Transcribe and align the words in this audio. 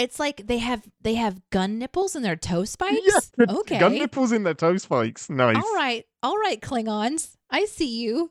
It's 0.00 0.18
like 0.18 0.46
they 0.46 0.58
have 0.58 0.88
they 1.02 1.14
have 1.16 1.42
gun 1.50 1.78
nipples 1.78 2.16
in 2.16 2.22
their 2.22 2.36
toe 2.36 2.64
spikes. 2.64 3.32
Yeah, 3.38 3.44
okay. 3.50 3.78
Gun 3.78 3.92
nipples 3.92 4.32
in 4.32 4.44
their 4.44 4.54
toe 4.54 4.78
spikes. 4.78 5.28
Nice. 5.28 5.56
All 5.56 5.74
right. 5.74 6.06
All 6.22 6.38
right, 6.38 6.58
Klingons. 6.58 7.36
I 7.50 7.66
see 7.66 8.00
you. 8.00 8.30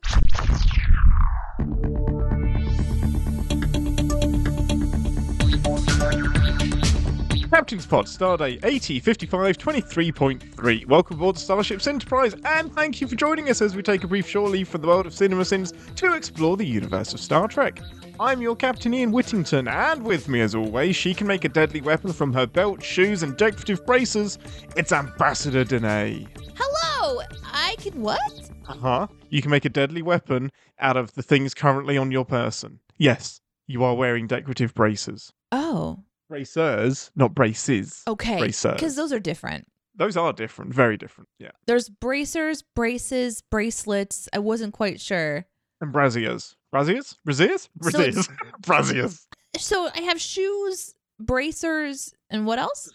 Captain's 7.60 7.84
Pod, 7.84 8.06
Stardate 8.06 8.64
8055 8.64 9.58
23.3. 9.58 10.86
Welcome 10.86 11.18
aboard 11.18 11.36
Starship's 11.36 11.86
Enterprise, 11.86 12.34
and 12.46 12.74
thank 12.74 13.02
you 13.02 13.06
for 13.06 13.16
joining 13.16 13.50
us 13.50 13.60
as 13.60 13.76
we 13.76 13.82
take 13.82 14.02
a 14.02 14.06
brief 14.06 14.26
shore 14.26 14.48
leave 14.48 14.66
from 14.66 14.80
the 14.80 14.86
world 14.86 15.04
of 15.04 15.12
CinemaSins 15.12 15.94
to 15.96 16.14
explore 16.14 16.56
the 16.56 16.64
universe 16.64 17.12
of 17.12 17.20
Star 17.20 17.48
Trek. 17.48 17.78
I'm 18.18 18.40
your 18.40 18.56
Captain 18.56 18.94
Ian 18.94 19.12
Whittington, 19.12 19.68
and 19.68 20.02
with 20.02 20.26
me 20.26 20.40
as 20.40 20.54
always, 20.54 20.96
she 20.96 21.12
can 21.12 21.26
make 21.26 21.44
a 21.44 21.50
deadly 21.50 21.82
weapon 21.82 22.14
from 22.14 22.32
her 22.32 22.46
belt, 22.46 22.82
shoes, 22.82 23.22
and 23.22 23.36
decorative 23.36 23.84
braces. 23.84 24.38
It's 24.74 24.90
Ambassador 24.90 25.62
Deneé. 25.62 26.28
Hello. 26.56 27.20
I 27.44 27.76
can 27.76 28.00
what? 28.00 28.50
Uh 28.68 28.74
huh. 28.74 29.06
You 29.28 29.42
can 29.42 29.50
make 29.50 29.66
a 29.66 29.68
deadly 29.68 30.00
weapon 30.00 30.50
out 30.78 30.96
of 30.96 31.12
the 31.12 31.22
things 31.22 31.52
currently 31.52 31.98
on 31.98 32.10
your 32.10 32.24
person. 32.24 32.80
Yes, 32.96 33.42
you 33.66 33.84
are 33.84 33.94
wearing 33.94 34.26
decorative 34.26 34.72
braces. 34.72 35.34
Oh. 35.52 36.04
Bracers, 36.30 37.10
not 37.16 37.34
braces. 37.34 38.02
Okay. 38.06 38.38
Bracers. 38.38 38.74
Because 38.74 38.94
those 38.94 39.12
are 39.12 39.18
different. 39.18 39.66
Those 39.96 40.16
are 40.16 40.32
different, 40.32 40.72
very 40.72 40.96
different. 40.96 41.28
Yeah. 41.40 41.50
There's 41.66 41.88
bracers, 41.88 42.62
braces, 42.62 43.42
bracelets. 43.50 44.28
I 44.32 44.38
wasn't 44.38 44.72
quite 44.72 45.00
sure. 45.00 45.44
And 45.80 45.92
braziers. 45.92 46.54
Braziers? 46.72 47.16
Braziers? 47.24 47.62
So 47.64 47.68
Braziers. 47.78 48.28
braziers. 48.62 49.26
So 49.58 49.88
I 49.92 50.02
have 50.02 50.20
shoes, 50.20 50.94
bracers, 51.18 52.14
and 52.30 52.46
what 52.46 52.60
else? 52.60 52.88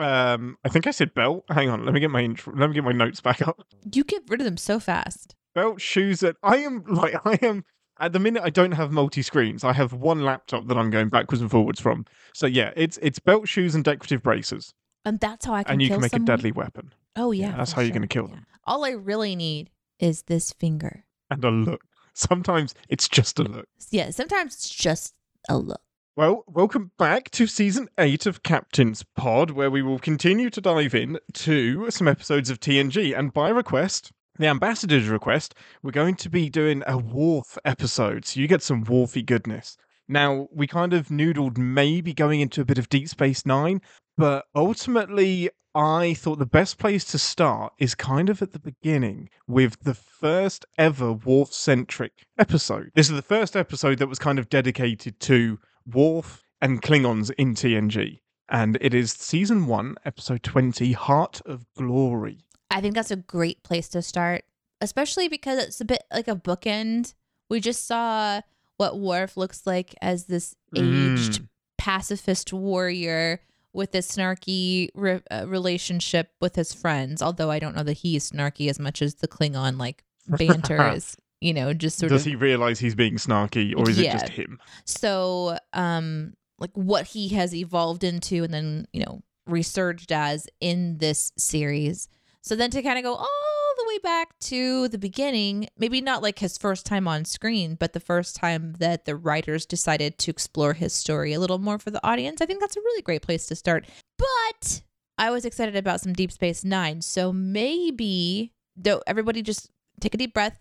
Um, 0.00 0.56
I 0.64 0.68
think 0.68 0.88
I 0.88 0.90
said 0.90 1.14
belt. 1.14 1.44
Hang 1.48 1.68
on, 1.68 1.84
let 1.84 1.94
me 1.94 2.00
get 2.00 2.10
my 2.10 2.22
intro- 2.22 2.54
let 2.56 2.68
me 2.68 2.74
get 2.74 2.82
my 2.82 2.90
notes 2.90 3.20
back 3.20 3.40
up. 3.46 3.64
You 3.92 4.02
get 4.02 4.24
rid 4.28 4.40
of 4.40 4.44
them 4.44 4.56
so 4.56 4.80
fast. 4.80 5.36
Belt, 5.54 5.80
shoes. 5.80 6.24
And 6.24 6.34
I 6.42 6.56
am 6.56 6.82
like 6.88 7.14
I 7.24 7.38
am 7.40 7.64
at 8.02 8.12
the 8.12 8.18
minute. 8.18 8.42
I 8.44 8.50
don't 8.50 8.72
have 8.72 8.92
multi 8.92 9.22
screens. 9.22 9.64
I 9.64 9.72
have 9.72 9.92
one 9.94 10.22
laptop 10.24 10.66
that 10.68 10.76
I'm 10.76 10.90
going 10.90 11.08
backwards 11.08 11.40
and 11.40 11.50
forwards 11.50 11.80
from. 11.80 12.04
So 12.34 12.46
yeah, 12.46 12.72
it's 12.76 12.98
it's 13.00 13.18
belt, 13.18 13.48
shoes, 13.48 13.74
and 13.74 13.82
decorative 13.84 14.22
braces, 14.22 14.74
And 15.04 15.18
that's 15.20 15.46
how 15.46 15.54
I 15.54 15.62
can 15.64 15.72
and 15.74 15.82
you 15.82 15.88
can 15.88 16.00
make 16.00 16.10
someone? 16.10 16.24
a 16.28 16.36
deadly 16.36 16.52
weapon 16.52 16.92
Oh 17.16 17.32
yeah. 17.32 17.56
that's 17.56 17.70
for 17.72 17.76
how 17.76 17.82
you're 17.82 17.92
gonna 17.94 18.06
kill 18.06 18.24
Yeah. 18.28 18.34
them. 18.36 18.46
All 18.64 18.84
I 18.84 18.90
really 18.90 19.34
need 19.36 19.70
is 19.98 20.22
this 20.24 20.52
finger. 20.52 21.04
and 21.30 21.44
a 21.44 21.50
look. 21.50 21.80
Sometimes 22.14 22.74
it's 22.90 23.08
just 23.08 23.38
a 23.38 23.42
look. 23.44 23.66
Yeah, 23.90 24.10
sometimes 24.10 24.54
it's 24.54 24.68
just 24.68 25.14
a 25.48 25.56
look. 25.56 25.80
Well, 26.14 26.44
welcome 26.46 26.90
back 26.98 27.30
to 27.30 27.46
season 27.46 27.88
eight 27.96 28.26
of 28.26 28.42
Captain's 28.42 29.02
Pod, 29.16 29.50
where 29.52 29.70
we 29.70 29.80
will 29.80 29.98
continue 29.98 30.50
to 30.50 30.60
dive 30.60 30.94
in 30.94 31.18
to 31.32 31.90
some 31.90 32.06
episodes 32.06 32.50
of 32.50 32.60
TNG. 32.60 33.18
And 33.18 33.32
by 33.32 33.48
request, 33.48 34.12
the 34.38 34.46
ambassador's 34.46 35.08
request, 35.08 35.54
we're 35.82 35.90
going 35.90 36.16
to 36.16 36.30
be 36.30 36.48
doing 36.48 36.82
a 36.86 36.96
Worf 36.96 37.58
episode. 37.64 38.24
So 38.24 38.40
you 38.40 38.48
get 38.48 38.62
some 38.62 38.84
Worfy 38.84 39.24
goodness. 39.24 39.76
Now, 40.08 40.48
we 40.52 40.66
kind 40.66 40.92
of 40.92 41.08
noodled 41.08 41.58
maybe 41.58 42.12
going 42.12 42.40
into 42.40 42.60
a 42.60 42.64
bit 42.64 42.78
of 42.78 42.88
Deep 42.88 43.08
Space 43.08 43.46
Nine, 43.46 43.80
but 44.16 44.44
ultimately, 44.54 45.50
I 45.74 46.12
thought 46.14 46.38
the 46.38 46.44
best 46.44 46.78
place 46.78 47.04
to 47.06 47.18
start 47.18 47.72
is 47.78 47.94
kind 47.94 48.28
of 48.28 48.42
at 48.42 48.52
the 48.52 48.58
beginning 48.58 49.30
with 49.46 49.80
the 49.80 49.94
first 49.94 50.66
ever 50.76 51.12
Worf 51.12 51.52
centric 51.52 52.12
episode. 52.38 52.90
This 52.94 53.08
is 53.08 53.16
the 53.16 53.22
first 53.22 53.56
episode 53.56 53.98
that 53.98 54.08
was 54.08 54.18
kind 54.18 54.38
of 54.38 54.50
dedicated 54.50 55.18
to 55.20 55.58
Worf 55.86 56.42
and 56.60 56.82
Klingons 56.82 57.30
in 57.38 57.54
TNG. 57.54 58.20
And 58.50 58.76
it 58.82 58.92
is 58.92 59.12
season 59.12 59.66
one, 59.66 59.96
episode 60.04 60.42
20, 60.42 60.92
Heart 60.92 61.40
of 61.46 61.64
Glory. 61.74 62.44
I 62.72 62.80
think 62.80 62.94
that's 62.94 63.10
a 63.10 63.16
great 63.16 63.62
place 63.62 63.88
to 63.90 64.02
start, 64.02 64.44
especially 64.80 65.28
because 65.28 65.62
it's 65.62 65.80
a 65.80 65.84
bit 65.84 66.02
like 66.12 66.28
a 66.28 66.34
bookend. 66.36 67.14
We 67.48 67.60
just 67.60 67.86
saw 67.86 68.40
what 68.78 68.98
Worf 68.98 69.36
looks 69.36 69.66
like 69.66 69.94
as 70.00 70.24
this 70.24 70.54
aged 70.74 71.42
Mm. 71.42 71.48
pacifist 71.78 72.52
warrior 72.52 73.40
with 73.74 73.92
this 73.92 74.10
snarky 74.10 74.88
re- 74.94 75.20
uh, 75.30 75.44
relationship 75.46 76.30
with 76.40 76.56
his 76.56 76.72
friends. 76.72 77.22
Although 77.22 77.50
I 77.50 77.58
don't 77.58 77.76
know 77.76 77.82
that 77.84 77.98
he's 77.98 78.30
snarky 78.30 78.68
as 78.68 78.78
much 78.78 79.02
as 79.02 79.16
the 79.16 79.28
Klingon 79.28 79.78
like 79.78 80.04
banter 80.28 80.90
is, 80.92 81.16
you 81.40 81.52
know, 81.54 81.72
just 81.74 81.98
sort 81.98 82.10
Does 82.10 82.22
of. 82.22 82.24
Does 82.24 82.30
he 82.32 82.36
realize 82.36 82.78
he's 82.78 82.94
being 82.94 83.16
snarky 83.16 83.74
or 83.76 83.88
is 83.90 83.98
Yeah. 83.98 84.10
it 84.16 84.20
just 84.20 84.32
him? 84.32 84.58
so, 84.84 85.58
um, 85.72 86.34
like 86.58 86.70
what 86.74 87.08
he 87.08 87.28
has 87.30 87.54
evolved 87.54 88.04
into 88.04 88.44
and 88.44 88.54
then, 88.54 88.86
you 88.92 89.04
know, 89.04 89.22
resurged 89.46 90.12
as 90.12 90.46
in 90.60 90.98
this 90.98 91.32
series. 91.36 92.08
So 92.42 92.56
then 92.56 92.70
to 92.72 92.82
kind 92.82 92.98
of 92.98 93.04
go 93.04 93.14
all 93.14 93.74
the 93.76 93.84
way 93.86 93.98
back 93.98 94.36
to 94.40 94.88
the 94.88 94.98
beginning, 94.98 95.68
maybe 95.78 96.00
not 96.00 96.22
like 96.22 96.40
his 96.40 96.58
first 96.58 96.84
time 96.84 97.06
on 97.06 97.24
screen, 97.24 97.76
but 97.76 97.92
the 97.92 98.00
first 98.00 98.34
time 98.34 98.74
that 98.80 99.04
the 99.04 99.14
writers 99.14 99.64
decided 99.64 100.18
to 100.18 100.30
explore 100.32 100.72
his 100.72 100.92
story 100.92 101.32
a 101.32 101.38
little 101.38 101.58
more 101.58 101.78
for 101.78 101.92
the 101.92 102.04
audience, 102.04 102.40
I 102.40 102.46
think 102.46 102.60
that's 102.60 102.76
a 102.76 102.80
really 102.80 103.02
great 103.02 103.22
place 103.22 103.46
to 103.46 103.54
start. 103.54 103.86
But 104.18 104.82
I 105.18 105.30
was 105.30 105.44
excited 105.44 105.76
about 105.76 106.00
some 106.00 106.14
Deep 106.14 106.32
Space 106.32 106.64
Nine. 106.64 107.00
So 107.00 107.32
maybe, 107.32 108.52
though, 108.76 109.02
everybody 109.06 109.42
just 109.42 109.70
take 110.00 110.14
a 110.14 110.18
deep 110.18 110.34
breath. 110.34 110.58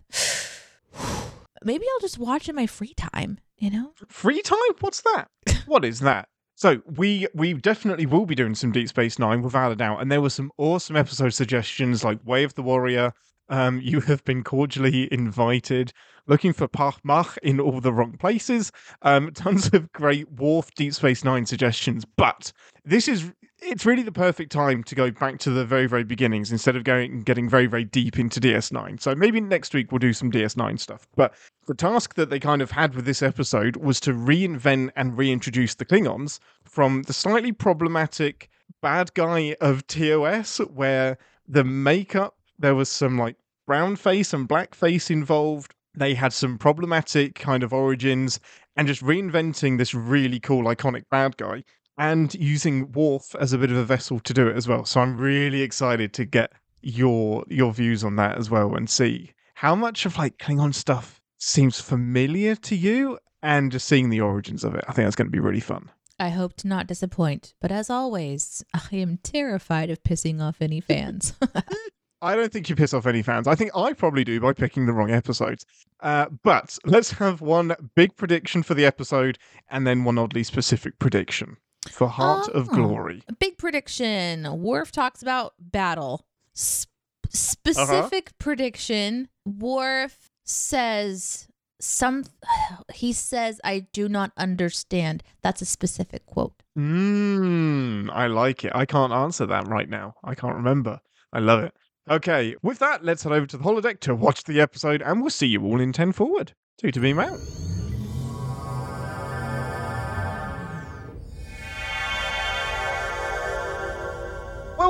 Maybe 1.63 1.86
I'll 1.94 2.00
just 2.00 2.18
watch 2.18 2.50
in 2.50 2.56
my 2.56 2.66
free 2.66 2.96
time, 2.98 3.38
you 3.59 3.69
know? 3.69 3.94
Free 4.08 4.42
time? 4.42 4.58
What's 4.80 5.02
that? 5.02 5.28
what 5.68 5.86
is 5.86 6.00
that? 6.00 6.28
So 6.56 6.81
we 6.85 7.28
we 7.34 7.53
definitely 7.53 8.06
will 8.06 8.25
be 8.25 8.35
doing 8.35 8.56
some 8.56 8.72
Deep 8.72 8.89
Space 8.89 9.17
Nine 9.17 9.41
without 9.41 9.72
a 9.72 9.75
doubt, 9.75 10.01
and 10.01 10.12
there 10.12 10.22
were 10.22 10.29
some 10.29 10.51
awesome 10.57 10.95
episode 10.95 11.34
suggestions 11.34 12.03
like 12.03 12.25
Way 12.25 12.44
of 12.44 12.56
the 12.56 12.63
Warrior. 12.63 13.13
Um, 13.50 13.81
you 13.81 14.00
have 14.01 14.23
been 14.23 14.44
cordially 14.44 15.12
invited. 15.12 15.91
Looking 16.28 16.53
for 16.53 16.67
par'Mach 16.67 17.38
in 17.39 17.59
all 17.59 17.81
the 17.81 17.91
wrong 17.91 18.16
places. 18.17 18.72
Um, 19.01 19.31
tons 19.34 19.73
of 19.73 19.91
great 19.91 20.31
Worf 20.31 20.69
Deep 20.75 20.94
Space 20.94 21.23
Nine 21.23 21.45
suggestions, 21.45 22.06
but 22.06 22.53
this 22.85 23.07
is 23.07 23.31
it's 23.61 23.85
really 23.85 24.03
the 24.03 24.11
perfect 24.11 24.51
time 24.51 24.83
to 24.83 24.95
go 24.95 25.11
back 25.11 25.38
to 25.39 25.51
the 25.51 25.63
very 25.66 25.88
very 25.88 26.03
beginnings 26.03 26.51
instead 26.51 26.75
of 26.75 26.83
going 26.83 27.22
getting 27.22 27.47
very 27.47 27.67
very 27.67 27.83
deep 27.83 28.17
into 28.17 28.39
DS9. 28.39 28.99
So 29.01 29.16
maybe 29.16 29.39
next 29.39 29.73
week 29.73 29.91
we'll 29.91 29.99
do 29.99 30.13
some 30.13 30.31
DS9 30.31 30.79
stuff, 30.79 31.07
but 31.16 31.33
the 31.67 31.75
task 31.75 32.16
that 32.16 32.29
they 32.29 32.39
kind 32.39 32.61
of 32.61 32.71
had 32.71 32.95
with 32.95 33.05
this 33.05 33.21
episode 33.21 33.77
was 33.77 34.00
to 34.01 34.13
reinvent 34.13 34.91
and 34.95 35.17
reintroduce 35.17 35.75
the 35.75 35.85
Klingons 35.85 36.39
from 36.63 37.03
the 37.03 37.13
slightly 37.13 37.51
problematic 37.51 38.50
bad 38.81 39.13
guy 39.13 39.55
of 39.61 39.85
TOS, 39.88 40.57
where 40.73 41.17
the 41.47 41.63
makeup, 41.63 42.35
there 42.57 42.75
was 42.75 42.89
some 42.89 43.17
like 43.17 43.35
brown 43.67 43.95
face 43.95 44.33
and 44.33 44.47
black 44.47 44.73
face 44.73 45.11
involved. 45.11 45.75
They 45.94 46.16
had 46.16 46.33
some 46.33 46.57
problematic 46.57 47.35
kind 47.35 47.63
of 47.63 47.73
origins 47.73 48.39
and 48.75 48.88
just 48.88 49.03
reinventing 49.03 49.77
this 49.77 49.94
really 49.94 50.39
cool, 50.39 50.63
iconic 50.63 51.03
bad 51.11 51.38
guy 51.38 51.63
and 51.97 52.34
using 52.35 52.91
Worf 52.91 53.35
as 53.40 53.53
a 53.53 53.57
bit 53.57 53.72
of 53.72 53.78
a 53.78 53.85
vessel 53.85 54.19
to 54.19 54.34
do 54.34 54.47
it 54.47 54.56
as 54.56 54.68
well. 54.68 54.85
So 54.85 55.02
I'm 55.02 55.18
really 55.18 55.62
excited 55.62 56.13
to 56.13 56.25
get 56.25 56.52
your 56.81 57.46
your 57.47 57.74
views 57.74 58.03
on 58.03 58.16
that 58.16 58.38
as 58.38 58.50
well 58.50 58.75
and 58.75 58.90
see 58.90 59.31
how 59.53 59.75
much 59.75 60.06
of 60.06 60.18
like 60.18 60.38
Klingon 60.40 60.74
stuff 60.74 61.22
seems 61.38 61.80
familiar 61.80 62.56
to 62.56 62.75
you 62.75 63.19
and 63.44 63.72
just 63.72 63.88
seeing 63.88 64.09
the 64.09 64.22
origins 64.22 64.63
of 64.63 64.75
it. 64.75 64.84
I 64.88 64.94
think 64.94 65.06
that's 65.06 65.16
going 65.16 65.28
to 65.28 65.31
be 65.31 65.40
really 65.40 65.59
fun. 65.59 65.90
I 66.19 66.30
hope 66.30 66.56
to 66.57 66.68
not 66.68 66.88
disappoint, 66.88 67.53
but 67.62 67.72
as 67.72 67.90
always, 67.90 68.63
I 68.74 68.96
am 68.96 69.18
terrified 69.24 69.90
of 69.90 70.03
pissing 70.03 70.41
off 70.41 70.62
any 70.62 70.80
fans. 70.80 71.34
I 72.24 72.35
don't 72.35 72.51
think 72.51 72.69
you 72.69 72.75
piss 72.75 72.94
off 72.94 73.07
any 73.07 73.24
fans. 73.24 73.47
I 73.47 73.56
think 73.56 73.72
I 73.75 73.94
probably 73.94 74.24
do 74.24 74.40
by 74.40 74.53
picking 74.53 74.85
the 74.85 74.94
wrong 74.94 75.09
episodes. 75.09 75.66
Uh, 76.01 76.28
but 76.44 76.78
let's 76.85 77.12
have 77.13 77.41
one 77.41 77.75
big 77.96 78.16
prediction 78.16 78.62
for 78.62 78.75
the 78.75 78.85
episode 78.85 79.40
and 79.69 79.88
then 79.88 80.03
one 80.03 80.19
oddly 80.19 80.44
specific 80.44 81.00
prediction 81.00 81.57
for 81.90 82.08
Heart 82.08 82.50
of 82.50 82.69
Oh. 82.69 82.75
Glory. 82.75 83.24
A 83.28 83.34
big 83.34 83.57
prediction. 83.57 84.62
Worf 84.62 84.92
talks 84.92 85.22
about 85.22 85.54
battle. 85.60 86.25
S- 86.56 86.86
uh-huh. 87.25 87.31
specific 87.38 88.38
prediction. 88.38 89.30
Worf 89.45 90.30
says 90.44 91.48
some. 91.80 92.25
He 92.94 93.13
says, 93.13 93.60
"I 93.63 93.88
do 93.94 94.07
not 94.10 94.31
understand." 94.38 95.24
That's 95.42 95.62
a 95.62 95.66
specific 95.66 96.25
quote. 96.25 96.54
Mmm, 96.78 98.10
I 98.13 98.27
like 98.27 98.63
it. 98.66 98.72
I 98.75 98.86
can't 98.86 99.12
answer 99.13 99.45
that 99.48 99.68
right 99.68 99.89
now. 99.89 100.16
I 100.24 100.36
can't 100.36 100.56
remember. 100.56 101.00
I 101.34 101.39
love 101.39 101.63
it. 101.63 101.74
Okay, 102.10 102.56
with 102.62 102.80
that, 102.80 103.04
let's 103.06 103.24
head 103.24 103.31
over 103.34 103.45
to 103.45 103.57
the 103.57 103.63
holodeck 103.63 104.00
to 104.01 104.16
watch 104.16 104.44
the 104.44 104.60
episode, 104.62 105.01
and 105.01 105.22
we'll 105.22 105.30
see 105.30 105.48
you 105.48 105.63
all 105.63 105.80
in 105.80 105.94
10 105.94 106.12
forward. 106.12 106.54
Two 106.80 106.92
to 106.92 107.00
beam 107.00 107.19
out. 107.19 107.39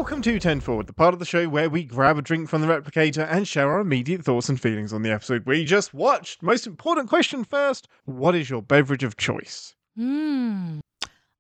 Welcome 0.02 0.24
to 0.24 0.40
10 0.40 0.62
Forward, 0.62 0.88
the 0.88 0.94
part 0.94 1.14
of 1.14 1.20
the 1.20 1.28
show 1.28 1.48
where 1.48 1.70
we 1.70 1.84
grab 1.84 2.18
a 2.18 2.24
drink 2.24 2.50
from 2.50 2.62
the 2.64 2.68
replicator 2.68 3.28
and 3.30 3.48
share 3.48 3.70
our 3.72 3.80
immediate 3.82 4.24
thoughts 4.26 4.50
and 4.50 4.60
feelings 4.60 4.92
on 4.94 5.04
the 5.04 5.12
episode 5.12 5.46
we 5.46 5.64
just 5.64 5.94
watched. 5.94 6.42
Most 6.42 6.66
important 6.66 7.08
question 7.08 7.44
first 7.44 7.88
what 8.06 8.34
is 8.34 8.50
your 8.50 8.64
beverage 8.64 9.04
of 9.04 9.16
choice? 9.16 9.76
Hmm. 9.96 10.80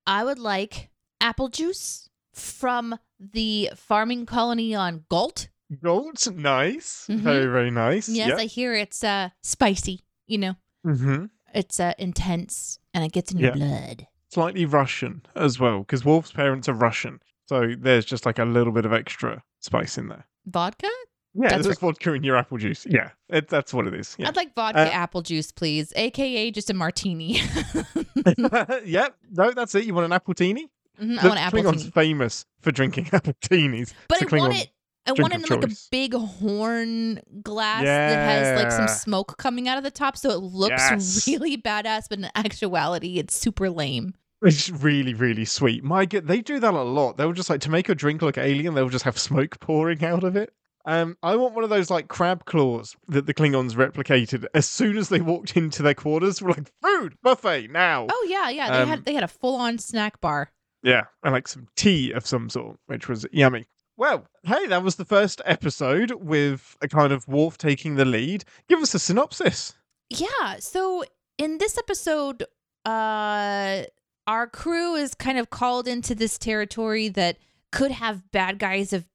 I 0.05 0.23
would 0.23 0.37
like 0.37 0.91
apple 1.19 1.49
juice 1.49 2.07
from 2.35 2.99
the 3.19 3.71
farming 3.75 4.27
colony 4.27 4.75
on 4.75 5.05
Gault. 5.09 5.47
Gault, 5.81 6.27
nice, 6.31 7.07
Mhm. 7.09 7.17
very 7.21 7.47
very 7.47 7.71
nice. 7.71 8.07
Yes, 8.09 8.39
I 8.39 8.45
hear 8.45 8.75
it's 8.75 9.03
uh 9.03 9.29
spicy. 9.41 10.01
You 10.27 10.37
know, 10.37 10.55
Mm-hmm. 10.85 11.25
it's 11.55 11.79
uh 11.79 11.93
intense 11.97 12.77
and 12.93 13.03
it 13.03 13.11
gets 13.11 13.31
in 13.31 13.39
your 13.39 13.53
blood. 13.53 14.05
Slightly 14.29 14.65
Russian 14.65 15.23
as 15.35 15.59
well, 15.59 15.79
because 15.79 16.05
Worf's 16.05 16.31
parents 16.31 16.69
are 16.69 16.73
Russian, 16.73 17.21
so 17.51 17.73
there's 17.77 18.05
just 18.05 18.25
like 18.25 18.39
a 18.39 18.45
little 18.45 18.71
bit 18.71 18.85
of 18.85 18.93
extra 18.93 19.43
spice 19.59 19.97
in 19.97 20.07
there. 20.07 20.25
Vodka? 20.45 20.87
Yeah, 21.33 21.49
That's 21.49 21.65
there's 21.65 21.79
vodka 21.79 22.13
in 22.13 22.23
your 22.23 22.37
apple 22.37 22.57
juice. 22.57 22.87
Yeah, 22.89 23.09
it, 23.27 23.49
that's 23.49 23.73
what 23.73 23.87
it 23.87 23.93
is. 23.93 24.15
Yeah. 24.17 24.29
I'd 24.29 24.37
like 24.37 24.55
vodka 24.55 24.79
Uh, 24.79 24.85
apple 24.85 25.21
juice, 25.21 25.51
please, 25.51 25.91
aka 25.97 26.49
just 26.51 26.69
a 26.69 26.73
martini. 26.73 27.41
yep. 28.85 29.17
No, 29.31 29.51
that's 29.51 29.75
it. 29.75 29.83
You 29.83 29.93
want 29.93 30.05
an 30.05 30.13
apple 30.13 30.33
teeny? 30.33 30.69
Mhm, 31.01 31.19
I 31.19 31.27
want 31.27 31.39
an 31.39 31.43
apple 31.45 31.59
Klingons 31.63 31.93
famous 31.93 32.45
for 32.61 32.71
drinking 32.71 33.09
apple 33.13 33.33
teenies. 33.41 33.93
But 34.07 34.21
It's 34.21 34.31
I 34.31 34.37
want 34.37 34.55
it. 34.55 34.69
I 35.05 35.11
want 35.13 35.33
it 35.33 35.43
in 35.43 35.59
like 35.59 35.69
a 35.69 35.75
big 35.89 36.13
horn 36.13 37.19
glass 37.41 37.83
that 37.83 38.55
has 38.55 38.63
like 38.63 38.71
some 38.71 38.87
smoke 38.87 39.37
coming 39.37 39.67
out 39.67 39.77
of 39.77 39.83
the 39.83 39.91
top, 39.91 40.15
so 40.15 40.29
it 40.29 40.37
looks 40.37 40.69
Yes. 40.71 41.27
really 41.27 41.57
badass. 41.57 42.03
But 42.09 42.19
in 42.19 42.29
actuality, 42.35 43.17
it's 43.19 43.35
super 43.35 43.69
lame. 43.69 44.13
It's 44.43 44.69
really, 44.69 45.13
really 45.13 45.45
sweet. 45.45 45.83
My 45.83 46.05
God, 46.05 46.25
they 46.27 46.41
do 46.41 46.59
that 46.59 46.73
a 46.73 46.81
lot. 46.81 47.17
They'll 47.17 47.31
just 47.33 47.49
like 47.49 47.61
to 47.61 47.69
make 47.69 47.89
a 47.89 47.95
drink 47.95 48.21
look 48.21 48.37
alien. 48.37 48.73
They'll 48.73 48.89
just 48.89 49.05
have 49.05 49.17
smoke 49.19 49.59
pouring 49.59 50.03
out 50.03 50.23
of 50.23 50.35
it. 50.35 50.51
Um, 50.83 51.15
I 51.21 51.35
want 51.35 51.53
one 51.53 51.63
of 51.63 51.69
those 51.69 51.91
like 51.91 52.07
crab 52.07 52.45
claws 52.45 52.95
that 53.07 53.27
the 53.27 53.35
Klingons 53.35 53.73
replicated 53.75 54.45
as 54.55 54.67
soon 54.67 54.97
as 54.97 55.09
they 55.09 55.21
walked 55.21 55.55
into 55.55 55.83
their 55.83 55.93
quarters. 55.93 56.41
We're 56.41 56.49
like, 56.53 56.71
food 56.81 57.15
buffet 57.21 57.67
now. 57.69 58.07
Oh 58.09 58.27
yeah, 58.27 58.49
yeah. 58.49 58.71
They 58.71 58.81
Um, 58.81 58.89
had 58.89 59.05
they 59.05 59.13
had 59.13 59.23
a 59.23 59.27
full 59.27 59.55
on 59.57 59.77
snack 59.77 60.19
bar. 60.21 60.51
Yeah, 60.81 61.03
and 61.23 61.33
like 61.33 61.47
some 61.47 61.67
tea 61.75 62.11
of 62.11 62.25
some 62.25 62.49
sort, 62.49 62.77
which 62.87 63.07
was 63.07 63.27
yummy. 63.31 63.65
Well, 63.95 64.25
hey, 64.41 64.65
that 64.65 64.81
was 64.81 64.95
the 64.95 65.05
first 65.05 65.39
episode 65.45 66.13
with 66.13 66.75
a 66.81 66.87
kind 66.87 67.13
of 67.13 67.27
Worf 67.27 67.59
taking 67.59 67.93
the 67.93 68.05
lead. 68.05 68.43
Give 68.67 68.79
us 68.79 68.95
a 68.95 68.99
synopsis. 68.99 69.75
Yeah. 70.09 70.55
So 70.57 71.03
in 71.37 71.59
this 71.59 71.77
episode, 71.77 72.45
uh 72.85 73.83
our 74.31 74.47
crew 74.47 74.95
is 74.95 75.13
kind 75.13 75.37
of 75.37 75.49
called 75.49 75.87
into 75.89 76.15
this 76.15 76.37
territory 76.37 77.09
that 77.09 77.37
could 77.71 77.91
have 77.91 78.31
bad 78.31 78.57
guys 78.59 78.93
of 78.93 79.05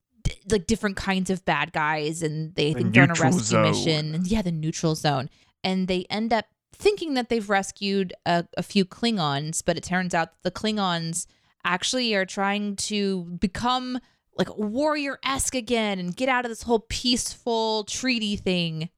like 0.51 0.67
different 0.67 0.97
kinds 0.97 1.31
of 1.31 1.43
bad 1.45 1.73
guys 1.73 2.23
and 2.23 2.55
they 2.55 2.73
The 2.75 2.81
think 2.81 2.95
they're 2.95 3.03
on 3.05 3.11
a 3.11 3.15
rescue 3.15 3.41
zone. 3.43 3.71
mission 3.71 4.15
and 4.15 4.27
yeah 4.27 4.43
the 4.43 4.53
neutral 4.53 4.95
zone 4.95 5.31
and 5.65 5.89
they 5.89 6.05
end 6.11 6.33
up 6.33 6.45
thinking 6.75 7.15
that 7.15 7.29
they've 7.31 7.49
rescued 7.49 8.13
a, 8.27 8.45
a 8.59 8.63
few 8.63 8.85
klingons 8.85 9.63
but 9.65 9.77
it 9.79 9.85
turns 9.85 10.13
out 10.15 10.31
the 10.43 10.51
klingons 10.51 11.27
actually 11.65 12.15
are 12.15 12.27
trying 12.27 12.77
to 12.77 13.25
become 13.41 13.99
like 14.37 14.55
warrior-esque 14.59 15.55
again 15.55 15.99
and 15.99 16.15
get 16.15 16.29
out 16.29 16.45
of 16.45 16.51
this 16.51 16.63
whole 16.63 16.85
peaceful 16.91 17.85
treaty 17.85 18.37
thing 18.37 18.91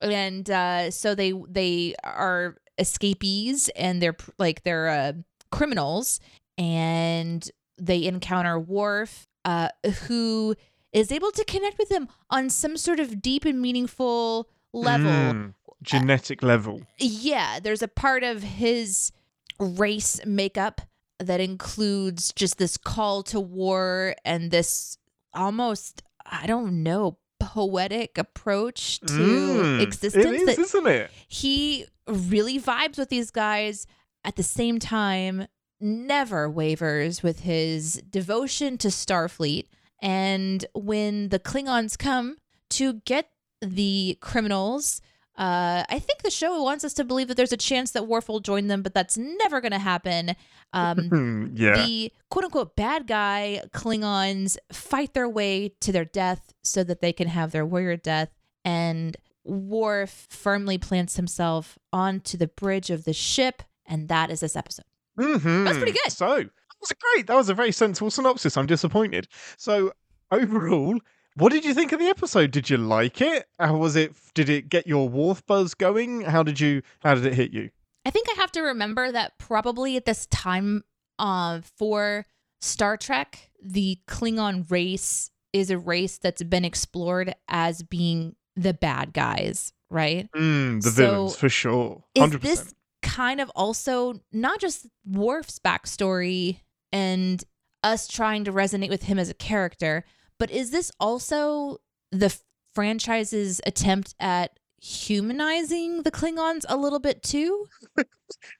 and 0.00 0.48
uh, 0.50 0.90
so 0.90 1.14
they 1.14 1.32
they 1.48 1.94
are 2.04 2.56
escapees 2.78 3.68
and 3.76 4.00
they're 4.02 4.16
like 4.38 4.62
they're 4.62 4.88
uh, 4.88 5.12
criminals 5.56 6.20
and 6.58 7.50
they 7.78 8.04
encounter 8.04 8.58
Worf 8.58 9.26
uh, 9.44 9.68
who 10.06 10.54
is 10.92 11.12
able 11.12 11.30
to 11.32 11.44
connect 11.44 11.78
with 11.78 11.88
them 11.88 12.08
on 12.30 12.48
some 12.50 12.76
sort 12.76 13.00
of 13.00 13.20
deep 13.22 13.44
and 13.44 13.60
meaningful 13.60 14.48
level 14.72 15.10
Mm, 15.10 15.54
genetic 15.82 16.42
level. 16.42 16.80
yeah, 16.98 17.60
there's 17.60 17.82
a 17.82 17.88
part 17.88 18.22
of 18.22 18.42
his 18.42 19.12
race 19.58 20.20
makeup 20.26 20.80
that 21.18 21.40
includes 21.40 22.32
just 22.34 22.58
this 22.58 22.76
call 22.76 23.22
to 23.22 23.40
war 23.40 24.14
and 24.24 24.50
this 24.50 24.98
almost, 25.34 26.02
I 26.24 26.46
don't 26.46 26.82
know, 26.82 27.18
poetic 27.40 28.18
approach 28.18 29.00
to 29.00 29.06
Mm, 29.06 29.80
existence 29.80 30.24
It 30.26 30.34
is, 30.34 30.56
that 30.56 30.58
isn't 30.58 30.86
it? 30.86 31.10
he 31.28 31.86
really 32.08 32.58
vibes 32.60 32.98
with 32.98 33.08
these 33.10 33.30
guys 33.30 33.86
at 34.26 34.36
the 34.36 34.42
same 34.42 34.78
time 34.78 35.46
never 35.80 36.50
wavers 36.50 37.22
with 37.22 37.40
his 37.40 38.02
devotion 38.10 38.76
to 38.76 38.88
starfleet 38.88 39.66
and 40.02 40.66
when 40.74 41.30
the 41.30 41.38
klingons 41.38 41.96
come 41.96 42.36
to 42.68 42.94
get 43.04 43.30
the 43.62 44.18
criminals 44.20 45.00
uh, 45.38 45.84
I 45.90 45.98
think 45.98 46.22
the 46.22 46.30
show 46.30 46.62
wants 46.62 46.82
us 46.82 46.94
to 46.94 47.04
believe 47.04 47.28
that 47.28 47.36
there's 47.36 47.52
a 47.52 47.58
chance 47.58 47.90
that 47.90 48.06
Worf 48.06 48.28
will 48.28 48.40
join 48.40 48.68
them, 48.68 48.82
but 48.82 48.94
that's 48.94 49.18
never 49.18 49.60
going 49.60 49.72
to 49.72 49.78
happen. 49.78 50.34
Um, 50.72 51.52
yeah. 51.54 51.84
the 51.84 52.12
quote 52.30 52.46
unquote 52.46 52.74
bad 52.74 53.06
guy 53.06 53.60
Klingons 53.72 54.56
fight 54.72 55.12
their 55.12 55.28
way 55.28 55.74
to 55.80 55.92
their 55.92 56.06
death 56.06 56.54
so 56.62 56.82
that 56.84 57.00
they 57.00 57.12
can 57.12 57.28
have 57.28 57.52
their 57.52 57.66
warrior 57.66 57.96
death. 57.96 58.30
And 58.64 59.16
Worf 59.44 60.26
firmly 60.30 60.78
plants 60.78 61.16
himself 61.16 61.78
onto 61.92 62.38
the 62.38 62.48
bridge 62.48 62.90
of 62.90 63.04
the 63.04 63.12
ship. 63.12 63.62
And 63.86 64.08
that 64.08 64.30
is 64.30 64.40
this 64.40 64.56
episode. 64.56 64.84
Mhm. 65.18 65.64
That's 65.64 65.78
pretty 65.78 65.92
good. 65.92 66.12
So 66.12 66.26
that 66.36 66.50
was 66.80 66.92
great. 67.14 67.26
That 67.26 67.36
was 67.36 67.48
a 67.48 67.54
very 67.54 67.72
sensible 67.72 68.10
synopsis. 68.10 68.56
I'm 68.56 68.66
disappointed. 68.66 69.28
So 69.56 69.92
overall, 70.30 70.98
what 71.36 71.52
did 71.52 71.64
you 71.64 71.74
think 71.74 71.92
of 71.92 72.00
the 72.00 72.06
episode? 72.08 72.50
Did 72.50 72.68
you 72.70 72.76
like 72.76 73.20
it? 73.20 73.46
How 73.58 73.76
was 73.76 73.96
it? 73.96 74.14
Did 74.34 74.48
it 74.48 74.68
get 74.68 74.86
your 74.86 75.08
Worf 75.08 75.44
buzz 75.46 75.74
going? 75.74 76.22
How 76.22 76.42
did 76.42 76.60
you? 76.60 76.82
How 77.00 77.14
did 77.14 77.26
it 77.26 77.34
hit 77.34 77.52
you? 77.52 77.70
I 78.04 78.10
think 78.10 78.28
I 78.30 78.34
have 78.34 78.52
to 78.52 78.60
remember 78.62 79.10
that 79.12 79.38
probably 79.38 79.96
at 79.96 80.04
this 80.04 80.26
time 80.26 80.84
uh, 81.18 81.60
for 81.76 82.24
Star 82.60 82.96
Trek, 82.96 83.50
the 83.62 83.98
Klingon 84.06 84.70
race 84.70 85.30
is 85.52 85.70
a 85.70 85.78
race 85.78 86.18
that's 86.18 86.42
been 86.42 86.64
explored 86.64 87.34
as 87.48 87.82
being 87.82 88.36
the 88.54 88.74
bad 88.74 89.12
guys, 89.12 89.72
right? 89.90 90.28
Mm, 90.36 90.82
the 90.82 90.90
So, 90.90 90.96
villains 90.96 91.36
for 91.36 91.48
sure. 91.48 92.04
Is 92.14 92.30
this. 92.38 92.74
Kind 93.16 93.40
of 93.40 93.50
also 93.56 94.20
not 94.30 94.60
just 94.60 94.86
Worf's 95.06 95.58
backstory 95.58 96.60
and 96.92 97.42
us 97.82 98.06
trying 98.08 98.44
to 98.44 98.52
resonate 98.52 98.90
with 98.90 99.04
him 99.04 99.18
as 99.18 99.30
a 99.30 99.34
character, 99.34 100.04
but 100.38 100.50
is 100.50 100.70
this 100.70 100.92
also 101.00 101.78
the 102.12 102.36
franchise's 102.74 103.60
attempt 103.66 104.14
at 104.20 104.58
humanizing 104.82 106.02
the 106.02 106.10
Klingons 106.10 106.64
a 106.68 106.76
little 106.76 106.98
bit 106.98 107.22
too? 107.22 107.66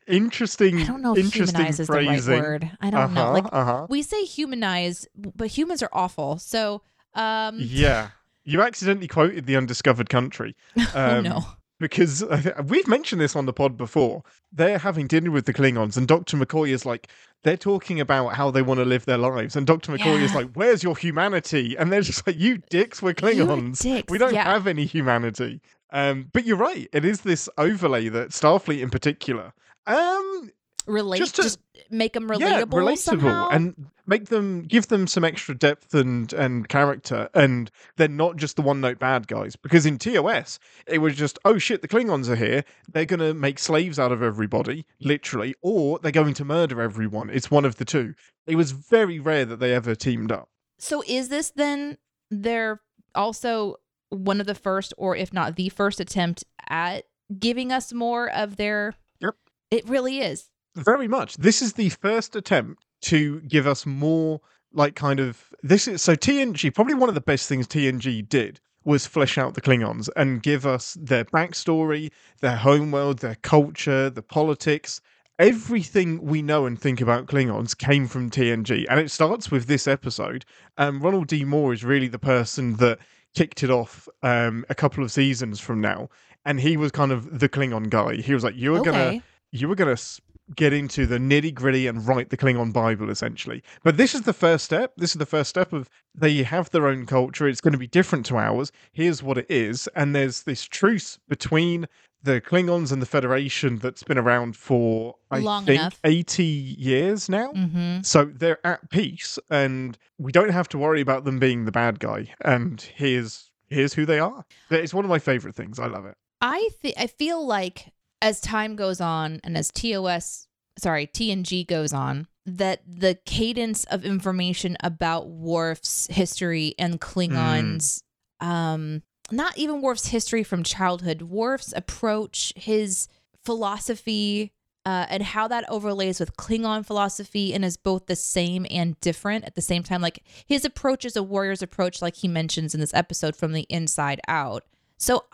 Interesting. 0.07 0.79
I 0.81 0.85
don't 0.85 1.03
know 1.03 1.13
if 1.13 1.19
interesting 1.19 1.57
humanize 1.57 1.81
is 1.81 1.87
the 1.87 1.93
phrasing. 1.93 2.33
right 2.35 2.43
word. 2.43 2.71
I 2.81 2.91
don't 2.91 3.13
know. 3.15 3.23
Uh-huh, 3.25 3.33
Like 3.33 3.45
uh-huh. 3.53 3.87
we 3.91 4.01
say 4.03 4.25
humanize, 4.25 5.07
but 5.15 5.49
humans 5.49 5.83
are 5.83 5.91
awful. 5.93 6.39
So, 6.39 6.83
um, 7.15 7.59
Yeah. 7.61 8.09
You 8.45 8.63
accidentally 8.63 9.09
quoted 9.09 9.45
the 9.47 9.57
undiscovered 9.57 10.09
country. 10.09 10.55
oh 10.95 11.19
Um, 11.19 11.25
no. 11.25 11.45
Because 11.79 12.25
we've 12.67 12.89
mentioned 12.89 13.21
this 13.21 13.37
on 13.37 13.47
the 13.47 13.53
pod 13.53 13.77
before. 13.77 14.23
They're 14.53 14.79
having 14.79 15.07
dinner 15.07 15.31
with 15.31 15.47
the 15.47 15.55
Klingons, 15.55 15.97
and 15.97 16.09
Dr. 16.09 16.37
McCoy 16.37 16.71
is 16.71 16.87
like, 16.87 17.09
they're 17.45 17.57
talking 17.57 18.01
about 18.01 18.35
how 18.35 18.51
they 18.51 18.63
want 18.63 18.79
to 18.79 18.85
live 18.85 19.05
their 19.05 19.19
lives. 19.19 19.55
And 19.57 19.67
Dr. 19.67 19.93
McCoy 19.93 20.21
is 20.23 20.35
like, 20.35 20.51
Where's 20.55 20.83
your 20.83 20.97
humanity? 20.97 21.77
And 21.77 21.93
they're 21.93 22.01
just 22.01 22.27
like, 22.27 22.39
You 22.39 22.59
dicks, 22.71 23.01
we're 23.03 23.15
Klingons. 23.15 23.81
dicks, 23.81 24.11
We 24.11 24.19
don't 24.19 24.35
yeah. 24.35 24.45
have 24.45 24.67
any 24.67 24.85
humanity. 24.85 25.61
Um, 25.91 26.29
but 26.33 26.45
you're 26.45 26.57
right. 26.57 26.89
It 26.93 27.05
is 27.05 27.21
this 27.21 27.49
overlay 27.59 28.09
that 28.09 28.31
Starfleet 28.31 28.81
in 28.81 28.91
particular. 28.91 29.53
Um, 29.87 30.51
Relate, 30.87 31.19
just 31.19 31.35
just, 31.35 31.59
to- 31.75 31.81
make 31.91 32.13
them 32.13 32.29
relatable, 32.29 32.41
yeah, 32.41 32.63
relatable, 32.63 32.99
somehow. 32.99 33.49
and 33.49 33.87
make 34.07 34.27
them 34.27 34.63
give 34.63 34.87
them 34.87 35.07
some 35.07 35.25
extra 35.25 35.55
depth 35.55 35.95
and 35.95 36.33
and 36.33 36.69
character, 36.69 37.29
and 37.35 37.71
they're 37.97 38.09
not 38.09 38.37
just 38.37 38.57
the 38.57 38.63
one 38.63 38.81
note 38.81 38.99
bad 38.99 39.27
guys. 39.27 39.57
Because 39.57 39.85
in 39.85 39.99
TOS, 39.99 40.59
it 40.87 40.99
was 40.99 41.17
just 41.17 41.39
oh 41.45 41.59
shit, 41.59 41.83
the 41.83 41.89
Klingons 41.89 42.29
are 42.29 42.37
here. 42.37 42.65
They're 42.93 43.05
gonna 43.05 43.35
make 43.35 43.59
slaves 43.59 43.99
out 43.99 44.13
of 44.13 44.23
everybody, 44.23 44.87
literally, 45.01 45.55
or 45.61 45.99
they're 45.99 46.13
going 46.13 46.35
to 46.35 46.45
murder 46.45 46.81
everyone. 46.81 47.31
It's 47.31 47.51
one 47.51 47.65
of 47.65 47.77
the 47.77 47.85
two. 47.85 48.15
It 48.47 48.57
was 48.57 48.71
very 48.71 49.19
rare 49.19 49.45
that 49.45 49.59
they 49.59 49.75
ever 49.75 49.95
teamed 49.95 50.31
up. 50.31 50.49
So 50.79 51.03
is 51.07 51.29
this 51.29 51.51
then 51.51 51.99
they're 52.31 52.81
also 53.15 53.77
one 54.11 54.41
of 54.41 54.47
the 54.47 54.55
first, 54.55 54.95
or 54.97 55.17
if 55.17 55.33
not 55.33 55.57
the 55.57 55.69
first 55.69 55.99
attempt 56.01 56.45
at 56.69 57.07
giving 57.39 57.73
us 57.73 57.93
more 57.93 58.31
of 58.31 58.57
their? 58.57 58.95
Yep. 59.21 59.35
It 59.71 59.89
really 59.89 60.21
is. 60.21 60.49
Very 60.77 61.09
much. 61.09 61.37
This 61.37 61.63
is 61.63 61.73
the 61.73 61.89
first 61.89 62.37
attempt 62.37 62.85
to 63.03 63.41
give 63.41 63.67
us 63.67 63.87
more 63.87 64.41
like 64.73 64.95
kind 64.95 65.21
of 65.21 65.53
this 65.63 65.89
is 65.89 66.03
so 66.03 66.15
TNG 66.15 66.73
probably 66.75 66.95
one 66.95 67.09
of 67.09 67.15
the 67.15 67.21
best 67.21 67.49
things 67.49 67.67
TNG 67.67 68.29
did 68.29 68.61
was 68.85 69.07
flesh 69.07 69.39
out 69.39 69.55
the 69.55 69.61
Klingons 69.61 70.09
and 70.17 70.43
give 70.43 70.65
us 70.67 70.97
their 71.01 71.25
backstory, 71.25 72.11
their 72.41 72.57
homeworld, 72.57 73.19
their 73.19 73.37
culture, 73.37 74.11
the 74.11 74.23
politics. 74.23 75.01
Everything 75.39 76.23
we 76.23 76.41
know 76.41 76.65
and 76.67 76.81
think 76.81 77.01
about 77.01 77.27
Klingons 77.27 77.77
came 77.77 78.07
from 78.09 78.31
TNG, 78.31 78.87
and 78.89 78.99
it 79.01 79.11
starts 79.11 79.51
with 79.51 79.67
this 79.67 79.87
episode. 79.87 80.45
Um, 80.79 81.01
Ronald 81.01 81.27
D. 81.27 81.45
Moore 81.45 81.73
is 81.75 81.85
really 81.85 82.09
the 82.09 82.19
person 82.19 82.77
that 82.77 82.99
kicked 83.35 83.63
it 83.63 83.71
off 83.71 84.09
um, 84.23 84.65
a 84.71 84.75
couple 84.75 85.05
of 85.05 85.13
seasons 85.13 85.61
from 85.61 85.81
now, 85.81 86.09
and 86.47 86.59
he 86.61 86.77
was 86.79 86.91
kind 86.91 87.13
of 87.13 87.39
the 87.39 87.49
Klingon 87.51 87.91
guy. 87.91 88.17
He 88.17 88.33
was 88.33 88.45
like, 88.45 88.57
"You 88.57 88.73
were 88.73 88.79
gonna 88.85 89.23
you 89.53 89.69
were 89.69 89.75
gonna 89.75 89.93
s- 89.93 90.21
get 90.55 90.73
into 90.73 91.07
the 91.07 91.19
nitty 91.19 91.53
gritty 91.53 91.87
and 91.87 92.07
write 92.07 92.31
the 92.31 92.37
Klingon 92.37 92.73
Bible, 92.73 93.11
essentially. 93.11 93.63
But 93.83 93.97
this 93.97 94.15
is 94.15 94.23
the 94.23 94.33
first 94.33 94.65
step. 94.65 94.93
This 94.97 95.11
is 95.11 95.19
the 95.19 95.27
first 95.27 95.51
step 95.51 95.73
of 95.73 95.89
they 96.15 96.43
have 96.43 96.71
their 96.71 96.87
own 96.87 97.07
culture. 97.07 97.49
It's 97.49 97.61
going 97.61 97.73
to 97.73 97.79
be 97.79 97.89
different 97.89 98.27
to 98.27 98.37
ours. 98.37 98.71
Here's 98.93 99.23
what 99.23 99.39
it 99.39 99.47
is. 99.49 99.89
And 99.97 100.15
there's 100.15 100.45
this 100.45 100.65
truce 100.65 101.19
between 101.29 101.87
the 102.23 102.41
Klingons 102.41 102.93
and 102.93 103.01
the 103.01 103.07
Federation 103.07 103.79
that's 103.79 104.03
been 104.03 104.19
around 104.19 104.57
for, 104.57 105.17
I 105.31 105.39
Long 105.39 105.65
think, 105.65 105.81
enough. 105.81 106.01
80 106.05 106.45
years 106.45 107.29
now. 107.29 107.53
Mm-hmm. 107.53 108.03
So 108.03 108.25
they're 108.27 108.65
at 108.67 108.91
peace, 108.91 109.39
and 109.51 109.97
we 110.19 110.33
don't 110.33 110.51
have 110.51 110.69
to 110.71 110.79
worry 110.79 111.01
about 111.01 111.25
them 111.25 111.39
being 111.39 111.65
the 111.65 111.73
bad 111.73 112.01
guy. 112.01 112.35
And 112.41 112.81
here's 112.95 113.51
here's 113.69 113.95
who 113.95 114.07
they 114.07 114.19
are. 114.19 114.45
It's 114.71 114.95
one 114.95 115.05
of 115.05 115.09
my 115.09 115.19
favorite 115.19 115.55
things. 115.55 115.79
I 115.79 115.87
love 115.87 116.05
it. 116.07 116.17
I 116.41 116.69
th- 116.83 116.95
I 116.99 117.07
feel 117.07 117.45
like 117.45 117.93
as 118.23 118.41
time 118.41 118.77
goes 118.77 119.01
on 119.01 119.41
and 119.45 119.57
as 119.57 119.71
TOS, 119.71 120.49
sorry, 120.79 121.07
TNG 121.07 121.67
goes 121.67 121.93
on, 121.93 122.27
that 122.45 122.81
the 122.87 123.19
cadence 123.25 123.85
of 123.85 124.05
information 124.05 124.77
about 124.83 125.29
Worf's 125.29 126.07
history 126.09 126.75
and 126.79 127.01
Klingons, 127.01 128.03
um, 128.41 129.03
not 129.31 129.59
even 129.59 129.83
Worf's 129.83 130.09
history 130.09 130.45
from 130.45 130.63
childhood, 130.63 131.23
Worf's 131.23 131.73
approach, 131.77 132.53
his 132.57 133.09
philosophy, 133.45 134.53
uh, 134.87 135.05
and 135.11 135.25
how 135.25 135.49
that 135.49 135.69
overlays 135.69 136.21
with 136.21 136.37
Klingon 136.37 136.87
philosophy 136.87 137.53
and 137.53 137.65
is 137.65 137.77
both 137.77 138.07
the 138.07 138.15
same 138.15 138.65
and 138.71 138.99
different 139.01 139.45
at 139.45 139.57
the 139.57 139.61
same 139.61 139.83
time. 139.83 140.01
Like 140.01 140.23
his 140.47 140.65
approach 140.65 141.05
is 141.05 141.17
a 141.17 141.25
warrior's 141.25 141.61
approach, 141.61 142.01
like 142.01 142.15
he 142.15 142.29
mentions 142.29 142.73
in 142.73 142.81
this 142.81 142.95
episode 142.95 143.35
from 143.35 143.53
the 143.53 143.67
inside 143.69 144.21
out. 144.29 144.63
So 144.97 145.25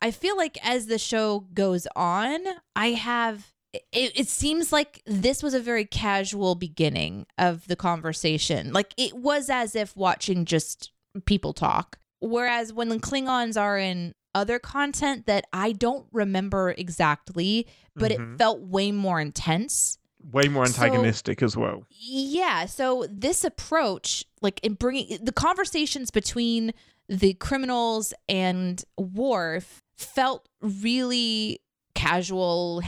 I- 0.00 0.10
feel 0.10 0.36
like 0.36 0.58
as 0.66 0.86
the 0.86 0.98
show 0.98 1.40
goes 1.54 1.86
on, 1.96 2.40
I 2.76 2.88
have. 2.92 3.52
It, 3.74 4.12
it 4.16 4.28
seems 4.28 4.72
like 4.72 5.02
this 5.06 5.42
was 5.42 5.52
a 5.52 5.60
very 5.60 5.84
casual 5.84 6.54
beginning 6.54 7.26
of 7.36 7.66
the 7.68 7.76
conversation. 7.76 8.72
Like 8.72 8.94
it 8.96 9.14
was 9.14 9.50
as 9.50 9.76
if 9.76 9.94
watching 9.96 10.46
just 10.46 10.90
people 11.26 11.52
talk. 11.52 11.98
Whereas 12.20 12.72
when 12.72 12.88
the 12.88 12.96
Klingons 12.98 13.60
are 13.60 13.76
in 13.78 14.14
other 14.34 14.58
content 14.58 15.26
that 15.26 15.44
I 15.52 15.72
don't 15.72 16.06
remember 16.12 16.74
exactly, 16.78 17.66
but 17.94 18.10
Mhm. 18.12 18.34
it 18.34 18.38
felt 18.38 18.60
way 18.62 18.90
more 18.90 19.20
intense. 19.20 19.98
Way 20.32 20.48
more 20.48 20.66
So- 20.66 20.82
antagonistic 20.82 21.42
as 21.42 21.56
well. 21.56 21.84
Yeah. 21.90 22.64
So 22.66 23.06
this 23.10 23.44
approach, 23.44 24.24
like 24.40 24.60
in 24.62 24.74
bringing 24.74 25.22
the 25.22 25.32
conversations 25.32 26.10
between 26.10 26.72
the 27.08 27.34
criminals 27.34 28.12
and 28.28 28.82
Worf, 28.98 29.82
felt 29.98 30.48
really 30.60 31.60
casual. 31.94 32.82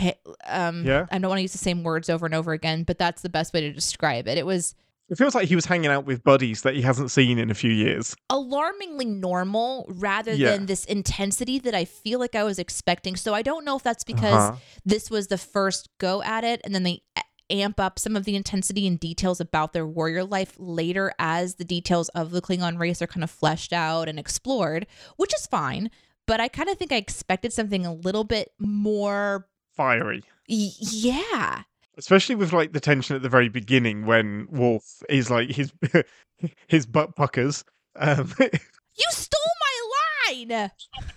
Um, 0.47 0.85
Yeah. 0.87 1.07
I 1.11 1.19
don't 1.19 1.29
want 1.29 1.39
to 1.39 1.43
use 1.43 1.53
the 1.53 1.59
same 1.59 1.83
words 1.83 2.09
over 2.09 2.27
and 2.27 2.35
over 2.35 2.53
again, 2.53 2.85
but 2.85 2.99
that's 2.99 3.23
the 3.23 3.29
best 3.29 3.53
way 3.53 3.61
to 3.61 3.73
describe 3.73 4.29
it. 4.29 4.39
It 4.39 4.47
was 4.47 4.75
It 5.09 5.19
feels 5.19 5.35
like 5.35 5.49
he 5.49 5.57
was 5.57 5.65
hanging 5.67 5.91
out 5.91 6.05
with 6.07 6.23
buddies 6.23 6.63
that 6.63 6.75
he 6.77 6.83
hasn't 6.83 7.11
seen 7.11 7.37
in 7.41 7.51
a 7.51 7.55
few 7.55 7.73
years. 7.73 8.15
alarmingly 8.31 9.07
normal 9.07 9.85
rather 9.89 10.33
Yeah. 10.33 10.53
than 10.53 10.67
this 10.67 10.85
intensity 10.85 11.59
that 11.59 11.75
I 11.75 11.85
feel 11.85 12.21
like 12.21 12.37
I 12.37 12.45
was 12.45 12.61
expecting. 12.61 13.17
So 13.17 13.35
I 13.35 13.43
don't 13.43 13.65
know 13.65 13.77
if 13.77 13.83
that's 13.83 14.05
because 14.05 14.33
Uh-huh. 14.51 14.57
this 14.85 15.11
was 15.11 15.27
the 15.27 15.39
first 15.39 15.89
go 15.99 16.23
at 16.23 16.45
it 16.45 16.61
and 16.63 16.73
then 16.73 16.85
they 16.85 17.03
amp 17.51 17.81
up 17.81 17.99
some 17.99 18.15
of 18.15 18.25
the 18.25 18.37
intensity 18.37 18.87
and 18.87 19.01
details 19.01 19.41
about 19.41 19.73
their 19.73 19.85
warrior 19.85 20.23
life 20.23 20.55
later 20.57 21.13
as 21.19 21.57
the 21.57 21.65
details 21.65 22.09
of 22.11 22.31
the 22.31 22.41
Klingon 22.41 22.79
race 22.79 23.03
are 23.03 23.09
kind 23.09 23.25
of 23.25 23.31
fleshed 23.33 23.73
out 23.73 24.09
and 24.09 24.21
explored, 24.21 24.87
which 25.17 25.35
is 25.35 25.47
fine. 25.49 25.91
But 26.31 26.39
I 26.39 26.47
kind 26.47 26.69
of 26.69 26.79
think 26.79 26.93
I 26.93 26.97
expected 26.97 27.53
something 27.53 27.85
a 27.85 27.93
little 27.93 28.23
bit 28.23 28.53
more. 28.61 29.49
Fiery. 29.75 30.23
Y- 30.49 30.71
yeah. 30.79 31.63
Especially 31.99 32.37
with 32.37 32.53
like 32.53 32.73
the 32.73 32.79
tension 32.79 33.17
at 33.17 33.23
the 33.23 33.29
very 33.29 33.49
beginning 33.49 34.07
when 34.07 34.47
Worf 34.49 35.03
is 35.09 35.29
like 35.29 35.51
his 35.51 35.73
his 36.69 36.87
butt 36.87 37.17
puckers. 37.17 37.65
Um, 37.97 38.33
You 38.39 39.07
stole 39.11 39.41
my 40.29 40.53
line. 40.53 40.71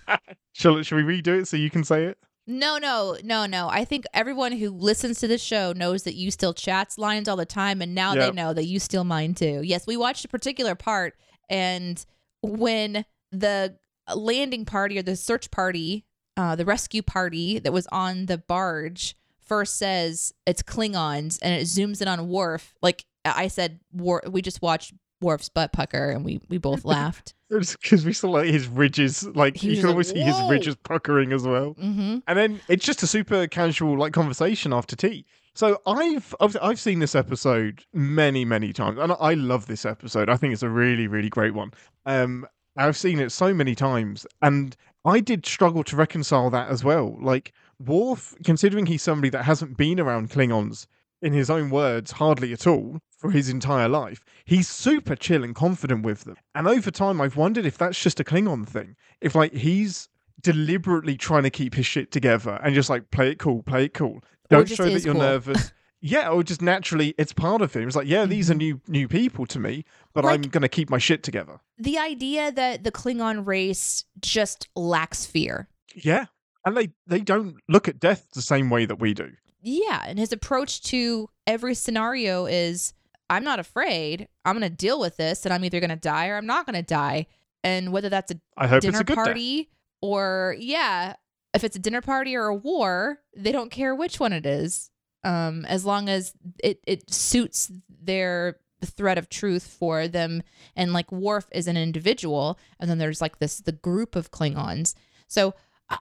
shall, 0.52 0.82
shall 0.82 0.96
we 0.98 1.04
redo 1.04 1.40
it 1.40 1.46
so 1.46 1.56
you 1.56 1.70
can 1.70 1.84
say 1.84 2.06
it? 2.06 2.18
No, 2.48 2.78
no, 2.78 3.16
no, 3.22 3.46
no. 3.46 3.68
I 3.68 3.84
think 3.84 4.06
everyone 4.14 4.50
who 4.50 4.70
listens 4.70 5.20
to 5.20 5.28
the 5.28 5.38
show 5.38 5.72
knows 5.72 6.02
that 6.02 6.16
you 6.16 6.32
steal 6.32 6.54
chats 6.54 6.98
lines 6.98 7.28
all 7.28 7.36
the 7.36 7.46
time, 7.46 7.80
and 7.80 7.94
now 7.94 8.16
they 8.16 8.32
know 8.32 8.52
that 8.52 8.64
you 8.64 8.80
steal 8.80 9.04
mine 9.04 9.34
too. 9.34 9.60
Yes, 9.62 9.86
we 9.86 9.96
watched 9.96 10.24
a 10.24 10.28
particular 10.28 10.74
part, 10.74 11.14
and 11.48 12.04
when 12.42 13.04
the 13.30 13.76
landing 14.14 14.64
party 14.64 14.98
or 14.98 15.02
the 15.02 15.16
search 15.16 15.50
party, 15.50 16.04
uh, 16.36 16.56
the 16.56 16.64
rescue 16.64 17.02
party 17.02 17.58
that 17.58 17.72
was 17.72 17.86
on 17.92 18.26
the 18.26 18.38
barge 18.38 19.16
first 19.40 19.76
says 19.76 20.32
it's 20.46 20.62
Klingons, 20.62 21.38
and 21.42 21.54
it 21.54 21.64
zooms 21.64 22.00
in 22.02 22.08
on 22.08 22.28
Worf. 22.28 22.74
Like 22.82 23.04
I 23.24 23.48
said, 23.48 23.80
War- 23.92 24.22
we 24.28 24.42
just 24.42 24.62
watched 24.62 24.92
Worf's 25.20 25.48
butt 25.48 25.72
pucker, 25.72 26.10
and 26.10 26.24
we 26.24 26.40
we 26.48 26.58
both 26.58 26.84
laughed. 26.96 27.34
Because 27.50 28.04
we 28.04 28.12
saw 28.12 28.30
like 28.30 28.46
his 28.46 28.66
ridges, 28.66 29.24
like 29.28 29.56
He 29.56 29.68
you 29.68 29.76
can 29.76 29.84
like, 29.84 29.90
always 29.92 30.08
see 30.10 30.20
his 30.20 30.40
ridges 30.50 30.74
puckering 30.76 31.32
as 31.32 31.44
well. 31.44 31.74
hmm 31.74 32.18
And 32.26 32.38
then 32.38 32.60
it's 32.68 32.84
just 32.84 33.02
a 33.02 33.06
super 33.06 33.46
casual 33.46 33.96
like 33.96 34.12
conversation 34.12 34.72
after 34.72 34.96
tea. 34.96 35.24
So 35.54 35.80
I've 35.86 36.34
I've, 36.40 36.56
I've 36.60 36.80
seen 36.80 36.98
this 36.98 37.14
episode 37.14 37.84
many 37.92 38.44
many 38.44 38.72
times, 38.72 38.98
and 38.98 39.12
I 39.20 39.34
love 39.34 39.66
this 39.66 39.84
episode. 39.86 40.28
I 40.28 40.36
think 40.36 40.52
it's 40.52 40.64
a 40.64 40.68
really 40.68 41.06
really 41.06 41.28
great 41.28 41.54
one. 41.54 41.70
Um, 42.06 42.46
I've 42.76 42.96
seen 42.96 43.20
it 43.20 43.30
so 43.30 43.54
many 43.54 43.74
times, 43.74 44.26
and 44.42 44.76
I 45.04 45.20
did 45.20 45.46
struggle 45.46 45.84
to 45.84 45.96
reconcile 45.96 46.50
that 46.50 46.68
as 46.68 46.82
well. 46.82 47.16
Like 47.20 47.52
Worf, 47.78 48.34
considering 48.44 48.86
he's 48.86 49.02
somebody 49.02 49.30
that 49.30 49.44
hasn't 49.44 49.76
been 49.76 50.00
around 50.00 50.30
Klingons 50.30 50.86
in 51.22 51.32
his 51.32 51.50
own 51.50 51.70
words 51.70 52.12
hardly 52.12 52.52
at 52.52 52.66
all 52.66 52.98
for 53.10 53.30
his 53.30 53.48
entire 53.48 53.88
life, 53.88 54.24
he's 54.44 54.68
super 54.68 55.14
chill 55.16 55.44
and 55.44 55.54
confident 55.54 56.04
with 56.04 56.24
them. 56.24 56.36
And 56.54 56.66
over 56.66 56.90
time, 56.90 57.20
I've 57.20 57.36
wondered 57.36 57.66
if 57.66 57.78
that's 57.78 58.00
just 58.00 58.20
a 58.20 58.24
Klingon 58.24 58.66
thing. 58.66 58.96
If 59.20 59.34
like 59.34 59.52
he's 59.52 60.08
deliberately 60.40 61.16
trying 61.16 61.44
to 61.44 61.50
keep 61.50 61.74
his 61.74 61.86
shit 61.86 62.10
together 62.10 62.60
and 62.62 62.74
just 62.74 62.90
like 62.90 63.10
play 63.10 63.30
it 63.30 63.38
cool, 63.38 63.62
play 63.62 63.84
it 63.84 63.94
cool. 63.94 64.22
Don't 64.50 64.68
show 64.68 64.84
that 64.84 65.04
you're 65.04 65.14
cool. 65.14 65.22
nervous. 65.22 65.72
yeah, 66.06 66.28
or 66.28 66.42
just 66.42 66.60
naturally, 66.60 67.14
it's 67.16 67.32
part 67.32 67.62
of 67.62 67.72
him. 67.72 67.86
It's 67.86 67.96
like, 67.96 68.06
yeah, 68.06 68.26
these 68.26 68.50
are 68.50 68.52
mm-hmm. 68.52 68.58
new 68.58 68.80
new 68.86 69.08
people 69.08 69.46
to 69.46 69.58
me, 69.58 69.86
but 70.12 70.26
I'm 70.26 70.42
gonna 70.42 70.68
keep 70.68 70.90
my 70.90 70.98
shit 70.98 71.22
together. 71.22 71.60
The 71.78 71.96
idea 71.96 72.52
that 72.52 72.84
the 72.84 72.92
Klingon 72.92 73.46
race 73.46 74.04
just 74.20 74.68
lacks 74.76 75.24
fear. 75.24 75.70
Yeah, 75.94 76.26
and 76.66 76.76
they 76.76 76.90
they 77.06 77.20
don't 77.20 77.56
look 77.70 77.88
at 77.88 78.00
death 78.00 78.28
the 78.34 78.42
same 78.42 78.68
way 78.68 78.84
that 78.84 79.00
we 79.00 79.14
do. 79.14 79.30
Yeah, 79.62 80.04
and 80.06 80.18
his 80.18 80.30
approach 80.30 80.82
to 80.82 81.30
every 81.46 81.74
scenario 81.74 82.44
is 82.44 82.92
I'm 83.30 83.44
not 83.44 83.58
afraid. 83.58 84.28
I'm 84.44 84.58
going 84.58 84.70
to 84.70 84.76
deal 84.76 85.00
with 85.00 85.16
this 85.16 85.46
and 85.46 85.54
I'm 85.54 85.64
either 85.64 85.80
going 85.80 85.88
to 85.88 85.96
die 85.96 86.28
or 86.28 86.36
I'm 86.36 86.44
not 86.44 86.66
going 86.66 86.76
to 86.76 86.82
die. 86.82 87.28
And 87.62 87.90
whether 87.92 88.10
that's 88.10 88.30
a 88.30 88.38
I 88.58 88.66
hope 88.66 88.78
it's 88.78 88.86
dinner 88.86 89.00
a 89.00 89.04
good 89.04 89.16
death. 89.16 89.24
party 89.24 89.70
or 90.02 90.54
yeah, 90.58 91.14
if 91.54 91.64
it's 91.64 91.76
a 91.76 91.78
dinner 91.78 92.02
party 92.02 92.36
or 92.36 92.44
a 92.48 92.54
war, 92.54 93.20
they 93.34 93.52
don't 93.52 93.70
care 93.70 93.94
which 93.94 94.20
one 94.20 94.34
it 94.34 94.44
is. 94.44 94.90
Um 95.24 95.64
as 95.64 95.84
long 95.84 96.08
as 96.08 96.32
it 96.62 96.80
it 96.86 97.10
suits 97.10 97.70
their 97.88 98.58
thread 98.84 99.16
of 99.16 99.28
truth 99.30 99.66
for 99.66 100.06
them 100.08 100.42
and 100.76 100.92
like 100.92 101.10
Worf 101.10 101.46
is 101.52 101.66
an 101.66 101.76
individual 101.76 102.58
and 102.78 102.90
then 102.90 102.98
there's 102.98 103.20
like 103.22 103.38
this 103.38 103.58
the 103.60 103.72
group 103.72 104.14
of 104.14 104.30
Klingons. 104.30 104.94
So 105.26 105.54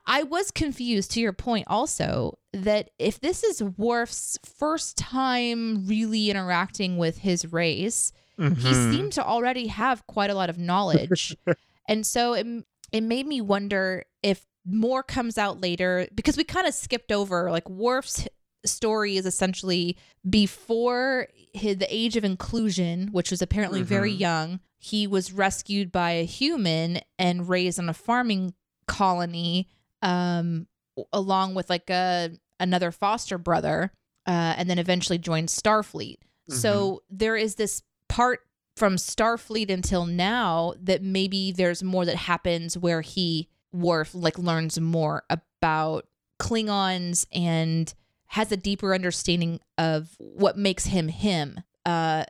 I- 0.08 0.24
was 0.24 0.50
confused 0.52 1.12
to 1.12 1.22
your 1.22 1.34
point 1.34 1.66
also 1.70 2.38
that 2.54 2.90
if 3.00 3.20
this 3.20 3.44
is 3.44 3.62
Worf's 3.62 4.38
first 4.58 4.98
time 4.98 5.86
really 5.88 6.30
interacting 6.30 6.98
with 6.98 7.18
his 7.20 7.52
race, 7.52 8.12
he 8.38 8.44
Mhm. 8.44 8.92
seemed 8.92 9.14
to 9.14 9.24
already 9.26 9.68
have 9.68 10.06
quite 10.08 10.30
a 10.30 10.36
lot 10.36 10.50
of 10.50 10.58
knowledge. 10.58 11.36
and 11.88 12.06
so 12.06 12.34
it, 12.34 12.48
it 12.92 13.02
made 13.02 13.28
me 13.28 13.42
wonder 13.42 14.06
if 14.24 14.46
more 14.66 15.04
comes 15.04 15.38
out 15.38 15.60
later 15.62 16.08
because 16.16 16.38
we 16.38 16.44
kind 16.46 16.66
of 16.66 16.74
skipped 16.74 17.12
over 17.12 17.52
like 17.52 17.70
Worf's 17.70 18.28
story 18.66 19.18
is 19.18 19.26
essentially 19.26 19.98
before 20.30 21.28
his, 21.54 21.78
the 21.78 21.88
age 21.94 22.16
of 22.18 22.24
inclusion, 22.24 23.10
which 23.12 23.32
was 23.32 23.42
apparently 23.42 23.82
very 23.82 24.14
Mhm. 24.14 24.20
young. 24.20 24.60
He 24.80 25.08
was 25.08 25.32
rescued 25.32 25.92
by 25.92 26.12
a 26.12 26.26
human 26.26 27.00
and 27.20 27.48
raised 27.48 27.80
on 27.80 27.90
a 27.90 27.94
farming 27.94 28.54
colony 28.88 29.70
um 30.02 30.68
along 31.14 31.56
with 31.56 31.70
like 31.70 31.90
a 31.90 32.30
another 32.60 32.92
foster 32.92 33.38
brother 33.38 33.92
uh 34.28 34.54
and 34.58 34.70
then 34.70 34.78
eventually 34.78 35.18
joined 35.18 35.48
Starfleet. 35.50 36.18
So 36.50 37.02
there 37.10 37.38
is 37.38 37.56
this 37.56 37.82
part 38.10 38.42
from 38.76 38.98
Starfleet 38.98 39.70
until 39.72 40.06
now 40.06 40.74
that 40.82 41.02
maybe 41.02 41.54
there's 41.54 41.82
more 41.82 42.06
that 42.06 42.16
happens 42.18 42.78
where 42.78 43.02
he 43.02 43.48
Worf 43.72 44.14
like 44.14 44.38
learns 44.38 44.78
more 44.80 45.24
about 45.30 46.06
Klingons 46.42 47.26
and 47.32 47.92
has 48.34 48.52
a 48.52 48.58
deeper 48.58 48.94
understanding 48.96 49.60
of 49.78 50.10
what 50.18 50.58
makes 50.58 50.86
him 50.86 51.08
him. 51.08 51.60
Uh 51.86 52.24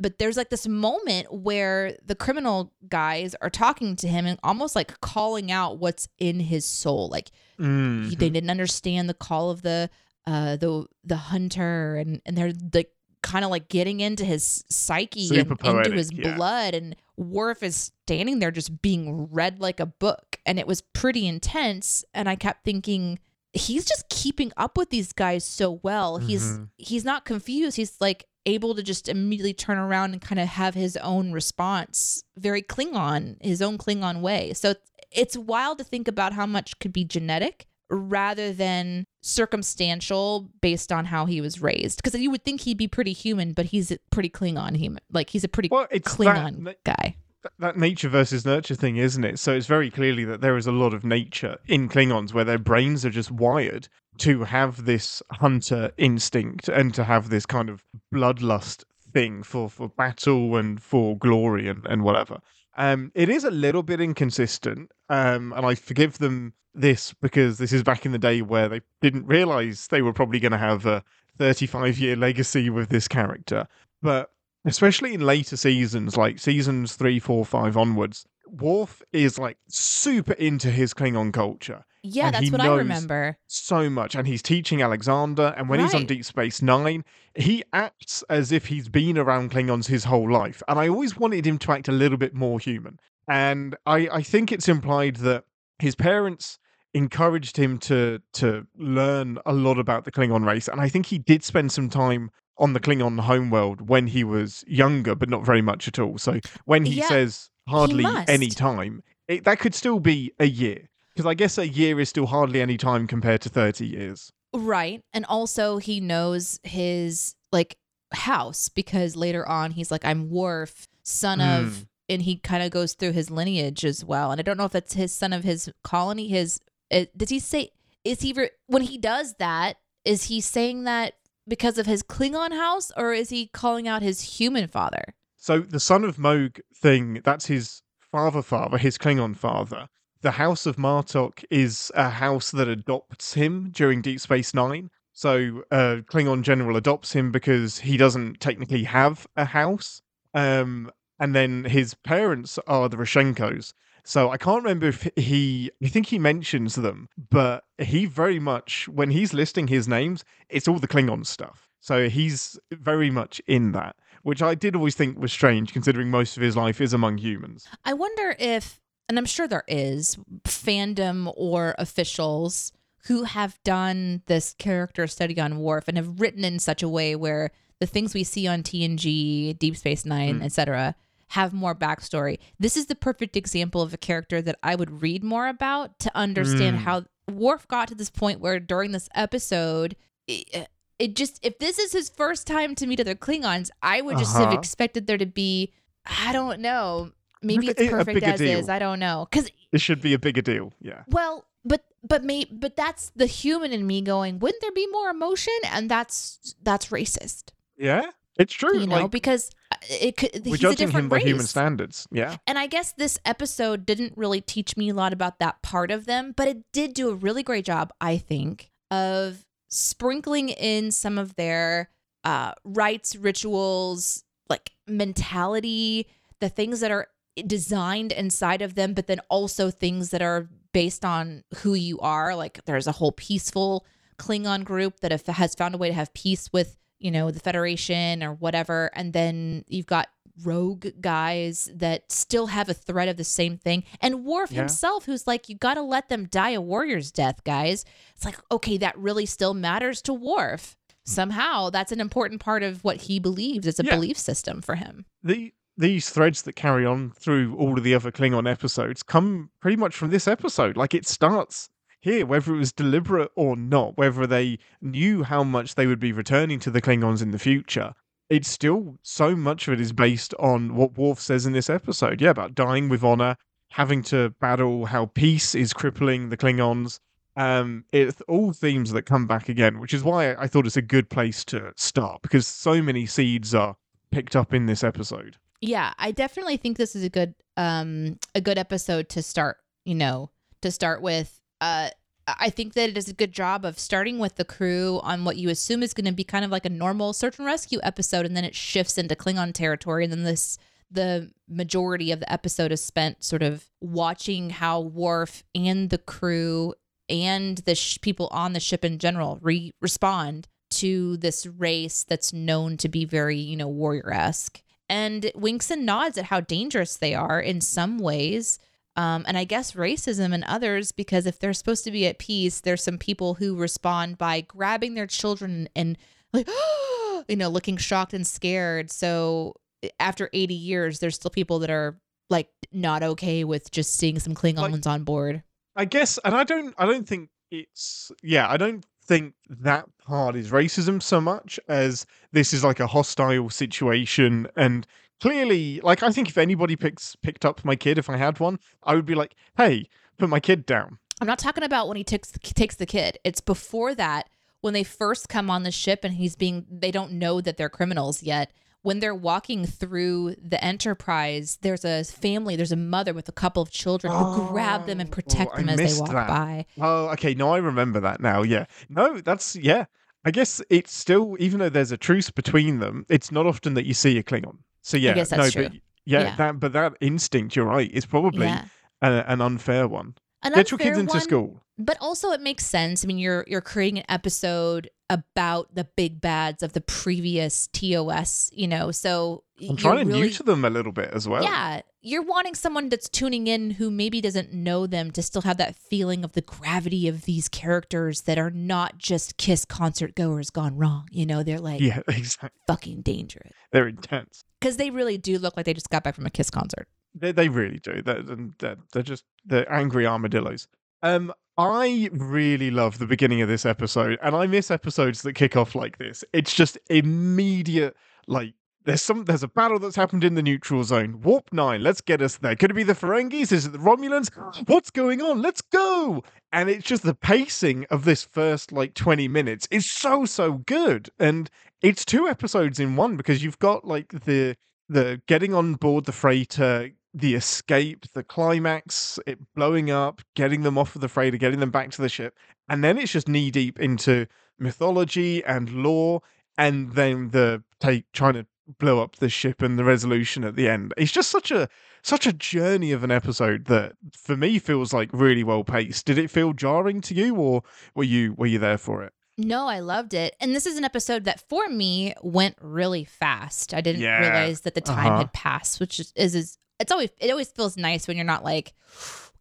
but 0.00 0.18
there's 0.18 0.36
like 0.36 0.50
this 0.50 0.68
moment 0.68 1.32
where 1.34 1.96
the 2.06 2.14
criminal 2.14 2.72
guys 2.88 3.34
are 3.40 3.50
talking 3.50 3.96
to 3.96 4.06
him 4.06 4.24
and 4.24 4.38
almost 4.44 4.76
like 4.76 5.00
calling 5.00 5.50
out 5.50 5.78
what's 5.78 6.06
in 6.18 6.38
his 6.40 6.64
soul. 6.64 7.08
Like 7.08 7.30
Mhm. 7.58 8.16
they 8.18 8.30
didn't 8.30 8.50
understand 8.50 9.08
the 9.08 9.14
call 9.14 9.50
of 9.50 9.62
the 9.62 9.90
uh 10.26 10.56
the 10.56 10.86
the 11.04 11.16
hunter 11.16 11.96
and 11.96 12.22
and 12.24 12.38
they're 12.38 12.52
like 12.72 12.90
kind 13.22 13.44
of 13.44 13.50
like 13.50 13.68
getting 13.68 14.00
into 14.00 14.24
his 14.24 14.64
psyche 14.70 15.26
Super 15.26 15.56
and 15.64 15.78
into 15.86 15.92
his 15.96 16.10
yeah. 16.12 16.34
blood 16.36 16.74
and 16.74 16.94
Worf 17.16 17.62
is 17.62 17.92
standing 18.06 18.38
there 18.38 18.50
just 18.50 18.80
being 18.80 19.28
read 19.30 19.60
like 19.60 19.80
a 19.80 19.86
book 19.86 20.38
and 20.46 20.58
it 20.58 20.66
was 20.66 20.80
pretty 20.82 21.26
intense 21.26 22.04
and 22.14 22.28
I 22.28 22.36
kept 22.36 22.64
thinking 22.64 23.18
he's 23.54 23.84
just 23.84 24.08
keeping 24.08 24.52
up 24.56 24.76
with 24.76 24.90
these 24.90 25.12
guys 25.12 25.44
so 25.44 25.80
well. 25.82 26.18
He's 26.18 26.42
Mhm. 26.58 26.68
he's 26.76 27.04
not 27.04 27.24
confused. 27.24 27.76
He's 27.76 28.00
like 28.00 28.26
able 28.46 28.74
to 28.74 28.82
just 28.82 29.08
immediately 29.08 29.54
turn 29.54 29.78
around 29.78 30.12
and 30.12 30.20
kind 30.20 30.38
of 30.38 30.48
have 30.48 30.74
his 30.74 30.96
own 30.98 31.32
response 31.32 32.22
very 32.36 32.60
Klingon 32.62 33.36
his 33.42 33.62
own 33.62 33.78
Klingon 33.78 34.20
way. 34.20 34.52
So 34.52 34.74
it's 35.10 35.36
wild 35.36 35.78
to 35.78 35.84
think 35.84 36.08
about 36.08 36.32
how 36.34 36.44
much 36.46 36.78
could 36.78 36.92
be 36.92 37.04
genetic 37.04 37.66
rather 37.88 38.52
than 38.52 39.04
circumstantial 39.22 40.50
based 40.60 40.90
on 40.92 41.06
how 41.06 41.26
he 41.26 41.40
was 41.40 41.60
raised. 41.62 42.02
Because 42.02 42.18
you 42.20 42.30
would 42.30 42.44
think 42.44 42.62
he'd 42.62 42.76
be 42.76 42.88
pretty 42.88 43.12
human 43.12 43.52
but 43.52 43.66
he's 43.66 43.90
a 43.90 43.98
pretty 44.10 44.28
Klingon 44.28 44.76
human. 44.76 45.00
Like 45.12 45.30
he's 45.30 45.44
a 45.44 45.48
pretty 45.48 45.68
Well, 45.70 45.86
it's 45.90 46.12
Klingon 46.12 46.64
that, 46.64 46.82
guy 46.84 47.16
that 47.58 47.76
nature 47.76 48.08
versus 48.08 48.44
nurture 48.44 48.74
thing, 48.74 48.96
isn't 48.96 49.24
it? 49.24 49.38
So 49.38 49.52
it's 49.52 49.66
very 49.66 49.90
clearly 49.90 50.24
that 50.24 50.40
there 50.40 50.56
is 50.56 50.66
a 50.66 50.72
lot 50.72 50.94
of 50.94 51.04
nature 51.04 51.58
in 51.66 51.88
Klingons 51.88 52.32
where 52.32 52.44
their 52.44 52.58
brains 52.58 53.04
are 53.04 53.10
just 53.10 53.30
wired 53.30 53.88
to 54.18 54.44
have 54.44 54.84
this 54.84 55.22
hunter 55.30 55.90
instinct 55.96 56.68
and 56.68 56.94
to 56.94 57.04
have 57.04 57.30
this 57.30 57.46
kind 57.46 57.68
of 57.68 57.84
bloodlust 58.12 58.84
thing 59.12 59.42
for, 59.42 59.68
for 59.68 59.88
battle 59.88 60.56
and 60.56 60.82
for 60.82 61.16
glory 61.18 61.68
and, 61.68 61.86
and 61.86 62.02
whatever. 62.02 62.40
Um, 62.76 63.12
it 63.14 63.28
is 63.28 63.44
a 63.44 63.50
little 63.50 63.82
bit 63.82 64.00
inconsistent, 64.00 64.90
um, 65.08 65.52
and 65.52 65.64
I 65.64 65.74
forgive 65.74 66.18
them 66.18 66.54
this 66.74 67.14
because 67.14 67.58
this 67.58 67.72
is 67.72 67.84
back 67.84 68.04
in 68.04 68.12
the 68.12 68.18
day 68.18 68.42
where 68.42 68.68
they 68.68 68.80
didn't 69.00 69.26
realize 69.26 69.86
they 69.86 70.02
were 70.02 70.12
probably 70.12 70.40
going 70.40 70.52
to 70.52 70.58
have 70.58 70.84
a 70.86 71.04
35 71.38 71.98
year 71.98 72.16
legacy 72.16 72.70
with 72.70 72.88
this 72.88 73.06
character. 73.06 73.68
But 74.02 74.30
especially 74.64 75.14
in 75.14 75.20
later 75.20 75.56
seasons, 75.56 76.16
like 76.16 76.38
seasons 76.38 76.96
three, 76.96 77.18
four, 77.18 77.44
five 77.44 77.76
onwards, 77.76 78.26
Worf 78.46 79.02
is 79.12 79.38
like 79.38 79.56
super 79.68 80.34
into 80.34 80.70
his 80.70 80.94
Klingon 80.94 81.32
culture 81.32 81.84
yeah 82.04 82.30
that's 82.30 82.50
what 82.50 82.60
I 82.60 82.76
remember 82.76 83.36
so 83.46 83.88
much, 83.88 84.14
and 84.14 84.26
he's 84.26 84.42
teaching 84.42 84.82
Alexander. 84.82 85.54
And 85.56 85.68
when 85.68 85.80
he's 85.80 85.94
on 85.94 86.06
Deep 86.06 86.24
Space 86.24 86.62
Nine, 86.62 87.04
he 87.34 87.64
acts 87.72 88.22
as 88.28 88.52
if 88.52 88.66
he's 88.66 88.88
been 88.88 89.18
around 89.18 89.50
Klingons 89.50 89.86
his 89.86 90.04
whole 90.04 90.30
life. 90.30 90.62
And 90.68 90.78
I 90.78 90.88
always 90.88 91.16
wanted 91.16 91.46
him 91.46 91.58
to 91.58 91.72
act 91.72 91.88
a 91.88 91.92
little 91.92 92.18
bit 92.18 92.34
more 92.34 92.60
human. 92.60 93.00
And 93.26 93.74
I, 93.86 94.08
I 94.12 94.22
think 94.22 94.52
it's 94.52 94.68
implied 94.68 95.16
that 95.16 95.44
his 95.78 95.94
parents 95.94 96.58
encouraged 96.92 97.56
him 97.56 97.78
to 97.78 98.20
to 98.34 98.66
learn 98.76 99.38
a 99.46 99.52
lot 99.52 99.78
about 99.78 100.04
the 100.04 100.12
Klingon 100.12 100.46
race. 100.46 100.68
And 100.68 100.80
I 100.80 100.88
think 100.88 101.06
he 101.06 101.18
did 101.18 101.42
spend 101.42 101.72
some 101.72 101.88
time 101.88 102.30
on 102.58 102.72
the 102.72 102.80
Klingon 102.80 103.20
homeworld 103.20 103.88
when 103.88 104.06
he 104.08 104.24
was 104.24 104.64
younger, 104.66 105.14
but 105.14 105.28
not 105.28 105.44
very 105.44 105.62
much 105.62 105.88
at 105.88 105.98
all. 105.98 106.18
So 106.18 106.40
when 106.64 106.84
he 106.84 106.94
Yeah, 106.96 107.08
says 107.08 107.50
hardly 107.68 108.06
any 108.28 108.48
time, 108.48 109.02
it, 109.28 109.44
that 109.44 109.58
could 109.58 109.74
still 109.74 110.00
be 110.00 110.32
a 110.38 110.46
year. 110.46 110.88
Because 111.14 111.26
I 111.26 111.34
guess 111.34 111.58
a 111.58 111.68
year 111.68 112.00
is 112.00 112.08
still 112.08 112.26
hardly 112.26 112.60
any 112.60 112.76
time 112.76 113.06
compared 113.06 113.40
to 113.42 113.48
30 113.48 113.86
years. 113.86 114.32
Right. 114.52 115.00
And 115.12 115.24
also 115.26 115.78
he 115.78 116.00
knows 116.00 116.58
his 116.62 117.34
like 117.52 117.76
house 118.12 118.68
because 118.68 119.16
later 119.16 119.46
on 119.48 119.72
he's 119.72 119.90
like, 119.90 120.04
I'm 120.04 120.30
Worf, 120.30 120.86
son 121.02 121.38
Mm. 121.38 121.60
of 121.60 121.86
and 122.08 122.22
he 122.22 122.36
kind 122.36 122.62
of 122.62 122.70
goes 122.70 122.92
through 122.94 123.12
his 123.12 123.30
lineage 123.30 123.84
as 123.84 124.04
well. 124.04 124.30
And 124.30 124.38
I 124.38 124.42
don't 124.42 124.56
know 124.58 124.66
if 124.66 124.72
that's 124.72 124.92
his 124.94 125.12
son 125.12 125.32
of 125.32 125.42
his 125.42 125.70
colony, 125.82 126.28
his 126.28 126.60
it, 126.90 127.16
does 127.16 127.30
he 127.30 127.38
say 127.38 127.70
is 128.04 128.20
he 128.20 128.32
re- 128.32 128.50
when 128.66 128.82
he 128.82 128.98
does 128.98 129.34
that, 129.38 129.76
is 130.04 130.24
he 130.24 130.40
saying 130.40 130.84
that 130.84 131.14
because 131.46 131.78
of 131.78 131.86
his 131.86 132.02
Klingon 132.02 132.52
house 132.52 132.90
or 132.96 133.12
is 133.12 133.30
he 133.30 133.48
calling 133.48 133.88
out 133.88 134.02
his 134.02 134.38
human 134.38 134.68
father? 134.68 135.14
So 135.36 135.60
the 135.60 135.80
son 135.80 136.04
of 136.04 136.18
Mogh 136.18 136.60
thing, 136.74 137.20
that's 137.24 137.46
his 137.46 137.82
father 137.98 138.42
father, 138.42 138.78
his 138.78 138.96
Klingon 138.96 139.36
father. 139.36 139.88
The 140.22 140.32
House 140.32 140.64
of 140.64 140.76
Martok 140.76 141.44
is 141.50 141.92
a 141.94 142.08
house 142.08 142.50
that 142.52 142.66
adopts 142.66 143.34
him 143.34 143.70
during 143.70 144.00
Deep 144.00 144.20
Space 144.20 144.54
Nine. 144.54 144.88
So 145.12 145.64
uh, 145.70 146.00
Klingon 146.10 146.42
general 146.42 146.78
adopts 146.78 147.12
him 147.12 147.30
because 147.30 147.80
he 147.80 147.98
doesn't 147.98 148.40
technically 148.40 148.84
have 148.84 149.26
a 149.36 149.44
house. 149.44 150.00
Um, 150.32 150.90
and 151.20 151.34
then 151.34 151.64
his 151.64 151.92
parents 151.92 152.58
are 152.66 152.88
the 152.88 152.96
Rozhenkos. 152.96 153.74
So 154.04 154.30
I 154.30 154.36
can't 154.36 154.62
remember 154.62 154.88
if 154.88 155.08
he, 155.16 155.70
I 155.82 155.88
think 155.88 156.06
he 156.06 156.18
mentions 156.18 156.74
them, 156.74 157.08
but 157.30 157.64
he 157.78 158.04
very 158.04 158.38
much, 158.38 158.86
when 158.88 159.10
he's 159.10 159.32
listing 159.32 159.66
his 159.66 159.88
names, 159.88 160.24
it's 160.50 160.68
all 160.68 160.78
the 160.78 160.88
Klingon 160.88 161.24
stuff. 161.26 161.68
So 161.80 162.08
he's 162.08 162.58
very 162.70 163.10
much 163.10 163.40
in 163.46 163.72
that, 163.72 163.96
which 164.22 164.42
I 164.42 164.54
did 164.54 164.76
always 164.76 164.94
think 164.94 165.18
was 165.18 165.32
strange 165.32 165.72
considering 165.72 166.10
most 166.10 166.36
of 166.36 166.42
his 166.42 166.56
life 166.56 166.80
is 166.80 166.92
among 166.92 167.18
humans. 167.18 167.66
I 167.84 167.94
wonder 167.94 168.36
if, 168.38 168.80
and 169.08 169.18
I'm 169.18 169.26
sure 169.26 169.48
there 169.48 169.64
is, 169.68 170.18
fandom 170.44 171.32
or 171.36 171.74
officials 171.78 172.72
who 173.06 173.24
have 173.24 173.58
done 173.64 174.22
this 174.26 174.54
character 174.58 175.06
study 175.06 175.38
on 175.38 175.58
Worf 175.58 175.88
and 175.88 175.96
have 175.96 176.20
written 176.20 176.44
in 176.44 176.58
such 176.58 176.82
a 176.82 176.88
way 176.88 177.14
where 177.16 177.50
the 177.80 177.86
things 177.86 178.14
we 178.14 178.24
see 178.24 178.46
on 178.46 178.62
TNG, 178.62 179.58
Deep 179.58 179.76
Space 179.76 180.04
Nine, 180.06 180.40
Mm. 180.40 180.44
etc., 180.44 180.94
have 181.34 181.52
more 181.52 181.74
backstory. 181.74 182.38
This 182.58 182.76
is 182.76 182.86
the 182.86 182.94
perfect 182.94 183.36
example 183.36 183.82
of 183.82 183.92
a 183.92 183.96
character 183.96 184.40
that 184.42 184.56
I 184.62 184.74
would 184.74 185.02
read 185.02 185.22
more 185.24 185.48
about 185.48 185.98
to 186.00 186.10
understand 186.14 186.78
Mm. 186.78 186.80
how 186.80 187.04
Worf 187.30 187.66
got 187.68 187.88
to 187.88 187.94
this 187.94 188.10
point 188.10 188.38
where 188.40 188.60
during 188.60 188.92
this 188.92 189.08
episode, 189.14 189.96
it, 190.28 190.68
it 190.98 191.16
just 191.16 191.40
if 191.42 191.58
this 191.58 191.78
is 191.78 191.92
his 191.92 192.08
first 192.10 192.46
time 192.46 192.74
to 192.76 192.86
meet 192.86 193.00
other 193.00 193.14
Klingons, 193.14 193.70
I 193.82 194.00
would 194.00 194.18
just 194.18 194.36
have 194.36 194.48
Uh-huh. 194.48 194.58
expected 194.58 195.06
there 195.06 195.18
to 195.18 195.26
be 195.26 195.72
I 196.06 196.32
don't 196.32 196.60
know. 196.60 197.10
Maybe 197.42 197.66
it's 197.68 197.82
perfect 197.90 198.22
as 198.22 198.40
is. 198.40 198.66
deal. 198.66 198.70
I 198.70 198.78
don't 198.78 198.98
know. 199.00 199.26
Cuz 199.32 199.50
it 199.72 199.80
should 199.80 200.00
be 200.02 200.12
a 200.14 200.18
bigger 200.18 200.42
deal. 200.42 200.72
Yeah. 200.80 201.02
well, 201.08 201.46
but 201.64 201.82
but 202.06 202.22
me 202.24 202.44
but 202.52 202.76
that's 202.76 203.10
the 203.16 203.26
human 203.26 203.72
in 203.72 203.86
me 203.86 204.02
going, 204.02 204.38
wouldn't 204.38 204.60
there 204.60 204.72
be 204.72 204.86
more 204.88 205.08
emotion? 205.08 205.58
And 205.72 205.90
that's 205.90 206.54
that's 206.62 206.86
racist. 206.98 207.44
Yeah. 207.76 208.10
It's 208.36 208.52
true. 208.52 208.78
You 208.80 208.86
know, 208.88 209.02
like, 209.02 209.10
because 209.12 209.48
uh, 209.48 209.63
it 209.88 210.16
could 210.16 210.46
we're 210.46 210.56
judging 210.56 210.86
different 210.86 211.04
him 211.04 211.08
by 211.08 211.16
race. 211.16 211.26
human 211.26 211.46
standards. 211.46 212.06
Yeah. 212.10 212.36
And 212.46 212.58
I 212.58 212.66
guess 212.66 212.92
this 212.92 213.18
episode 213.24 213.86
didn't 213.86 214.14
really 214.16 214.40
teach 214.40 214.76
me 214.76 214.90
a 214.90 214.94
lot 214.94 215.12
about 215.12 215.38
that 215.38 215.62
part 215.62 215.90
of 215.90 216.06
them, 216.06 216.32
but 216.36 216.48
it 216.48 216.64
did 216.72 216.94
do 216.94 217.10
a 217.10 217.14
really 217.14 217.42
great 217.42 217.64
job, 217.64 217.92
I 218.00 218.18
think, 218.18 218.70
of 218.90 219.44
sprinkling 219.68 220.50
in 220.50 220.90
some 220.90 221.18
of 221.18 221.34
their 221.36 221.90
uh, 222.24 222.52
rites, 222.64 223.16
rituals, 223.16 224.24
like 224.48 224.70
mentality, 224.86 226.06
the 226.40 226.48
things 226.48 226.80
that 226.80 226.90
are 226.90 227.08
designed 227.46 228.12
inside 228.12 228.62
of 228.62 228.74
them, 228.74 228.94
but 228.94 229.06
then 229.06 229.20
also 229.28 229.70
things 229.70 230.10
that 230.10 230.22
are 230.22 230.48
based 230.72 231.04
on 231.04 231.42
who 231.56 231.74
you 231.74 231.98
are. 232.00 232.34
Like 232.34 232.64
there's 232.64 232.86
a 232.86 232.92
whole 232.92 233.12
peaceful 233.12 233.84
Klingon 234.18 234.64
group 234.64 235.00
that 235.00 235.10
have, 235.10 235.26
has 235.26 235.54
found 235.54 235.74
a 235.74 235.78
way 235.78 235.88
to 235.88 235.94
have 235.94 236.14
peace 236.14 236.48
with, 236.52 236.76
you 237.04 237.10
know, 237.10 237.30
the 237.30 237.38
Federation 237.38 238.22
or 238.22 238.32
whatever. 238.32 238.90
And 238.94 239.12
then 239.12 239.64
you've 239.68 239.84
got 239.86 240.08
rogue 240.42 240.86
guys 241.02 241.70
that 241.74 242.10
still 242.10 242.46
have 242.46 242.68
a 242.70 242.74
threat 242.74 243.08
of 243.08 243.18
the 243.18 243.24
same 243.24 243.58
thing. 243.58 243.84
And 244.00 244.24
Worf 244.24 244.50
Yeah. 244.50 244.60
himself, 244.60 245.04
who's 245.04 245.26
like, 245.26 245.48
you 245.50 245.54
got 245.54 245.74
to 245.74 245.82
let 245.82 246.08
them 246.08 246.24
die 246.24 246.50
a 246.50 246.60
warrior's 246.62 247.12
death, 247.12 247.44
guys. 247.44 247.84
It's 248.16 248.24
like, 248.24 248.38
okay, 248.50 248.78
that 248.78 248.96
really 248.98 249.26
still 249.26 249.52
matters 249.54 250.00
to 250.02 250.14
Worf. 250.14 250.76
Somehow 251.04 251.68
that's 251.68 251.92
an 251.92 252.00
important 252.00 252.40
part 252.40 252.62
of 252.62 252.82
what 252.82 253.02
he 253.02 253.20
believes. 253.20 253.66
It's 253.66 253.78
a 253.78 253.84
Yeah. 253.84 253.94
belief 253.94 254.16
system 254.18 254.62
for 254.62 254.74
him. 254.76 255.04
The 255.22 255.52
these 255.76 256.08
threads 256.08 256.42
that 256.42 256.54
carry 256.54 256.86
on 256.86 257.10
through 257.10 257.56
all 257.56 257.76
of 257.76 257.82
the 257.84 257.94
other 257.96 258.12
Klingon 258.12 258.48
episodes 258.50 259.02
come 259.02 259.50
pretty 259.60 259.76
much 259.76 259.94
from 259.96 260.10
this 260.10 260.26
episode. 260.28 260.76
Like 260.76 260.94
it 260.94 261.04
starts 261.06 261.68
here, 262.04 262.26
whether 262.26 262.54
it 262.54 262.58
was 262.58 262.72
deliberate 262.72 263.30
or 263.34 263.56
not, 263.56 263.96
whether 263.96 264.26
they 264.26 264.58
knew 264.82 265.22
how 265.22 265.42
much 265.42 265.74
they 265.74 265.86
would 265.86 265.98
be 265.98 266.12
returning 266.12 266.58
to 266.60 266.70
the 266.70 266.82
Klingons 266.82 267.22
in 267.22 267.30
the 267.30 267.38
future. 267.38 267.94
It's 268.28 268.48
still 268.48 268.98
so 269.02 269.34
much 269.34 269.66
of 269.66 269.74
it 269.74 269.80
is 269.80 269.92
based 269.92 270.34
on 270.38 270.76
what 270.76 270.98
Worf 270.98 271.18
says 271.18 271.46
in 271.46 271.54
this 271.54 271.70
episode. 271.70 272.20
Yeah, 272.20 272.30
about 272.30 272.54
dying 272.54 272.90
with 272.90 273.02
honor, 273.02 273.36
having 273.70 274.02
to 274.04 274.34
battle 274.38 274.84
how 274.84 275.06
peace 275.06 275.54
is 275.54 275.72
crippling 275.72 276.28
the 276.28 276.36
Klingons. 276.36 277.00
Um, 277.36 277.86
it's 277.90 278.20
all 278.28 278.52
themes 278.52 278.92
that 278.92 279.02
come 279.02 279.26
back 279.26 279.48
again, 279.48 279.80
which 279.80 279.94
is 279.94 280.04
why 280.04 280.34
I 280.34 280.46
thought 280.46 280.66
it's 280.66 280.76
a 280.76 280.82
good 280.82 281.08
place 281.08 281.42
to 281.46 281.72
start 281.76 282.20
because 282.20 282.46
so 282.46 282.82
many 282.82 283.06
seeds 283.06 283.54
are 283.54 283.76
picked 284.10 284.36
up 284.36 284.52
in 284.52 284.66
this 284.66 284.84
episode. 284.84 285.38
Yeah, 285.62 285.94
I 285.98 286.12
definitely 286.12 286.58
think 286.58 286.76
this 286.76 286.94
is 286.94 287.02
a 287.02 287.08
good 287.08 287.34
um 287.56 288.18
a 288.34 288.42
good 288.42 288.58
episode 288.58 289.08
to 289.10 289.22
start, 289.22 289.56
you 289.86 289.94
know, 289.94 290.30
to 290.60 290.70
start 290.70 291.00
with. 291.00 291.40
Uh 291.64 291.88
I 292.26 292.48
think 292.48 292.72
that 292.72 292.88
it 292.88 292.94
does 292.94 293.08
a 293.08 293.12
good 293.22 293.32
job 293.32 293.66
of 293.66 293.78
starting 293.78 294.18
with 294.18 294.36
the 294.36 294.46
crew 294.46 294.98
on 295.02 295.24
what 295.24 295.36
you 295.36 295.50
assume 295.50 295.82
is 295.82 295.92
going 295.92 296.06
to 296.06 296.12
be 296.12 296.24
kind 296.24 296.42
of 296.42 296.50
like 296.50 296.64
a 296.64 296.70
normal 296.70 297.12
search 297.12 297.38
and 297.38 297.44
rescue 297.44 297.80
episode 297.82 298.24
and 298.24 298.34
then 298.34 298.44
it 298.44 298.54
shifts 298.54 298.96
into 298.96 299.14
Klingon 299.14 299.52
territory 299.52 300.04
and 300.04 300.12
then 300.12 300.24
this 300.24 300.56
the 300.90 301.30
majority 301.48 302.12
of 302.12 302.20
the 302.20 302.32
episode 302.32 302.72
is 302.72 302.82
spent 302.82 303.22
sort 303.22 303.42
of 303.42 303.64
watching 303.80 304.50
how 304.50 304.80
Worf 304.80 305.42
and 305.54 305.90
the 305.90 305.98
crew 305.98 306.74
and 307.08 307.58
the 307.58 307.74
sh- 307.74 307.98
people 308.00 308.28
on 308.30 308.52
the 308.52 308.60
ship 308.60 308.84
in 308.84 308.98
general 308.98 309.38
re- 309.42 309.72
respond 309.80 310.48
to 310.70 311.16
this 311.18 311.46
race 311.46 312.04
that's 312.04 312.32
known 312.32 312.76
to 312.78 312.88
be 312.88 313.04
very, 313.04 313.36
you 313.36 313.56
know, 313.56 313.68
warrior 313.68 314.12
esque. 314.12 314.62
And 314.88 315.30
winks 315.34 315.70
and 315.70 315.86
nods 315.86 316.18
at 316.18 316.26
how 316.26 316.40
dangerous 316.40 316.96
they 316.96 317.14
are 317.14 317.40
in 317.40 317.60
some 317.60 317.98
ways. 317.98 318.58
Um, 318.96 319.24
and 319.26 319.36
I 319.36 319.44
guess 319.44 319.72
racism 319.72 320.32
and 320.32 320.44
others, 320.44 320.92
because 320.92 321.26
if 321.26 321.38
they're 321.38 321.52
supposed 321.52 321.84
to 321.84 321.90
be 321.90 322.06
at 322.06 322.18
peace, 322.18 322.60
there's 322.60 322.82
some 322.82 322.98
people 322.98 323.34
who 323.34 323.56
respond 323.56 324.18
by 324.18 324.42
grabbing 324.42 324.94
their 324.94 325.06
children 325.06 325.68
and 325.74 325.98
like, 326.32 326.48
you 327.28 327.36
know, 327.36 327.48
looking 327.48 327.76
shocked 327.76 328.14
and 328.14 328.26
scared. 328.26 328.90
So 328.90 329.54
after 329.98 330.30
80 330.32 330.54
years, 330.54 330.98
there's 331.00 331.16
still 331.16 331.30
people 331.30 331.58
that 331.60 331.70
are 331.70 331.98
like 332.30 332.48
not 332.72 333.02
okay 333.02 333.44
with 333.44 333.70
just 333.70 333.96
seeing 333.96 334.18
some 334.18 334.34
Klingons 334.34 334.86
on 334.86 335.04
board. 335.04 335.42
I 335.76 335.84
guess, 335.86 336.18
and 336.24 336.34
I 336.34 336.44
don't, 336.44 336.74
I 336.78 336.86
don't 336.86 337.06
think 337.06 337.30
it's, 337.50 338.12
yeah, 338.22 338.48
I 338.48 338.56
don't 338.56 338.86
think 339.04 339.34
that 339.48 339.86
part 339.98 340.36
is 340.36 340.50
racism 340.50 341.02
so 341.02 341.20
much 341.20 341.58
as 341.68 342.06
this 342.32 342.54
is 342.54 342.64
like 342.64 342.80
a 342.80 342.86
hostile 342.86 343.50
situation 343.50 344.46
and 344.56 344.86
clearly 345.24 345.80
like 345.82 346.02
i 346.02 346.10
think 346.10 346.28
if 346.28 346.36
anybody 346.36 346.76
picks 346.76 347.16
picked 347.16 347.44
up 347.44 347.64
my 347.64 347.74
kid 347.74 347.96
if 347.98 348.10
i 348.10 348.16
had 348.16 348.38
one 348.40 348.58
i 348.82 348.94
would 348.94 349.06
be 349.06 349.14
like 349.14 349.34
hey 349.56 349.86
put 350.18 350.28
my 350.28 350.40
kid 350.40 350.66
down 350.66 350.98
I'm 351.20 351.28
not 351.28 351.38
talking 351.38 351.62
about 351.64 351.86
when 351.88 351.96
he 351.96 352.02
takes 352.04 352.32
takes 352.42 352.74
the 352.74 352.86
kid. 352.86 353.18
It's 353.22 353.40
before 353.40 353.94
that 353.94 354.28
when 354.62 354.74
they 354.74 354.82
first 354.82 355.28
come 355.28 355.48
on 355.48 355.62
the 355.62 355.70
ship 355.70 356.00
and 356.02 356.12
he's 356.14 356.34
being 356.34 356.66
they 356.68 356.90
don't 356.90 357.12
know 357.12 357.40
that 357.40 357.56
they're 357.56 357.68
criminals 357.68 358.20
yet. 358.22 358.50
When 358.82 358.98
they're 358.98 359.14
walking 359.14 359.64
through 359.64 360.34
the 360.42 360.62
Enterprise, 360.62 361.58
there's 361.62 361.84
a 361.84 362.02
family, 362.02 362.56
there's 362.56 362.72
a 362.72 362.76
mother 362.76 363.14
with 363.14 363.28
a 363.28 363.32
couple 363.32 363.62
of 363.62 363.70
children 363.70 364.12
who 364.12 364.48
grab 364.48 364.86
them 364.86 364.98
and 364.98 365.08
Oh, 365.08 365.12
protect 365.12 365.52
I 365.54 365.58
them 365.62 365.68
as 365.68 365.78
they 365.94 366.00
walk 366.00 366.10
that. 366.10 366.28
by. 366.28 366.66
oh 366.80 367.06
okay 367.14 367.32
no 367.32 367.52
i 367.54 367.58
remember 367.58 368.00
that 368.00 368.20
now 368.20 368.42
yeah 368.42 368.64
no 368.88 369.20
that's 369.20 369.54
yeah 369.54 369.84
i 370.24 370.30
guess 370.32 370.60
it's 370.68 370.92
still 370.92 371.36
even 371.38 371.60
though 371.60 371.68
there's 371.70 371.92
a 371.92 371.96
truce 371.96 372.30
between 372.30 372.80
them 372.80 373.06
it's 373.08 373.30
not 373.30 373.46
often 373.46 373.74
that 373.74 373.86
you 373.86 373.94
see 373.94 374.18
a 374.18 374.22
klingon 374.24 374.58
so 374.84 374.96
yeah 374.96 375.14
no 375.14 375.50
but 375.50 375.72
yeah, 376.06 376.20
Yeah. 376.20 376.36
that 376.36 376.60
but 376.60 376.72
that 376.74 376.92
instinct 377.00 377.56
you're 377.56 377.64
right 377.64 377.90
is 377.90 378.04
probably 378.06 378.46
Yeah. 378.46 378.66
a, 379.02 379.24
an 379.26 379.40
unfair 379.40 379.88
one 379.88 380.14
An 380.42 380.52
get 380.52 380.70
your 380.70 380.78
kids 380.78 380.98
into 380.98 381.14
one, 381.14 381.20
school 381.20 381.63
but 381.78 381.96
also 382.00 382.30
it 382.30 382.40
makes 382.40 382.66
sense. 382.66 383.04
I 383.04 383.06
mean, 383.06 383.18
you're 383.18 383.44
you're 383.46 383.60
creating 383.60 383.98
an 383.98 384.04
episode 384.08 384.90
about 385.10 385.74
the 385.74 385.84
big 385.96 386.20
bads 386.20 386.62
of 386.62 386.72
the 386.72 386.80
previous 386.80 387.68
TOS, 387.68 388.50
you 388.52 388.66
know. 388.66 388.90
So 388.90 389.44
i'm 389.68 389.76
trying 389.76 389.98
to 389.98 390.04
really, 390.04 390.22
neuter 390.22 390.42
them 390.42 390.64
a 390.64 390.70
little 390.70 390.90
bit 390.90 391.10
as 391.12 391.28
well 391.28 391.42
Yeah, 391.42 391.82
you're 392.02 392.24
wanting 392.24 392.56
someone 392.56 392.88
that's 392.88 393.08
tuning 393.08 393.46
in 393.46 393.70
who 393.72 393.88
maybe 393.90 394.20
doesn't 394.20 394.52
know 394.52 394.86
them 394.86 395.12
to 395.12 395.22
still 395.22 395.42
have 395.42 395.58
that 395.58 395.76
feeling 395.76 396.24
of 396.24 396.32
the 396.32 396.42
gravity 396.42 397.06
of 397.06 397.22
these 397.22 397.48
characters 397.48 398.22
that 398.22 398.36
are 398.36 398.50
not 398.50 398.98
just 398.98 399.36
Kiss 399.36 399.64
concert 399.64 400.16
goers 400.16 400.50
gone 400.50 400.76
wrong. 400.76 401.08
You 401.12 401.26
know, 401.26 401.42
they're 401.42 401.60
like 401.60 401.80
yeah 401.80 402.00
exactly 402.08 402.60
fucking 402.66 403.02
dangerous 403.02 403.52
they're 403.72 403.88
intense 403.88 404.44
because 404.60 404.76
they 404.76 404.90
really 404.90 405.18
do 405.18 405.38
look 405.38 405.56
like 405.56 405.66
they 405.66 405.74
just 405.74 405.90
got 405.90 406.02
back 406.04 406.14
from 406.14 406.26
a 406.26 406.30
Kiss 406.30 406.50
concert. 406.50 406.88
They 407.14 407.32
they 407.32 407.48
really 407.48 407.78
do. 407.78 408.02
They're, 408.02 408.22
they're, 408.58 408.76
they're 408.92 409.02
just 409.02 409.24
they're 409.44 409.70
angry 409.72 410.06
armadillos. 410.06 410.66
Um, 411.02 411.32
I 411.56 412.10
really 412.12 412.70
love 412.70 412.98
the 412.98 413.06
beginning 413.06 413.40
of 413.40 413.48
this 413.48 413.64
episode, 413.64 414.18
and 414.22 414.34
I 414.34 414.46
miss 414.46 414.70
episodes 414.70 415.22
that 415.22 415.34
kick 415.34 415.56
off 415.56 415.74
like 415.76 415.98
this. 415.98 416.24
It's 416.32 416.52
just 416.52 416.78
immediate, 416.90 417.96
like 418.26 418.54
there's 418.84 419.02
some 419.02 419.24
there's 419.24 419.44
a 419.44 419.48
battle 419.48 419.78
that's 419.78 419.94
happened 419.94 420.24
in 420.24 420.34
the 420.34 420.42
neutral 420.42 420.82
zone. 420.82 421.20
Warp 421.22 421.52
nine, 421.52 421.82
let's 421.82 422.00
get 422.00 422.20
us 422.20 422.38
there. 422.38 422.56
Could 422.56 422.72
it 422.72 422.74
be 422.74 422.82
the 422.82 422.92
Ferengis? 422.92 423.52
Is 423.52 423.66
it 423.66 423.72
the 423.72 423.78
Romulans? 423.78 424.30
What's 424.66 424.90
going 424.90 425.22
on? 425.22 425.42
Let's 425.42 425.60
go! 425.60 426.24
And 426.52 426.68
it's 426.68 426.86
just 426.86 427.04
the 427.04 427.14
pacing 427.14 427.86
of 427.88 428.04
this 428.04 428.24
first 428.24 428.72
like 428.72 428.94
20 428.94 429.28
minutes 429.28 429.68
is 429.70 429.88
so 429.88 430.24
so 430.24 430.54
good, 430.66 431.10
and 431.20 431.48
it's 431.82 432.04
two 432.04 432.26
episodes 432.26 432.80
in 432.80 432.96
one 432.96 433.16
because 433.16 433.44
you've 433.44 433.60
got 433.60 433.84
like 433.84 434.08
the 434.08 434.56
the 434.88 435.22
getting 435.28 435.54
on 435.54 435.74
board 435.74 436.04
the 436.04 436.12
freighter, 436.12 436.90
the 437.14 437.34
escape, 437.34 438.06
the 438.12 438.24
climax, 438.24 439.18
it 439.26 439.38
blowing 439.54 439.90
up, 439.90 440.20
getting 440.34 440.62
them 440.62 440.76
off 440.76 440.94
of 440.96 441.00
the 441.00 441.08
freighter, 441.08 441.36
getting 441.36 441.60
them 441.60 441.70
back 441.70 441.90
to 441.92 442.02
the 442.02 442.08
ship, 442.08 442.36
and 442.68 442.82
then 442.82 442.98
it's 442.98 443.12
just 443.12 443.28
knee 443.28 443.50
deep 443.52 443.78
into 443.78 444.26
mythology 444.58 445.44
and 445.44 445.70
lore, 445.70 446.22
and 446.58 446.92
then 446.92 447.30
the 447.30 447.62
take 447.80 448.10
trying 448.12 448.34
to 448.34 448.46
blow 448.78 449.00
up 449.02 449.16
the 449.16 449.28
ship 449.28 449.60
and 449.62 449.78
the 449.78 449.84
resolution 449.84 450.42
at 450.42 450.56
the 450.56 450.68
end. 450.68 450.92
It's 450.96 451.12
just 451.12 451.30
such 451.30 451.50
a 451.50 451.68
such 452.02 452.26
a 452.26 452.32
journey 452.32 452.92
of 452.92 453.04
an 453.04 453.10
episode 453.10 453.66
that 453.66 453.92
for 454.12 454.36
me 454.36 454.58
feels 454.58 454.92
like 454.92 455.10
really 455.12 455.44
well 455.44 455.64
paced. 455.64 456.06
Did 456.06 456.18
it 456.18 456.30
feel 456.30 456.52
jarring 456.52 457.00
to 457.02 457.14
you, 457.14 457.36
or 457.36 457.62
were 457.94 458.04
you 458.04 458.34
were 458.36 458.46
you 458.46 458.58
there 458.58 458.78
for 458.78 459.02
it? 459.04 459.12
No, 459.36 459.66
I 459.66 459.80
loved 459.80 460.14
it. 460.14 460.36
And 460.40 460.54
this 460.54 460.64
is 460.64 460.78
an 460.78 460.84
episode 460.84 461.24
that 461.24 461.42
for 461.48 461.68
me 461.68 462.14
went 462.22 462.56
really 462.60 463.04
fast. 463.04 463.74
I 463.74 463.80
didn't 463.80 464.00
Yeah. 464.02 464.20
realize 464.20 464.60
that 464.62 464.74
the 464.74 464.80
time 464.80 465.08
Uh-huh. 465.08 465.18
had 465.18 465.32
passed, 465.32 465.80
which 465.80 465.98
is, 466.00 466.12
is 466.16 466.34
is 466.34 466.58
it's 466.84 466.92
always 466.92 467.10
it 467.18 467.30
always 467.30 467.48
feels 467.50 467.76
nice 467.76 468.06
when 468.06 468.16
you're 468.16 468.24
not 468.34 468.44
like 468.44 468.72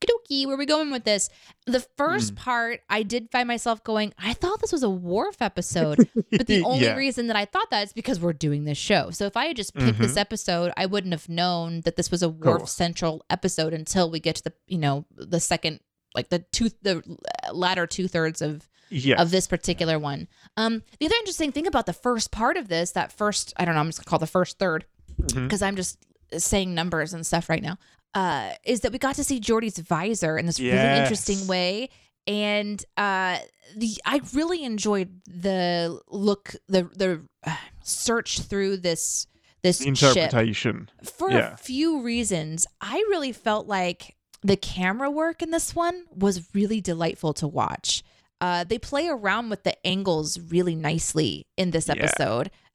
Okie 0.04 0.46
where 0.46 0.56
are 0.56 0.58
we 0.58 0.66
going 0.66 0.92
with 0.92 1.06
this? 1.06 1.30
The 1.66 1.80
first 1.96 2.34
Mm. 2.34 2.38
part, 2.38 2.82
I 2.90 3.04
did 3.04 3.32
find 3.32 3.48
myself 3.48 3.84
going, 3.86 4.14
I 4.18 4.34
thought 4.34 4.60
this 4.60 4.74
was 4.74 4.84
a 4.84 4.90
Worf 4.90 5.42
episode. 5.42 6.10
But 6.30 6.46
the 6.48 6.62
only 6.66 6.86
Yeah. 6.88 6.96
reason 6.96 7.28
that 7.28 7.38
I 7.38 7.46
thought 7.46 7.70
that 7.70 7.84
is 7.86 7.94
because 7.94 8.20
we're 8.20 8.34
doing 8.34 8.66
this 8.66 8.78
show. 8.78 9.12
So 9.12 9.26
if 9.28 9.38
I 9.38 9.46
had 9.46 9.56
just 9.56 9.74
picked 9.74 10.00
this 10.00 10.18
episode, 10.18 10.74
I 10.76 10.88
wouldn't 10.88 11.14
have 11.14 11.30
known 11.30 11.82
that 11.86 11.96
this 11.96 12.12
was 12.12 12.22
a 12.22 12.28
Worf 12.28 12.64
Mm-hmm. 12.64 12.68
central 12.68 13.24
episode 13.30 13.74
until 13.74 14.12
we 14.12 14.20
get 14.20 14.36
to 14.38 14.44
the, 14.44 14.54
you 14.68 14.78
know, 14.78 15.06
the 15.16 15.40
second, 15.40 15.80
like 16.14 16.28
the 16.30 16.40
two, 16.40 16.70
the 16.82 17.02
latter 17.54 17.88
two 17.88 18.10
thirds 18.10 18.42
of 18.42 18.68
Yeah. 18.90 19.22
of 19.22 19.32
this 19.32 19.48
particular 19.48 19.98
one. 19.98 20.28
Um, 20.58 20.84
the 21.00 21.06
other 21.06 21.16
interesting 21.20 21.54
thing 21.54 21.66
about 21.68 21.86
the 21.86 21.94
first 21.94 22.30
part 22.30 22.58
of 22.58 22.68
this, 22.68 22.92
that 22.92 23.14
first, 23.14 23.54
I 23.56 23.64
don't 23.64 23.74
know, 23.76 23.80
I'm 23.80 23.88
just 23.88 24.00
gonna 24.00 24.10
call 24.10 24.20
the 24.20 24.28
first 24.28 24.60
third 24.60 24.86
because 25.34 25.62
I'm 25.62 25.78
just 25.78 25.98
saying 26.40 26.74
numbers 26.74 27.14
and 27.14 27.26
stuff 27.26 27.50
right 27.50 27.62
now. 27.64 27.78
Uh, 28.14 28.52
is 28.64 28.82
that 28.82 28.92
we 28.92 29.00
got 29.00 29.16
to 29.16 29.24
see 29.24 29.40
Geordi's 29.40 29.80
visor 29.80 30.38
in 30.38 30.46
this 30.46 30.60
really 30.60 30.78
interesting 31.02 31.48
way, 31.48 31.90
and 32.28 32.84
uh, 32.96 33.38
the 33.76 33.98
I 34.06 34.22
really 34.34 34.64
enjoyed 34.64 35.22
the 35.26 36.00
look, 36.10 36.56
the 36.68 36.84
the 36.84 37.22
uh, 37.46 37.56
search 37.84 38.42
through 38.42 38.78
this 38.78 39.26
this 39.64 39.82
interpretation. 39.82 40.90
for 41.04 41.32
Yeah. 41.32 41.54
a 41.54 41.58
few 41.58 42.02
reasons. 42.02 42.68
I 42.82 42.98
really 43.10 43.32
felt 43.32 43.66
like 43.66 44.16
the 44.44 44.58
camera 44.58 45.10
work 45.10 45.42
in 45.42 45.52
this 45.52 45.74
one 45.74 46.04
was 46.14 46.54
really 46.54 46.82
delightful 46.82 47.34
to 47.36 47.48
watch. 47.48 48.04
Uh, 48.42 48.66
they 48.66 48.78
play 48.78 49.08
around 49.08 49.50
with 49.50 49.64
the 49.64 49.88
angles 49.88 50.38
really 50.52 50.76
nicely 50.76 51.48
in 51.56 51.72
this 51.72 51.88
Yeah. 51.88 51.94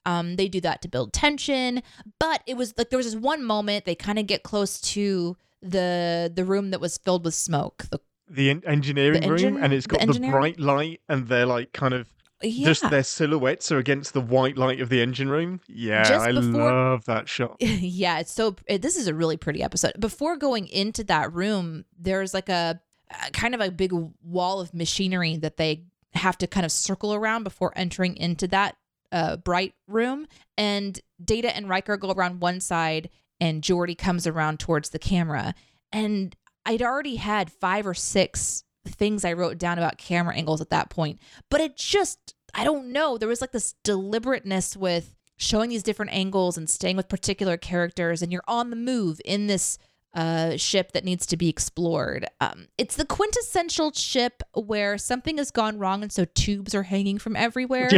Um, 0.06 0.36
they 0.36 0.48
do 0.48 0.60
that 0.62 0.80
to 0.82 0.88
build 0.88 1.12
tension, 1.12 1.82
but 2.18 2.42
it 2.46 2.56
was 2.56 2.72
like 2.78 2.88
there 2.90 2.96
was 2.96 3.06
this 3.12 3.20
one 3.20 3.44
moment 3.44 3.84
they 3.84 3.94
kind 3.94 4.18
of 4.18 4.26
get 4.26 4.42
close 4.42 4.80
to 4.80 5.36
the 5.62 6.32
the 6.34 6.44
room 6.44 6.70
that 6.70 6.80
was 6.80 6.98
filled 6.98 7.24
with 7.24 7.34
smoke. 7.34 7.84
The, 7.90 8.00
the 8.30 8.50
en- 8.50 8.62
engineering 8.66 9.22
The 9.22 9.30
room 9.32 9.62
and 9.62 9.72
it's 9.72 9.86
got 9.86 9.98
the, 10.00 10.02
engineering? 10.02 10.32
bright 10.32 10.60
light 10.60 11.00
and 11.08 11.26
they're 11.28 11.46
like 11.46 11.72
kind 11.72 11.94
of 11.94 12.08
yeah, 12.42 12.66
just 12.66 12.88
their 12.88 13.02
silhouettes 13.02 13.72
are 13.72 13.78
against 13.78 14.12
the 14.14 14.20
white 14.20 14.56
light 14.56 14.80
of 14.80 14.88
the 14.90 15.00
engine 15.02 15.28
room 15.28 15.60
yeah 15.66 16.04
Just 16.04 16.24
i 16.26 16.30
before- 16.32 16.52
love 16.72 17.04
that 17.06 17.28
shot 17.28 17.56
yeah, 17.60 18.20
it's 18.20 18.32
so 18.32 18.54
it, 18.68 18.80
this 18.80 18.96
is 18.96 19.08
a 19.08 19.14
really 19.14 19.36
pretty 19.36 19.62
episode. 19.62 19.92
Before 19.98 20.36
going 20.36 20.68
into 20.68 21.02
that 21.04 21.32
room, 21.34 21.84
there's 21.98 22.32
like 22.34 22.48
a, 22.48 22.80
a 23.26 23.30
kind 23.32 23.54
of 23.54 23.60
a 23.60 23.70
big 23.72 23.92
wall 24.22 24.60
of 24.60 24.72
machinery 24.72 25.36
that 25.38 25.56
they 25.56 25.84
have 26.14 26.38
to 26.38 26.46
kind 26.46 26.64
of 26.64 26.70
circle 26.72 27.12
around 27.12 27.42
before 27.44 27.72
entering 27.76 28.16
into 28.16 28.46
that 28.48 28.76
uh, 29.12 29.36
bright 29.36 29.74
room. 29.86 30.26
And 30.56 30.98
Data 31.22 31.54
and 31.54 31.68
Riker 31.68 31.96
go 31.96 32.10
around 32.10 32.40
one 32.40 32.60
side, 32.60 33.10
and 33.40 33.62
Geordi 33.62 33.96
comes 33.96 34.26
around 34.26 34.60
towards 34.60 34.90
the 34.90 34.98
camera. 34.98 35.54
And 35.92 36.36
I'd 36.66 36.82
already 36.82 37.16
had 37.16 37.50
five 37.50 37.86
or 37.86 37.94
six 37.94 38.64
things 38.86 39.24
I 39.24 39.32
wrote 39.32 39.58
down 39.58 39.78
about 39.78 39.98
camera 39.98 40.34
angles 40.34 40.60
at 40.60 40.70
that 40.70 40.90
point, 40.90 41.20
but 41.50 41.60
it 41.60 41.76
just 41.76 42.34
I 42.54 42.64
don't 42.64 42.92
know. 42.92 43.18
There 43.18 43.28
was 43.28 43.40
like 43.40 43.52
this 43.52 43.74
deliberateness 43.84 44.76
with 44.76 45.14
showing 45.36 45.70
these 45.70 45.82
different 45.82 46.12
angles 46.12 46.56
and 46.56 46.68
staying 46.68 46.96
with 46.96 47.08
particular 47.08 47.56
characters, 47.56 48.22
and 48.22 48.32
you're 48.32 48.42
on 48.48 48.70
the 48.70 48.76
move 48.76 49.20
in 49.24 49.46
this 49.46 49.78
uh, 50.14 50.56
ship 50.56 50.92
that 50.92 51.04
needs 51.04 51.26
to 51.26 51.36
be 51.36 51.48
explored. 51.48 52.26
Um, 52.40 52.68
it's 52.76 52.96
the 52.96 53.04
quintessential 53.04 53.92
ship 53.92 54.42
where 54.54 54.98
something 54.98 55.38
has 55.38 55.50
gone 55.50 55.78
wrong, 55.78 56.02
and 56.02 56.12
so 56.12 56.24
tubes 56.24 56.74
are 56.74 56.84
hanging 56.84 57.18
from 57.18 57.36
everywhere. 57.36 57.90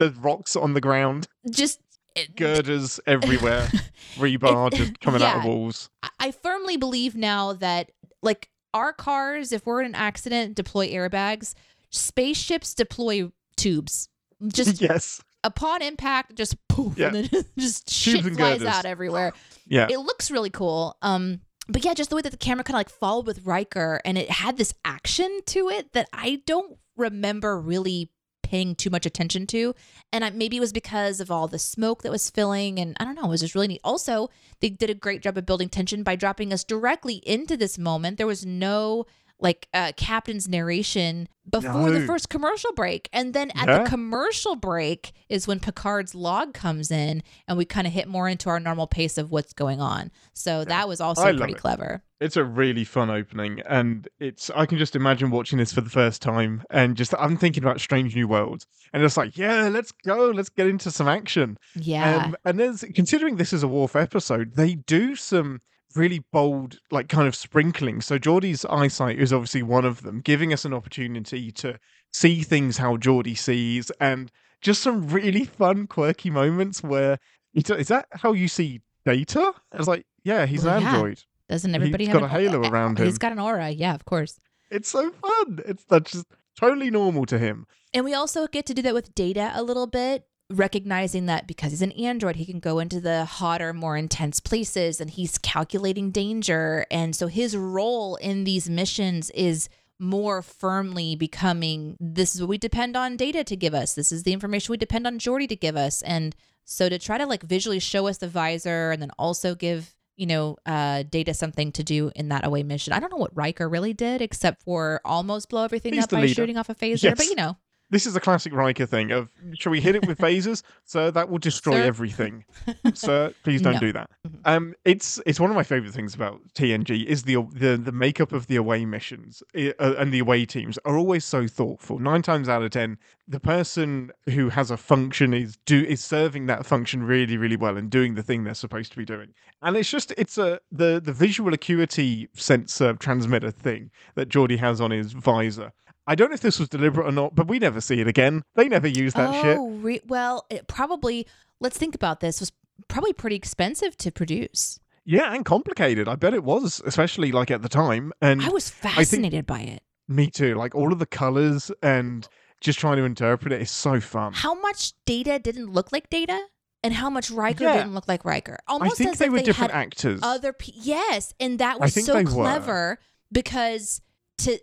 Yeah. 0.00 0.08
there's 0.08 0.18
rocks 0.18 0.56
on 0.56 0.74
the 0.74 0.80
ground 0.80 1.28
Just 1.50 1.80
it- 2.14 2.36
girders 2.36 2.98
everywhere 3.06 3.68
rebar 4.16 4.72
just 4.72 5.00
coming 5.00 5.22
out 5.22 5.38
of 5.38 5.44
walls 5.44 5.90
I- 6.18 6.30
firmly 6.30 6.76
believe 6.76 7.14
now 7.14 7.52
that 7.54 7.90
like 8.22 8.48
our 8.74 8.92
cars, 8.92 9.52
if 9.52 9.64
we're 9.64 9.80
in 9.80 9.86
an 9.86 9.94
accident, 9.94 10.54
deploy 10.54 10.88
airbags. 10.88 11.54
Spaceships 11.90 12.74
deploy 12.74 13.30
tubes. 13.56 14.08
Just 14.48 14.80
yes 14.82 15.22
upon 15.44 15.80
impact, 15.80 16.34
just 16.34 16.56
poof, 16.68 16.98
Yeah. 16.98 17.06
and 17.14 17.24
then 17.28 17.44
just 17.58 17.88
shit 17.88 18.24
and 18.24 18.36
flies 18.36 18.58
girders. 18.58 18.74
out 18.74 18.84
everywhere. 18.84 19.32
yeah 19.66 19.86
It 19.88 19.98
looks 19.98 20.30
really 20.30 20.50
cool. 20.50 20.96
Um, 21.02 21.40
but 21.68 21.84
yeah, 21.84 21.94
just 21.94 22.10
the 22.10 22.16
way 22.16 22.22
that 22.22 22.30
the 22.30 22.36
camera 22.36 22.64
kind 22.64 22.74
of 22.74 22.80
like 22.80 22.90
followed 22.90 23.26
with 23.26 23.46
Riker 23.46 24.00
and 24.04 24.18
it 24.18 24.28
had 24.30 24.56
this 24.58 24.74
action 24.84 25.40
to 25.46 25.68
it 25.70 25.92
that 25.92 26.08
I 26.12 26.42
don't 26.46 26.76
remember 26.96 27.58
really 27.60 28.10
paying 28.46 28.76
too 28.76 28.90
much 28.90 29.06
attention 29.06 29.46
to. 29.48 29.74
And 30.12 30.24
I, 30.24 30.30
maybe 30.30 30.56
it 30.56 30.60
was 30.60 30.72
because 30.72 31.20
of 31.20 31.30
all 31.30 31.48
the 31.48 31.58
smoke 31.58 32.02
that 32.02 32.12
was 32.12 32.30
filling. 32.30 32.78
And 32.78 32.96
I 33.00 33.04
don't 33.04 33.16
know, 33.16 33.24
it 33.24 33.30
was 33.30 33.40
just 33.40 33.56
really 33.56 33.66
neat. 33.66 33.80
Also, 33.82 34.30
they 34.60 34.68
did 34.70 34.88
a 34.88 34.94
great 34.94 35.20
job 35.20 35.36
of 35.36 35.46
building 35.46 35.68
tension 35.68 36.04
by 36.04 36.14
dropping 36.14 36.52
us 36.52 36.62
directly 36.62 37.16
into 37.26 37.56
this 37.56 37.76
moment. 37.76 38.18
There 38.18 38.26
was 38.26 38.46
no 38.46 39.04
like 39.38 39.68
uh, 39.74 39.92
captain's 39.96 40.48
narration 40.48 41.28
before 41.48 41.90
the 41.90 42.00
first 42.06 42.28
commercial 42.28 42.72
break 42.72 43.08
and 43.12 43.32
then 43.34 43.50
at 43.52 43.68
Yeah. 43.68 43.84
the 43.84 43.88
commercial 43.90 44.56
break 44.56 45.12
is 45.28 45.46
when 45.46 45.60
picard's 45.60 46.14
log 46.14 46.54
comes 46.54 46.90
in 46.90 47.22
and 47.46 47.56
we 47.56 47.64
kind 47.64 47.86
of 47.86 47.92
hit 47.92 48.08
more 48.08 48.28
into 48.28 48.48
our 48.48 48.58
normal 48.58 48.86
pace 48.88 49.16
of 49.16 49.30
what's 49.30 49.52
going 49.52 49.80
on 49.80 50.10
so 50.32 50.64
that 50.64 50.88
was 50.88 51.00
also 51.00 51.22
I 51.22 51.36
pretty 51.36 51.52
it. 51.52 51.58
clever 51.58 52.02
It's 52.18 52.36
a 52.38 52.44
really 52.44 52.84
fun 52.84 53.10
opening, 53.10 53.60
and 53.68 54.08
it's 54.18 54.50
I 54.56 54.64
can 54.64 54.78
just 54.78 54.96
imagine 54.96 55.30
watching 55.30 55.58
this 55.58 55.70
for 55.70 55.82
the 55.82 55.90
first 55.90 56.22
time, 56.22 56.62
and 56.70 56.96
just 56.96 57.12
I'm 57.18 57.36
thinking 57.36 57.62
about 57.62 57.78
Strange 57.78 58.16
New 58.16 58.26
Worlds, 58.26 58.66
and 58.94 59.04
it's 59.04 59.18
like, 59.18 59.36
yeah, 59.36 59.68
let's 59.68 59.92
go, 59.92 60.30
let's 60.30 60.48
get 60.48 60.66
into 60.66 60.90
some 60.90 61.08
action. 61.08 61.58
yeah 61.74 62.24
Um, 62.24 62.36
and 62.46 62.58
there's 62.58 62.82
considering 62.94 63.36
this 63.36 63.52
is 63.52 63.62
a 63.62 63.68
Worf 63.68 63.94
episode, 63.94 64.54
they 64.56 64.76
do 64.76 65.14
some 65.14 65.60
really 65.94 66.24
bold, 66.32 66.78
like 66.90 67.08
kind 67.08 67.26
of 67.28 67.34
sprinkling. 67.34 68.00
So 68.00 68.18
Geordi's 68.18 68.64
eyesight 68.66 69.18
is 69.18 69.32
obviously 69.32 69.62
one 69.62 69.84
of 69.84 70.02
them, 70.02 70.20
giving 70.20 70.52
us 70.52 70.64
an 70.64 70.74
opportunity 70.74 71.50
to 71.52 71.78
see 72.12 72.42
things 72.42 72.78
how 72.78 72.96
Geordi 72.96 73.36
sees, 73.36 73.90
and 74.00 74.30
just 74.60 74.82
some 74.82 75.08
really 75.08 75.44
fun, 75.44 75.86
quirky 75.86 76.30
moments 76.30 76.82
where 76.82 77.18
is 77.54 77.88
that 77.88 78.06
how 78.12 78.32
you 78.32 78.48
see 78.48 78.80
Data? 79.04 79.52
I 79.72 79.76
was 79.78 79.88
like, 79.88 80.04
yeah, 80.24 80.46
he's 80.46 80.64
Well, 80.64 80.76
an 80.76 80.82
yeah. 80.82 80.94
android. 80.94 81.22
doesn't 81.48 81.74
everybody 81.74 82.04
he's 82.04 82.12
have 82.12 82.20
got 82.22 82.30
an- 82.30 82.36
a 82.36 82.40
halo 82.40 82.68
around 82.68 82.98
him? 82.98 83.06
He's 83.06 83.18
got 83.18 83.32
an 83.32 83.38
aura 83.38 83.70
yeah 83.70 83.94
of 83.94 84.04
course 84.04 84.40
It's 84.70 84.88
so 84.90 85.10
fun. 85.12 85.60
It's 85.64 85.84
that's 85.84 86.10
just 86.12 86.26
totally 86.58 86.90
normal 86.90 87.24
to 87.26 87.38
him. 87.38 87.66
And 87.94 88.04
we 88.04 88.12
also 88.14 88.46
get 88.48 88.66
to 88.66 88.74
do 88.74 88.82
that 88.82 88.94
with 88.94 89.14
data 89.14 89.52
a 89.54 89.62
little 89.62 89.86
bit, 89.86 90.24
recognizing 90.50 91.26
that 91.26 91.46
because 91.46 91.72
he's 91.72 91.82
an 91.82 91.92
android, 91.92 92.36
he 92.36 92.46
can 92.46 92.60
go 92.60 92.78
into 92.78 93.00
the 93.00 93.24
hotter, 93.24 93.72
more 93.72 93.96
intense 93.96 94.40
places 94.40 95.00
and 95.00 95.10
he's 95.10 95.38
calculating 95.38 96.10
danger. 96.10 96.86
And 96.90 97.16
so 97.16 97.26
his 97.26 97.56
role 97.56 98.16
in 98.16 98.44
these 98.44 98.68
missions 98.68 99.30
is 99.30 99.68
more 99.98 100.42
firmly 100.42 101.16
becoming 101.16 101.96
this 101.98 102.34
is 102.34 102.40
what 102.42 102.50
we 102.50 102.58
depend 102.58 102.96
on 102.96 103.16
data 103.16 103.42
to 103.42 103.56
give 103.56 103.74
us. 103.74 103.94
This 103.94 104.12
is 104.12 104.22
the 104.22 104.32
information 104.32 104.72
we 104.72 104.76
depend 104.76 105.06
on 105.06 105.18
Geordi 105.18 105.48
to 105.48 105.56
give 105.56 105.76
us. 105.76 106.02
And 106.02 106.36
so 106.64 106.88
to 106.88 106.98
try 106.98 107.18
to 107.18 107.26
like 107.26 107.42
visually 107.42 107.80
show 107.80 108.06
us 108.06 108.18
the 108.18 108.28
visor 108.28 108.92
and 108.92 109.00
then 109.00 109.10
also 109.18 109.54
give 109.54 109.94
you 110.16 110.26
know, 110.26 110.56
uh, 110.64 111.02
data 111.02 111.34
something 111.34 111.70
to 111.72 111.84
do 111.84 112.10
in 112.16 112.30
that 112.30 112.44
away 112.46 112.62
mission. 112.62 112.94
I 112.94 113.00
don't 113.00 113.10
know 113.10 113.18
what 113.18 113.36
Riker 113.36 113.68
really 113.68 113.92
did 113.92 114.22
except 114.22 114.62
for 114.62 115.00
almost 115.04 115.50
blow 115.50 115.62
everything 115.64 115.92
He's 115.92 116.04
up 116.04 116.10
by 116.10 116.22
leader. 116.22 116.32
shooting 116.32 116.56
off 116.56 116.70
a 116.70 116.74
phaser. 116.74 117.02
Yes. 117.02 117.18
But 117.18 117.26
you 117.26 117.34
know, 117.34 117.58
This 117.88 118.04
is 118.06 118.16
a 118.16 118.20
classic 118.20 118.52
Riker 118.52 118.84
thing 118.86 119.12
of 119.12 119.30
shall 119.54 119.70
we 119.70 119.80
hit 119.80 119.94
it 119.94 120.06
with 120.06 120.18
phasers? 120.18 120.62
Sir, 120.84 121.10
that 121.12 121.28
will 121.28 121.38
destroy 121.38 121.74
Sir? 121.74 121.82
everything. 121.84 122.44
Sir, 122.94 123.32
please 123.44 123.62
don't 123.62 123.74
No. 123.74 123.80
do 123.80 123.92
that. 123.92 124.10
Mhm. 124.26 124.40
Um, 124.44 124.74
it's 124.84 125.20
it's 125.24 125.38
one 125.38 125.50
of 125.50 125.56
my 125.56 125.62
favorite 125.62 125.92
things 125.92 126.14
about 126.14 126.40
TNG 126.54 127.04
is 127.04 127.22
the 127.22 127.36
the 127.52 127.76
the 127.76 127.92
makeup 127.92 128.32
of 128.32 128.48
the 128.48 128.56
away 128.56 128.84
missions 128.84 129.42
uh, 129.56 129.70
and 129.98 130.12
the 130.12 130.18
away 130.18 130.46
teams 130.46 130.78
are 130.84 130.96
always 130.98 131.24
so 131.24 131.46
thoughtful. 131.46 131.98
Nine 132.00 132.22
times 132.22 132.48
out 132.48 132.62
of 132.62 132.70
ten, 132.70 132.98
the 133.28 133.40
person 133.40 134.10
who 134.30 134.48
has 134.48 134.70
a 134.70 134.76
function 134.76 135.32
is 135.32 135.56
do 135.64 135.84
is 135.84 136.02
serving 136.02 136.46
that 136.46 136.66
function 136.66 137.04
really 137.04 137.36
really 137.36 137.56
well 137.56 137.76
and 137.76 137.88
doing 137.88 138.14
the 138.16 138.22
thing 138.22 138.42
they're 138.44 138.54
supposed 138.54 138.90
to 138.92 138.96
be 138.98 139.04
doing. 139.04 139.28
And 139.62 139.76
it's 139.76 139.90
just 139.90 140.12
it's 140.18 140.38
a 140.38 140.58
the 140.72 141.00
the 141.02 141.12
visual 141.12 141.54
acuity 141.54 142.28
sensor 142.34 142.94
transmitter 142.94 143.50
thing 143.52 143.90
that 144.16 144.28
Geordi 144.28 144.58
has 144.58 144.80
on 144.80 144.90
his 144.90 145.12
visor. 145.12 145.72
I 146.06 146.14
don't 146.14 146.28
know 146.30 146.34
if 146.34 146.40
this 146.40 146.58
was 146.58 146.68
deliberate 146.68 147.06
or 147.06 147.12
not, 147.12 147.34
but 147.34 147.48
we 147.48 147.58
never 147.58 147.80
see 147.80 148.00
it 148.00 148.06
again. 148.08 148.42
They 148.54 148.68
never 148.68 148.86
use 148.86 149.14
that 149.14 149.42
shit. 149.42 149.56
oh, 149.58 149.70
re- 149.70 150.00
well, 150.06 150.46
it 150.50 150.68
probably. 150.68 151.26
Let's 151.60 151.76
think 151.78 151.94
about 151.94 152.20
this. 152.20 152.40
Was 152.40 152.52
probably 152.88 153.12
pretty 153.12 153.36
expensive 153.36 153.96
to 153.98 154.12
produce. 154.12 154.78
Yeah, 155.04 155.32
and 155.34 155.44
complicated. 155.44 156.08
I 156.08 156.16
bet 156.16 156.34
it 156.34 156.44
was, 156.44 156.82
especially 156.84 157.32
like 157.32 157.50
at 157.50 157.62
the 157.62 157.68
time. 157.68 158.12
And 158.20 158.42
I 158.42 158.48
was 158.50 158.68
fascinated 158.70 159.46
by 159.46 159.60
it. 159.60 159.82
me 160.08 160.30
too. 160.30 160.54
Like 160.54 160.74
all 160.74 160.92
of 160.92 160.98
the 160.98 161.06
colors 161.06 161.70
and 161.82 162.28
just 162.60 162.78
trying 162.78 162.96
to 162.96 163.04
interpret 163.04 163.52
it 163.52 163.62
is 163.62 163.70
so 163.70 164.00
fun. 164.00 164.32
How 164.32 164.54
much 164.54 164.92
data 165.04 165.38
didn't 165.38 165.72
look 165.72 165.92
like 165.92 166.10
data, 166.10 166.38
and 166.82 166.92
how 166.94 167.08
much 167.10 167.30
Riker 167.30 167.64
Yeah. 167.64 167.76
didn't 167.78 167.94
look 167.94 168.06
like 168.08 168.24
Riker. 168.24 168.58
Almost 168.68 168.92
I 168.92 168.94
think 168.96 169.10
as 169.12 169.18
they 169.18 169.26
if 169.26 169.32
were 169.32 169.38
they 169.38 169.44
different 169.44 169.72
had 169.72 169.80
actors. 169.80 170.20
other. 170.22 170.52
Pe- 170.52 170.72
yes, 170.74 171.34
and 171.40 171.58
that 171.58 171.80
was 171.80 171.94
so 171.94 172.12
they 172.14 172.24
were. 172.24 172.30
clever 172.30 172.98
because 173.32 174.00
to 174.38 174.58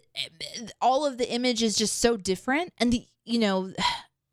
all 0.81 1.05
of 1.05 1.17
the 1.17 1.29
image 1.31 1.63
is 1.63 1.75
just 1.75 1.99
so 1.99 2.17
different, 2.17 2.71
and 2.77 2.91
the 2.93 3.05
you 3.25 3.39
know, 3.39 3.71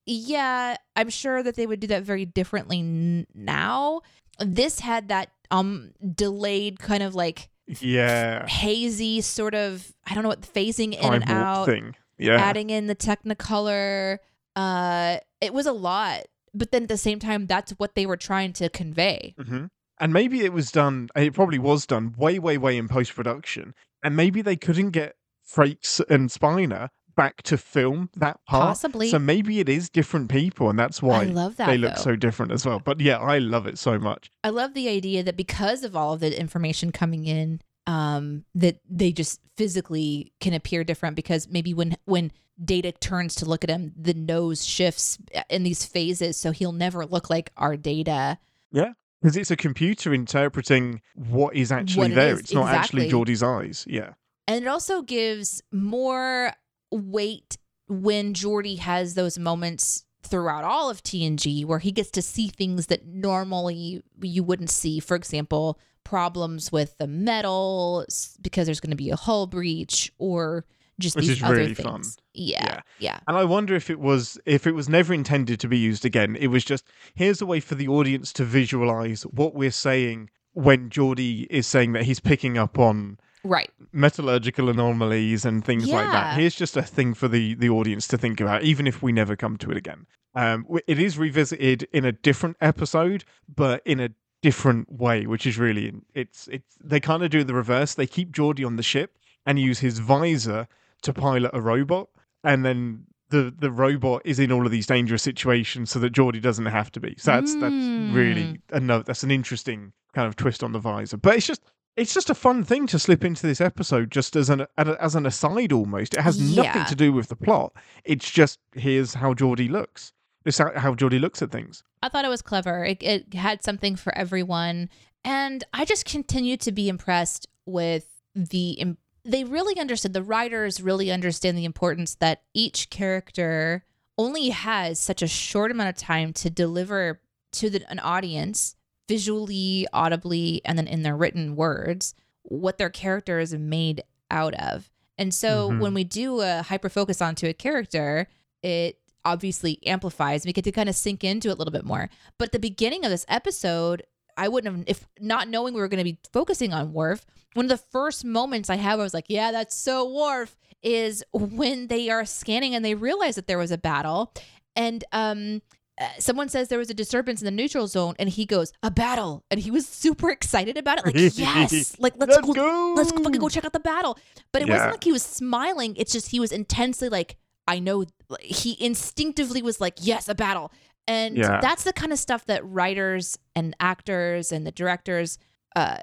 yeah, 0.07 0.77
I'm 0.97 1.11
sure 1.11 1.43
that 1.43 1.57
they 1.57 1.67
would 1.67 1.81
do 1.81 1.87
that 1.89 2.03
very 2.03 2.25
differently 2.25 2.81
n- 2.81 3.27
now. 3.35 4.03
This 4.39 4.81
had 4.81 5.09
that 5.09 5.31
um 5.51 5.93
delayed 6.15 6.79
kind 6.79 7.03
of 7.03 7.15
like 7.15 7.49
yeah, 7.81 8.47
hazy 8.47 9.21
sort 9.21 9.55
of 9.55 9.93
I 10.07 10.15
don't 10.15 10.23
know 10.23 10.29
what 10.29 10.43
phasing 10.43 10.95
in 10.95 11.01
time 11.01 11.23
and 11.23 11.31
out, 11.31 11.67
thing. 11.67 11.95
Yeah, 12.19 12.37
adding 12.41 12.71
in 12.71 12.87
the 12.87 12.97
Technicolor. 12.97 14.19
Uh, 14.57 15.19
it 15.41 15.55
was 15.55 15.67
a 15.67 15.73
lot, 15.73 16.23
but 16.53 16.73
then 16.73 16.83
at 16.83 16.89
the 16.89 16.97
same 16.97 17.19
time, 17.19 17.47
that's 17.47 17.73
what 17.73 17.95
they 17.95 18.05
were 18.05 18.17
trying 18.17 18.53
to 18.55 18.69
convey. 18.69 19.35
hmm 19.39 19.67
and 20.03 20.15
maybe 20.15 20.41
it 20.41 20.53
was 20.55 20.73
done. 20.73 21.11
It 21.15 21.35
probably 21.35 21.59
was 21.59 21.85
done 21.85 22.15
way, 22.17 22.39
way, 22.39 22.57
way 22.57 22.79
in 22.79 22.89
post 22.89 23.15
production, 23.15 23.75
and 24.03 24.17
maybe 24.17 24.41
they 24.41 24.57
couldn't 24.57 24.91
get 24.91 25.15
Frakes 25.53 26.01
and 26.09 26.29
Spiner 26.29 26.89
back 27.17 27.43
to 27.43 27.59
film 27.59 28.09
that 28.17 28.43
part. 28.47 28.69
Possibly. 28.69 29.09
So 29.11 29.19
maybe 29.19 29.61
it 29.61 29.69
is 29.69 29.91
different 29.91 30.31
people, 30.31 30.71
and 30.71 30.79
that's 30.79 31.03
why 31.03 31.23
I 31.23 31.25
love 31.25 31.57
that. 31.57 31.67
they 31.67 31.79
look 31.79 31.97
though. 31.97 32.03
so 32.03 32.17
different 32.17 32.53
as 32.53 32.65
well. 32.65 32.81
But 32.81 33.01
yeah, 33.01 33.19
I 33.19 33.39
love 33.39 33.67
it 33.67 33.79
so 33.79 33.99
much. 33.99 34.31
I 34.45 34.51
love 34.51 34.75
the 34.75 34.89
idea 34.89 35.23
that 35.25 35.37
because 35.37 35.85
of 35.85 35.97
all 35.97 36.15
of 36.15 36.21
the 36.21 36.39
information 36.39 36.93
coming 36.93 37.27
in, 37.27 37.61
um, 37.87 38.45
that 38.55 38.81
they 38.89 39.13
just 39.13 39.41
physically 39.57 40.33
can 40.41 40.55
appear 40.55 40.85
different 40.85 41.17
because 41.17 41.49
maybe 41.49 41.75
when 41.75 41.97
when 42.05 42.33
data 42.63 42.93
turns 42.93 43.35
to 43.37 43.45
look 43.45 43.65
at 43.65 43.71
him, 43.71 43.93
the 43.97 44.15
nose 44.15 44.65
shifts 44.65 45.19
in 45.49 45.63
these 45.63 45.85
phases, 45.85 46.37
so 46.37 46.53
he'll 46.53 46.73
never 46.73 47.05
look 47.07 47.31
like 47.31 47.51
our 47.57 47.77
data. 47.77 48.39
Yeah. 48.71 48.93
Because 49.21 49.37
it's 49.37 49.51
a 49.51 49.57
computer 49.57 50.15
interpreting 50.15 51.03
what 51.15 51.55
is 51.55 51.71
actually 51.71 52.13
it 52.13 52.15
there. 52.15 52.35
is, 52.35 52.41
It's 52.41 52.55
not 52.55 52.73
actually. 52.73 53.11
Geordi's 53.11 53.43
eyes. 53.43 53.85
Yeah. 53.87 54.15
And 54.51 54.65
it 54.65 54.69
also 54.69 55.03
gives 55.03 55.63
more 55.73 56.53
weight 56.91 57.57
when 57.89 58.35
Geordi 58.35 58.79
has 58.79 59.15
those 59.15 59.39
moments 59.39 60.05
throughout 60.23 60.65
all 60.65 60.91
of 60.91 61.03
TNG 61.03 61.65
where 61.65 61.79
he 61.79 61.93
gets 61.93 62.11
to 62.13 62.23
see 62.23 62.49
things 62.49 62.87
that 62.89 63.07
normally 63.07 64.03
you 64.21 64.43
wouldn't 64.43 64.71
see. 64.71 65.01
For 65.01 65.15
example, 65.17 65.79
problems 66.05 66.73
with 66.73 66.99
the 66.99 67.07
metal 67.07 68.05
because 68.41 68.67
there's 68.67 68.81
going 68.81 68.91
to 68.91 68.97
be 68.97 69.11
a 69.11 69.17
hull 69.17 69.47
breach 69.47 70.13
or 70.19 70.65
just 70.99 71.17
Which 71.17 71.27
these 71.29 71.37
is 71.39 71.43
other 71.43 71.55
really 71.55 71.75
things. 71.75 71.87
fun. 71.87 72.03
Yeah, 72.35 72.65
Yeah. 72.65 72.81
yeah. 72.99 73.21
And 73.27 73.37
I 73.37 73.45
wonder 73.45 73.75
if 73.75 73.89
it 73.89 73.99
was 74.01 74.39
if 74.45 74.67
it 74.67 74.73
was 74.73 74.89
never 74.89 75.15
intended 75.15 75.59
to 75.61 75.69
be 75.69 75.79
used 75.79 76.05
again. 76.05 76.37
It 76.37 76.49
was 76.49 76.65
just 76.65 76.85
here's 77.15 77.41
a 77.41 77.47
way 77.47 77.61
for 77.61 77.75
the 77.75 77.89
audience 77.89 78.33
to 78.35 78.45
visualize 78.45 79.23
what 79.23 79.55
we're 79.55 79.71
saying 79.71 80.29
when 80.53 80.91
Geordi 80.91 81.47
is 81.49 81.67
saying 81.67 81.93
that 81.93 82.03
he's 82.03 82.21
picking 82.21 82.59
up 82.59 82.79
on 82.79 83.19
Right. 83.45 83.71
metallurgical 83.93 84.69
anomalies 84.69 85.45
and 85.45 85.65
things 85.65 85.89
like 85.89 86.11
that. 86.13 86.39
Here's 86.39 86.55
just 86.55 86.77
a 86.77 86.83
thing 86.83 87.15
for 87.15 87.29
the 87.29 87.55
the 87.55 87.71
audience 87.71 88.07
to 88.09 88.19
think 88.19 88.41
about, 88.41 88.63
even 88.63 88.87
if 88.87 89.03
we 89.03 89.13
never 89.13 89.37
come 89.37 89.57
to 89.59 89.71
it 89.71 89.77
again. 89.77 90.07
Um, 90.35 90.67
it 90.87 90.99
is 90.99 91.19
revisited 91.19 91.89
in 91.93 92.05
a 92.05 92.13
different 92.13 92.57
episode, 92.61 93.25
but 93.53 93.83
in 93.85 93.99
a 93.99 94.11
different 94.43 94.93
way, 94.93 95.27
which 95.27 95.47
is 95.47 95.59
really 95.59 95.93
it's 96.15 96.49
it's 96.49 96.77
they 96.83 97.01
kind 97.01 97.23
of 97.23 97.31
do 97.31 97.43
the 97.45 97.55
reverse. 97.55 97.95
They 97.95 98.07
keep 98.07 98.33
Geordi 98.33 98.65
on 98.65 98.77
the 98.77 98.83
ship 98.83 99.19
and 99.47 99.59
use 99.59 99.79
his 99.81 99.99
visor 99.99 100.69
to 101.03 101.13
pilot 101.13 101.51
a 101.55 101.61
robot, 101.61 102.09
and 102.45 102.65
then 102.65 103.07
the 103.31 103.53
the 103.57 103.71
robot 103.71 104.23
is 104.25 104.39
in 104.39 104.53
all 104.53 104.67
of 104.67 104.73
these 104.73 104.87
dangerous 104.87 105.23
situations 105.23 105.91
so 105.91 105.99
that 105.99 106.13
Geordi 106.13 106.41
doesn't 106.41 106.67
have 106.67 106.93
to 106.93 107.01
be. 107.01 107.15
So 107.19 107.33
that's 107.33 107.55
that's 107.57 108.15
really 108.15 108.61
a 108.71 108.81
no. 108.81 109.03
That's 109.03 109.23
an 109.23 109.31
interesting 109.31 109.93
kind 110.15 110.29
of 110.29 110.37
twist 110.37 110.63
on 110.63 110.73
the 110.73 110.79
visor, 110.79 111.17
but 111.17 111.37
it's 111.37 111.47
just. 111.47 111.63
It's 112.01 112.15
just 112.15 112.31
a 112.31 112.35
fun 112.35 112.65
thing 112.65 112.87
to 112.89 112.99
slip 112.99 113.25
into 113.25 113.47
this 113.47 113.61
episode, 113.61 114.11
just 114.11 114.35
as 114.37 114.49
an 114.51 114.67
as 114.79 115.15
an 115.15 115.27
aside. 115.27 115.73
Almost, 115.73 116.15
it 116.15 116.21
has 116.21 116.41
nothing 116.41 116.65
Yeah. 116.83 116.85
to 116.85 116.95
do 116.95 117.13
with 117.13 117.29
the 117.29 117.37
plot. 117.37 117.73
It's 118.05 118.31
just 118.31 118.59
here's 118.75 119.15
how 119.15 119.35
Geordi 119.35 119.69
looks. 119.71 120.13
This 120.45 120.59
how, 120.59 120.73
how 120.77 120.95
Geordi 120.95 121.21
looks 121.21 121.43
at 121.43 121.51
things. 121.53 121.83
I 122.03 122.09
thought 122.09 122.25
it 122.25 122.29
was 122.29 122.43
clever. 122.43 122.85
It, 122.85 123.03
it 123.03 123.35
had 123.35 123.63
something 123.63 123.95
for 123.97 124.17
everyone. 124.17 124.89
And 125.23 125.63
I 125.75 125.85
just 125.85 126.07
continue 126.07 126.57
to 126.59 126.73
be 126.73 126.89
impressed 126.89 127.47
with 127.67 128.07
the. 128.35 128.71
im- 128.73 128.97
They 129.25 129.45
really 129.45 129.79
understood, 129.79 130.15
the 130.15 130.23
writers 130.23 130.81
really 130.81 131.11
understand 131.13 131.59
the 131.59 131.67
importance 131.67 132.15
that 132.17 132.43
each 132.55 132.89
character 132.89 133.85
only 134.17 134.49
has 134.49 134.99
such 134.99 135.21
a 135.23 135.29
short 135.29 135.71
amount 135.71 135.91
of 135.91 135.97
time 135.97 136.33
to 136.35 136.49
deliver 136.49 137.21
to 137.53 137.69
the, 137.69 137.83
an 137.91 137.99
audience 137.99 138.77
visually, 139.11 139.87
audibly, 139.93 140.61
and 140.65 140.79
then 140.79 140.87
in 140.87 141.03
their 141.03 141.17
written 141.17 141.57
words 141.57 142.15
what 142.43 142.79
their 142.79 142.91
character 142.91 143.39
is 143.41 143.53
made 143.53 144.03
out 144.31 144.55
of. 144.55 144.89
And 145.19 145.35
so 145.35 145.71
Mhm. 145.71 145.81
when 145.81 145.95
we 145.95 146.05
do 146.05 146.41
a 146.41 146.63
hyper 146.63 146.89
focus 146.89 147.21
onto 147.21 147.47
a 147.49 147.53
character, 147.53 148.29
it 148.63 148.99
obviously 149.25 149.79
amplifies. 149.85 150.47
We 150.47 150.53
get 150.53 150.65
to 150.65 150.73
kind 150.73 150.89
of 150.89 150.95
sink 150.97 151.25
into 151.25 151.49
it 151.49 151.53
a 151.53 151.55
little 151.57 151.73
bit 151.73 151.85
more. 151.85 152.09
But 152.39 152.47
at 152.49 152.53
the 152.53 152.59
beginning 152.71 153.05
of 153.05 153.11
this 153.11 153.27
episode, 153.29 154.05
I 154.37 154.49
wouldn't 154.49 154.75
have, 154.75 154.85
if 154.87 155.07
not 155.21 155.49
knowing 155.49 155.75
we 155.75 155.81
were 155.81 155.89
going 155.89 156.05
to 156.05 156.11
be 156.13 156.19
focusing 156.33 156.73
on 156.73 156.93
Worf, 156.95 157.27
one 157.55 157.67
of 157.67 157.71
the 157.71 157.85
first 157.91 158.25
moments 158.25 158.71
I 158.71 158.77
have, 158.77 158.99
I 159.01 159.03
was 159.03 159.13
like, 159.13 159.27
yeah, 159.29 159.51
that's 159.53 159.77
so 159.77 160.09
Worf, 160.09 160.57
is 160.83 161.23
when 161.33 161.89
they 161.89 162.09
are 162.09 162.25
scanning 162.25 162.75
and 162.75 162.85
they 162.85 162.95
realize 162.95 163.35
that 163.35 163.47
there 163.49 163.59
was 163.59 163.73
a 163.73 163.77
battle. 163.79 164.33
And 164.75 165.05
um, 165.13 165.61
uh, 166.01 166.09
someone 166.19 166.49
says 166.49 166.69
there 166.69 166.79
was 166.79 166.89
a 166.91 166.95
disturbance 166.95 167.41
in 167.43 167.45
the 167.45 167.51
neutral 167.51 167.87
zone, 167.87 168.15
and 168.19 168.29
he 168.29 168.47
goes, 168.47 168.73
a 168.83 168.91
battle. 168.91 169.45
And 169.51 169.61
he 169.61 169.71
was 169.71 169.87
super 169.87 170.31
excited 170.31 170.77
about 170.79 170.99
it. 170.99 171.05
Like, 171.07 171.15
yes, 171.39 171.95
like, 171.99 172.15
let's, 172.17 172.35
Let's 172.35 172.47
go, 172.47 172.53
go. 172.55 172.95
let's 172.97 173.13
fucking 173.13 173.33
go 173.41 173.49
check 173.51 173.65
out 173.65 173.73
the 173.75 173.81
battle. 173.81 174.19
But 174.53 174.63
it 174.63 174.69
Yeah. 174.69 174.75
wasn't 174.75 174.93
like 174.93 175.05
he 175.05 175.13
was 175.13 175.23
smiling. 175.23 175.95
It's 175.97 176.13
just 176.13 176.31
he 176.31 176.41
was 176.41 176.53
intensely 176.53 177.09
like, 177.11 177.37
I 177.69 177.79
know. 177.79 178.05
He 178.41 178.77
instinctively 178.83 179.61
was 179.63 179.81
like, 179.81 179.95
yes, 180.01 180.29
a 180.29 180.35
battle. 180.35 180.73
And 181.07 181.37
Yeah. 181.37 181.61
that's 181.61 181.85
the 181.85 181.93
kind 181.93 182.13
of 182.13 182.19
stuff 182.19 182.47
that 182.47 182.65
writers 182.65 183.39
and 183.55 183.77
actors 183.81 184.53
and 184.53 184.67
the 184.67 184.73
directors 184.73 185.39
uh, 185.77 185.99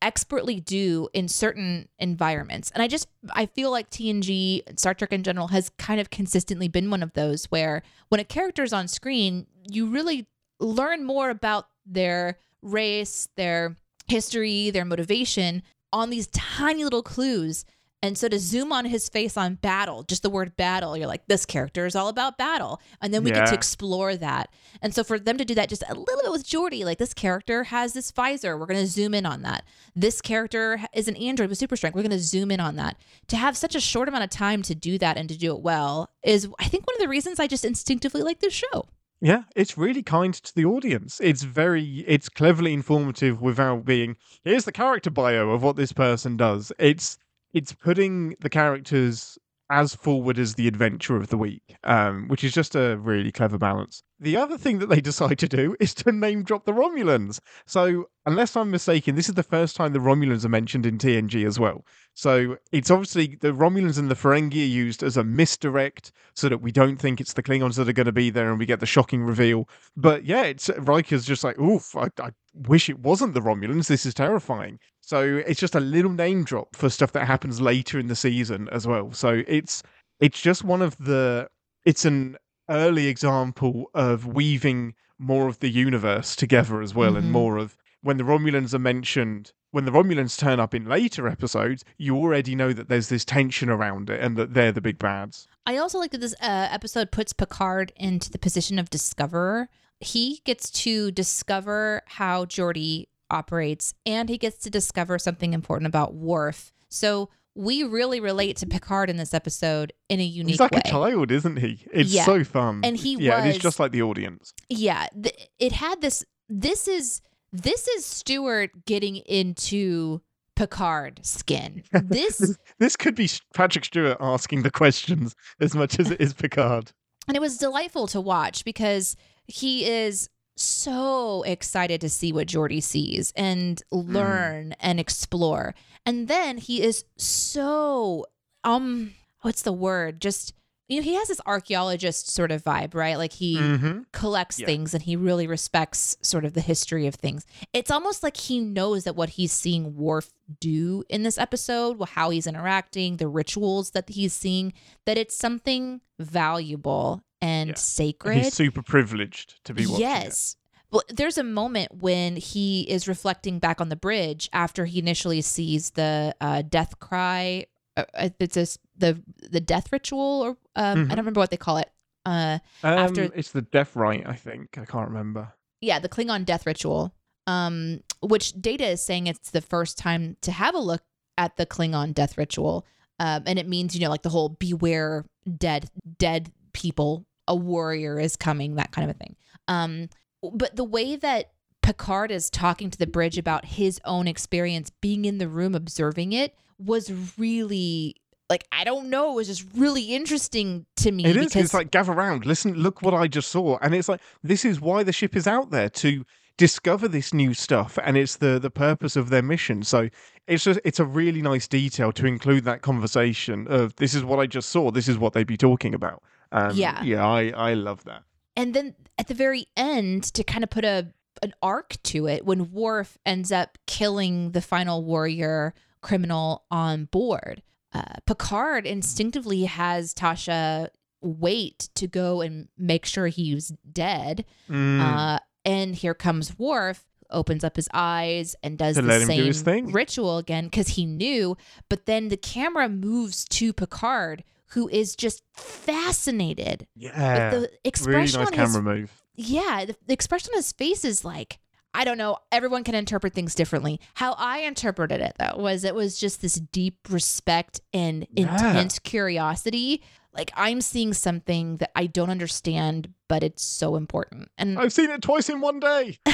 expertly 0.00 0.58
do 0.60 1.08
in 1.12 1.28
certain 1.28 1.88
environments. 1.98 2.70
And 2.72 2.82
I 2.82 2.88
just, 2.88 3.06
I 3.30 3.46
feel 3.46 3.70
like 3.70 3.90
TNG, 3.90 4.62
and 4.66 4.78
Star 4.78 4.94
Trek 4.94 5.12
in 5.12 5.22
general, 5.22 5.48
has 5.48 5.70
kind 5.70 6.00
of 6.00 6.10
consistently 6.10 6.68
been 6.68 6.90
one 6.90 7.02
of 7.02 7.12
those 7.12 7.44
where 7.46 7.82
when 8.08 8.20
a 8.20 8.24
character 8.24 8.62
is 8.62 8.72
on 8.72 8.88
screen, 8.88 9.46
you 9.70 9.86
really 9.86 10.26
learn 10.58 11.04
more 11.04 11.30
about 11.30 11.68
their 11.86 12.38
race, 12.62 13.28
their 13.36 13.76
history, 14.08 14.70
their 14.70 14.84
motivation 14.84 15.62
on 15.92 16.10
these 16.10 16.26
tiny 16.28 16.84
little 16.84 17.02
clues. 17.02 17.64
And 18.02 18.18
so 18.18 18.28
to 18.28 18.38
zoom 18.38 18.72
on 18.72 18.84
his 18.84 19.08
face 19.08 19.36
on 19.36 19.54
battle, 19.54 20.02
just 20.02 20.22
the 20.22 20.30
word 20.30 20.56
battle, 20.56 20.96
you're 20.96 21.06
like, 21.06 21.28
this 21.28 21.46
character 21.46 21.86
is 21.86 21.94
all 21.94 22.08
about 22.08 22.36
battle. 22.36 22.80
And 23.00 23.14
then 23.14 23.22
we 23.22 23.30
get 23.30 23.46
to 23.46 23.54
explore 23.54 24.16
that. 24.16 24.50
And 24.82 24.92
so 24.92 25.04
for 25.04 25.20
them 25.20 25.38
to 25.38 25.44
do 25.44 25.54
that 25.54 25.68
just 25.68 25.84
a 25.88 25.94
little 25.94 26.20
bit 26.20 26.32
with 26.32 26.44
Geordi, 26.44 26.84
like 26.84 26.98
this 26.98 27.14
character 27.14 27.64
has 27.64 27.92
this 27.92 28.10
visor. 28.10 28.58
We're 28.58 28.66
going 28.66 28.80
to 28.80 28.88
zoom 28.88 29.14
in 29.14 29.24
on 29.24 29.42
that. 29.42 29.64
This 29.94 30.20
character 30.20 30.80
is 30.92 31.06
an 31.06 31.14
android 31.14 31.48
with 31.48 31.58
super 31.58 31.76
strength. 31.76 31.94
We're 31.94 32.02
going 32.02 32.10
to 32.10 32.18
zoom 32.18 32.50
in 32.50 32.58
on 32.58 32.74
that. 32.74 32.96
To 33.28 33.36
have 33.36 33.56
such 33.56 33.76
a 33.76 33.80
short 33.80 34.08
amount 34.08 34.24
of 34.24 34.30
time 34.30 34.62
to 34.62 34.74
do 34.74 34.98
that 34.98 35.16
and 35.16 35.28
to 35.28 35.38
do 35.38 35.54
it 35.54 35.62
well 35.62 36.10
is, 36.24 36.48
I 36.58 36.64
think, 36.64 36.84
one 36.86 36.96
of 36.96 37.00
the 37.00 37.08
reasons 37.08 37.38
I 37.38 37.46
just 37.46 37.64
instinctively 37.64 38.22
like 38.22 38.40
this 38.40 38.52
show. 38.52 38.88
Yeah, 39.20 39.44
it's 39.54 39.78
really 39.78 40.02
kind 40.02 40.34
to 40.34 40.52
the 40.52 40.64
audience. 40.64 41.20
It's 41.22 41.44
very, 41.44 42.04
it's 42.08 42.28
cleverly 42.28 42.72
informative 42.72 43.40
without 43.40 43.84
being. 43.84 44.16
Here's 44.42 44.64
the 44.64 44.72
character 44.72 45.10
bio 45.10 45.50
of 45.50 45.62
what 45.62 45.76
this 45.76 45.92
person 45.92 46.36
does. 46.36 46.72
It's 46.80 47.18
it's 47.54 47.72
putting 47.72 48.34
the 48.40 48.50
characters 48.50 49.38
as 49.70 49.94
forward 49.94 50.38
as 50.38 50.54
the 50.54 50.68
adventure 50.68 51.16
of 51.16 51.28
the 51.28 51.38
week, 51.38 51.76
um, 51.84 52.28
which 52.28 52.44
is 52.44 52.52
just 52.52 52.74
a 52.74 52.96
really 52.98 53.32
clever 53.32 53.58
balance. 53.58 54.02
The 54.22 54.36
other 54.36 54.56
thing 54.56 54.78
that 54.78 54.88
they 54.88 55.00
decide 55.10 55.38
to 55.40 55.48
do 55.48 55.76
is 55.80 55.92
to 55.94 56.12
name 56.12 56.44
drop 56.44 56.64
the 56.64 56.72
Romulans. 56.72 57.40
So, 57.66 58.08
unless 58.24 58.56
I'm 58.56 58.70
mistaken, 58.70 59.16
this 59.16 59.28
is 59.28 59.34
the 59.34 59.42
first 59.42 59.74
time 59.74 59.92
the 59.92 59.98
Romulans 59.98 60.44
are 60.44 60.48
mentioned 60.48 60.86
in 60.86 60.96
TNG 60.96 61.44
as 61.44 61.58
well. 61.58 61.84
So 62.14 62.56
it's 62.70 62.90
obviously 62.90 63.36
the 63.40 63.52
Romulans 63.52 63.98
and 63.98 64.10
the 64.10 64.14
Ferengi 64.14 64.62
are 64.62 64.66
used 64.66 65.02
as 65.02 65.16
a 65.16 65.24
misdirect 65.24 66.12
so 66.34 66.48
that 66.48 66.58
we 66.58 66.70
don't 66.70 66.98
think 66.98 67.20
it's 67.20 67.32
the 67.32 67.42
Klingons 67.42 67.76
that 67.76 67.88
are 67.88 67.92
going 67.92 68.06
to 68.06 68.12
be 68.12 68.30
there 68.30 68.50
and 68.50 68.58
we 68.58 68.66
get 68.66 68.80
the 68.80 68.86
shocking 68.86 69.24
reveal. 69.24 69.68
But 69.96 70.24
yeah, 70.24 70.42
it's 70.44 70.68
uh, 70.68 70.74
Riker's 70.74 71.24
just 71.24 71.42
like, 71.42 71.58
oof, 71.58 71.96
I, 71.96 72.08
I 72.20 72.30
wish 72.68 72.88
it 72.88 73.00
wasn't 73.00 73.34
the 73.34 73.40
Romulans. 73.40 73.88
This 73.88 74.06
is 74.06 74.14
terrifying. 74.14 74.78
So 75.00 75.42
it's 75.46 75.58
just 75.58 75.74
a 75.74 75.80
little 75.80 76.12
name 76.12 76.44
drop 76.44 76.76
for 76.76 76.88
stuff 76.90 77.12
that 77.12 77.26
happens 77.26 77.60
later 77.60 77.98
in 77.98 78.06
the 78.06 78.16
season 78.16 78.68
as 78.70 78.86
well. 78.86 79.10
So 79.12 79.42
it's 79.48 79.82
it's 80.20 80.40
just 80.40 80.62
one 80.62 80.82
of 80.82 80.96
the 80.98 81.48
it's 81.84 82.04
an 82.04 82.36
early 82.68 83.06
example 83.08 83.90
of 83.94 84.26
weaving 84.26 84.94
more 85.18 85.48
of 85.48 85.60
the 85.60 85.68
universe 85.70 86.34
together 86.36 86.80
as 86.82 86.94
well 86.94 87.12
Mhm. 87.12 87.18
and 87.18 87.32
more 87.32 87.56
of 87.58 87.76
when 88.02 88.16
the 88.16 88.24
Romulans 88.24 88.74
are 88.74 88.78
mentioned 88.78 89.52
when 89.70 89.86
the 89.86 89.90
Romulans 89.90 90.36
turn 90.38 90.60
up 90.60 90.74
in 90.74 90.84
later 90.84 91.26
episodes, 91.26 91.82
you 91.96 92.14
already 92.14 92.54
know 92.54 92.74
that 92.74 92.90
there's 92.90 93.08
this 93.08 93.24
tension 93.24 93.70
around 93.70 94.10
it 94.10 94.20
and 94.20 94.36
that 94.36 94.52
they're 94.52 94.70
the 94.70 94.82
big 94.82 94.98
bads. 94.98 95.48
I 95.64 95.78
also 95.78 95.98
like 95.98 96.10
that 96.10 96.20
this 96.20 96.34
uh, 96.42 96.68
episode 96.70 97.10
puts 97.10 97.32
Picard 97.32 97.90
into 97.96 98.30
the 98.30 98.38
position 98.38 98.78
of 98.78 98.90
discoverer. 98.90 99.70
He 99.98 100.42
gets 100.44 100.70
to 100.82 101.10
discover 101.10 102.02
how 102.04 102.44
Geordi 102.44 103.06
operates, 103.30 103.94
and 104.04 104.28
he 104.28 104.36
gets 104.36 104.58
to 104.64 104.68
discover 104.68 105.18
something 105.18 105.54
important 105.54 105.86
about 105.86 106.12
Worf. 106.12 106.70
So 106.90 107.30
we 107.54 107.82
really 107.82 108.20
relate 108.20 108.56
to 108.58 108.66
Picard 108.66 109.10
in 109.10 109.16
this 109.16 109.34
episode 109.34 109.92
in 110.08 110.20
a 110.20 110.24
unique 110.24 110.46
way. 110.46 110.52
He's 110.52 110.60
like 110.60 110.72
way. 110.72 110.82
a 110.84 110.88
child, 110.90 111.30
isn't 111.30 111.56
he? 111.58 111.86
It's 111.92 112.10
Yeah. 112.10 112.24
so 112.24 112.44
fun. 112.44 112.80
And 112.84 112.96
he 112.96 113.16
yeah, 113.16 113.38
and 113.38 113.46
he's 113.46 113.58
just 113.62 113.78
like 113.78 113.92
the 113.92 114.02
audience. 114.02 114.52
yeah 114.68 115.06
th- 115.20 115.48
it 115.58 115.72
had 115.72 116.00
this 116.00 116.24
this 116.48 116.88
is 116.88 117.20
this 117.52 117.86
is 117.88 118.04
stewart 118.06 118.70
getting 118.86 119.16
into 119.16 120.20
picard 120.56 121.20
skin 121.24 121.82
this 121.92 122.38
This, 122.38 122.56
this 122.78 122.96
could 122.96 123.14
be 123.14 123.28
Patrick 123.54 123.84
Stewart 123.84 124.16
asking 124.20 124.62
the 124.62 124.70
questions 124.70 125.34
as 125.60 125.74
much 125.74 125.98
as 125.98 126.10
it 126.10 126.20
is 126.20 126.32
Picard. 126.34 126.92
and 127.28 127.36
it 127.36 127.40
was 127.40 127.58
delightful 127.58 128.06
to 128.08 128.20
watch 128.20 128.64
because 128.64 129.16
he 129.46 129.84
is 129.86 130.28
so 130.56 131.42
excited 131.44 132.00
to 132.02 132.08
see 132.08 132.32
what 132.32 132.46
Geordi 132.46 132.82
sees 132.82 133.32
and 133.36 133.82
hmm. 133.90 133.98
learn 133.98 134.72
and 134.80 135.00
explore. 135.00 135.74
And 136.06 136.28
then 136.28 136.58
he 136.58 136.82
is 136.82 137.04
so 137.16 138.26
um 138.64 139.14
what's 139.42 139.62
the 139.62 139.72
word? 139.72 140.20
Just 140.20 140.54
you 140.88 140.98
know, 140.98 141.04
he 141.04 141.14
has 141.14 141.28
this 141.28 141.40
archaeologist 141.46 142.28
sort 142.28 142.50
of 142.52 142.62
vibe, 142.62 142.94
right? 142.94 143.16
Like 143.16 143.32
he 143.32 143.56
hmm 143.56 143.98
collects 144.12 144.58
Yeah. 144.60 144.66
things 144.66 144.92
and 144.92 145.02
he 145.02 145.16
really 145.16 145.46
respects 145.46 146.16
sort 146.20 146.44
of 146.44 146.52
the 146.52 146.60
history 146.60 147.06
of 147.06 147.14
things. 147.14 147.46
It's 147.72 147.90
almost 147.90 148.22
like 148.22 148.36
he 148.36 148.60
knows 148.60 149.04
that 149.04 149.16
what 149.16 149.30
he's 149.30 149.52
seeing 149.52 149.96
Worf 149.96 150.30
do 150.60 151.02
in 151.08 151.22
this 151.22 151.38
episode, 151.38 151.98
how 152.10 152.28
he's 152.28 152.46
interacting, 152.46 153.16
the 153.16 153.26
rituals 153.28 153.92
that 153.92 154.10
he's 154.10 154.34
seeing, 154.34 154.74
that 155.06 155.16
it's 155.16 155.34
something 155.34 156.02
valuable 156.18 157.22
and 157.40 157.70
Yeah. 157.70 157.74
sacred. 157.76 158.34
He's 158.36 158.52
super 158.52 158.82
privileged 158.82 159.64
to 159.64 159.72
be 159.72 159.86
watching 159.86 160.04
it. 160.04 160.54
Well, 160.92 161.02
there's 161.08 161.38
a 161.38 161.42
moment 161.42 161.94
when 162.00 162.36
he 162.36 162.82
is 162.82 163.08
reflecting 163.08 163.58
back 163.58 163.80
on 163.80 163.88
the 163.88 163.96
bridge 163.96 164.48
after 164.52 164.84
he 164.84 164.98
initially 164.98 165.40
sees 165.40 165.90
the 165.90 166.34
uh, 166.40 166.62
death 166.62 166.98
cry. 167.00 167.66
Uh, 167.96 168.04
uh, 168.14 168.28
it's 168.38 168.56
a, 168.56 168.66
the 168.96 169.22
the 169.50 169.60
death 169.60 169.90
ritual, 169.90 170.20
or 170.42 170.48
um, 170.50 170.56
I 170.76 170.94
Mhm. 170.94 171.08
don't 171.08 171.18
remember 171.18 171.40
what 171.40 171.50
they 171.50 171.56
call 171.56 171.78
it. 171.78 171.90
Uh, 172.26 172.58
Um, 172.82 172.98
after- 172.98 173.24
it's 173.34 173.50
the 173.52 173.62
death 173.62 173.96
right, 173.96 174.22
I 174.26 174.34
think. 174.36 174.78
I 174.78 174.84
can't 174.84 175.08
remember. 175.08 175.52
yeah, 175.80 175.98
the 175.98 176.08
Klingon 176.08 176.44
death 176.44 176.66
ritual, 176.66 177.12
um, 177.46 178.02
which 178.20 178.52
Data 178.60 178.86
is 178.86 179.02
saying 179.02 179.26
it's 179.26 179.50
the 179.50 179.60
first 179.62 179.98
time 179.98 180.36
to 180.42 180.52
have 180.52 180.74
a 180.74 180.78
look 180.78 181.02
at 181.38 181.56
the 181.56 181.66
Klingon 181.66 182.12
death 182.14 182.36
ritual, 182.38 182.86
um, 183.18 183.42
and 183.46 183.58
it 183.58 183.66
means 183.66 183.94
you 183.94 184.00
know 184.02 184.10
like 184.10 184.22
the 184.22 184.28
whole 184.28 184.50
beware 184.50 185.24
dead 185.58 185.90
dead 186.18 186.52
people, 186.74 187.26
a 187.48 187.56
warrior 187.56 188.20
is 188.20 188.36
coming, 188.36 188.74
that 188.76 188.92
kind 188.92 189.08
of 189.10 189.16
a 189.16 189.18
thing. 189.18 189.36
Um, 189.68 190.08
but 190.52 190.76
the 190.76 190.84
way 190.84 191.16
that 191.16 191.52
Picard 191.82 192.30
is 192.30 192.48
talking 192.48 192.90
to 192.90 192.98
the 192.98 193.06
bridge 193.06 193.38
about 193.38 193.64
his 193.64 194.00
own 194.04 194.28
experience 194.28 194.90
being 195.00 195.24
in 195.24 195.38
the 195.38 195.48
room 195.48 195.74
observing 195.74 196.32
it 196.32 196.54
was 196.78 197.12
really 197.38 198.16
like 198.48 198.66
I 198.70 198.84
don't 198.84 199.08
know, 199.08 199.32
it 199.32 199.34
was 199.36 199.46
just 199.48 199.64
really 199.74 200.14
interesting 200.14 200.86
to 200.96 201.10
me 201.10 201.24
It 201.24 201.36
is. 201.36 201.56
It's 201.56 201.74
like 201.74 201.90
gather 201.90 202.12
round, 202.12 202.44
listen, 202.46 202.74
look 202.74 203.02
what 203.02 203.14
I 203.14 203.26
just 203.26 203.48
saw, 203.50 203.78
and 203.80 203.94
it's 203.94 204.08
like 204.08 204.20
this 204.42 204.64
is 204.64 204.80
why 204.80 205.02
the 205.02 205.12
ship 205.12 205.36
is 205.36 205.46
out 205.46 205.70
there 205.70 205.88
to 205.88 206.24
discover 206.58 207.08
this 207.08 207.32
new 207.32 207.54
stuff, 207.54 207.98
and 208.04 208.16
it's 208.16 208.36
the 208.36 208.58
the 208.58 208.70
purpose 208.70 209.16
of 209.16 209.30
their 209.30 209.42
mission. 209.42 209.82
So 209.82 210.08
it's 210.46 210.64
just 210.64 210.80
it's 210.84 211.00
a 211.00 211.04
really 211.04 211.40
nice 211.40 211.66
detail 211.66 212.12
to 212.12 212.26
include 212.26 212.64
that 212.64 212.82
conversation 212.82 213.66
of 213.68 213.96
this 213.96 214.14
is 214.14 214.22
what 214.22 214.38
I 214.38 214.46
just 214.46 214.68
saw, 214.68 214.90
this 214.90 215.08
is 215.08 215.18
what 215.18 215.32
they'd 215.32 215.46
be 215.46 215.56
talking 215.56 215.94
about. 215.94 216.22
Um, 216.52 216.76
Yeah. 216.76 217.02
yeah, 217.02 217.26
I 217.26 217.52
I 217.56 217.74
love 217.74 218.04
that. 218.04 218.22
And 218.56 218.74
then 218.74 218.94
at 219.18 219.28
the 219.28 219.34
very 219.34 219.66
end 219.76 220.24
to 220.34 220.44
kind 220.44 220.64
of 220.64 220.70
put 220.70 220.84
a 220.84 221.08
an 221.42 221.52
arc 221.62 221.96
to 222.04 222.26
it 222.28 222.44
when 222.44 222.70
Worf 222.70 223.18
ends 223.26 223.50
up 223.50 223.76
killing 223.86 224.52
the 224.52 224.60
final 224.60 225.02
warrior 225.04 225.74
criminal 226.00 226.64
on 226.70 227.06
board. 227.06 227.62
Uh, 227.92 228.02
Picard 228.26 228.86
instinctively 228.86 229.64
has 229.64 230.14
Tasha 230.14 230.88
wait 231.20 231.88
to 231.96 232.06
go 232.06 232.40
and 232.40 232.68
make 232.78 233.06
sure 233.06 233.26
he's 233.26 233.68
dead. 233.92 234.44
Mm. 234.68 235.00
Uh, 235.00 235.38
and 235.64 235.94
here 235.96 236.14
comes 236.14 236.58
Worf, 236.58 237.04
opens 237.30 237.64
up 237.64 237.76
his 237.76 237.88
eyes 237.92 238.54
and 238.62 238.78
does 238.78 238.96
To 238.96 239.02
the 239.02 239.18
do 239.18 239.24
same 239.26 239.52
thing. 239.52 239.92
ritual 239.92 240.38
again 240.38 240.64
because 240.64 240.88
he 240.88 241.06
knew. 241.06 241.56
But 241.88 242.06
then 242.06 242.28
the 242.28 242.36
camera 242.36 242.88
moves 242.88 243.44
to 243.46 243.72
Picard, 243.72 244.44
who 244.72 244.88
is 244.88 245.14
just 245.16 245.42
fascinated. 245.54 246.86
yeah, 246.96 247.50
the 247.50 247.56
really 247.56 247.68
expression 247.84 248.40
nice 248.40 248.48
on 248.48 248.58
his 248.58 248.72
camera 248.74 248.96
move. 248.96 249.22
yeah, 249.34 249.84
the, 249.86 249.96
the 250.06 250.12
expression 250.12 250.50
on 250.54 250.58
his 250.58 250.72
face 250.72 251.04
is 251.04 251.24
like, 251.24 251.58
I 251.94 252.04
don't 252.04 252.16
know. 252.18 252.38
Everyone 252.50 252.84
can 252.84 252.94
interpret 252.94 253.34
things 253.34 253.54
differently. 253.54 254.00
How 254.14 254.32
I 254.38 254.60
interpreted 254.60 255.20
it 255.20 255.34
though 255.38 255.60
was 255.60 255.84
it 255.84 255.94
was 255.94 256.18
just 256.18 256.40
this 256.40 256.54
deep 256.54 256.96
respect 257.10 257.80
and 257.92 258.26
Yeah. 258.32 258.44
intense 258.54 258.98
curiosity. 258.98 260.02
Like 260.32 260.50
I'm 260.56 260.80
seeing 260.80 261.12
something 261.12 261.76
that 261.76 261.90
I 261.94 262.06
don't 262.06 262.30
understand, 262.30 263.12
but 263.28 263.42
it's 263.42 263.62
so 263.62 263.96
important. 263.96 264.50
And 264.56 264.78
I've 264.78 264.92
seen 264.94 265.10
it 265.10 265.20
twice 265.20 265.50
in 265.50 265.60
one 265.60 265.80
day. 265.80 266.18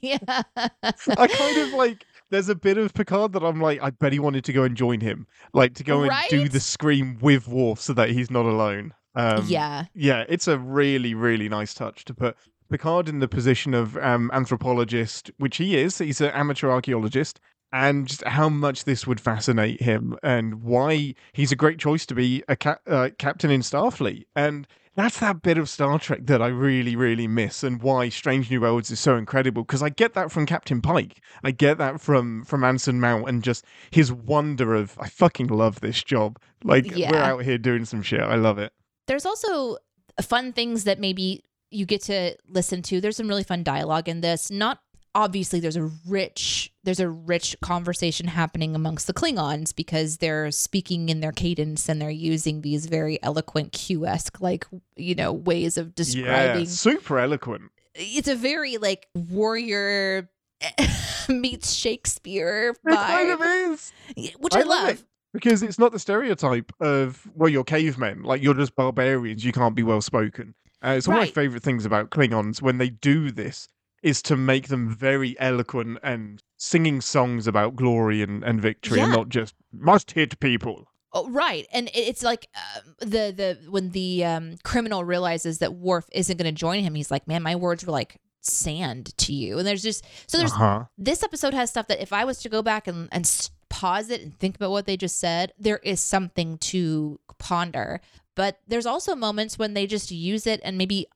yeah. 0.00 0.18
I 0.56 1.26
kind 1.26 1.58
of 1.60 1.74
like. 1.74 2.06
There's 2.30 2.48
a 2.48 2.54
bit 2.54 2.78
of 2.78 2.94
Picard 2.94 3.32
that 3.32 3.42
I'm 3.44 3.60
like, 3.60 3.80
I 3.82 3.90
bet 3.90 4.12
he 4.12 4.18
wanted 4.18 4.44
to 4.44 4.52
go 4.52 4.62
and 4.64 4.76
join 4.76 5.00
him, 5.00 5.26
like 5.52 5.74
to 5.74 5.84
go 5.84 6.02
and 6.02 6.12
do 6.28 6.48
the 6.48 6.60
scream 6.60 7.18
with 7.20 7.46
Worf 7.46 7.80
so 7.80 7.92
that 7.94 8.10
he's 8.10 8.30
not 8.30 8.46
alone. 8.46 8.94
Um, 9.14 9.44
yeah. 9.46 9.84
yeah, 9.94 10.24
it's 10.28 10.48
a 10.48 10.58
really, 10.58 11.14
really 11.14 11.48
nice 11.48 11.74
touch 11.74 12.04
to 12.06 12.14
put 12.14 12.36
Picard 12.70 13.08
in 13.08 13.20
the 13.20 13.28
position 13.28 13.74
of 13.74 13.96
um, 13.98 14.30
anthropologist, 14.32 15.30
which 15.38 15.58
he 15.58 15.76
is. 15.76 15.98
He's 15.98 16.20
an 16.20 16.30
amateur 16.30 16.70
archaeologist, 16.70 17.38
and 17.72 18.08
just 18.08 18.24
how 18.24 18.48
much 18.48 18.84
this 18.84 19.06
would 19.06 19.20
fascinate 19.20 19.82
him, 19.82 20.16
and 20.22 20.62
why 20.62 21.14
he's 21.32 21.52
a 21.52 21.56
great 21.56 21.78
choice 21.78 22.06
to 22.06 22.14
be 22.14 22.42
a 22.48 22.56
ca- 22.56 22.78
uh, 22.86 23.10
captain 23.18 23.50
in 23.50 23.60
Starfleet. 23.60 24.24
And 24.34 24.66
that's 24.96 25.18
that 25.20 25.42
bit 25.42 25.58
of 25.58 25.68
Star 25.68 25.98
Trek 25.98 26.20
that 26.26 26.40
I 26.40 26.48
really, 26.48 26.96
really 26.96 27.26
miss, 27.26 27.62
and 27.62 27.82
why 27.82 28.08
Strange 28.08 28.50
New 28.50 28.60
Worlds 28.60 28.90
is 28.90 29.00
so 29.00 29.16
incredible. 29.16 29.62
Because 29.62 29.82
I 29.82 29.88
get 29.88 30.14
that 30.14 30.30
from 30.30 30.46
Captain 30.46 30.80
Pike, 30.80 31.20
I 31.42 31.50
get 31.50 31.78
that 31.78 32.00
from 32.00 32.44
from 32.44 32.64
Anson 32.64 33.00
Mount, 33.00 33.28
and 33.28 33.42
just 33.42 33.64
his 33.90 34.12
wonder 34.12 34.74
of 34.74 34.96
I 35.00 35.08
fucking 35.08 35.48
love 35.48 35.80
this 35.80 36.02
job. 36.02 36.38
Like 36.62 36.86
we're 36.94 37.16
out 37.16 37.42
here 37.42 37.58
doing 37.58 37.84
some 37.84 38.02
shit. 38.02 38.20
I 38.20 38.36
love 38.36 38.58
it. 38.58 38.72
There's 39.06 39.26
also 39.26 39.78
fun 40.20 40.52
things 40.52 40.84
that 40.84 40.98
maybe 40.98 41.44
you 41.70 41.86
get 41.86 42.02
to 42.02 42.36
listen 42.48 42.82
to. 42.82 43.00
There's 43.00 43.16
some 43.16 43.28
really 43.28 43.42
fun 43.42 43.64
dialogue 43.64 44.08
in 44.08 44.20
this. 44.20 44.50
Not 44.50 44.78
obviously 45.14 45.60
there's 45.60 45.76
a 45.76 45.90
rich 46.08 46.72
there's 46.82 47.00
a 47.00 47.08
rich 47.08 47.56
conversation 47.62 48.26
happening 48.26 48.74
amongst 48.74 49.06
the 49.06 49.14
Klingons 49.14 49.74
because 49.74 50.18
they're 50.18 50.50
speaking 50.50 51.08
in 51.08 51.20
their 51.20 51.32
cadence 51.32 51.88
and 51.88 52.00
they're 52.02 52.10
using 52.10 52.60
these 52.62 52.86
very 52.86 53.22
eloquent 53.22 53.72
Q-esque 53.72 54.40
like 54.40 54.66
you 54.96 55.14
know 55.14 55.32
ways 55.32 55.78
of 55.78 55.94
describing 55.94 56.64
Yeah, 56.64 56.68
super 56.70 57.18
eloquent. 57.18 57.70
it's 57.94 58.28
a 58.28 58.34
very 58.36 58.76
like 58.78 59.06
warrior 59.14 60.28
meets 61.28 61.72
Shakespeare 61.72 62.74
It 62.86 62.94
kind 62.94 63.30
of 63.30 63.38
vibe, 63.40 63.72
is. 63.72 63.92
which 64.38 64.54
I, 64.54 64.60
I 64.60 64.62
love 64.62 64.88
it. 64.90 65.04
Because 65.32 65.62
it's 65.62 65.78
not 65.80 65.90
the 65.90 65.98
stereotype 65.98 66.72
of, 66.80 67.26
well, 67.34 67.48
you're 67.48 67.64
cavemen, 67.64 68.22
like 68.22 68.40
you're 68.40 68.54
just 68.54 68.76
barbarians, 68.76 69.44
you 69.44 69.50
can't 69.52 69.74
be 69.74 69.82
well 69.82 70.00
spoken. 70.00 70.54
Uh, 70.82 70.90
it's 70.90 71.08
one 71.08 71.16
of 71.16 71.22
my 71.22 71.26
favorite 71.26 71.62
things 71.62 71.84
about 71.84 72.10
Klingons 72.10 72.62
when 72.62 72.78
they 72.78 72.88
do 72.90 73.30
this 73.32 73.66
is 74.04 74.22
to 74.22 74.36
make 74.36 74.68
them 74.68 74.88
very 74.94 75.34
eloquent 75.40 75.98
and 76.02 76.42
singing 76.58 77.00
songs 77.00 77.46
about 77.46 77.74
glory 77.74 78.22
and, 78.22 78.44
and 78.44 78.60
victory 78.60 79.00
and 79.00 79.10
not 79.12 79.28
just 79.30 79.54
must 79.72 80.12
hit 80.12 80.38
people. 80.38 80.86
Oh, 81.16 81.28
right, 81.30 81.66
and 81.72 81.90
it's 81.94 82.22
like 82.22 82.48
um, 82.76 82.94
the 82.98 83.32
the 83.32 83.58
when 83.70 83.90
the 83.90 84.24
um, 84.24 84.56
criminal 84.64 85.04
realizes 85.04 85.58
that 85.58 85.72
Worf 85.74 86.06
isn't 86.12 86.36
going 86.36 86.52
to 86.54 86.60
join 86.60 86.82
him, 86.82 86.94
he's 86.94 87.10
like, 87.10 87.26
"Man, 87.28 87.42
my 87.42 87.56
words 87.56 87.86
were 87.86 87.92
like 87.92 88.20
sand 88.40 89.16
to 89.18 89.32
you." 89.32 89.58
And 89.58 89.66
there's 89.66 89.82
just 89.82 90.04
so 90.26 90.38
there's 90.38 90.52
Uh-huh. 90.52 90.84
this 90.98 91.22
episode 91.22 91.54
has 91.54 91.70
stuff 91.70 91.86
that 91.86 92.02
if 92.02 92.12
I 92.12 92.24
was 92.24 92.38
to 92.42 92.48
go 92.48 92.62
back 92.62 92.86
and 92.88 93.08
and 93.12 93.24
pause 93.68 94.10
it 94.10 94.22
and 94.22 94.38
think 94.38 94.56
about 94.56 94.70
what 94.72 94.86
they 94.86 94.96
just 94.96 95.18
said, 95.20 95.52
there 95.58 95.78
is 95.78 96.00
something 96.00 96.58
to 96.58 97.18
ponder. 97.38 98.00
But 98.36 98.58
there's 98.66 98.86
also 98.86 99.14
moments 99.14 99.58
when 99.58 99.74
they 99.74 99.86
just 99.86 100.10
use 100.10 100.46
it 100.46 100.60
and 100.64 100.76
maybe 100.76 101.06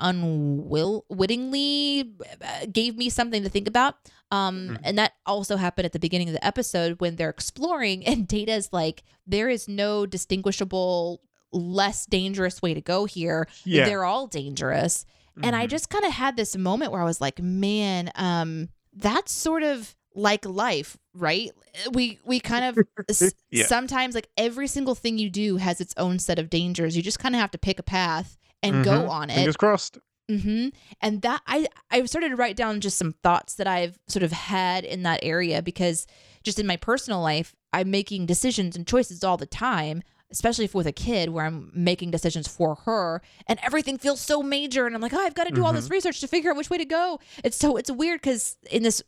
unwittingly 1.08 2.12
uh, 2.42 2.66
gave 2.70 2.96
me 2.96 3.08
something 3.10 3.42
to 3.42 3.48
think 3.48 3.68
about. 3.68 3.96
Um, 4.30 4.68
Mhm. 4.70 4.80
and 4.84 4.98
that 4.98 5.12
also 5.26 5.56
happened 5.56 5.86
at 5.86 5.92
the 5.92 5.98
beginning 5.98 6.28
of 6.28 6.34
the 6.34 6.46
episode 6.46 7.00
when 7.00 7.16
they're 7.16 7.30
exploring 7.30 8.04
and 8.06 8.28
Data's 8.28 8.68
like, 8.72 9.02
there 9.26 9.48
is 9.48 9.68
no 9.68 10.06
distinguishable 10.06 11.20
less 11.52 12.04
dangerous 12.06 12.60
way 12.60 12.74
to 12.74 12.80
go 12.80 13.06
here. 13.06 13.48
Yeah. 13.64 13.84
They're 13.86 14.04
all 14.04 14.26
dangerous. 14.26 15.06
And 15.42 15.54
I 15.54 15.66
Mhm. 15.66 15.70
just 15.70 15.88
kind 15.88 16.04
of 16.04 16.12
had 16.12 16.36
this 16.36 16.56
moment 16.56 16.90
where 16.92 17.00
I 17.00 17.04
was 17.04 17.20
like, 17.20 17.40
man, 17.40 18.10
um, 18.16 18.68
that's 18.92 19.32
sort 19.32 19.62
of 19.62 19.94
like 20.18 20.44
life, 20.44 20.98
right? 21.14 21.50
We 21.92 22.18
we 22.24 22.40
kind 22.40 22.64
of 22.76 22.84
s- 23.08 23.32
Yeah. 23.50 23.66
sometimes 23.66 24.14
like 24.14 24.28
every 24.36 24.66
single 24.66 24.94
thing 24.94 25.18
you 25.18 25.30
do 25.30 25.56
has 25.56 25.80
its 25.80 25.94
own 25.96 26.18
set 26.18 26.38
of 26.38 26.50
dangers. 26.50 26.96
You 26.96 27.02
just 27.02 27.18
kind 27.18 27.34
of 27.34 27.40
have 27.40 27.50
to 27.52 27.58
pick 27.58 27.78
a 27.78 27.82
path 27.82 28.36
and 28.62 28.84
go 28.84 29.02
Mhm. 29.04 29.08
on 29.10 29.30
it. 29.30 29.34
Fingers 29.36 29.56
crossed. 29.56 29.98
Mm-hmm. 30.30 30.68
And 31.00 31.22
that 31.22 31.40
I 31.46 31.68
I 31.90 32.04
started 32.04 32.30
to 32.30 32.36
write 32.36 32.56
down 32.56 32.80
just 32.80 32.98
some 32.98 33.14
thoughts 33.22 33.54
that 33.54 33.66
I've 33.66 33.98
sort 34.08 34.22
of 34.22 34.32
had 34.32 34.84
in 34.84 35.02
that 35.04 35.20
area 35.22 35.62
because 35.62 36.06
just 36.42 36.58
in 36.58 36.66
my 36.66 36.76
personal 36.76 37.20
life, 37.22 37.54
I'm 37.72 37.90
making 37.90 38.26
decisions 38.26 38.76
and 38.76 38.86
choices 38.86 39.24
all 39.24 39.36
the 39.38 39.46
time, 39.46 40.02
especially 40.30 40.66
if 40.66 40.74
with 40.74 40.86
a 40.86 40.92
kid 40.92 41.30
where 41.30 41.46
I'm 41.46 41.70
making 41.74 42.10
decisions 42.10 42.46
for 42.46 42.74
her 42.84 43.22
and 43.46 43.58
everything 43.62 43.96
feels 43.98 44.20
so 44.20 44.42
major 44.42 44.86
and 44.86 44.94
I'm 44.94 45.00
like, 45.00 45.14
oh, 45.14 45.18
I've 45.20 45.34
got 45.34 45.46
to 45.48 45.54
do 45.54 45.64
all 45.64 45.72
this 45.72 45.88
research 45.90 46.20
to 46.20 46.28
figure 46.28 46.50
out 46.50 46.56
which 46.58 46.68
way 46.70 46.76
to 46.78 46.84
go. 46.84 47.20
It's 47.42 47.56
so 47.56 47.76
it's 47.78 47.90
weird 47.90 48.20
because 48.20 48.58
in 48.70 48.82
this 48.82 49.02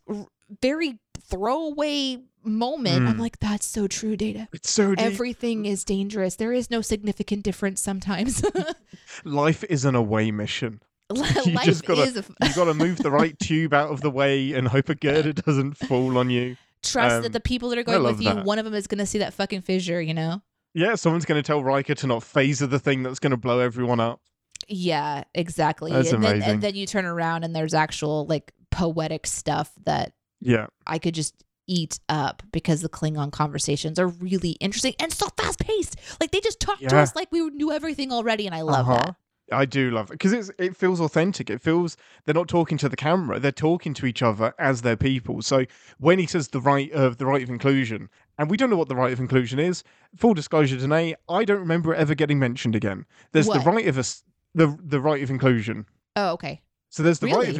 very 0.62 0.98
throwaway 1.20 2.18
moment, 2.42 3.06
I'm 3.08 3.16
Mm. 3.16 3.20
like, 3.20 3.38
that's 3.38 3.66
so 3.66 3.86
true, 3.86 4.16
Data. 4.16 4.48
It's 4.52 4.70
so 4.72 4.94
deep. 4.94 5.04
Everything 5.04 5.66
is 5.66 5.84
dangerous. 5.84 6.36
There 6.36 6.52
is 6.52 6.70
no 6.70 6.80
significant 6.80 7.42
difference 7.42 7.80
sometimes. 7.82 8.42
Life 9.24 9.64
is 9.68 9.84
an 9.84 9.94
away 9.94 10.30
mission. 10.30 10.80
You 11.14 11.52
Life 11.52 11.64
just 11.64 11.84
gotta- 11.84 12.02
is 12.02 12.16
a 12.16 12.24
You 12.46 12.54
got 12.54 12.64
to 12.66 12.74
move 12.74 12.98
the 12.98 13.10
right 13.10 13.38
tube 13.38 13.74
out 13.74 13.90
of 13.90 14.00
the 14.00 14.10
way 14.10 14.52
and 14.54 14.68
hope 14.68 14.88
a 14.88 14.94
girder 14.94 15.32
doesn't 15.32 15.76
fall 15.76 16.16
on 16.16 16.30
you. 16.30 16.56
trust 16.82 17.16
Um, 17.16 17.22
that 17.24 17.32
the 17.32 17.40
people 17.40 17.68
that 17.70 17.78
are 17.78 17.82
going 17.82 18.02
with 18.02 18.20
you, 18.20 18.32
that. 18.32 18.44
one 18.44 18.58
of 18.58 18.64
them 18.64 18.74
is 18.74 18.86
going 18.86 18.98
to 19.00 19.06
see 19.06 19.18
that 19.18 19.34
fucking 19.34 19.62
fissure, 19.62 20.00
you 20.00 20.14
know? 20.14 20.40
Yeah, 20.72 20.94
someone's 20.94 21.24
going 21.26 21.42
to 21.42 21.46
tell 21.46 21.62
Riker 21.64 21.94
to 21.96 22.06
not 22.06 22.22
phaser 22.22 22.70
the 22.70 22.78
thing 22.78 23.02
that's 23.02 23.18
going 23.18 23.32
to 23.32 23.36
blow 23.36 23.58
everyone 23.58 23.98
up. 24.00 24.20
Yeah, 24.68 25.24
exactly. 25.34 25.90
That's 25.92 26.12
and, 26.12 26.22
then, 26.22 26.30
amazing. 26.36 26.50
and 26.50 26.62
then 26.62 26.74
you 26.76 26.86
turn 26.86 27.04
around 27.04 27.42
and 27.44 27.54
there's 27.56 27.74
actual 27.74 28.24
like 28.26 28.52
poetic 28.70 29.26
stuff 29.26 29.72
that 29.84 30.12
Yeah. 30.40 30.66
I 30.86 30.98
could 30.98 31.14
just 31.14 31.34
eat 31.66 32.00
up 32.08 32.42
because 32.52 32.82
the 32.82 32.88
Klingon 32.88 33.30
conversations 33.30 33.98
are 33.98 34.08
really 34.08 34.52
interesting 34.52 34.94
and 34.98 35.12
so 35.12 35.28
fast 35.36 35.60
paced. 35.60 35.96
Like 36.20 36.30
they 36.32 36.40
just 36.40 36.58
talk 36.60 36.78
to 36.80 36.96
us 36.96 37.14
like 37.14 37.30
we 37.30 37.48
knew 37.50 37.70
everything 37.72 38.10
already, 38.12 38.46
and 38.46 38.54
I 38.54 38.62
love 38.62 38.88
Uh-huh. 38.88 39.02
that. 39.04 39.16
I 39.52 39.64
do 39.64 39.90
love 39.90 40.10
it 40.10 40.12
because 40.12 40.32
it's 40.32 40.50
it 40.58 40.76
feels 40.76 41.00
authentic. 41.00 41.50
It 41.50 41.60
feels 41.60 41.96
they're 42.24 42.34
not 42.34 42.46
talking 42.48 42.78
to 42.78 42.88
the 42.88 42.96
camera; 42.96 43.40
they're 43.40 43.50
talking 43.50 43.94
to 43.94 44.06
each 44.06 44.22
other 44.22 44.54
as 44.60 44.82
their 44.82 44.96
people. 44.96 45.42
So 45.42 45.64
when 45.98 46.20
he 46.20 46.26
says 46.26 46.48
the 46.48 46.60
right 46.60 46.90
of 46.92 47.18
the 47.18 47.26
right 47.26 47.42
of 47.42 47.48
inclusion, 47.50 48.08
and 48.38 48.48
we 48.48 48.56
don't 48.56 48.70
know 48.70 48.76
what 48.76 48.88
the 48.88 48.94
right 48.94 49.12
of 49.12 49.18
inclusion 49.18 49.58
is. 49.58 49.82
Full 50.16 50.34
disclosure, 50.34 50.76
Deneé, 50.76 51.14
I 51.28 51.44
don't 51.44 51.58
remember 51.58 51.92
it 51.94 51.98
ever 51.98 52.14
getting 52.14 52.38
mentioned 52.38 52.76
again. 52.76 53.06
There's 53.32 53.48
What? 53.48 53.64
the 53.64 53.70
right 53.70 53.88
of 53.88 53.98
us, 53.98 54.22
the 54.54 54.76
the 54.84 55.00
right 55.00 55.20
of 55.22 55.30
inclusion. 55.30 55.84
Oh, 56.14 56.30
okay. 56.34 56.62
So 56.88 57.02
there's 57.02 57.18
the 57.18 57.26
right 57.26 57.48
of 57.48 57.54
Really? 57.56 57.58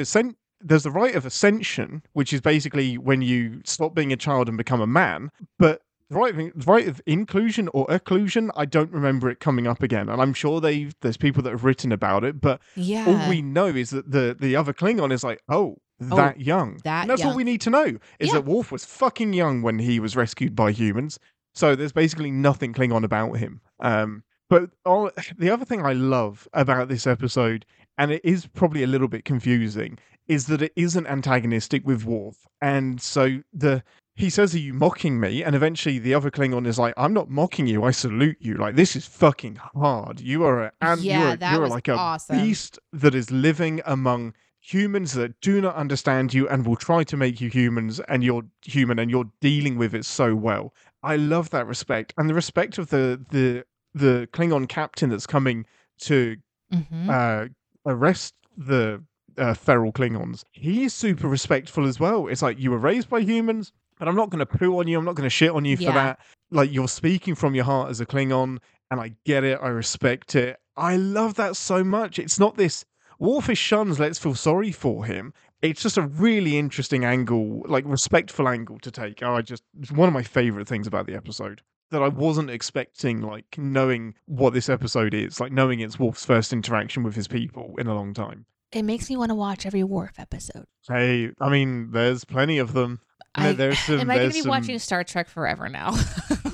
There's 0.60 0.82
the 0.82 0.90
right 0.90 1.14
of 1.14 1.24
ascension, 1.26 2.02
which 2.12 2.32
is 2.32 2.40
basically 2.40 2.98
when 2.98 3.22
you 3.22 3.60
stop 3.64 3.94
being 3.94 4.12
a 4.12 4.16
child 4.16 4.48
and 4.48 4.58
become 4.58 4.80
a 4.80 4.86
man. 4.86 5.30
But 5.58 5.82
the 6.10 6.16
right 6.16 6.34
of, 6.34 6.36
the 6.58 6.64
right 6.66 6.88
of 6.88 7.00
inclusion 7.06 7.68
or 7.72 7.86
occlusion, 7.86 8.50
I 8.56 8.64
don't 8.66 8.90
remember 8.92 9.30
it 9.30 9.40
coming 9.40 9.66
up 9.66 9.82
again. 9.82 10.08
And 10.08 10.20
I'm 10.20 10.34
sure 10.34 10.60
they 10.60 10.90
there's 11.00 11.16
people 11.16 11.42
that 11.44 11.50
have 11.50 11.64
written 11.64 11.92
about 11.92 12.24
it, 12.24 12.40
but 12.40 12.60
Yeah. 12.76 13.06
all 13.06 13.28
we 13.28 13.42
know 13.42 13.66
is 13.66 13.90
that 13.90 14.10
the 14.10 14.36
the 14.38 14.56
other 14.56 14.72
Klingon 14.72 15.12
is 15.12 15.22
like, 15.24 15.40
oh, 15.48 15.76
that 16.00 16.40
young. 16.40 16.78
that 16.84 17.02
and 17.02 17.10
that's 17.10 17.20
young. 17.22 17.30
all 17.32 17.36
we 17.36 17.44
need 17.44 17.60
to 17.62 17.70
know 17.70 17.84
is 18.18 18.28
Yeah. 18.28 18.32
that 18.34 18.44
Worf 18.44 18.72
was 18.72 18.84
fucking 18.84 19.32
young 19.34 19.62
when 19.62 19.78
he 19.78 20.00
was 20.00 20.16
rescued 20.16 20.56
by 20.56 20.72
humans. 20.72 21.18
So 21.54 21.74
there's 21.74 21.92
basically 21.92 22.30
nothing 22.30 22.72
Klingon 22.72 23.04
about 23.04 23.34
him. 23.38 23.60
Um, 23.80 24.24
but 24.48 24.70
all, 24.84 25.10
the 25.38 25.50
other 25.50 25.64
thing 25.64 25.84
I 25.84 25.92
love 25.92 26.48
about 26.52 26.88
this 26.88 27.06
episode, 27.06 27.66
and 27.98 28.10
it 28.10 28.22
is 28.24 28.46
probably 28.46 28.82
a 28.82 28.86
little 28.86 29.08
bit 29.08 29.24
confusing, 29.24 29.98
is 30.28 30.46
that 30.46 30.62
it 30.62 30.72
isn't 30.76 31.06
antagonistic 31.06 31.86
with 31.86 32.04
Worf. 32.04 32.36
And 32.60 33.00
so 33.00 33.42
the 33.52 33.82
he 34.14 34.28
says, 34.28 34.54
Are 34.54 34.58
you 34.58 34.74
mocking 34.74 35.18
me? 35.18 35.42
And 35.42 35.56
eventually 35.56 35.98
the 35.98 36.12
other 36.14 36.30
Klingon 36.30 36.66
is 36.66 36.78
like, 36.78 36.92
I'm 36.96 37.14
not 37.14 37.30
mocking 37.30 37.66
you, 37.66 37.84
I 37.84 37.90
salute 37.90 38.36
you. 38.40 38.54
Like 38.54 38.76
this 38.76 38.94
is 38.96 39.06
fucking 39.06 39.56
hard. 39.74 40.20
You 40.20 40.44
are 40.44 40.64
a 40.64 40.72
and 40.82 41.00
Yeah, 41.00 41.28
you're, 41.28 41.36
that 41.36 41.52
you're 41.52 41.60
was 41.62 41.70
like 41.70 41.88
a 41.88 41.94
awesome. 41.94 42.36
beast 42.36 42.78
that 42.92 43.14
is 43.14 43.30
living 43.30 43.80
among 43.86 44.34
humans 44.60 45.14
that 45.14 45.40
do 45.40 45.60
not 45.60 45.74
understand 45.74 46.34
you 46.34 46.46
and 46.48 46.66
will 46.66 46.76
try 46.76 47.02
to 47.02 47.16
make 47.16 47.40
you 47.40 47.48
humans 47.48 47.98
and 48.08 48.22
you're 48.22 48.42
human 48.62 48.98
and 48.98 49.10
you're 49.10 49.30
dealing 49.40 49.78
with 49.78 49.94
it 49.94 50.04
so 50.04 50.34
well. 50.34 50.74
I 51.02 51.16
love 51.16 51.48
that 51.50 51.66
respect. 51.66 52.12
And 52.18 52.28
the 52.28 52.34
respect 52.34 52.76
of 52.78 52.90
the 52.90 53.24
the 53.30 53.64
the 53.94 54.28
Klingon 54.32 54.68
captain 54.68 55.08
that's 55.10 55.26
coming 55.26 55.64
to 56.02 56.36
Mhm. 56.72 57.08
uh, 57.08 57.48
arrest 57.86 58.34
the 58.56 59.02
uh, 59.38 59.54
feral 59.54 59.92
Klingons. 59.92 60.44
He's 60.52 60.92
super 60.94 61.28
respectful 61.28 61.86
as 61.86 61.98
well. 62.00 62.26
It's 62.28 62.42
like 62.42 62.58
you 62.58 62.70
were 62.70 62.78
raised 62.78 63.08
by 63.08 63.20
humans, 63.20 63.72
but 63.98 64.08
I'm 64.08 64.16
not 64.16 64.30
going 64.30 64.38
to 64.38 64.46
poo 64.46 64.78
on 64.78 64.88
you. 64.88 64.98
I'm 64.98 65.04
not 65.04 65.14
going 65.14 65.26
to 65.26 65.30
shit 65.30 65.50
on 65.50 65.64
you 65.64 65.76
for 65.76 65.84
that. 65.94 66.20
Like 66.50 66.72
you're 66.72 66.88
speaking 66.88 67.34
from 67.34 67.54
your 67.54 67.64
heart 67.64 67.90
as 67.90 68.00
a 68.00 68.06
Klingon, 68.06 68.58
and 68.90 69.00
I 69.00 69.12
get 69.24 69.44
it. 69.44 69.58
I 69.62 69.68
respect 69.68 70.34
it. 70.34 70.58
I 70.76 70.96
love 70.96 71.34
that 71.34 71.56
so 71.56 71.84
much. 71.84 72.18
It's 72.18 72.38
not 72.40 72.56
this. 72.56 72.84
Worf 73.18 73.50
is 73.50 73.58
shuns. 73.58 74.00
Let's 74.00 74.18
feel 74.18 74.34
sorry 74.34 74.72
for 74.72 75.04
him. 75.04 75.32
it's 75.62 75.82
just 75.82 75.98
a 75.98 76.02
really 76.02 76.56
interesting 76.58 77.04
angle, 77.04 77.62
like 77.66 77.84
respectful 77.86 78.48
angle 78.48 78.78
to 78.80 78.90
take. 78.90 79.22
Oh, 79.22 79.34
I 79.34 79.42
just 79.42 79.62
it's 79.78 79.92
one 79.92 80.08
of 80.08 80.14
my 80.14 80.22
favorite 80.22 80.66
things 80.66 80.86
about 80.86 81.06
the 81.06 81.14
episode 81.14 81.60
that 81.90 82.02
I 82.02 82.08
wasn't 82.08 82.50
expecting, 82.50 83.20
like 83.20 83.58
knowing 83.58 84.14
what 84.26 84.54
this 84.54 84.68
episode 84.68 85.12
is, 85.12 85.38
like 85.40 85.52
knowing 85.52 85.80
it's 85.80 85.98
Worf's 85.98 86.24
first 86.24 86.52
interaction 86.52 87.02
with 87.02 87.14
his 87.14 87.28
people 87.28 87.74
in 87.78 87.86
a 87.88 87.94
long 87.94 88.14
time. 88.14 88.46
It 88.72 88.82
makes 88.82 89.10
me 89.10 89.16
want 89.16 89.30
to 89.30 89.34
watch 89.34 89.66
every 89.66 89.82
Worf 89.84 90.18
episode. 90.18 90.66
Hey, 90.88 91.30
I 91.40 91.48
mean, 91.48 91.90
there's 91.90 92.24
plenty 92.24 92.58
of 92.58 92.72
them. 92.72 93.00
I, 93.34 93.52
there's 93.52 93.78
some. 93.86 94.00
am 94.00 94.10
I 94.10 94.16
going 94.18 94.28
to 94.30 94.34
be 94.34 94.40
some- 94.42 94.48
watching 94.50 94.78
Star 94.78 95.04
Trek 95.04 95.28
forever 95.28 95.68
now? 95.68 95.96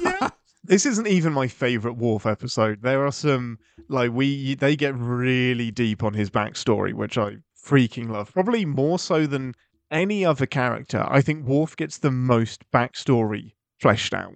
Yeah. 0.01 0.31
This 0.69 0.85
isn't 0.85 1.07
even 1.07 1.33
my 1.33 1.47
favorite 1.47 1.93
Worf 1.93 2.27
episode. 2.27 2.83
There 2.83 3.07
are 3.07 3.13
some 3.13 3.61
like 3.89 4.11
we 4.11 4.57
they 4.57 4.75
get 4.75 4.97
really 4.97 5.71
deep 5.71 6.03
on 6.03 6.13
his 6.13 6.29
backstory, 6.29 6.93
which 6.93 7.17
I 7.17 7.37
freaking 7.65 8.11
love. 8.11 8.33
Probably 8.33 8.65
more 8.65 8.99
so 8.99 9.29
than 9.29 9.55
any 9.93 10.25
other 10.25 10.45
character. 10.45 11.07
I 11.09 11.21
think 11.21 11.47
Worf 11.47 11.77
gets 11.77 11.99
the 11.99 12.11
most 12.11 12.69
backstory 12.73 13.53
fleshed 13.79 14.13
out. 14.13 14.35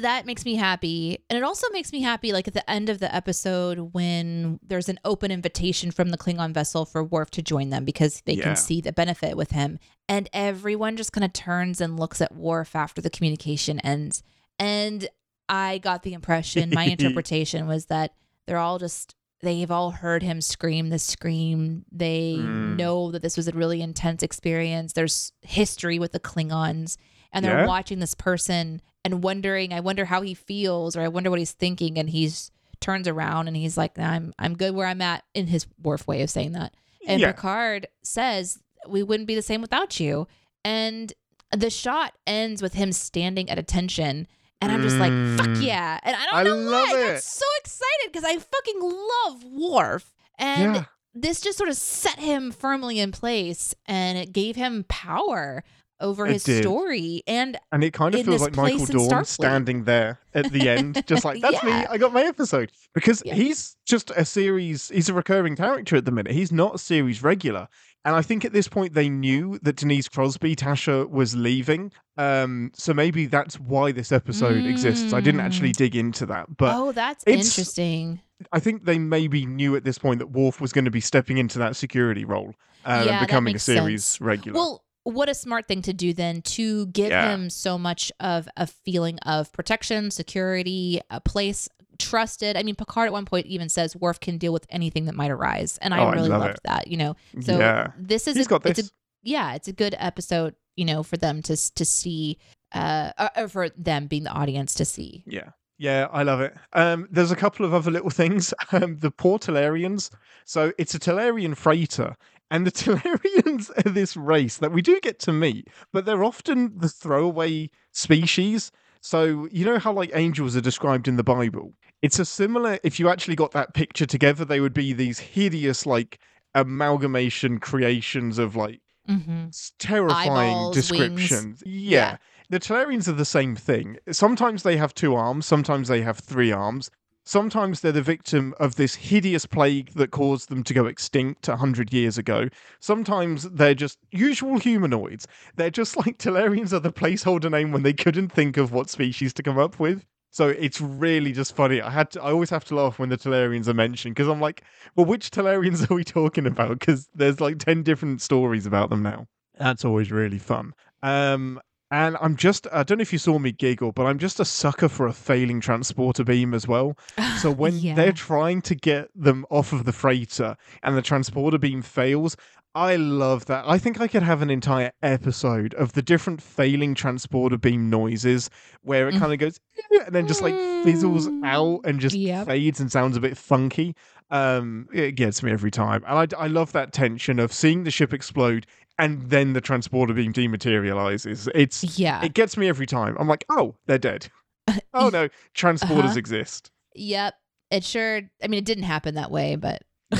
That 0.00 0.26
makes 0.26 0.44
me 0.44 0.54
happy. 0.56 1.18
And 1.30 1.36
it 1.36 1.42
also 1.42 1.66
makes 1.72 1.92
me 1.92 2.00
happy, 2.02 2.32
like 2.32 2.46
at 2.48 2.54
the 2.54 2.68
end 2.70 2.88
of 2.88 2.98
the 2.98 3.14
episode, 3.14 3.92
when 3.92 4.58
there's 4.62 4.88
an 4.88 4.98
open 5.04 5.30
invitation 5.30 5.90
from 5.90 6.10
the 6.10 6.18
Klingon 6.18 6.52
vessel 6.52 6.84
for 6.84 7.02
Worf 7.04 7.30
to 7.32 7.42
join 7.42 7.70
them 7.70 7.84
because 7.84 8.22
they 8.26 8.34
Yeah. 8.34 8.44
can 8.44 8.56
see 8.56 8.80
the 8.80 8.92
benefit 8.92 9.36
with 9.36 9.52
him. 9.52 9.78
And 10.08 10.28
everyone 10.32 10.96
just 10.96 11.12
kind 11.12 11.24
of 11.24 11.32
turns 11.32 11.80
and 11.80 11.98
looks 11.98 12.20
at 12.20 12.34
Worf 12.34 12.74
after 12.74 13.00
the 13.00 13.10
communication 13.10 13.80
ends. 13.80 14.22
And 14.58 15.08
I 15.48 15.78
got 15.78 16.02
the 16.02 16.12
impression, 16.12 16.70
my 16.74 16.84
interpretation 16.98 17.66
was 17.66 17.86
that 17.86 18.12
they're 18.46 18.58
all 18.58 18.78
just. 18.78 19.14
They've 19.42 19.70
all 19.70 19.90
heard 19.92 20.22
him 20.22 20.42
scream 20.42 20.90
the 20.90 20.98
scream. 20.98 21.86
They 21.90 22.36
Mm. 22.38 22.76
know 22.76 23.10
that 23.10 23.22
this 23.22 23.38
was 23.38 23.48
a 23.48 23.52
really 23.52 23.80
intense 23.80 24.22
experience. 24.22 24.92
There's 24.92 25.32
history 25.40 25.98
with 25.98 26.12
the 26.12 26.20
Klingons 26.20 26.98
and 27.32 27.42
they're 27.42 27.60
Yeah. 27.60 27.66
watching 27.66 28.00
this 28.00 28.12
person 28.12 28.82
and 29.04 29.22
wondering 29.22 29.72
i 29.72 29.80
wonder 29.80 30.04
how 30.04 30.20
he 30.22 30.34
feels 30.34 30.96
or 30.96 31.00
i 31.00 31.08
wonder 31.08 31.30
what 31.30 31.38
he's 31.38 31.52
thinking 31.52 31.98
and 31.98 32.10
he's 32.10 32.50
turns 32.80 33.06
around 33.08 33.46
and 33.48 33.56
he's 33.56 33.76
like 33.76 33.98
i'm 33.98 34.32
i'm 34.38 34.56
good 34.56 34.74
where 34.74 34.86
i'm 34.86 35.02
at 35.02 35.22
in 35.34 35.46
his 35.46 35.66
Worf 35.82 36.06
way 36.06 36.22
of 36.22 36.30
saying 36.30 36.52
that 36.52 36.72
and 37.06 37.20
yeah. 37.20 37.32
picard 37.32 37.86
says 38.02 38.58
we 38.88 39.02
wouldn't 39.02 39.26
be 39.26 39.34
the 39.34 39.42
same 39.42 39.60
without 39.60 40.00
you 40.00 40.26
and 40.64 41.12
the 41.54 41.68
shot 41.70 42.14
ends 42.26 42.62
with 42.62 42.74
him 42.74 42.92
standing 42.92 43.50
at 43.50 43.58
attention 43.58 44.26
and 44.62 44.72
i'm 44.72 44.82
just 44.82 44.96
like 44.98 45.12
fuck 45.36 45.48
Mm. 45.48 45.62
yeah 45.62 45.98
and 46.02 46.16
i 46.16 46.24
don't 46.26 46.34
I 46.34 46.42
know 46.44 46.56
why 46.70 46.82
i 46.82 46.86
got 46.92 46.98
it. 47.16 47.22
so 47.22 47.46
excited 47.60 48.12
because 48.12 48.24
i 48.24 48.38
fucking 48.38 48.80
love 48.80 49.44
Worf 49.44 50.14
and 50.38 50.74
yeah. 50.76 50.84
this 51.14 51.40
just 51.40 51.58
sort 51.58 51.68
of 51.70 51.76
set 51.76 52.18
him 52.18 52.50
firmly 52.52 52.98
in 53.00 53.12
place 53.12 53.74
and 53.86 54.16
it 54.16 54.32
gave 54.32 54.56
him 54.56 54.84
power 54.88 55.64
over 56.00 56.26
It 56.26 56.32
his 56.34 56.44
did. 56.44 56.62
story 56.62 57.22
and 57.26 57.58
And 57.72 57.84
it 57.84 57.92
kind 57.92 58.14
of 58.14 58.24
feels 58.24 58.40
like 58.42 58.56
Michael 58.56 58.86
Dorn 58.86 59.24
standing 59.24 59.84
there 59.84 60.18
at 60.34 60.50
the 60.52 60.68
end, 60.68 61.02
just 61.06 61.24
like, 61.24 61.40
that's 61.42 61.62
me, 61.62 61.72
I 61.72 61.98
got 61.98 62.12
my 62.12 62.22
episode. 62.22 62.70
Because 62.94 63.22
Yeah. 63.24 63.34
he's 63.34 63.76
just 63.86 64.10
a 64.16 64.24
series, 64.24 64.88
he's 64.88 65.08
a 65.08 65.14
recurring 65.14 65.56
character 65.56 65.96
at 65.96 66.04
the 66.04 66.10
minute. 66.10 66.32
He's 66.32 66.52
not 66.52 66.74
a 66.76 66.78
series 66.78 67.22
regular. 67.22 67.68
And 68.04 68.16
I 68.16 68.22
think 68.22 68.46
at 68.46 68.54
this 68.54 68.66
point 68.66 68.94
they 68.94 69.10
knew 69.10 69.58
that 69.62 69.76
Denise 69.76 70.08
Crosby, 70.08 70.56
Tasha, 70.56 71.08
was 71.10 71.36
leaving. 71.36 71.92
Um, 72.16 72.70
so 72.74 72.94
maybe 72.94 73.26
that's 73.26 73.60
why 73.60 73.92
this 73.92 74.10
episode 74.10 74.64
exists. 74.64 75.12
I 75.12 75.20
didn't 75.20 75.40
actually 75.40 75.72
dig 75.72 75.94
into 75.94 76.24
that. 76.26 76.56
But 76.56 76.74
oh, 76.76 76.92
that's 76.92 77.24
interesting. 77.26 78.20
I 78.52 78.58
think 78.58 78.84
they 78.86 78.98
maybe 78.98 79.44
knew 79.44 79.76
at 79.76 79.84
this 79.84 79.98
point 79.98 80.18
that 80.20 80.28
Worf 80.28 80.62
was 80.62 80.72
going 80.72 80.86
to 80.86 80.90
be 80.90 81.00
stepping 81.02 81.36
into 81.36 81.58
that 81.58 81.76
security 81.76 82.24
role 82.24 82.54
uh, 82.86 83.02
Yeah, 83.06 83.18
and 83.18 83.26
becoming 83.26 83.54
a 83.54 83.58
series 83.58 84.04
sense. 84.04 84.20
regular. 84.22 84.58
Well, 84.58 84.84
what 85.04 85.28
a 85.28 85.34
smart 85.34 85.66
thing 85.68 85.82
to 85.82 85.92
do 85.92 86.12
then 86.12 86.42
to 86.42 86.86
give 86.88 87.10
Yeah. 87.10 87.32
him 87.32 87.50
so 87.50 87.78
much 87.78 88.12
of 88.20 88.48
a 88.56 88.66
feeling 88.66 89.18
of 89.20 89.52
protection, 89.52 90.10
security, 90.10 91.00
a 91.10 91.20
place 91.20 91.68
trusted. 91.98 92.56
I 92.56 92.62
mean, 92.62 92.74
Picard 92.74 93.06
at 93.06 93.12
one 93.12 93.24
point 93.26 93.46
even 93.46 93.68
says 93.68 93.94
Worf 93.96 94.20
can 94.20 94.38
deal 94.38 94.52
with 94.52 94.66
anything 94.70 95.04
that 95.06 95.14
might 95.14 95.30
arise, 95.30 95.78
and 95.82 95.92
I 95.94 95.98
Oh, 96.00 96.06
I 96.08 96.12
really 96.14 96.28
love 96.28 96.40
loved 96.40 96.54
it. 96.56 96.60
that. 96.64 96.86
You 96.88 96.96
know, 96.96 97.16
so 97.40 97.58
yeah. 97.58 97.92
this 97.98 98.26
is 98.26 98.36
He's 98.36 98.46
a, 98.46 98.48
got 98.48 98.66
it's 98.66 98.80
a 98.80 98.90
yeah, 99.22 99.54
it's 99.54 99.68
a 99.68 99.72
good 99.72 99.94
episode. 99.98 100.54
You 100.76 100.84
know, 100.86 101.02
for 101.02 101.16
them 101.18 101.42
to 101.42 101.56
to 101.74 101.84
see, 101.84 102.38
uh, 102.72 103.12
or- 103.18 103.30
or 103.44 103.48
for 103.48 103.68
them 103.70 104.06
being 104.06 104.22
the 104.24 104.30
audience 104.32 104.72
to 104.74 104.84
see. 104.84 105.24
Yeah. 105.26 105.50
Yeah, 105.78 106.08
I 106.12 106.22
love 106.24 106.40
it. 106.42 106.54
Um, 106.74 107.08
there's 107.10 107.30
a 107.30 107.36
couple 107.36 107.64
of 107.64 107.72
other 107.72 107.90
little 107.90 108.10
things. 108.10 108.52
Um, 108.72 108.98
the 108.98 109.10
poor 109.10 109.38
Talarians. 109.38 110.10
So 110.44 110.72
it's 110.78 110.94
a 110.94 110.98
Talarian 110.98 111.56
freighter, 111.56 112.16
and 112.50 112.66
the 112.66 112.72
Talarians 112.72 113.70
are 113.78 113.90
this 113.90 114.16
race 114.16 114.56
that 114.58 114.72
we 114.72 114.82
do 114.82 115.00
get 115.00 115.18
to 115.20 115.32
meet, 115.32 115.68
but 115.92 116.04
they're 116.04 116.24
often 116.24 116.78
the 116.78 116.88
throwaway 116.88 117.70
species. 117.92 118.70
So 119.00 119.48
you 119.50 119.64
know 119.64 119.78
how 119.78 119.92
like 119.92 120.10
angels 120.14 120.56
are 120.56 120.60
described 120.60 121.08
in 121.08 121.16
the 121.16 121.24
Bible. 121.24 121.74
It's 122.02 122.18
a 122.18 122.24
similar. 122.24 122.78
If 122.82 122.98
you 122.98 123.08
actually 123.08 123.36
got 123.36 123.52
that 123.52 123.74
picture 123.74 124.06
together, 124.06 124.44
they 124.44 124.60
would 124.60 124.74
be 124.74 124.92
these 124.92 125.18
hideous 125.18 125.86
like 125.86 126.18
amalgamation 126.54 127.58
creations 127.58 128.38
of 128.38 128.56
like 128.56 128.80
Mm-hmm. 129.08 129.48
terrifying 129.78 130.56
Eyeballs, 130.56 130.74
descriptions. 130.74 131.62
Yeah. 131.66 131.72
Yeah. 131.90 132.16
The 132.50 132.60
Talarians 132.60 133.08
are 133.08 133.12
the 133.12 133.24
same 133.24 133.56
thing. 133.56 133.96
Sometimes 134.12 134.62
they 134.62 134.76
have 134.76 134.94
two 134.94 135.14
arms, 135.16 135.46
sometimes 135.46 135.88
they 135.88 136.02
have 136.02 136.18
three 136.18 136.52
arms. 136.52 136.90
Sometimes 137.30 137.80
they're 137.80 137.92
the 137.92 138.02
victim 138.02 138.54
of 138.58 138.74
this 138.74 138.96
hideous 138.96 139.46
plague 139.46 139.92
that 139.94 140.10
caused 140.10 140.48
them 140.48 140.64
to 140.64 140.74
go 140.74 140.86
extinct 140.86 141.46
a 141.46 141.54
hundred 141.54 141.92
years 141.92 142.18
ago. 142.18 142.48
Sometimes 142.80 143.44
they're 143.44 143.72
just 143.72 144.00
usual 144.10 144.58
humanoids. 144.58 145.28
They're 145.54 145.70
just 145.70 145.96
like 145.96 146.18
Talarians 146.18 146.72
are 146.72 146.80
the 146.80 146.92
placeholder 146.92 147.48
name 147.48 147.70
when 147.70 147.84
they 147.84 147.92
couldn't 147.92 148.30
think 148.30 148.56
of 148.56 148.72
what 148.72 148.90
species 148.90 149.32
to 149.34 149.44
come 149.44 149.60
up 149.60 149.78
with. 149.78 150.04
So 150.32 150.48
it's 150.48 150.80
really 150.80 151.30
just 151.30 151.54
funny. 151.54 151.80
I 151.80 151.90
had 151.90 152.10
to, 152.10 152.20
I 152.20 152.32
always 152.32 152.50
have 152.50 152.64
to 152.64 152.74
laugh 152.74 152.98
when 152.98 153.10
the 153.10 153.16
Talarians 153.16 153.68
are 153.68 153.74
mentioned 153.74 154.16
because 154.16 154.26
I'm 154.26 154.40
like, 154.40 154.64
well, 154.96 155.06
which 155.06 155.30
Talarians 155.30 155.88
are 155.88 155.94
we 155.94 156.02
talking 156.02 156.48
about? 156.48 156.80
Because 156.80 157.08
there's 157.14 157.40
like 157.40 157.60
10 157.60 157.84
different 157.84 158.22
stories 158.22 158.66
about 158.66 158.90
them 158.90 159.04
now. 159.04 159.28
That's 159.56 159.84
always 159.84 160.10
really 160.10 160.40
fun. 160.40 160.72
Um, 161.04 161.60
and 161.90 162.16
I'm 162.20 162.36
just, 162.36 162.66
I 162.72 162.82
don't 162.82 162.98
know 162.98 163.02
if 163.02 163.12
you 163.12 163.18
saw 163.18 163.38
me 163.38 163.52
giggle, 163.52 163.92
but 163.92 164.06
I'm 164.06 164.18
just 164.18 164.38
a 164.40 164.44
sucker 164.44 164.88
for 164.88 165.06
a 165.06 165.12
failing 165.12 165.60
transporter 165.60 166.24
beam 166.24 166.54
as 166.54 166.68
well. 166.68 166.96
So 167.40 167.50
when 167.62 167.76
Yeah. 167.78 167.94
they're 167.94 168.12
trying 168.12 168.62
to 168.62 168.74
get 168.74 169.08
them 169.14 169.44
off 169.50 169.72
of 169.72 169.84
the 169.84 169.92
freighter 169.92 170.56
and 170.82 170.96
the 170.96 171.02
transporter 171.02 171.58
beam 171.58 171.82
fails, 171.82 172.36
I 172.74 172.94
love 172.94 173.46
that. 173.46 173.64
I 173.66 173.78
think 173.78 174.00
I 174.00 174.06
could 174.06 174.22
have 174.22 174.42
an 174.42 174.50
entire 174.50 174.92
episode 175.02 175.74
of 175.74 175.94
the 175.94 176.02
different 176.02 176.40
failing 176.40 176.94
transporter 176.94 177.58
beam 177.58 177.90
noises 177.90 178.48
where 178.82 179.08
it 179.08 179.16
Mm. 179.16 179.18
kind 179.18 179.32
of 179.32 179.38
goes 179.40 179.58
and 180.06 180.14
then 180.14 180.28
just 180.28 180.40
like 180.42 180.54
fizzles 180.84 181.28
out 181.42 181.80
and 181.84 181.98
just 181.98 182.14
Yep. 182.14 182.46
fades 182.46 182.78
and 182.78 182.92
sounds 182.92 183.16
a 183.16 183.20
bit 183.20 183.36
funky. 183.36 183.96
Um, 184.32 184.86
it 184.92 185.16
gets 185.16 185.42
me 185.42 185.50
every 185.50 185.72
time, 185.72 186.04
and 186.06 186.32
I, 186.32 186.44
I 186.44 186.46
love 186.46 186.70
that 186.70 186.92
tension 186.92 187.40
of 187.40 187.52
seeing 187.52 187.82
the 187.82 187.90
ship 187.90 188.14
explode 188.14 188.64
and 189.00 189.30
then 189.30 189.52
the 189.54 189.60
transporter 189.60 190.14
beam 190.14 190.32
dematerializes. 190.32 191.48
It's 191.54 191.98
yeah. 191.98 192.22
it 192.24 192.34
gets 192.34 192.56
me 192.56 192.68
every 192.68 192.86
time. 192.86 193.16
I'm 193.18 193.28
like, 193.28 193.44
oh, 193.48 193.74
they're 193.86 193.98
dead. 193.98 194.28
oh 194.94 195.08
no, 195.08 195.28
transporters 195.54 196.10
Uh-huh. 196.10 196.18
exist. 196.18 196.70
Yep. 196.94 197.34
It 197.70 197.84
sure. 197.84 198.22
I 198.42 198.48
mean, 198.48 198.58
it 198.58 198.64
didn't 198.64 198.84
happen 198.84 199.14
that 199.14 199.30
way, 199.30 199.56
but 199.56 199.82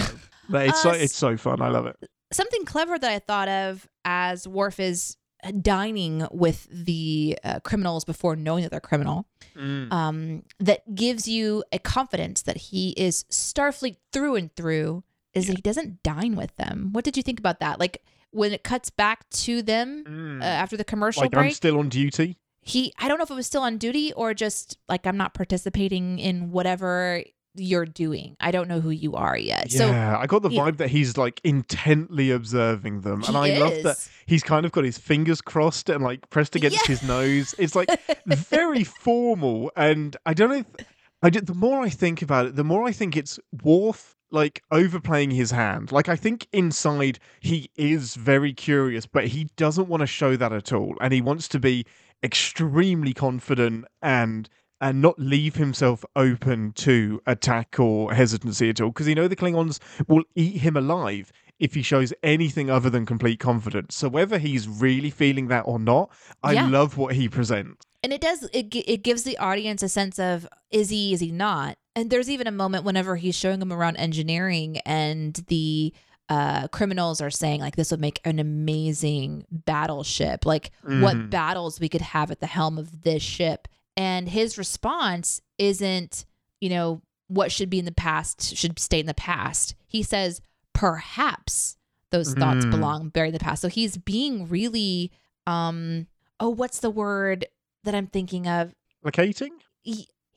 But 0.49 0.67
it's 0.69 0.83
so 0.83 0.91
Uh, 0.91 0.95
it's 0.95 1.15
so 1.17 1.37
fun. 1.37 1.63
I 1.63 1.69
love 1.69 1.87
it. 1.87 1.97
something 2.33 2.65
clever 2.65 2.99
that 2.99 3.11
I 3.11 3.19
thought 3.21 3.49
of 3.49 3.89
as 4.05 4.47
Worf 4.49 4.81
is 4.81 5.17
dining 5.63 6.27
with 6.31 6.69
the 6.71 7.39
uh, 7.45 7.61
criminals 7.61 8.05
before 8.05 8.37
knowing 8.37 8.63
that 8.63 8.71
they're 8.71 8.81
criminal, 8.81 9.27
Mm. 9.57 9.93
um, 9.93 10.43
that 10.61 10.95
gives 10.95 11.27
you 11.27 11.65
a 11.73 11.79
confidence 11.79 12.43
that 12.43 12.57
he 12.57 12.91
is 12.91 13.25
Starfleet 13.31 13.97
through 14.13 14.37
and 14.37 14.55
through. 14.55 15.03
Is 15.35 15.47
that 15.47 15.57
he 15.57 15.63
doesn't 15.63 16.03
dine 16.03 16.35
with 16.37 16.55
them? 16.57 16.91
What 16.93 17.05
did 17.05 17.17
you 17.17 17.23
think 17.23 17.39
about 17.39 17.61
that? 17.61 17.79
Like 17.81 18.03
when 18.33 18.53
it 18.53 18.63
cuts 18.63 18.91
back 18.91 19.29
to 19.31 19.63
them 19.63 20.05
Mm. 20.07 20.41
uh, 20.41 20.45
after 20.45 20.77
the 20.77 20.85
commercial 20.85 21.23
like 21.23 21.35
I'm 21.35 21.43
break, 21.43 21.55
still 21.55 21.79
on 21.79 21.89
duty. 21.89 22.37
he 22.63 22.93
I 22.99 23.09
don't 23.09 23.19
know 23.19 23.25
if 23.25 23.31
it 23.31 23.35
was 23.35 23.47
still 23.47 23.63
on 23.63 23.79
duty 23.79 24.13
or 24.13 24.35
just 24.35 24.79
like 24.89 25.07
I'm 25.07 25.17
not 25.17 25.35
participating 25.35 26.19
in 26.19 26.51
whatever 26.51 27.23
you're 27.57 27.85
doing. 27.87 28.37
I 28.39 28.53
don't 28.53 28.69
know 28.69 28.79
who 28.81 28.91
you 28.91 29.15
are 29.17 29.37
yet. 29.37 29.73
So 29.73 29.87
yeah, 29.89 30.17
I 30.17 30.27
got 30.29 30.43
the 30.43 30.51
yeah. 30.51 30.61
vibe 30.61 30.77
that 30.77 30.89
he's 30.91 31.17
like 31.17 31.41
intently 31.43 32.31
observing 32.31 33.01
them, 33.01 33.25
and 33.27 33.37
he 33.45 33.55
I 33.55 33.59
love 33.59 33.83
that 33.83 34.09
he's 34.27 34.45
kind 34.45 34.65
of 34.65 34.71
got 34.71 34.85
his 34.85 34.99
fingers 34.99 35.41
crossed 35.41 35.89
and 35.91 36.05
like 36.05 36.31
pressed 36.31 36.55
against 36.55 36.77
Yeah. 36.83 36.87
his 36.95 37.03
nose. 37.03 37.55
It's 37.59 37.75
like 37.75 37.89
very 38.27 38.85
formal, 39.05 39.73
and 39.77 40.17
I 40.25 40.35
don't 40.35 40.51
know. 40.51 40.57
If, 40.79 40.87
I 41.23 41.31
ju- 41.31 41.41
the 41.41 41.55
more 41.55 41.81
I 41.83 41.89
think 41.91 42.23
about 42.23 42.47
it, 42.47 42.57
the 42.57 42.65
more 42.65 42.85
I 42.87 42.93
think 42.93 43.17
it's 43.17 43.41
Worf 43.65 44.17
like 44.31 44.63
overplaying 44.71 45.31
his 45.33 45.51
hand. 45.51 45.93
Like 45.93 46.09
I 46.09 46.17
think 46.17 46.47
inside 46.53 47.19
he 47.41 47.71
is 47.77 48.15
very 48.17 48.53
curious, 48.53 49.07
but 49.07 49.27
he 49.29 49.45
doesn't 49.57 49.89
want 49.89 50.01
to 50.01 50.07
show 50.07 50.37
that 50.37 50.53
at 50.53 50.73
all, 50.73 50.95
and 51.01 51.13
he 51.13 51.21
wants 51.21 51.49
to 51.49 51.59
be 51.59 51.85
extremely 52.23 53.13
confident 53.13 53.85
and 54.03 54.49
and 54.83 55.03
not 55.03 55.19
leave 55.19 55.57
himself 55.57 56.05
open 56.17 56.73
to 56.73 57.21
attack 57.27 57.79
or 57.79 58.15
hesitancy 58.15 58.71
at 58.71 58.81
all 58.81 58.89
because 58.89 59.07
you 59.07 59.15
know 59.15 59.29
the 59.29 59.37
Klingons 59.37 59.79
will 60.09 60.23
eat 60.35 60.57
him 60.57 60.75
alive 60.75 61.31
if 61.59 61.75
he 61.75 61.83
shows 61.83 62.15
anything 62.23 62.71
other 62.71 62.89
than 62.89 63.05
complete 63.05 63.39
confidence. 63.39 63.95
So 63.95 64.09
whether 64.09 64.39
he's 64.39 64.67
really 64.67 65.11
feeling 65.11 65.49
that 65.49 65.65
or 65.67 65.79
not, 65.79 66.11
I 66.43 66.53
Yeah. 66.53 66.67
love 66.67 66.97
what 66.97 67.15
he 67.15 67.29
presents. 67.29 67.85
and 68.03 68.15
it 68.15 68.23
does 68.23 68.45
it, 68.55 68.75
it 68.75 69.03
gives 69.03 69.25
the 69.25 69.37
audience 69.37 69.83
a 69.83 69.89
sense 69.91 70.19
of 70.19 70.49
is 70.71 70.89
he 70.89 71.13
is 71.13 71.21
he 71.21 71.31
not 71.31 71.77
and 71.97 72.09
there's 72.11 72.31
even 72.31 72.47
a 72.47 72.53
moment 72.53 72.85
whenever 72.85 73.17
he's 73.17 73.35
showing 73.35 73.59
them 73.59 73.73
around 73.73 73.97
engineering 73.97 74.79
and 74.87 75.35
the 75.49 75.93
uh, 76.29 76.69
criminals 76.69 77.21
are 77.21 77.31
saying 77.31 77.61
like 77.61 77.75
this 77.75 77.91
would 77.91 78.01
make 78.01 78.21
an 78.25 78.39
amazing 78.39 79.45
battleship 79.51 80.47
like 80.47 80.71
what 80.85 81.17
Mhm. 81.17 81.31
battles 81.31 81.81
we 81.81 81.89
could 81.89 82.01
have 82.03 82.31
at 82.31 82.39
the 82.41 82.47
helm 82.47 82.79
of 82.79 83.03
this 83.03 83.23
ship 83.23 83.67
and 83.97 84.29
his 84.29 84.57
response 84.57 85.41
isn't 85.59 86.25
you 86.61 86.69
know 86.71 87.03
what 87.27 87.51
should 87.51 87.69
be 87.71 87.79
in 87.81 87.85
the 87.85 87.91
past 87.93 88.57
should 88.57 88.79
stay 88.79 89.01
in 89.01 89.07
the 89.07 89.15
past 89.15 89.75
he 89.89 90.03
says 90.05 90.41
perhaps 90.73 91.77
those 92.11 92.35
thoughts 92.35 92.65
Mm. 92.65 92.71
belong 92.71 93.09
buried 93.09 93.29
in 93.29 93.35
the 93.35 93.39
past 93.41 93.63
so 93.63 93.69
he's 93.69 93.97
being 93.97 94.49
really 94.49 95.11
um 95.47 96.07
oh 96.41 96.49
what's 96.49 96.81
the 96.81 96.91
word 96.91 97.47
that 97.85 97.95
i'm 97.95 98.07
thinking 98.07 98.47
of 98.47 98.75
Placating? 99.03 99.53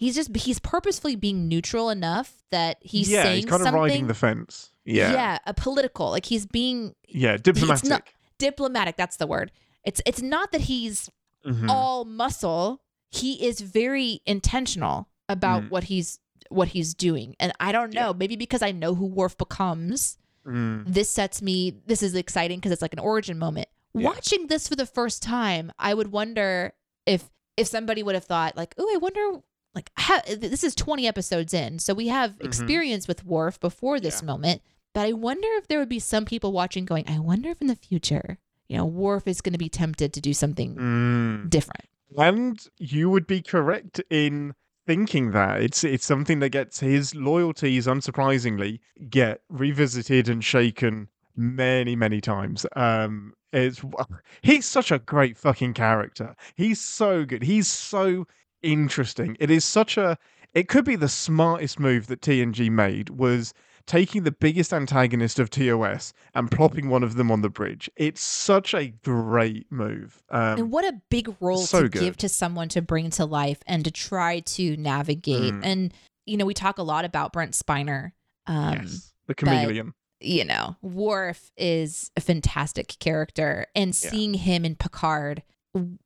He, 0.04 0.08
he's 0.08 0.16
just 0.16 0.36
he's 0.36 0.60
purposefully 0.60 1.16
being 1.16 1.48
neutral 1.48 1.90
enough 1.90 2.44
that 2.52 2.78
he's 2.82 3.10
yeah, 3.10 3.24
saying 3.24 3.36
he's 3.38 3.46
kind 3.46 3.64
something 3.64 3.76
of 3.80 3.82
riding 3.90 4.08
the 4.08 4.14
fence. 4.14 4.72
Yeah. 4.86 5.12
yeah 5.14 5.38
a 5.46 5.54
political 5.54 6.10
like 6.12 6.26
he's 6.26 6.46
being 6.46 6.94
Yeah, 7.08 7.38
diplomatic. 7.38 7.90
not- 7.90 8.08
diplomatic 8.38 8.98
that's 8.98 9.18
the 9.18 9.28
word 9.28 9.52
it's 9.86 10.02
it's 10.06 10.22
not 10.22 10.52
that 10.52 10.62
he's 10.62 11.10
Mhm. 11.46 11.70
all 11.70 12.04
muscle 12.06 12.82
he 13.10 13.46
is 13.46 13.62
very 13.62 14.20
intentional 14.26 15.08
about 15.30 15.64
Mm. 15.64 15.70
what 15.70 15.84
he's 15.86 16.20
what 16.50 16.70
he's 16.70 16.94
doing 16.94 17.36
and 17.40 17.54
i 17.60 17.72
don't 17.72 17.94
know 17.94 18.14
maybe 18.14 18.36
because 18.36 18.62
i 18.62 18.72
know 18.72 18.96
who 18.96 19.06
Worf 19.06 19.38
becomes 19.38 20.18
Mm. 20.46 20.84
this 20.86 21.10
sets 21.10 21.42
me 21.42 21.80
this 21.86 22.04
is 22.04 22.14
exciting 22.16 22.60
because 22.60 22.72
it's 22.74 22.82
like 22.82 22.94
an 22.94 23.00
origin 23.00 23.38
moment 23.40 23.68
Yeah. 23.94 24.08
watching 24.10 24.48
this 24.48 24.68
for 24.68 24.76
the 24.76 24.86
first 24.86 25.24
time 25.24 25.72
i 25.80 25.94
would 25.94 26.12
wonder 26.12 26.74
if 27.06 27.30
if 27.56 27.68
somebody 27.68 28.04
would 28.04 28.16
have 28.16 28.26
thought 28.26 28.58
like 28.58 28.74
oh 28.78 28.90
i 28.94 28.98
wonder 28.98 29.42
like 29.76 29.92
how, 29.96 30.20
this 30.28 30.64
is 30.64 30.76
20 30.76 31.08
episodes 31.08 31.54
in 31.54 31.80
so 31.80 31.94
we 31.94 32.08
have 32.08 32.32
Mhm. 32.38 32.46
experience 32.46 33.08
with 33.08 33.26
Worf 33.26 33.60
before 33.60 34.00
this 34.00 34.22
Yeah. 34.22 34.28
moment 34.28 34.62
but 34.94 35.02
i 35.08 35.12
wonder 35.14 35.48
if 35.58 35.68
there 35.68 35.80
would 35.80 35.90
be 35.90 36.00
some 36.00 36.26
people 36.26 36.52
watching 36.52 36.86
going 36.86 37.06
i 37.08 37.20
wonder 37.20 37.50
if 37.50 37.62
in 37.62 37.68
the 37.68 37.76
future 37.76 38.38
you 38.68 38.78
know 38.78 38.86
Worf 38.86 39.28
is 39.28 39.42
going 39.42 39.54
to 39.54 39.60
be 39.60 39.70
tempted 39.70 40.14
to 40.14 40.22
do 40.22 40.34
something 40.34 40.76
Mm. 40.76 41.50
different 41.50 41.86
And 42.18 42.60
you 42.78 43.10
would 43.10 43.26
be 43.26 43.42
correct 43.42 44.00
in 44.12 44.54
thinking 44.86 45.32
that 45.32 45.62
it's 45.62 45.84
it's 45.84 46.06
something 46.06 46.40
that 46.42 46.50
gets 46.50 46.80
his 46.82 47.16
loyalties, 47.16 47.88
unsurprisingly, 47.88 48.80
get 49.10 49.42
revisited 49.50 50.30
and 50.30 50.44
shaken 50.44 51.08
many 51.36 51.96
many 51.96 52.22
times. 52.22 52.66
Um, 52.76 53.34
it's 53.52 53.82
he's 54.44 54.66
such 54.68 54.92
a 54.92 55.00
great 55.00 55.38
fucking 55.38 55.74
character. 55.74 56.36
He's 56.56 56.80
so 56.80 57.26
good. 57.26 57.42
He's 57.44 57.68
so 57.68 58.28
interesting. 58.64 59.38
It 59.40 59.52
is 59.52 59.64
such 59.64 59.98
a. 59.98 60.18
It 60.54 60.68
could 60.68 60.86
be 60.86 60.96
the 60.96 61.10
smartest 61.10 61.80
move 61.80 62.08
that 62.08 62.22
TNG 62.22 62.70
made 62.70 63.10
was 63.10 63.54
taking 63.86 64.24
the 64.24 64.32
biggest 64.32 64.72
antagonist 64.72 65.40
of 65.40 65.50
TOS 65.50 66.14
and 66.36 66.50
plopping 66.50 66.90
one 66.90 67.04
of 67.04 67.16
them 67.16 67.30
on 67.32 67.42
the 67.42 67.50
bridge. 67.50 67.90
It's 67.98 68.22
such 68.22 68.74
a 68.74 68.88
great 69.04 69.66
move. 69.72 70.22
Um, 70.30 70.60
and 70.60 70.72
what 70.72 70.86
a 70.86 71.02
big 71.10 71.36
role 71.42 71.58
so 71.58 71.82
to 71.84 71.90
good. 71.90 72.00
give 72.00 72.18
to 72.18 72.30
someone 72.30 72.70
to 72.70 72.82
bring 72.82 73.10
to 73.12 73.26
life 73.26 73.62
and 73.68 73.84
to 73.84 73.92
try 73.92 74.40
to 74.40 74.78
navigate 74.78 75.54
Mm. 75.54 75.60
and 75.66 75.94
you 76.26 76.38
know 76.38 76.46
we 76.46 76.54
talk 76.54 76.78
a 76.78 76.84
lot 76.84 77.04
about 77.04 77.34
brent 77.34 77.52
spiner 77.52 78.14
um 78.48 78.74
yes, 78.84 79.14
the 79.28 79.36
chameleon. 79.36 79.94
you 80.22 80.46
know, 80.46 80.78
Worf 80.82 81.52
is 81.58 82.10
a 82.16 82.22
fantastic 82.22 82.96
character, 83.00 83.66
and 83.76 83.90
Yeah. 83.90 84.10
seeing 84.12 84.34
him 84.36 84.64
in 84.64 84.76
Picard 84.76 85.44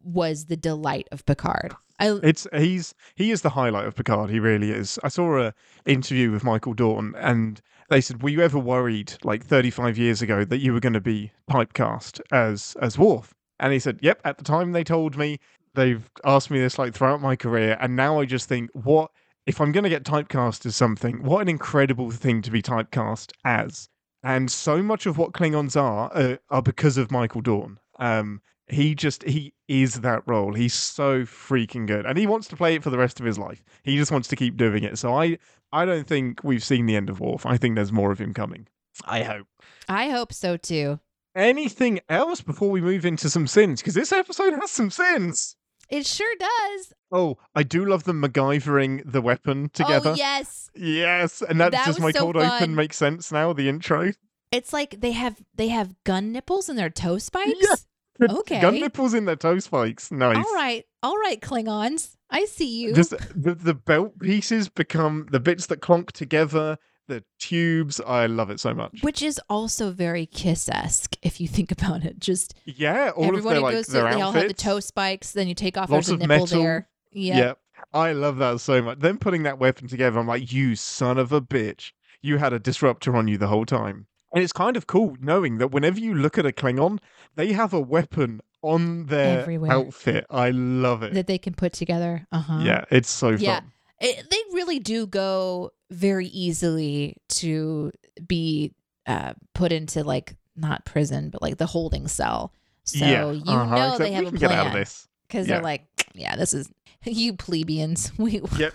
was 0.04 0.46
the 0.46 0.58
delight 0.58 1.08
of 1.12 1.26
Picard. 1.28 1.76
I 2.00 2.20
It's 2.24 2.48
he's 2.56 2.94
he 3.16 3.32
is 3.32 3.42
the 3.42 3.50
highlight 3.50 3.86
of 3.86 3.96
Picard. 3.96 4.30
He 4.30 4.40
really 4.40 4.72
is. 4.72 5.00
I 5.04 5.08
saw 5.08 5.40
a 5.40 5.54
interview 5.86 6.32
with 6.32 6.44
Michael 6.44 6.74
Dorn, 6.74 7.16
and 7.18 7.60
they 7.90 8.02
said, 8.02 8.22
"Were 8.22 8.30
you 8.30 8.42
ever 8.42 8.60
worried, 8.60 9.14
like 9.24 9.44
35 9.44 9.98
years 9.98 10.22
ago, 10.22 10.44
that 10.46 10.60
you 10.60 10.74
were 10.74 10.80
going 10.80 10.94
to 10.94 11.02
be 11.02 11.32
typecast 11.50 12.22
as 12.32 12.76
as 12.82 12.98
Worf?" 12.98 13.34
And 13.60 13.74
he 13.74 13.80
said, 13.80 14.00
"Yep." 14.02 14.22
At 14.26 14.38
the 14.38 14.44
time, 14.44 14.72
they 14.72 14.84
told 14.84 15.18
me 15.18 15.40
they've 15.74 16.10
asked 16.24 16.52
me 16.52 16.60
this 16.60 16.78
like 16.78 16.94
throughout 16.94 17.22
my 17.22 17.36
career, 17.36 17.78
and 17.80 17.96
now 17.96 18.20
I 18.20 18.26
just 18.26 18.48
think, 18.48 18.70
what 18.74 19.12
if 19.46 19.60
I'm 19.60 19.72
going 19.72 19.84
to 19.84 19.90
get 19.90 20.04
typecast 20.04 20.66
as 20.66 20.76
something? 20.76 21.24
What 21.24 21.42
an 21.42 21.50
incredible 21.50 22.12
thing 22.12 22.42
to 22.44 22.52
be 22.52 22.62
typecast 22.62 23.32
as! 23.44 23.90
And 24.24 24.52
so 24.52 24.84
much 24.84 25.06
of 25.06 25.18
what 25.18 25.32
Klingons 25.32 25.80
are 25.80 26.12
uh, 26.14 26.38
are 26.50 26.62
because 26.62 26.98
of 26.98 27.10
Michael 27.12 27.42
Dorn. 27.42 27.80
Um, 28.00 28.42
he 28.68 28.96
just 28.96 29.24
he 29.24 29.54
is 29.68 30.02
that 30.02 30.24
role. 30.26 30.54
He's 30.54 30.74
so 30.74 31.24
freaking 31.24 31.88
good, 31.88 32.06
and 32.06 32.18
he 32.18 32.28
wants 32.28 32.48
to 32.50 32.56
play 32.56 32.76
it 32.76 32.84
for 32.84 32.90
the 32.90 32.98
rest 32.98 33.20
of 33.20 33.26
his 33.26 33.38
life. 33.38 33.64
He 33.84 33.98
just 33.98 34.12
wants 34.12 34.28
to 34.30 34.36
keep 34.36 34.58
doing 34.58 34.84
it. 34.84 34.98
So 34.98 35.14
I 35.14 35.38
I 35.72 35.86
don't 35.86 36.08
think 36.08 36.44
we've 36.44 36.64
seen 36.64 36.86
the 36.86 36.96
end 36.96 37.10
of 37.10 37.20
Worf. 37.20 37.46
I 37.46 37.58
think 37.58 37.76
there's 37.76 37.92
more 37.92 38.12
of 38.12 38.20
him 38.20 38.34
coming. 38.34 38.68
I 39.06 39.24
hope. 39.24 39.48
I 39.88 40.10
hope 40.10 40.34
so 40.34 40.58
too. 40.58 41.00
Anything 41.36 42.00
else 42.10 42.42
before 42.42 42.72
we 42.72 42.82
move 42.82 43.06
into 43.06 43.30
some 43.30 43.46
sins? 43.46 43.82
Because 43.82 43.94
this 43.94 44.12
episode 44.12 44.54
has 44.54 44.72
some 44.72 44.90
sins. 44.90 45.56
It 45.90 46.06
sure 46.06 46.36
does. 46.40 46.94
Oh, 47.12 47.38
I 47.56 47.64
do 47.64 47.86
love 47.86 48.04
them 48.04 48.22
MacGyvering 48.22 49.10
the 49.10 49.22
weapon 49.22 49.66
oh, 49.66 49.70
together. 49.72 50.10
Oh 50.12 50.16
yes, 50.16 50.70
Yes, 50.76 51.42
and 51.42 51.60
that's 51.60 51.76
That 51.76 51.86
just 51.86 52.00
my 52.00 52.12
so 52.12 52.20
cold 52.20 52.36
fun. 52.36 52.46
open 52.46 52.76
makes 52.76 52.98
sense 52.98 53.32
now. 53.32 53.54
The 53.54 53.70
intro. 53.70 54.12
it's 54.52 54.74
like 54.74 55.00
they 55.00 55.12
have 55.14 55.44
they 55.56 55.70
have 55.70 55.96
gun 56.04 56.32
nipples 56.32 56.70
in 56.70 56.76
their 56.76 56.90
toe 56.90 57.18
spikes. 57.18 57.58
Yeah. 57.62 57.76
Okay. 58.30 58.62
Gun 58.62 58.76
nipples 58.76 59.14
in 59.14 59.26
their 59.26 59.36
toe 59.36 59.60
spikes. 59.60 60.12
Nice. 60.12 60.38
All 60.38 60.54
right, 60.56 60.86
all 61.04 61.18
right, 61.18 61.40
Klingons. 61.42 62.16
I 62.30 62.46
see 62.46 62.82
you. 62.82 62.94
Just 62.94 63.12
the, 63.36 63.56
the 63.56 63.74
belt 63.74 64.20
pieces 64.20 64.70
become 64.70 65.28
the 65.32 65.40
bits 65.40 65.68
that 65.68 65.80
clonk 65.82 66.12
together, 66.12 66.78
the 67.08 67.24
tubes. 67.40 68.02
I 68.06 68.26
love 68.26 68.50
it 68.50 68.60
so 68.60 68.74
much. 68.74 69.02
which 69.02 69.22
is 69.22 69.40
also 69.50 69.92
very 69.92 70.26
kiss 70.26 70.68
esque 70.70 71.16
if 71.22 71.40
you 71.40 71.48
think 71.48 71.72
about 71.72 72.04
it. 72.04 72.20
Just 72.20 72.54
yeah, 72.66 73.12
all 73.16 73.26
everybody 73.26 73.38
of 73.38 73.44
their 73.54 73.62
like 73.62 73.74
goes 73.76 73.88
their 73.88 74.10
they 74.12 74.22
all 74.22 74.32
have 74.34 74.48
the 74.48 74.54
toe 74.54 74.80
spikes. 74.82 75.32
Then 75.32 75.48
you 75.48 75.56
take 75.56 75.78
off. 75.78 75.90
Lots 75.90 76.08
there's 76.08 76.20
a 76.20 76.24
of 76.24 76.28
nipple 76.28 76.46
metal. 76.46 76.62
there. 76.64 76.90
Yeah. 77.12 77.38
Yep. 77.38 77.60
I 77.94 78.12
love 78.12 78.38
that 78.38 78.60
so 78.60 78.82
much. 78.82 79.00
Them 79.00 79.18
putting 79.18 79.44
that 79.44 79.60
weapon 79.60 79.88
together, 79.88 80.20
I'm 80.20 80.28
like, 80.28 80.52
you 80.52 80.76
son 80.76 81.18
of 81.18 81.32
a 81.32 81.40
bitch. 81.40 81.92
You 82.22 82.38
had 82.38 82.52
a 82.52 82.60
disruptor 82.60 83.16
on 83.16 83.28
you 83.28 83.38
the 83.38 83.48
whole 83.48 83.66
time. 83.66 84.08
And 84.34 84.44
it's 84.44 84.54
kind 84.54 84.76
of 84.76 84.88
cool 84.88 85.16
knowing 85.22 85.58
that 85.60 85.72
whenever 85.72 86.00
you 86.00 86.14
look 86.14 86.38
at 86.38 86.46
a 86.46 86.52
Klingon, 86.52 87.00
they 87.36 87.54
have 87.54 87.74
a 87.74 87.80
weapon 87.80 88.42
on 88.62 89.06
their 89.06 89.40
Everywhere. 89.42 89.72
outfit. 89.72 90.26
I 90.30 90.50
love 90.52 91.04
it. 91.04 91.14
that 91.14 91.28
they 91.28 91.38
can 91.38 91.54
put 91.54 91.74
together. 91.74 92.28
Uh 92.32 92.40
huh. 92.40 92.60
Yeah, 92.64 92.86
it's 92.92 93.10
so 93.10 93.30
Yeah. 93.30 93.60
fun. 93.62 93.72
It, 94.00 94.30
they 94.30 94.38
really 94.54 94.80
do 94.80 95.08
go 95.08 95.72
very 95.90 96.28
easily 96.28 97.16
to 97.30 97.92
be 98.28 98.74
uh, 99.06 99.34
put 99.54 99.72
into 99.72 100.04
like 100.04 100.36
not 100.56 100.86
prison, 100.86 101.30
but 101.30 101.42
like 101.42 101.58
the 101.58 101.66
holding 101.68 102.08
cell. 102.08 102.52
So 102.84 103.06
yeah. 103.06 103.32
you 103.32 103.42
uh-huh, 103.48 103.76
know 103.76 103.84
except 103.94 104.00
they 104.00 104.12
have 104.12 104.26
a 104.28 104.30
can 104.30 104.38
get 104.40 104.52
out 104.52 104.66
of 104.68 104.72
plan 104.72 104.82
this. 104.82 105.08
because 105.28 105.48
Yeah. 105.48 105.56
they're 105.56 105.64
like, 105.64 105.86
yeah, 106.14 106.36
this 106.36 106.54
is 106.54 106.70
you 107.06 107.34
plebeians. 107.34 108.12
We 108.18 108.42
Yep. 108.58 108.74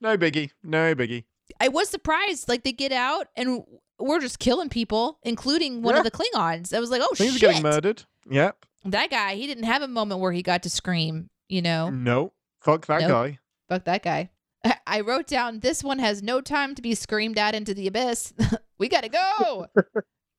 No 0.00 0.16
biggie. 0.16 0.50
No 0.62 0.94
biggie. 0.94 1.24
I 1.60 1.68
was 1.68 1.88
surprised. 1.88 2.48
Like 2.48 2.62
they 2.64 2.72
get 2.72 2.92
out 2.92 3.28
and 3.36 3.62
we're 4.02 4.20
just 4.20 4.38
killing 4.38 4.68
people, 4.68 5.18
including 5.22 5.82
one 5.82 5.94
Yeah. 5.94 6.00
of 6.00 6.04
the 6.04 6.10
Klingons. 6.10 6.74
I 6.74 6.80
was 6.80 6.90
like, 6.90 7.02
oh 7.04 7.14
Things 7.14 7.34
shit, 7.34 7.42
are 7.42 7.46
getting 7.48 7.62
murdered. 7.62 8.04
Yep. 8.30 8.56
that 8.86 9.10
guy. 9.10 9.34
He 9.34 9.46
didn't 9.46 9.64
have 9.64 9.82
a 9.82 9.88
moment 9.88 10.20
where 10.20 10.32
he 10.32 10.42
got 10.42 10.62
to 10.64 10.70
scream. 10.70 11.28
You 11.48 11.62
know, 11.62 11.90
No. 11.90 12.32
Fuck 12.60 12.86
that 12.86 13.00
Nope. 13.02 13.10
guy. 13.10 13.38
fuck 13.68 13.84
that 13.84 14.02
guy. 14.02 14.30
I 14.86 15.00
wrote 15.00 15.26
down 15.26 15.60
this 15.60 15.82
one 15.82 15.98
has 15.98 16.22
no 16.22 16.40
time 16.40 16.74
to 16.76 16.82
be 16.82 16.94
screamed 16.94 17.38
at 17.38 17.54
into 17.54 17.74
the 17.74 17.86
abyss. 17.88 18.32
we 18.78 18.88
gotta 18.88 19.08
go. 19.08 19.66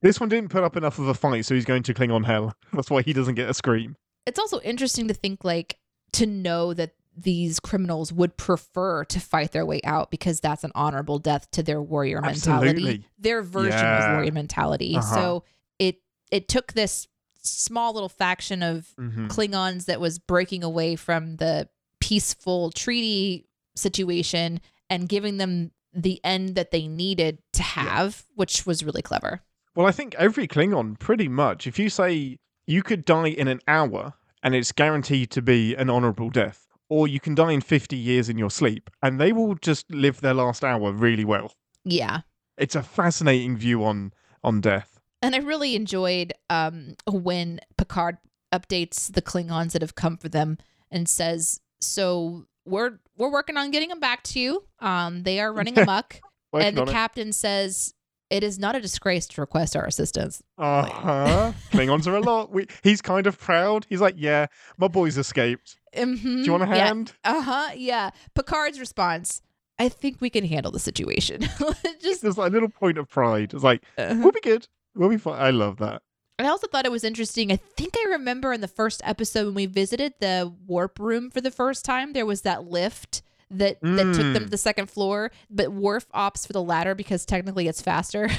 This 0.02 0.20
one 0.20 0.28
didn't 0.28 0.50
put 0.50 0.62
up 0.62 0.76
enough 0.76 0.98
of 0.98 1.08
a 1.08 1.14
fight, 1.14 1.46
so 1.46 1.54
he's 1.54 1.64
going 1.64 1.82
to 1.84 1.94
cling 1.94 2.10
on 2.10 2.24
hell. 2.24 2.54
That's 2.74 2.90
why 2.90 3.00
he 3.00 3.14
doesn't 3.14 3.36
get 3.36 3.48
a 3.48 3.54
scream. 3.54 3.96
it's 4.26 4.38
also 4.38 4.60
interesting 4.60 5.08
to 5.08 5.14
think 5.14 5.44
like 5.44 5.78
to 6.12 6.26
know 6.26 6.74
that 6.74 6.90
these 7.16 7.60
criminals 7.60 8.12
would 8.12 8.36
prefer 8.36 9.04
to 9.04 9.20
fight 9.20 9.52
their 9.52 9.64
way 9.64 9.80
out 9.84 10.10
because 10.10 10.40
that's 10.40 10.64
an 10.64 10.72
honorable 10.74 11.18
death 11.18 11.48
to 11.52 11.62
their 11.62 11.80
warrior 11.80 12.20
mentality 12.20 12.70
Absolutely. 12.70 13.06
their 13.18 13.42
version 13.42 13.72
Yeah. 13.78 14.06
of 14.08 14.12
warrior 14.16 14.32
mentality 14.32 14.96
Uh-huh. 14.96 15.14
so 15.14 15.44
it 15.78 16.02
it 16.30 16.48
took 16.48 16.72
this 16.72 17.06
small 17.42 17.92
little 17.92 18.08
faction 18.08 18.62
of 18.62 18.88
Mhm. 18.98 19.28
klingons 19.28 19.84
that 19.84 20.00
was 20.00 20.18
breaking 20.18 20.64
away 20.64 20.96
from 20.96 21.36
the 21.36 21.68
peaceful 22.00 22.70
treaty 22.72 23.46
situation 23.76 24.60
and 24.90 25.08
giving 25.08 25.36
them 25.38 25.70
the 25.92 26.20
end 26.24 26.54
that 26.56 26.70
they 26.70 26.88
needed 26.88 27.38
to 27.52 27.62
have 27.62 28.24
which 28.34 28.66
was 28.66 28.82
really 28.84 29.02
clever 29.02 29.42
Well, 29.76 29.86
I 29.86 29.92
think 29.92 30.14
every 30.16 30.46
Klingon, 30.46 30.98
pretty 30.98 31.26
much, 31.28 31.66
if 31.66 31.78
you 31.80 31.88
say 31.90 32.38
you 32.66 32.82
could 32.82 33.04
die 33.04 33.28
in 33.28 33.48
an 33.48 33.60
hour 33.66 34.14
and 34.42 34.54
it's 34.54 34.70
guaranteed 34.72 35.30
to 35.32 35.42
be 35.42 35.74
an 35.74 35.90
honorable 35.90 36.30
death, 36.30 36.63
or 36.88 37.08
you 37.08 37.20
can 37.20 37.34
die 37.34 37.52
in 37.52 37.60
50 37.60 37.96
years 37.96 38.28
in 38.28 38.38
your 38.38 38.50
sleep, 38.50 38.90
and 39.02 39.20
they 39.20 39.32
will 39.32 39.54
just 39.56 39.90
live 39.90 40.20
their 40.20 40.34
last 40.34 40.62
hour 40.64 40.92
really 40.92 41.24
well. 41.24 41.52
yeah 41.84 42.20
It's 42.58 42.74
a 42.76 42.82
fascinating 42.82 43.56
view 43.56 43.84
on 43.84 44.12
on 44.42 44.60
death. 44.60 45.00
And 45.22 45.34
I 45.34 45.38
really 45.38 45.74
enjoyed 45.74 46.34
um, 46.50 46.96
when 47.10 47.60
Picard 47.78 48.18
updates 48.52 49.10
the 49.12 49.22
Klingons 49.22 49.72
that 49.72 49.80
have 49.82 49.94
come 49.94 50.16
for 50.18 50.28
them 50.28 50.58
and 50.90 51.08
says, 51.08 51.60
"So 51.80 52.44
we're 52.66 53.00
we're 53.16 53.32
working 53.32 53.56
on 53.56 53.70
getting 53.70 53.88
them 53.88 54.00
back 54.00 54.22
to 54.24 54.38
you. 54.38 54.64
Um, 54.80 55.22
they 55.22 55.40
are 55.40 55.50
running 55.52 55.78
amok." 55.84 56.20
And 56.52 56.76
the 56.76 56.82
on 56.82 56.88
it. 56.88 56.92
captain 56.92 57.32
says, 57.32 57.94
"It 58.30 58.42
is 58.42 58.58
not 58.58 58.74
a 58.74 58.80
disgrace 58.80 59.26
to 59.28 59.40
request 59.40 59.76
our 59.76 59.84
assistance." 59.84 60.42
Uh-huh. 60.58 61.52
Klingons 61.72 62.06
are 62.06 62.16
a 62.16 62.20
lot. 62.20 62.50
We, 62.50 62.66
he's 62.82 63.02
kind 63.02 63.26
of 63.26 63.38
proud. 63.38 63.86
He's 63.88 64.00
like, 64.00 64.14
yeah, 64.16 64.46
my 64.78 64.88
boys 64.88 65.18
escaped. 65.18 65.76
Mm-hmm. 65.94 66.36
Do 66.36 66.42
you 66.42 66.52
want 66.52 66.64
a 66.64 66.66
hand? 66.66 67.12
Uh 67.24 67.40
huh. 67.40 67.70
Yeah. 67.76 68.10
Picard's 68.34 68.80
response. 68.80 69.42
I 69.78 69.88
think 69.88 70.20
we 70.20 70.30
can 70.30 70.44
handle 70.44 70.70
the 70.70 70.78
situation. 70.78 71.42
Just 72.00 72.22
There's 72.22 72.38
like 72.38 72.50
a 72.50 72.54
little 72.54 72.68
point 72.68 72.98
of 72.98 73.08
pride. 73.08 73.54
It's 73.54 73.64
like, 73.64 73.82
uh-huh. 73.98 74.14
we'll 74.18 74.32
be 74.32 74.40
good. 74.40 74.68
We'll 74.94 75.08
be 75.08 75.18
fine. 75.18 75.40
I 75.40 75.50
love 75.50 75.78
that. 75.78 76.02
I 76.38 76.46
also 76.46 76.66
thought 76.66 76.84
it 76.84 76.92
was 76.92 77.04
interesting. 77.04 77.52
I 77.52 77.56
think 77.56 77.94
I 77.96 78.10
remember 78.10 78.52
in 78.52 78.60
the 78.60 78.68
first 78.68 79.00
episode 79.04 79.46
when 79.46 79.54
we 79.54 79.66
visited 79.66 80.14
the 80.18 80.52
warp 80.66 80.98
room 80.98 81.30
for 81.30 81.40
the 81.40 81.50
first 81.50 81.84
time, 81.84 82.12
there 82.12 82.26
was 82.26 82.42
that 82.42 82.64
lift 82.64 83.22
that 83.58 83.78
that 83.82 84.14
took 84.14 84.16
them 84.16 84.34
Mm. 84.34 84.38
to 84.44 84.50
the 84.50 84.56
second 84.58 84.90
floor, 84.90 85.30
but 85.50 85.72
Worf 85.72 86.06
opts 86.12 86.46
for 86.46 86.52
the 86.52 86.62
ladder 86.62 86.94
because 86.94 87.24
technically 87.24 87.68
it's 87.68 87.80
faster. 87.82 88.28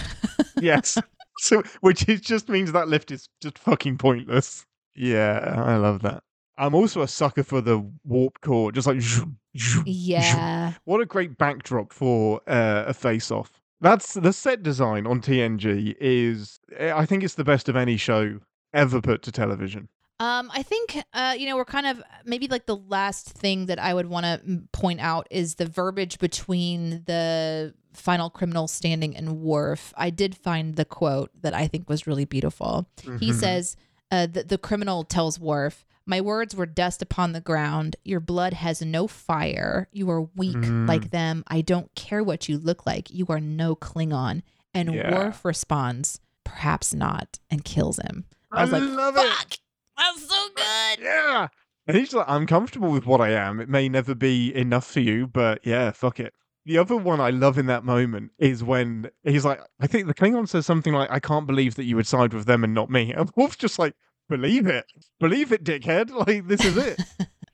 Yes. 0.62 0.98
so, 1.40 1.64
which 1.82 2.08
is 2.08 2.22
just 2.22 2.48
means 2.48 2.72
that 2.72 2.88
lift 2.88 3.12
is 3.12 3.28
just 3.42 3.58
fucking 3.60 3.98
pointless. 3.98 4.66
Yeah, 4.96 5.54
I 5.66 5.76
love 5.76 6.02
that. 6.04 6.24
I'm 6.58 6.74
also 6.74 7.02
a 7.02 7.08
sucker 7.10 7.44
for 7.44 7.60
the 7.60 7.86
warp 8.06 8.40
core, 8.40 8.72
just 8.72 8.88
like. 8.88 9.02
zoom, 9.02 9.38
zoom, 9.58 9.80
zoom. 9.80 9.84
yeah. 9.86 10.74
What 10.86 11.02
a 11.02 11.06
great 11.06 11.38
backdrop 11.38 11.92
for 11.92 12.40
uh, 12.48 12.86
a 12.88 12.94
face 12.94 13.32
off. 13.32 13.52
That's 13.82 14.14
the 14.14 14.32
set 14.32 14.64
design 14.64 15.06
on 15.06 15.20
TNG 15.20 15.96
is 16.00 16.58
I 16.80 17.06
think 17.06 17.24
it's 17.24 17.36
the 17.36 17.44
best 17.44 17.68
of 17.68 17.76
any 17.76 17.98
show 17.98 18.40
ever 18.74 19.02
put 19.02 19.22
to 19.24 19.32
television. 19.34 19.90
Um, 20.20 20.50
I 20.54 20.64
think 20.64 20.98
uh, 21.14 21.36
you 21.38 21.48
know, 21.48 21.58
we're 21.58 21.66
kind 21.66 21.88
of 21.88 22.02
maybe 22.24 22.48
like 22.48 22.66
the 22.66 22.78
last 22.78 23.28
thing 23.28 23.66
that 23.66 23.80
I 23.80 23.94
would 23.94 24.08
want 24.08 24.26
to 24.26 24.62
point 24.72 25.02
out 25.02 25.28
is 25.30 25.56
the 25.56 25.66
verbiage 25.66 26.20
between 26.20 27.04
the 27.06 27.74
final 27.94 28.30
criminal 28.30 28.68
standing 28.68 29.16
and 29.16 29.42
Worf. 29.42 29.94
I 29.98 30.10
did 30.10 30.36
find 30.36 30.76
the 30.76 30.86
quote 30.86 31.32
that 31.42 31.54
I 31.54 31.68
think 31.68 31.90
was 31.90 32.08
really 32.08 32.26
beautiful. 32.26 32.88
He 33.02 33.32
Mhm. 33.32 33.34
says, 33.34 33.78
uh, 34.12 34.28
the, 34.28 34.44
the 34.44 34.58
criminal 34.58 35.04
tells 35.04 35.40
Worf, 35.40 35.86
My 36.08 36.22
words 36.22 36.56
were 36.56 36.68
dust 36.68 37.02
upon 37.02 37.32
the 37.32 37.42
ground. 37.42 37.96
Your 38.06 38.20
blood 38.20 38.54
has 38.54 38.80
no 38.80 39.08
fire. 39.08 39.88
You 39.92 40.08
are 40.12 40.22
weak 40.22 40.56
Mm. 40.56 40.88
like 40.88 41.10
them. 41.10 41.44
I 41.48 41.62
don't 41.62 41.94
care 41.96 42.24
what 42.24 42.48
you 42.48 42.60
look 42.60 42.86
like. 42.86 43.10
You 43.10 43.26
are 43.30 43.40
no 43.40 43.76
Klingon. 43.76 44.44
And 44.72 44.94
Yeah. 44.94 45.12
Worf 45.12 45.44
responds, 45.44 46.20
Perhaps 46.44 46.94
not, 46.94 47.40
and 47.50 47.66
kills 47.66 47.98
him. 47.98 48.26
I 48.52 48.60
I 48.60 48.62
was 48.66 48.72
like, 48.74 48.84
love 48.84 49.16
it. 49.18 49.60
That's 49.98 50.28
so 50.28 50.50
good. 50.56 51.00
Yeah. 51.04 51.48
And 51.88 51.98
he's 51.98 52.14
like, 52.14 52.28
I'm 52.28 52.48
comfortable 52.48 52.92
with 52.92 53.06
what 53.06 53.22
I 53.22 53.32
am. 53.32 53.60
It 53.60 53.70
may 53.70 53.88
never 53.90 54.16
be 54.16 54.54
enough 54.56 54.90
for 54.90 55.00
you, 55.02 55.28
but 55.28 55.60
yeah, 55.64 55.92
fuck 55.92 56.20
it. 56.20 56.34
The 56.66 56.80
other 56.80 56.96
one 56.96 57.22
I 57.22 57.30
love 57.30 57.60
in 57.60 57.68
that 57.68 57.84
moment 57.84 58.32
is 58.40 58.64
when 58.64 59.12
he's 59.24 59.46
like, 59.46 59.62
I 59.80 59.86
think 59.86 60.08
the 60.08 60.16
Klingon 60.16 60.50
says 60.50 60.66
something 60.66 60.94
like, 60.94 61.12
I 61.12 61.20
can't 61.20 61.46
believe 61.46 61.76
that 61.76 61.84
you 61.84 61.96
would 61.96 62.08
side 62.08 62.34
with 62.34 62.48
them 62.48 62.64
and 62.64 62.74
not 62.74 62.90
me. 62.90 63.14
And 63.14 63.32
Worf's 63.36 63.56
just 63.56 63.78
like, 63.78 63.94
believe 64.30 64.66
it. 64.66 64.86
Believe 65.20 65.52
it, 65.52 65.64
dickhead. 65.64 66.10
Like, 66.28 66.48
this 66.48 66.66
is 66.66 66.78
it. 66.78 67.00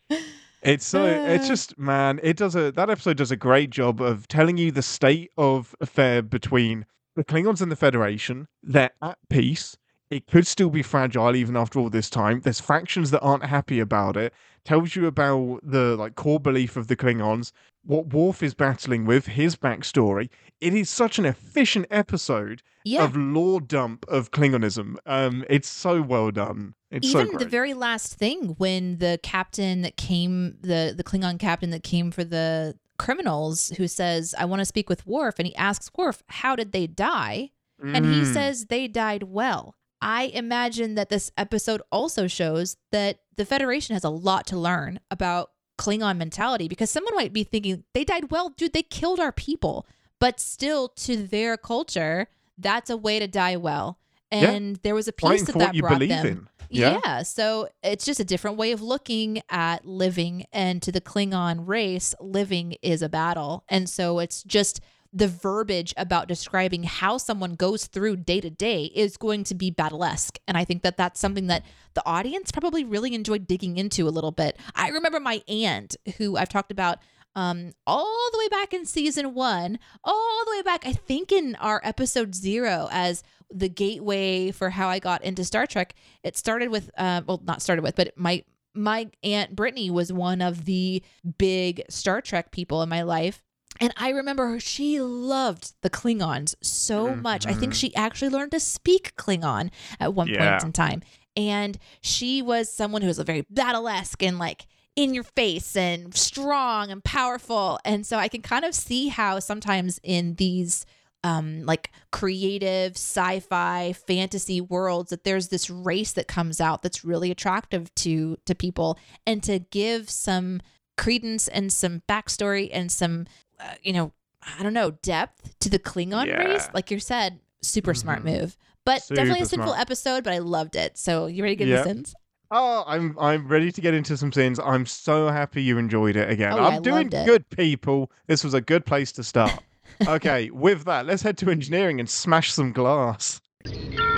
It's 0.63 0.85
so 0.85 1.05
it's 1.05 1.47
just 1.47 1.77
man, 1.79 2.19
it 2.21 2.37
does 2.37 2.55
a 2.55 2.71
that 2.73 2.89
episode 2.89 3.17
does 3.17 3.31
a 3.31 3.35
great 3.35 3.71
job 3.71 3.99
of 3.99 4.27
telling 4.27 4.57
you 4.57 4.71
the 4.71 4.83
state 4.83 5.31
of 5.35 5.75
affair 5.81 6.21
between 6.21 6.85
the 7.15 7.23
Klingons 7.23 7.61
and 7.61 7.71
the 7.71 7.75
Federation. 7.75 8.47
They're 8.61 8.91
at 9.01 9.17
peace. 9.27 9.75
It 10.12 10.28
could 10.28 10.45
still 10.45 10.70
be 10.70 10.84
fragile 10.84 11.36
even 11.36 11.55
after 11.55 11.80
all 11.80 11.89
this 11.89 12.09
time. 12.09 12.41
There's 12.41 12.59
factions 12.59 13.12
that 13.12 13.22
aren't 13.22 13.45
happy 13.45 13.80
about 13.80 14.18
it. 14.18 14.34
Tells 14.66 14.95
you 14.95 15.07
about 15.07 15.62
the 15.64 15.95
like 15.95 16.16
core 16.16 16.39
belief 16.39 16.76
of 16.78 16.88
the 16.88 16.95
Klingons, 16.97 17.51
what 17.84 18.14
Worf 18.14 18.43
is 18.43 18.53
battling 18.53 19.05
with, 19.05 19.26
his 19.26 19.55
backstory. 19.55 20.30
It 20.59 20.74
is 20.76 20.89
such 20.89 21.18
an 21.18 21.26
efficient 21.26 21.88
episode 21.89 22.62
Yeah. 22.84 23.05
of 23.05 23.16
lore 23.16 23.62
dump 23.62 24.05
of 24.09 24.32
Klingonism. 24.32 24.97
Um, 25.05 25.45
it's 25.49 25.70
so 25.70 26.01
well 26.01 26.30
done. 26.30 26.76
It's 26.91 27.09
so 27.09 27.22
Even 27.22 27.38
the 27.38 27.45
very 27.45 27.74
last 27.74 28.14
thing 28.16 28.55
when 28.57 28.97
the 28.97 29.18
captain 29.24 29.82
that 29.82 29.95
came, 29.95 30.57
the 30.62 30.93
the 30.95 31.03
Klingon 31.05 31.39
captain 31.39 31.70
that 31.70 31.84
came 31.84 32.12
for 32.12 32.26
the 32.26 32.76
criminals, 32.99 33.70
who 33.78 33.88
says, 33.88 34.36
"I 34.38 34.43
want 34.45 34.59
to 34.59 34.66
speak 34.66 34.89
with 34.89 35.07
Worf," 35.07 35.36
and 35.39 35.47
he 35.47 35.55
asks 35.55 35.89
Worf, 35.97 36.22
"How 36.28 36.55
did 36.57 36.74
they 36.74 36.86
die?" 36.86 37.51
And 37.82 38.05
he 38.05 38.22
Mm. 38.22 38.34
says 38.34 38.66
they 38.68 38.88
died 38.88 39.24
well. 39.24 39.76
I 40.01 40.23
imagine 40.33 40.95
that 40.95 41.09
this 41.09 41.31
episode 41.37 41.81
also 41.91 42.27
shows 42.27 42.77
that 42.91 43.19
the 43.35 43.45
Federation 43.45 43.93
has 43.93 44.03
a 44.03 44.09
lot 44.09 44.47
to 44.47 44.57
learn 44.57 44.99
about 45.09 45.51
Klingon 45.77 46.17
mentality 46.17 46.67
because 46.67 46.89
someone 46.89 47.15
might 47.15 47.33
be 47.33 47.43
thinking 47.43 47.83
they 47.93 48.03
died 48.03 48.31
well, 48.31 48.49
dude. 48.49 48.73
They 48.73 48.83
killed 48.83 49.19
our 49.19 49.31
people, 49.31 49.87
but 50.19 50.39
still, 50.39 50.89
to 50.89 51.17
their 51.17 51.57
culture, 51.57 52.27
that's 52.57 52.89
a 52.89 52.97
way 52.97 53.19
to 53.19 53.27
die 53.27 53.57
well. 53.57 53.99
Yeah. 54.31 54.51
And 54.51 54.75
there 54.77 54.95
was 54.95 55.07
a 55.07 55.11
piece 55.11 55.49
for 55.49 55.57
that 55.59 55.75
brought 55.75 55.99
them. 55.99 56.25
in. 56.25 56.47
Yeah. 56.69 57.23
so 57.23 57.67
it's 57.83 58.05
just 58.05 58.19
a 58.19 58.23
different 58.23 58.57
way 58.57 58.71
of 58.71 58.81
looking 58.81 59.41
at 59.49 59.85
living. 59.85 60.45
And 60.53 60.81
to 60.83 60.91
the 60.91 61.01
Klingon 61.01 61.67
race, 61.67 62.15
living 62.19 62.75
is 62.81 63.01
a 63.01 63.09
battle. 63.09 63.65
And 63.67 63.89
so 63.89 64.19
it's 64.19 64.43
just 64.43 64.79
the 65.14 65.28
verbiage 65.28 65.93
about 65.97 66.28
describing 66.28 66.84
how 66.84 67.18
someone 67.18 67.55
goes 67.55 67.88
through 67.88 68.16
day 68.16 68.39
to 68.39 68.49
day 68.49 68.86
is 68.95 69.18
going 69.18 69.43
to 69.43 69.55
be 69.55 69.70
battlesque. 69.70 70.39
And 70.47 70.57
I 70.57 70.64
think 70.64 70.84
that 70.84 70.97
that's 70.97 71.20
something 71.20 71.47
that 71.47 71.64
the 71.95 72.05
audience 72.05 72.51
probably 72.51 72.86
really 72.86 73.14
enjoyed 73.14 73.45
digging 73.45 73.78
into 73.78 74.07
a 74.07 74.09
little 74.09 74.32
bit. 74.32 74.57
I 74.74 74.89
remember 74.89 75.20
my 75.20 75.43
aunt, 75.47 75.97
who 76.18 76.38
I've 76.38 76.49
talked 76.49 76.72
about 76.72 76.99
um 77.36 77.72
all 77.88 78.30
the 78.32 78.38
way 78.38 78.49
back 78.49 78.74
in 78.74 78.86
season 78.86 79.34
one 79.34 79.80
all 80.03 80.43
the 80.43 80.51
way 80.51 80.62
back 80.64 80.86
i 80.86 80.91
think 80.91 81.32
in 81.32 81.55
our 81.62 81.80
episode 81.82 82.36
zero 82.36 82.89
as 82.91 83.24
the 83.49 83.70
gateway 83.70 84.51
for 84.51 84.70
how 84.70 84.89
i 84.89 84.99
got 84.99 85.24
into 85.24 85.45
star 85.45 85.66
trek 85.66 85.95
it 86.24 86.36
started 86.36 86.68
with 86.68 86.91
uh 86.97 87.22
well 87.26 87.41
not 87.45 87.62
started 87.62 87.84
with 87.84 87.95
but 87.95 88.12
my 88.18 88.43
my 88.74 89.09
aunt 89.24 89.55
brittany 89.55 89.89
was 89.89 90.12
one 90.12 90.41
of 90.41 90.66
the 90.66 91.01
big 91.38 91.82
star 91.89 92.22
trek 92.22 92.51
people 92.51 92.82
in 92.82 92.89
my 92.89 93.01
life 93.01 93.41
and 93.82 93.93
I 93.97 94.09
remember 94.09 94.47
her, 94.47 94.59
she 94.59 95.01
loved 95.01 95.73
the 95.82 95.89
Klingons 95.89 96.55
so 96.61 97.15
much. 97.15 97.45
I 97.47 97.53
think 97.53 97.73
Mhm. 97.73 97.77
she 97.77 97.95
actually 97.95 98.29
learned 98.29 98.51
to 98.51 98.59
speak 98.59 99.15
Klingon 99.17 99.71
at 99.99 100.13
one 100.13 100.27
Yeah. 100.29 100.51
point 100.51 100.63
in 100.63 100.71
time. 100.71 101.01
And 101.36 101.77
she 102.01 102.41
was 102.41 102.71
someone 102.71 103.01
who 103.01 103.07
was 103.07 103.17
very 103.19 103.45
battle-esque 103.49 104.21
and 104.23 104.38
like 104.39 104.67
in 104.95 105.13
your 105.13 105.23
face 105.23 105.75
and 105.75 106.13
strong 106.15 106.91
and 106.91 107.03
powerful. 107.03 107.79
And 107.86 108.05
so 108.05 108.17
I 108.17 108.27
can 108.27 108.41
kind 108.41 108.65
of 108.65 108.75
see 108.75 109.07
how 109.07 109.39
sometimes 109.39 109.99
in 110.03 110.36
these 110.36 110.86
um 111.23 111.63
like 111.65 111.91
creative 112.11 112.93
sci-fi 112.97 113.93
fantasy 113.93 114.59
worlds 114.59 115.11
that 115.11 115.23
there's 115.23 115.49
this 115.49 115.69
race 115.69 116.13
that 116.13 116.27
comes 116.27 116.59
out 116.59 116.82
that's 116.82 117.05
really 117.05 117.29
attractive 117.29 117.93
to 117.95 118.38
to 118.45 118.55
people 118.55 118.97
and 119.27 119.43
to 119.43 119.59
give 119.59 120.09
some 120.09 120.59
credence 120.97 121.47
and 121.47 121.71
some 121.71 122.01
backstory 122.09 122.69
and 122.73 122.91
some 122.91 123.27
uh, 123.64 123.74
you 123.84 123.93
know 123.93 124.12
i 124.57 124.64
don't 124.64 124.74
know 124.74 124.91
depth 124.91 125.57
to 125.59 125.70
the 125.70 125.80
klingon 125.80 126.38
race 126.38 126.70
like 126.74 126.89
you 126.91 126.99
said 126.99 127.39
super 127.62 127.93
smart 127.93 128.24
Mhm. 128.24 128.39
move 128.39 128.57
but 128.86 129.01
definitely 129.09 129.41
a 129.41 129.45
simple 129.45 129.68
smart. 129.70 129.80
episode 129.82 130.24
but 130.24 130.34
i 130.34 130.39
loved 130.39 130.76
it 130.76 130.97
so 130.97 131.28
you 131.28 131.43
ready 131.43 131.55
to 131.55 131.59
get 131.59 131.68
Yeah. 131.68 131.78
into 131.84 131.89
sins 131.89 132.16
Oh, 132.53 132.84
I'm 132.86 133.18
I'm 133.18 133.47
ready 133.47 133.72
to 133.72 133.80
get 133.80 133.93
into 133.93 134.18
some 134.18 134.34
sins. 134.34 134.59
I'm 134.59 134.86
so 134.86 135.30
happy 135.30 135.64
you 135.64 135.78
enjoyed 135.78 136.18
it 136.18 136.30
again. 136.30 136.51
Oh, 136.51 136.57
yeah, 136.57 136.64
I 136.64 136.76
I'm 136.76 136.82
doing 136.82 137.07
good, 137.07 137.49
people. 137.49 138.12
This 138.28 138.43
was 138.43 138.53
a 138.53 138.59
good 138.59 138.86
place 138.86 139.14
to 139.14 139.24
start. 139.24 139.64
okay, 140.05 140.49
with 140.49 140.84
that, 140.84 141.05
let's 141.05 141.22
head 141.22 141.38
to 141.38 141.49
engineering 141.49 142.01
and 142.01 142.09
smash 142.09 142.51
some 142.51 142.74
glass. 142.74 143.39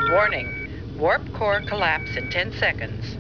Warning. 0.10 0.50
Warp 0.98 1.32
core 1.34 1.62
collapse 1.68 2.10
in 2.18 2.32
10 2.32 2.54
seconds. 2.54 3.18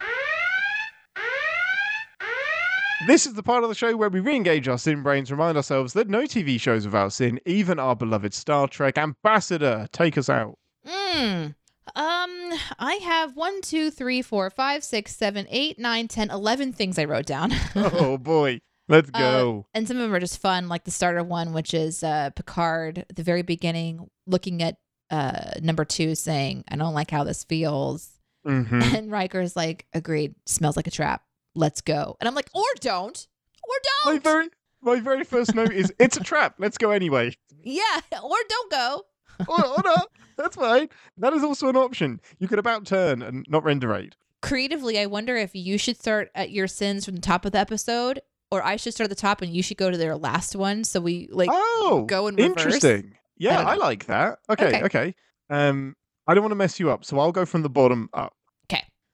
This 3.07 3.25
is 3.25 3.33
the 3.33 3.43
part 3.43 3.63
of 3.63 3.69
the 3.69 3.75
show 3.75 3.95
where 3.97 4.09
we 4.09 4.19
re-engage 4.21 4.67
our 4.67 4.77
sin 4.77 5.03
brains, 5.03 5.29
remind 5.31 5.57
ourselves 5.57 5.91
that 5.93 6.07
no 6.09 6.21
TV 6.21 6.59
shows 6.59 6.85
without 6.85 7.11
sin, 7.11 7.39
even 7.45 7.77
our 7.79 7.95
beloved 7.95 8.33
Star 8.33 8.67
Trek. 8.67 8.97
Ambassador, 8.97 9.87
take 9.91 10.17
us 10.17 10.29
out. 10.29 10.57
Mm. 10.87 11.55
Um, 11.95 12.51
I 12.79 12.99
have 13.03 13.35
one, 13.35 13.61
two, 13.61 13.91
three, 13.91 14.21
four, 14.21 14.49
five, 14.49 14.83
six, 14.85 15.15
seven, 15.15 15.45
eight, 15.49 15.77
nine, 15.79 16.07
ten, 16.07 16.29
eleven 16.31 16.71
things 16.71 16.97
I 16.97 17.03
wrote 17.05 17.25
down. 17.25 17.51
Oh 17.75 18.17
boy, 18.17 18.61
let's 18.87 19.09
Uh, 19.13 19.19
go. 19.19 19.65
and 19.73 19.85
some 19.85 19.97
of 19.97 20.03
them 20.03 20.13
are 20.13 20.19
just 20.21 20.39
fun, 20.39 20.69
like 20.69 20.85
the 20.85 20.91
starter 20.91 21.23
one, 21.23 21.51
which 21.51 21.73
is 21.73 22.03
uh, 22.03 22.29
Picard 22.35 22.99
at 23.09 23.15
the 23.17 23.23
very 23.23 23.41
beginning, 23.41 24.09
looking 24.25 24.63
at 24.63 24.77
uh, 25.09 25.51
number 25.61 25.83
two, 25.83 26.15
saying, 26.15 26.63
"I 26.69 26.77
don't 26.77 26.93
like 26.93 27.11
how 27.11 27.25
this 27.25 27.43
feels," 27.43 28.09
hmm 28.45 28.63
and 28.81 29.11
Riker's 29.11 29.55
like, 29.57 29.85
"Agreed, 29.93 30.35
smells 30.45 30.77
like 30.77 30.87
a 30.87 30.91
trap. 30.91 31.21
Let's 31.55 31.81
go." 31.81 32.17
And 32.19 32.27
I'm 32.27 32.35
like, 32.35 32.49
"Or 32.53 32.63
don't, 32.79 33.27
or 33.63 33.69
My 34.05 34.11
don't, 34.13 34.13
My 34.13 34.19
very 34.19 34.49
my 34.81 34.99
very 34.99 35.23
first 35.23 35.55
note 35.55 35.71
is 35.73 35.93
it's 35.99 36.17
a 36.17 36.23
trap. 36.23 36.55
Let's 36.57 36.77
go 36.77 36.91
anyway. 36.91 37.35
yeah, 37.63 37.99
or 38.23 38.37
don't 38.49 38.71
go." 38.71 39.03
or, 39.47 39.65
or 39.65 39.81
not. 39.83 40.09
That's 40.37 40.55
fine. 40.55 40.89
That 41.17 41.33
is 41.33 41.43
also 41.43 41.67
an 41.69 41.75
option. 41.75 42.21
You 42.39 42.47
could 42.47 42.59
about 42.59 42.85
turn 42.85 43.21
and 43.21 43.45
not 43.49 43.63
render 43.63 43.93
aid. 43.95 44.15
Creatively, 44.41 44.99
I 44.99 45.05
wonder 45.05 45.35
if 45.35 45.55
you 45.55 45.77
should 45.77 45.97
start 45.97 46.29
at 46.35 46.51
your 46.51 46.67
sins 46.67 47.05
from 47.05 47.15
the 47.15 47.21
top 47.21 47.45
of 47.45 47.51
the 47.53 47.57
episode, 47.59 48.19
or 48.51 48.63
I 48.63 48.75
should 48.75 48.93
start 48.93 49.05
at 49.05 49.09
the 49.15 49.19
top 49.21 49.41
and 49.41 49.53
you 49.55 49.63
should 49.63 49.77
go 49.77 49.89
to 49.89 49.97
their 49.97 50.15
last 50.15 50.55
one. 50.55 50.83
So 50.83 50.99
we 50.99 51.29
like 51.31 51.49
oh, 51.51 52.05
go 52.07 52.27
in 52.27 52.35
reverse. 52.35 52.49
interesting. 52.65 53.15
Yeah, 53.37 53.57
don't 53.57 53.67
I, 53.67 53.75
like 53.75 54.05
that. 54.05 54.39
Okay, 54.49 54.67
Okay. 54.67 54.83
okay. 54.83 55.15
Um, 55.49 55.95
I 56.27 56.33
don't 56.33 56.43
want 56.43 56.51
to 56.51 56.55
mess 56.57 56.79
you 56.79 56.91
up, 56.91 57.03
so 57.05 57.19
I'll 57.19 57.31
go 57.31 57.45
from 57.45 57.63
the 57.63 57.69
bottom 57.69 58.09
up. 58.13 58.33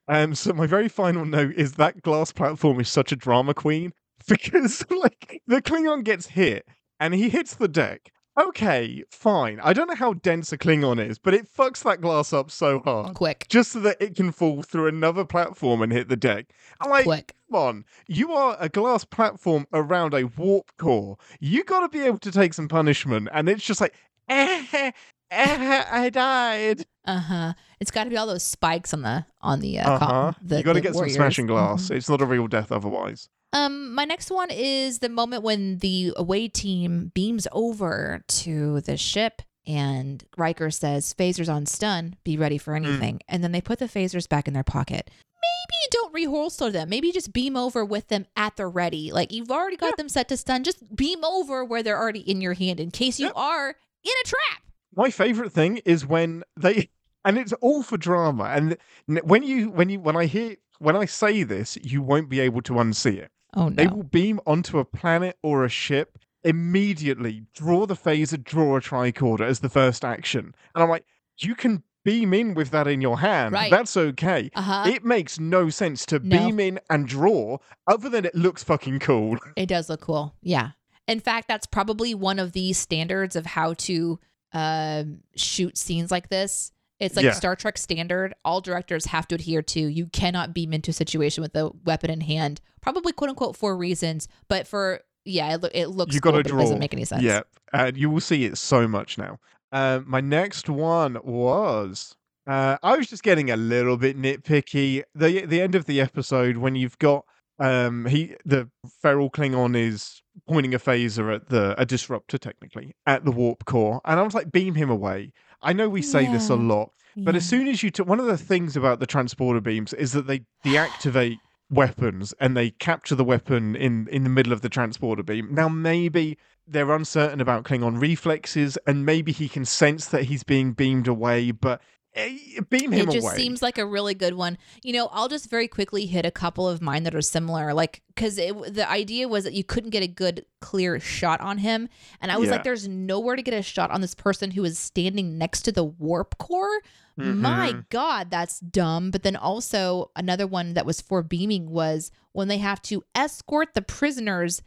Um, 0.10 0.34
so 0.34 0.53
my 0.53 0.66
very 0.66 0.89
final 0.89 1.24
note 1.24 1.53
is 1.55 1.74
that 1.74 2.01
glass 2.01 2.32
platform 2.32 2.80
is 2.80 2.89
such 2.89 3.12
a 3.12 3.16
drama 3.16 3.53
queen 3.53 3.93
because 4.28 4.84
like 4.89 5.41
the 5.47 5.62
Klingon 5.62 6.03
gets 6.03 6.26
hit 6.26 6.68
and 6.99 7.14
he 7.14 7.30
hits 7.30 7.55
the 7.55 7.68
deck. 7.68 8.12
Okay, 8.39 9.03
fine. 9.12 9.60
I 9.62 9.74
don't 9.74 9.88
know 9.88 9.95
how 9.95 10.14
dense 10.14 10.53
a 10.53 10.57
Klingon 10.57 11.05
is, 11.05 11.20
but 11.20 11.34
it 11.34 11.45
fucks 11.53 11.84
that 11.84 11.99
glass 11.99 12.32
up 12.32 12.49
so 12.49 12.80
hard. 12.80 13.14
quick, 13.16 13.45
Just 13.49 13.74
so 13.74 13.82
that 13.82 13.97
it 14.01 14.16
can 14.16 14.32
fall 14.32 14.64
through 14.64 14.88
another 14.88 15.26
platform 15.26 15.82
and 15.82 15.91
hit 15.91 16.07
the 16.07 16.16
deck. 16.16 16.47
I'm 16.80 16.89
like, 16.89 17.03
quick. 17.03 17.36
Come 17.51 17.62
on, 17.62 17.86
you 18.07 18.32
are 18.32 18.55
a 18.60 18.70
glass 18.70 19.03
platform 19.03 19.68
around 19.74 20.14
a 20.14 20.24
warp 20.24 20.72
core. 20.78 21.18
You 21.41 21.66
got 21.66 21.82
to 21.82 21.89
be 21.89 22.05
able 22.05 22.20
to 22.20 22.32
take 22.32 22.53
some 22.53 22.70
punishment, 22.70 23.28
and 23.34 23.49
it's 23.49 23.66
just 23.66 23.82
like, 23.82 23.93
eh, 24.30 24.91
eh, 25.32 25.84
I 25.91 26.09
died. 26.09 26.86
Uh 27.05 27.19
huh. 27.19 27.53
It's 27.80 27.91
got 27.91 28.03
to 28.05 28.09
be 28.09 28.17
all 28.17 28.27
those 28.27 28.43
spikes 28.43 28.93
on 28.93 29.01
the 29.01 29.25
on 29.41 29.59
the 29.61 29.80
uh, 29.80 29.89
uh-huh. 29.91 30.34
the, 30.41 30.57
You 30.57 30.63
got 30.63 30.73
to 30.73 30.82
get 30.82 30.93
warriors. 30.93 31.13
some 31.13 31.21
smashing 31.21 31.47
glass. 31.47 31.88
Mhm. 31.89 31.95
It's 31.95 32.09
not 32.09 32.21
a 32.21 32.25
real 32.25 32.47
death 32.47 32.71
otherwise. 32.71 33.30
Um, 33.51 33.95
my 33.95 34.05
next 34.05 34.30
one 34.30 34.49
is 34.51 34.99
the 34.99 35.09
moment 35.09 35.41
when 35.43 35.80
the 35.80 36.13
away 36.15 36.47
team 36.49 37.11
beams 37.15 37.47
over 37.51 38.21
to 38.27 38.82
the 38.82 38.95
ship 38.95 39.41
and 39.65 40.23
Riker 40.38 40.69
says, 40.69 41.15
phasers 41.17 41.51
on 41.51 41.65
stun, 41.65 42.15
be 42.23 42.38
ready 42.38 42.57
for 42.59 42.77
Hmm. 42.77 42.86
anything. 42.86 43.19
And 43.27 43.43
then 43.43 43.51
they 43.51 43.61
put 43.61 43.80
the 43.80 43.86
phasers 43.86 44.30
back 44.30 44.47
in 44.47 44.53
their 44.53 44.63
pocket. 44.63 45.09
Maybe 45.41 45.88
don't 45.91 46.13
reholster 46.13 46.71
them. 46.71 46.89
Maybe 46.89 47.11
just 47.11 47.34
beam 47.34 47.55
over 47.55 47.84
with 47.86 48.07
them 48.09 48.25
at 48.36 48.55
the 48.55 48.67
ready. 48.67 49.11
Like 49.11 49.32
you've 49.32 49.49
already 49.51 49.77
got 49.77 49.97
them 49.97 50.09
set 50.09 50.27
to 50.30 50.38
stun. 50.38 50.63
Just 50.63 50.95
beam 50.95 51.23
over 51.23 51.63
where 51.65 51.82
they're 51.82 51.97
already 51.99 52.19
in 52.19 52.41
your 52.41 52.53
hand 52.53 52.80
in 52.80 52.91
case 52.91 53.19
you 53.19 53.27
Yep. 53.27 53.34
are 53.38 53.69
in 53.69 54.11
a 54.23 54.27
trap. 54.27 54.63
My 54.95 55.09
favorite 55.09 55.51
thing 55.51 55.77
is 55.85 56.05
when 56.05 56.43
they, 56.59 56.89
and 57.25 57.37
it's 57.37 57.53
all 57.53 57.83
for 57.83 57.97
drama. 57.97 58.45
And 58.45 58.77
when 59.23 59.43
you, 59.43 59.69
when 59.69 59.89
you, 59.89 59.99
when 59.99 60.15
I 60.15 60.25
hear, 60.25 60.55
when 60.79 60.95
I 60.95 61.05
say 61.05 61.43
this, 61.43 61.77
you 61.81 62.01
won't 62.01 62.29
be 62.29 62.39
able 62.39 62.61
to 62.63 62.73
unsee 62.73 63.17
it. 63.17 63.31
Oh 63.55 63.69
no. 63.69 63.75
They 63.75 63.87
will 63.87 64.03
beam 64.03 64.39
onto 64.45 64.79
a 64.79 64.85
planet 64.85 65.37
or 65.43 65.65
a 65.65 65.69
ship 65.69 66.17
immediately, 66.43 67.43
draw 67.53 67.85
the 67.85 67.95
phaser, 67.95 68.41
draw 68.43 68.77
a 68.77 68.81
tricorder 68.81 69.41
as 69.41 69.59
the 69.59 69.69
first 69.69 70.05
action. 70.05 70.53
And 70.75 70.83
I'm 70.83 70.89
like, 70.89 71.05
you 71.39 71.55
can 71.55 71.83
beam 72.05 72.33
in 72.33 72.53
with 72.53 72.71
that 72.71 72.87
in 72.87 73.01
your 73.01 73.19
hand. 73.19 73.53
Right. 73.53 73.71
That's 73.71 73.97
okay. 73.97 74.49
Uh 74.55 74.61
huh. 74.61 74.83
It 74.87 75.03
makes 75.03 75.39
no 75.39 75.69
sense 75.69 76.05
to 76.07 76.19
No. 76.19 76.37
beam 76.37 76.59
in 76.59 76.79
and 76.89 77.07
draw 77.07 77.57
other 77.87 78.09
than 78.09 78.25
it 78.25 78.35
looks 78.35 78.63
fucking 78.63 78.99
cool. 78.99 79.37
It 79.55 79.67
does 79.67 79.89
look 79.89 80.01
cool. 80.01 80.35
Yeah. 80.41 80.71
In 81.07 81.19
fact, 81.19 81.47
that's 81.47 81.65
probably 81.65 82.13
one 82.13 82.37
of 82.39 82.51
the 82.51 82.71
standards 82.73 83.35
of 83.35 83.47
how 83.47 83.73
to 83.73 84.19
um, 84.53 85.19
shoot 85.35 85.77
scenes 85.77 86.11
like 86.11 86.29
this. 86.29 86.71
It's 86.99 87.15
like 87.15 87.23
Yeah. 87.25 87.31
Star 87.31 87.55
Trek 87.55 87.77
standard. 87.77 88.33
All 88.43 88.59
directors 88.61 89.05
have 89.05 89.27
to 89.29 89.35
adhere 89.35 89.61
to. 89.61 89.79
You 89.79 90.07
cannot 90.07 90.53
beam 90.53 90.73
into 90.73 90.91
a 90.91 90.93
situation 90.93 91.41
with 91.41 91.55
a 91.55 91.71
weapon 91.85 92.09
in 92.09 92.21
hand. 92.21 92.59
Probably 92.81 93.13
quote 93.13 93.29
unquote 93.29 93.55
for 93.55 93.75
reasons, 93.77 94.27
but 94.49 94.67
for 94.67 95.01
yeah, 95.25 95.53
it, 95.53 95.61
loo- 95.61 95.69
it 95.73 95.87
looks 95.87 96.13
You 96.13 96.19
gotta 96.21 96.37
but 96.43 96.47
it 96.47 96.57
doesn't 96.57 96.79
make 96.79 96.93
any 96.93 97.05
sense. 97.05 97.23
Yep. 97.23 97.47
And 97.73 97.95
you 97.97 98.09
will 98.09 98.19
see 98.21 98.45
it 98.45 98.57
so 98.57 98.87
much 98.87 99.17
now. 99.17 99.39
Uh, 99.71 99.99
my 100.05 100.19
next 100.19 100.67
one 100.69 101.17
was 101.23 102.15
uh, 102.47 102.77
I 102.81 102.97
was 102.97 103.07
just 103.07 103.21
getting 103.23 103.51
a 103.51 103.57
little 103.57 103.95
bit 103.95 104.17
nitpicky. 104.19 105.03
The 105.15 105.45
the 105.45 105.61
end 105.61 105.75
of 105.75 105.85
the 105.85 106.01
episode 106.01 106.57
when 106.57 106.75
you've 106.75 106.97
got 106.99 107.23
um 107.60 108.05
he 108.05 108.36
the 108.45 108.70
feral 109.01 109.30
Klingon 109.30 109.76
is 109.76 110.22
pointing 110.47 110.74
a 110.74 110.80
phaser 110.80 111.34
at 111.34 111.49
the 111.49 111.80
a 111.80 111.86
disruptor 111.86 112.38
technically 112.38 112.95
at 113.05 113.26
the 113.26 113.32
warp 113.32 113.66
core, 113.66 114.01
and 114.05 114.20
I 114.20 114.24
was 114.24 114.34
like, 114.34 114.51
beam 114.51 114.76
him 114.76 114.89
away. 114.89 115.34
I 115.62 115.74
know 115.74 115.89
we 115.89 116.01
say 116.01 116.26
this 116.32 116.49
a 116.49 116.55
lot, 116.55 116.91
but 117.18 117.36
as 117.36 117.47
soon 117.47 117.68
as 117.68 117.84
you 117.84 117.91
took 117.91 118.07
one 118.07 118.20
of 118.20 118.28
the 118.28 118.38
things 118.38 118.78
about 118.78 118.99
the 118.99 119.05
transporter 119.05 119.60
beams 119.60 119.93
is 119.93 120.14
that 120.14 120.28
they 120.28 120.41
deactivate 120.64 121.38
weapons 121.70 122.34
and 122.39 122.55
they 122.55 122.72
capture 122.72 123.16
the 123.16 123.24
weapon 123.24 123.76
in 123.76 124.07
in 124.07 124.24
the 124.24 124.30
middle 124.30 124.53
of 124.53 124.62
the 124.62 124.70
transporter 124.70 125.24
beam. 125.24 125.53
Now 125.53 125.70
maybe 125.70 126.38
they're 126.66 126.91
uncertain 126.91 127.41
about 127.41 127.64
Klingon 127.64 127.99
reflexes 127.99 128.78
and 128.88 129.05
maybe 129.05 129.32
he 129.32 129.49
can 129.49 129.66
sense 129.66 130.05
that 130.07 130.24
he's 130.24 130.43
being 130.43 130.72
beamed 130.74 131.07
away, 131.07 131.51
but 131.51 131.82
beam 132.16 132.91
him 132.91 133.07
it 133.07 133.12
just 133.12 133.26
away. 133.28 133.36
seems 133.36 133.62
like 133.62 133.78
a 133.78 133.86
really 133.86 134.14
good 134.14 134.34
one. 134.34 134.57
You 134.84 134.93
know, 134.93 135.07
I'll 135.12 135.28
just 135.28 135.49
very 135.49 135.68
quickly 135.68 136.05
hit 136.05 136.26
a 136.26 136.32
couple 136.32 136.68
of 136.68 136.82
mine 136.82 137.03
that 137.03 137.16
are 137.16 137.22
similar, 137.22 137.74
like 137.74 138.01
because 138.07 138.36
the 138.36 138.86
idea 138.89 139.28
was 139.28 139.43
that 139.43 139.53
you 139.53 139.64
couldn't 139.64 139.91
get 139.91 140.03
a 140.03 140.07
good, 140.07 140.45
clear 140.60 140.99
shot 140.99 141.39
on 141.41 141.60
him, 141.60 141.88
and 142.22 142.32
I 142.32 142.38
was 142.38 142.47
Yeah. 142.47 142.53
like, 142.55 142.64
"There's 142.64 142.88
nowhere 142.88 143.36
to 143.36 143.41
get 143.41 143.53
a 143.53 143.62
shot 143.62 143.91
on 143.91 144.01
this 144.01 144.16
person 144.16 144.51
who 144.51 144.64
is 144.66 144.78
standing 144.80 145.38
next 145.38 145.62
to 145.64 145.72
the 145.72 145.84
warp 145.84 146.38
core." 146.38 146.82
My 147.16 147.74
Mhm. 147.74 147.89
God, 147.89 148.32
that's 148.32 148.60
dumb. 148.62 149.12
But 149.12 149.24
then 149.24 149.36
also 149.36 150.12
another 150.16 150.47
one 150.47 150.74
that 150.76 150.86
was 150.86 151.01
for 151.01 151.22
beaming 151.22 151.70
was 151.70 152.12
when 152.32 152.47
they 152.47 152.60
have 152.60 152.82
to 152.84 153.03
escort 153.14 153.74
the 153.74 153.82
prisoners 153.82 154.62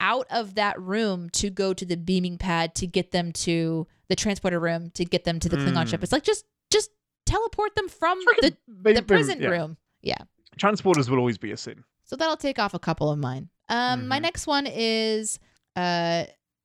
out 0.00 0.26
of 0.30 0.54
that 0.54 0.80
room 0.80 1.28
to 1.30 1.50
go 1.50 1.72
to 1.74 1.84
the 1.84 1.96
beaming 1.96 2.38
pad 2.38 2.74
to 2.76 2.86
get 2.86 3.10
them 3.12 3.32
to 3.32 3.86
the 4.10 4.16
transporter 4.16 4.60
room 4.60 4.90
to 4.90 5.04
get 5.06 5.24
them 5.24 5.40
to 5.40 5.48
the 5.48 5.56
Klingon 5.56 5.86
ship. 5.88 6.00
Mm. 6.00 6.02
It's 6.02 6.12
like 6.12 6.24
just 6.24 6.44
just 6.70 6.90
teleport 7.24 7.74
them 7.76 7.88
from 7.88 8.18
the, 8.42 8.54
the 8.82 9.02
prison 9.02 9.40
yeah. 9.40 9.48
room. 9.48 9.76
Yeah. 10.02 10.18
Transporters 10.58 11.08
will 11.08 11.18
always 11.18 11.38
be 11.38 11.52
a 11.52 11.56
sin. 11.56 11.84
So 12.04 12.16
that'll 12.16 12.36
take 12.36 12.58
off 12.58 12.74
a 12.74 12.78
couple 12.78 13.10
of 13.10 13.18
mine. 13.18 13.48
Um, 13.68 14.08
my 14.08 14.18
Mhm. 14.18 14.22
next 14.22 14.46
one 14.46 14.66
is 14.68 15.38
uh 15.76 16.24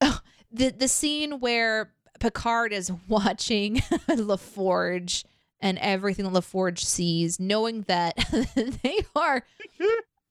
the 0.52 0.70
the 0.76 0.88
scene 0.88 1.38
where 1.40 1.92
Picard 2.18 2.72
is 2.72 2.90
watching 3.08 3.76
LaForge 4.08 5.24
and 5.60 5.78
everything 5.78 6.24
that 6.24 6.34
LaForge 6.34 6.80
sees, 6.80 7.38
knowing 7.38 7.82
that 7.82 8.16
they 8.82 8.98
are 9.14 9.44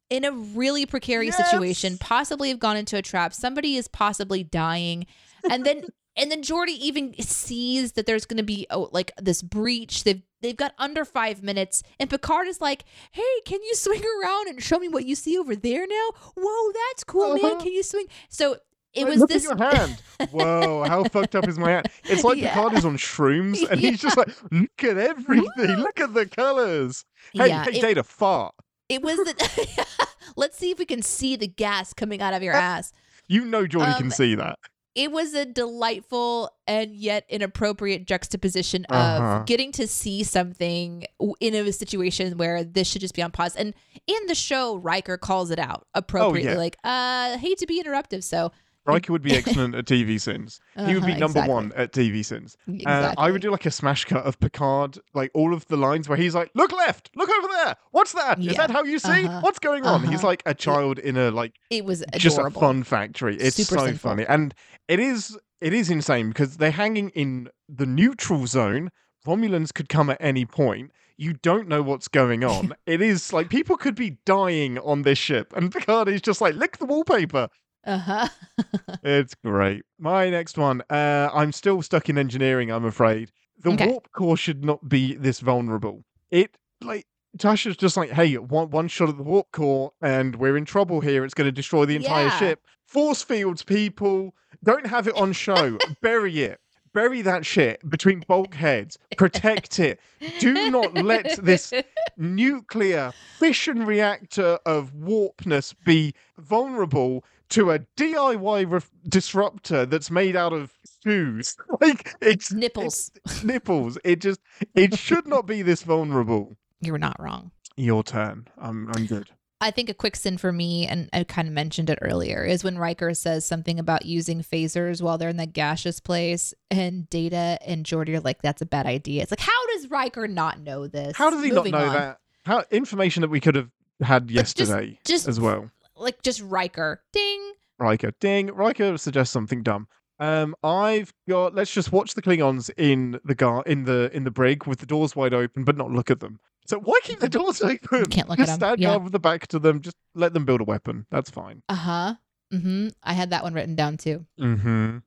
in 0.09 0.24
a 0.26 0.32
really 0.32 0.86
precarious 0.86 1.36
situation, 1.38 1.97
possibly 1.97 2.49
have 2.49 2.59
gone 2.59 2.78
into 2.78 2.97
a 2.97 3.01
trap. 3.01 3.34
Somebody 3.34 3.76
is 3.78 3.88
possibly 3.88 4.43
dying, 4.43 5.05
and 5.49 5.66
then 5.66 5.86
and 6.18 6.32
then 6.32 6.41
Geordi 6.41 6.78
even 6.78 7.13
sees 7.20 7.93
that 7.93 8.05
there's 8.05 8.26
going 8.26 8.38
to 8.38 8.43
be 8.43 8.68
oh, 8.70 8.89
like 8.91 9.11
this 9.22 9.41
breach. 9.41 10.03
They've 10.03 10.22
they've 10.41 10.55
got 10.55 10.74
under 10.78 11.05
five 11.05 11.43
minutes, 11.43 11.84
and 11.99 12.09
Picard 12.09 12.47
is 12.47 12.61
like, 12.61 12.86
"Hey, 13.11 13.24
can 13.45 13.61
you 13.63 13.76
swing 13.76 14.03
around 14.22 14.47
and 14.47 14.61
show 14.61 14.80
me 14.80 14.88
what 14.88 15.05
you 15.05 15.16
see 15.16 15.38
over 15.38 15.55
there 15.55 15.86
now? 15.88 16.09
Whoa, 16.38 16.72
that's 16.89 17.03
cool, 17.03 17.36
man. 17.36 17.45
Uh-huh. 17.45 17.61
Can 17.63 17.74
you 17.74 17.84
swing?" 17.84 18.07
So 18.30 18.57
it 18.95 19.05
was 19.05 19.20
look 19.20 19.30
this. 19.30 19.45
at 19.49 19.57
your 19.59 19.72
hand. 19.72 20.01
Whoa, 20.32 20.84
how 20.88 21.03
fucked 21.03 21.36
up 21.36 21.47
is 21.47 21.59
my 21.59 21.72
hand? 21.72 21.88
It's 22.05 22.24
like 22.24 22.38
Yeah. 22.38 22.53
Picard 22.53 22.74
is 22.74 22.86
on 22.86 22.97
shrooms 22.97 23.70
and 23.70 23.80
he's 23.80 24.01
just 24.01 24.16
like, 24.16 24.30
look 24.51 24.84
at 24.84 24.97
everything. 24.97 25.76
Look 25.78 25.99
at 25.99 26.13
the 26.13 26.26
colors. 26.26 27.03
Hey, 27.34 27.49
yeah, 27.49 27.66
hey, 27.66 27.78
it, 27.78 27.82
Data, 27.82 28.03
fart. 28.03 28.55
it 28.88 29.01
was 29.01 29.18
the. 29.18 29.86
Let's 30.38 30.57
see 30.57 30.72
if 30.72 30.80
we 30.80 30.86
can 30.86 31.01
see 31.01 31.36
the 31.36 31.47
gas 31.47 31.93
coming 31.93 32.22
out 32.22 32.34
of 32.34 32.41
your 32.41 32.53
ass. 32.53 32.93
You 33.28 33.43
know 33.45 33.66
Geordi 33.66 33.93
Um, 33.93 33.97
can 33.97 34.11
see 34.11 34.36
that. 34.36 34.59
It 34.95 35.11
was 35.11 35.33
a 35.33 35.45
delightful 35.45 36.49
and 36.67 36.95
yet 36.95 37.25
inappropriate 37.29 38.07
juxtaposition 38.07 38.85
of 38.85 38.95
Uh-huh. 38.95 39.43
getting 39.45 39.71
to 39.73 39.87
see 39.87 40.23
something 40.23 41.05
in 41.39 41.53
a 41.53 41.71
situation 41.73 42.37
where 42.37 42.63
this 42.63 42.87
should 42.87 43.01
just 43.01 43.13
be 43.13 43.21
on 43.21 43.31
pause. 43.31 43.55
And 43.55 43.73
in 44.07 44.25
the 44.27 44.35
show, 44.35 44.77
Riker 44.77 45.17
calls 45.17 45.51
it 45.51 45.59
out 45.59 45.85
appropriately, 45.93 46.49
Oh, 46.49 46.53
yeah. 46.53 46.57
like, 46.57 46.77
uh, 46.83 47.37
hate 47.37 47.57
to 47.59 47.67
be 47.67 47.81
interruptive. 47.83 48.23
So 48.23 48.51
Riker 48.86 49.11
would 49.11 49.21
be 49.21 49.36
excellent 49.36 49.75
at 49.75 49.86
TV 49.86 50.19
sins. 50.21 50.59
He 50.75 50.93
would 50.93 51.05
be 51.05 51.11
Uh-huh, 51.11 51.19
number 51.19 51.39
exactly. 51.39 51.53
one 51.53 51.73
at 51.75 51.91
TV 51.91 52.23
sins. 52.23 52.55
Uh, 52.67 52.73
exactly. 52.73 53.15
I 53.17 53.31
would 53.31 53.41
do 53.41 53.51
like 53.51 53.65
a 53.65 53.71
smash 53.71 54.05
cut 54.05 54.23
of 54.25 54.39
Picard, 54.39 54.99
like 55.13 55.31
all 55.33 55.53
of 55.53 55.65
the 55.67 55.77
lines 55.77 56.07
where 56.07 56.17
he's 56.17 56.36
like, 56.36 56.51
"Look 56.53 56.71
left, 56.71 57.09
look 57.15 57.29
over 57.29 57.47
there. 57.47 57.75
What's 57.91 58.13
that? 58.13 58.39
Is 58.39 58.45
Yeah. 58.45 58.53
that 58.53 58.71
how 58.71 58.83
you 58.83 58.99
see? 58.99 59.25
Uh-huh. 59.25 59.41
What's 59.41 59.59
going 59.59 59.86
on?" 59.86 60.01
He's 60.07 60.19
Uh-huh. 60.19 60.27
like 60.27 60.43
a 60.45 60.53
child 60.53 60.99
in 60.99 61.17
a 61.17 61.31
like 61.31 61.55
it 61.69 61.86
was 61.86 62.03
just 62.15 62.38
a 62.38 62.49
fun 62.51 62.83
factory. 62.83 63.38
It's 63.38 63.55
Super 63.57 63.79
so 63.79 63.86
simple. 63.88 64.09
funny, 64.11 64.25
and 64.27 64.53
it 64.88 64.99
is 64.99 65.38
it 65.61 65.73
is 65.73 65.89
insane 65.89 66.29
because 66.29 66.57
they're 66.57 66.71
hanging 66.71 67.09
in 67.09 67.49
the 67.67 67.86
neutral 67.86 68.45
zone. 68.45 68.89
Romulans 69.25 69.73
could 69.73 69.89
come 69.89 70.09
at 70.11 70.17
any 70.19 70.45
point. 70.45 70.91
You 71.17 71.33
don't 71.33 71.67
know 71.67 71.81
what's 71.81 72.07
going 72.07 72.43
on. 72.43 72.75
it 72.86 73.01
is 73.01 73.33
like 73.33 73.49
people 73.49 73.77
could 73.77 73.95
be 73.95 74.17
dying 74.25 74.77
on 74.79 75.01
this 75.01 75.17
ship, 75.17 75.53
and 75.55 75.71
Picard 75.71 76.07
is 76.09 76.21
just 76.21 76.41
like, 76.41 76.53
"Lick 76.55 76.77
the 76.77 76.86
wallpaper." 76.86 77.47
Uh-huh. 77.86 78.27
It's 79.03 79.36
great. 79.36 79.83
My 79.99 80.29
next 80.31 80.57
one. 80.57 80.81
Uh, 80.89 81.29
I'm 81.33 81.51
still 81.51 81.81
stuck 81.83 82.09
in 82.09 82.17
engineering. 82.17 82.71
I'm 82.71 82.86
afraid 82.86 83.31
the 83.61 83.71
Okay. 83.71 83.88
warp 83.88 84.11
core 84.11 84.36
should 84.38 84.65
not 84.65 84.88
be 84.89 85.13
this 85.15 85.39
vulnerable. 85.39 86.03
It 86.31 86.57
like 86.81 87.05
Tasha's 87.38 87.77
just 87.77 87.95
like, 87.97 88.09
hey, 88.11 88.36
one 88.38 88.69
one 88.71 88.88
shot 88.88 89.09
at 89.09 89.17
the 89.17 89.23
warp 89.23 89.51
core, 89.51 89.91
and 90.01 90.36
we're 90.38 90.57
in 90.57 90.65
trouble 90.65 91.01
here. 91.01 91.23
It's 91.23 91.33
going 91.36 91.45
to 91.47 91.51
destroy 91.51 91.86
the 91.86 91.95
entire 91.95 92.25
Yeah. 92.25 92.39
ship. 92.39 92.61
Force 92.86 93.21
fields, 93.21 93.61
people. 93.63 94.33
Don't 94.63 94.88
have 94.88 95.07
it 95.07 95.15
on 95.15 95.31
show. 95.33 95.77
Bury 96.01 96.41
it. 96.41 96.59
bury 96.93 97.21
that 97.21 97.45
shit 97.45 97.88
between 97.89 98.21
bulkheads, 98.25 98.97
protect 99.17 99.79
it. 99.79 99.99
Do 100.39 100.71
not 100.71 100.93
let 100.95 101.38
this 101.43 101.73
nuclear 102.17 103.11
fission 103.38 103.86
reactor 103.86 104.57
of 104.65 104.93
warpness 104.93 105.73
be 105.73 106.13
vulnerable 106.38 107.25
to 107.49 107.71
a 107.71 107.79
DIY 107.97 108.69
ref- 108.69 108.89
disruptor 109.07 109.85
that's 109.85 110.09
made 110.11 110.35
out 110.35 110.53
of 110.53 110.73
shoes. 111.03 111.55
Like 111.81 112.15
it's 112.21 112.51
Nipples. 112.53 113.11
it's 113.25 113.43
nipples. 113.43 113.97
It 114.03 114.21
just 114.21 114.39
it 114.73 114.97
should 114.97 115.27
not 115.27 115.45
be 115.45 115.61
this 115.61 115.83
vulnerable. 115.83 116.55
You 116.81 116.91
were 116.93 116.99
not 116.99 117.15
wrong. 117.19 117.51
Your 117.77 118.03
turn. 118.03 118.47
I'm 118.57 118.89
I'm 118.95 119.05
good. 119.05 119.29
I 119.61 119.71
think 119.71 119.89
a 119.89 119.93
quick 119.93 120.15
sin 120.17 120.37
for 120.37 120.51
me, 120.51 120.85
and 120.85 121.09
I 121.13 121.23
kind 121.23 121.47
of 121.47 121.53
mentioned 121.53 121.89
it 121.89 121.97
earlier, 122.01 122.43
is 122.43 122.63
when 122.63 122.77
Riker 122.77 123.13
says 123.13 123.45
something 123.45 123.79
about 123.79 124.05
using 124.05 124.41
phasers 124.41 125.01
while 125.01 125.17
they're 125.17 125.29
in 125.29 125.37
the 125.37 125.45
gaseous 125.45 125.99
place, 126.01 126.53
and 126.69 127.09
Data 127.09 127.57
and 127.65 127.85
Geordi 127.85 128.15
are 128.15 128.19
like, 128.19 128.41
"That's 128.41 128.61
a 128.61 128.65
bad 128.65 128.85
idea." 128.85 129.21
It's 129.23 129.31
like, 129.31 129.39
how 129.39 129.67
does 129.73 129.89
Riker 129.89 130.27
not 130.27 130.59
know 130.59 130.87
this? 130.87 131.15
How 131.15 131.29
does 131.29 131.41
he 131.43 131.51
Moving 131.51 131.71
not 131.71 131.79
know 131.81 131.87
on. 131.87 131.93
that? 131.93 132.19
How 132.45 132.63
information 132.69 133.21
that 133.21 133.29
we 133.29 133.39
could 133.39 133.55
have 133.55 133.69
had 134.01 134.27
just- 134.27 134.59
yesterday 134.59 134.99
just- 135.05 135.27
as 135.27 135.39
well. 135.39 135.71
Like 135.95 136.21
just 136.21 136.41
Riker, 136.41 137.03
ding. 137.13 137.53
Riker. 137.79 138.11
Ding. 138.19 138.47
Riker 138.47 138.97
suggests 138.97 139.33
something 139.33 139.63
dumb. 139.63 139.87
Um, 140.19 140.55
I've 140.63 141.13
got. 141.27 141.55
Let's 141.55 141.73
just 141.73 141.91
watch 141.91 142.13
the 142.13 142.21
Klingons 142.21 142.69
in 142.77 143.19
the 143.25 143.35
gar 143.35 143.63
in 143.65 143.83
the 143.83 144.09
in 144.15 144.23
the 144.23 144.31
brig 144.31 144.65
with 144.65 144.79
the 144.79 144.85
doors 144.85 145.15
wide 145.15 145.33
open, 145.33 145.63
but 145.63 145.75
not 145.75 145.91
look 145.91 146.09
at 146.09 146.21
them. 146.21 146.39
So 146.65 146.79
why 146.79 146.99
keep 147.03 147.19
the 147.19 147.29
doors 147.39 147.61
open? 147.61 148.05
Can't 148.05 148.29
look 148.29 148.39
at 148.39 148.43
just 148.45 148.53
'em, 148.53 148.59
stand 148.59 148.79
yeah. 148.79 148.91
guard 148.91 149.03
with 149.03 149.11
the 149.11 149.19
back 149.19 149.47
to 149.47 149.59
them. 149.59 149.81
Just 149.81 149.97
let 150.13 150.33
them 150.33 150.45
build 150.45 150.61
a 150.61 150.63
weapon. 150.63 151.05
That's 151.11 151.29
fine. 151.29 151.63
Uh 151.67 151.75
huh. 151.75 152.15
Mm-hmm. 152.53 152.89
I 153.03 153.13
had 153.13 153.31
that 153.31 153.43
one 153.43 153.53
written 153.53 153.75
down 153.75 153.97
too. 153.97 154.25
Mm-hmm. 154.39 154.97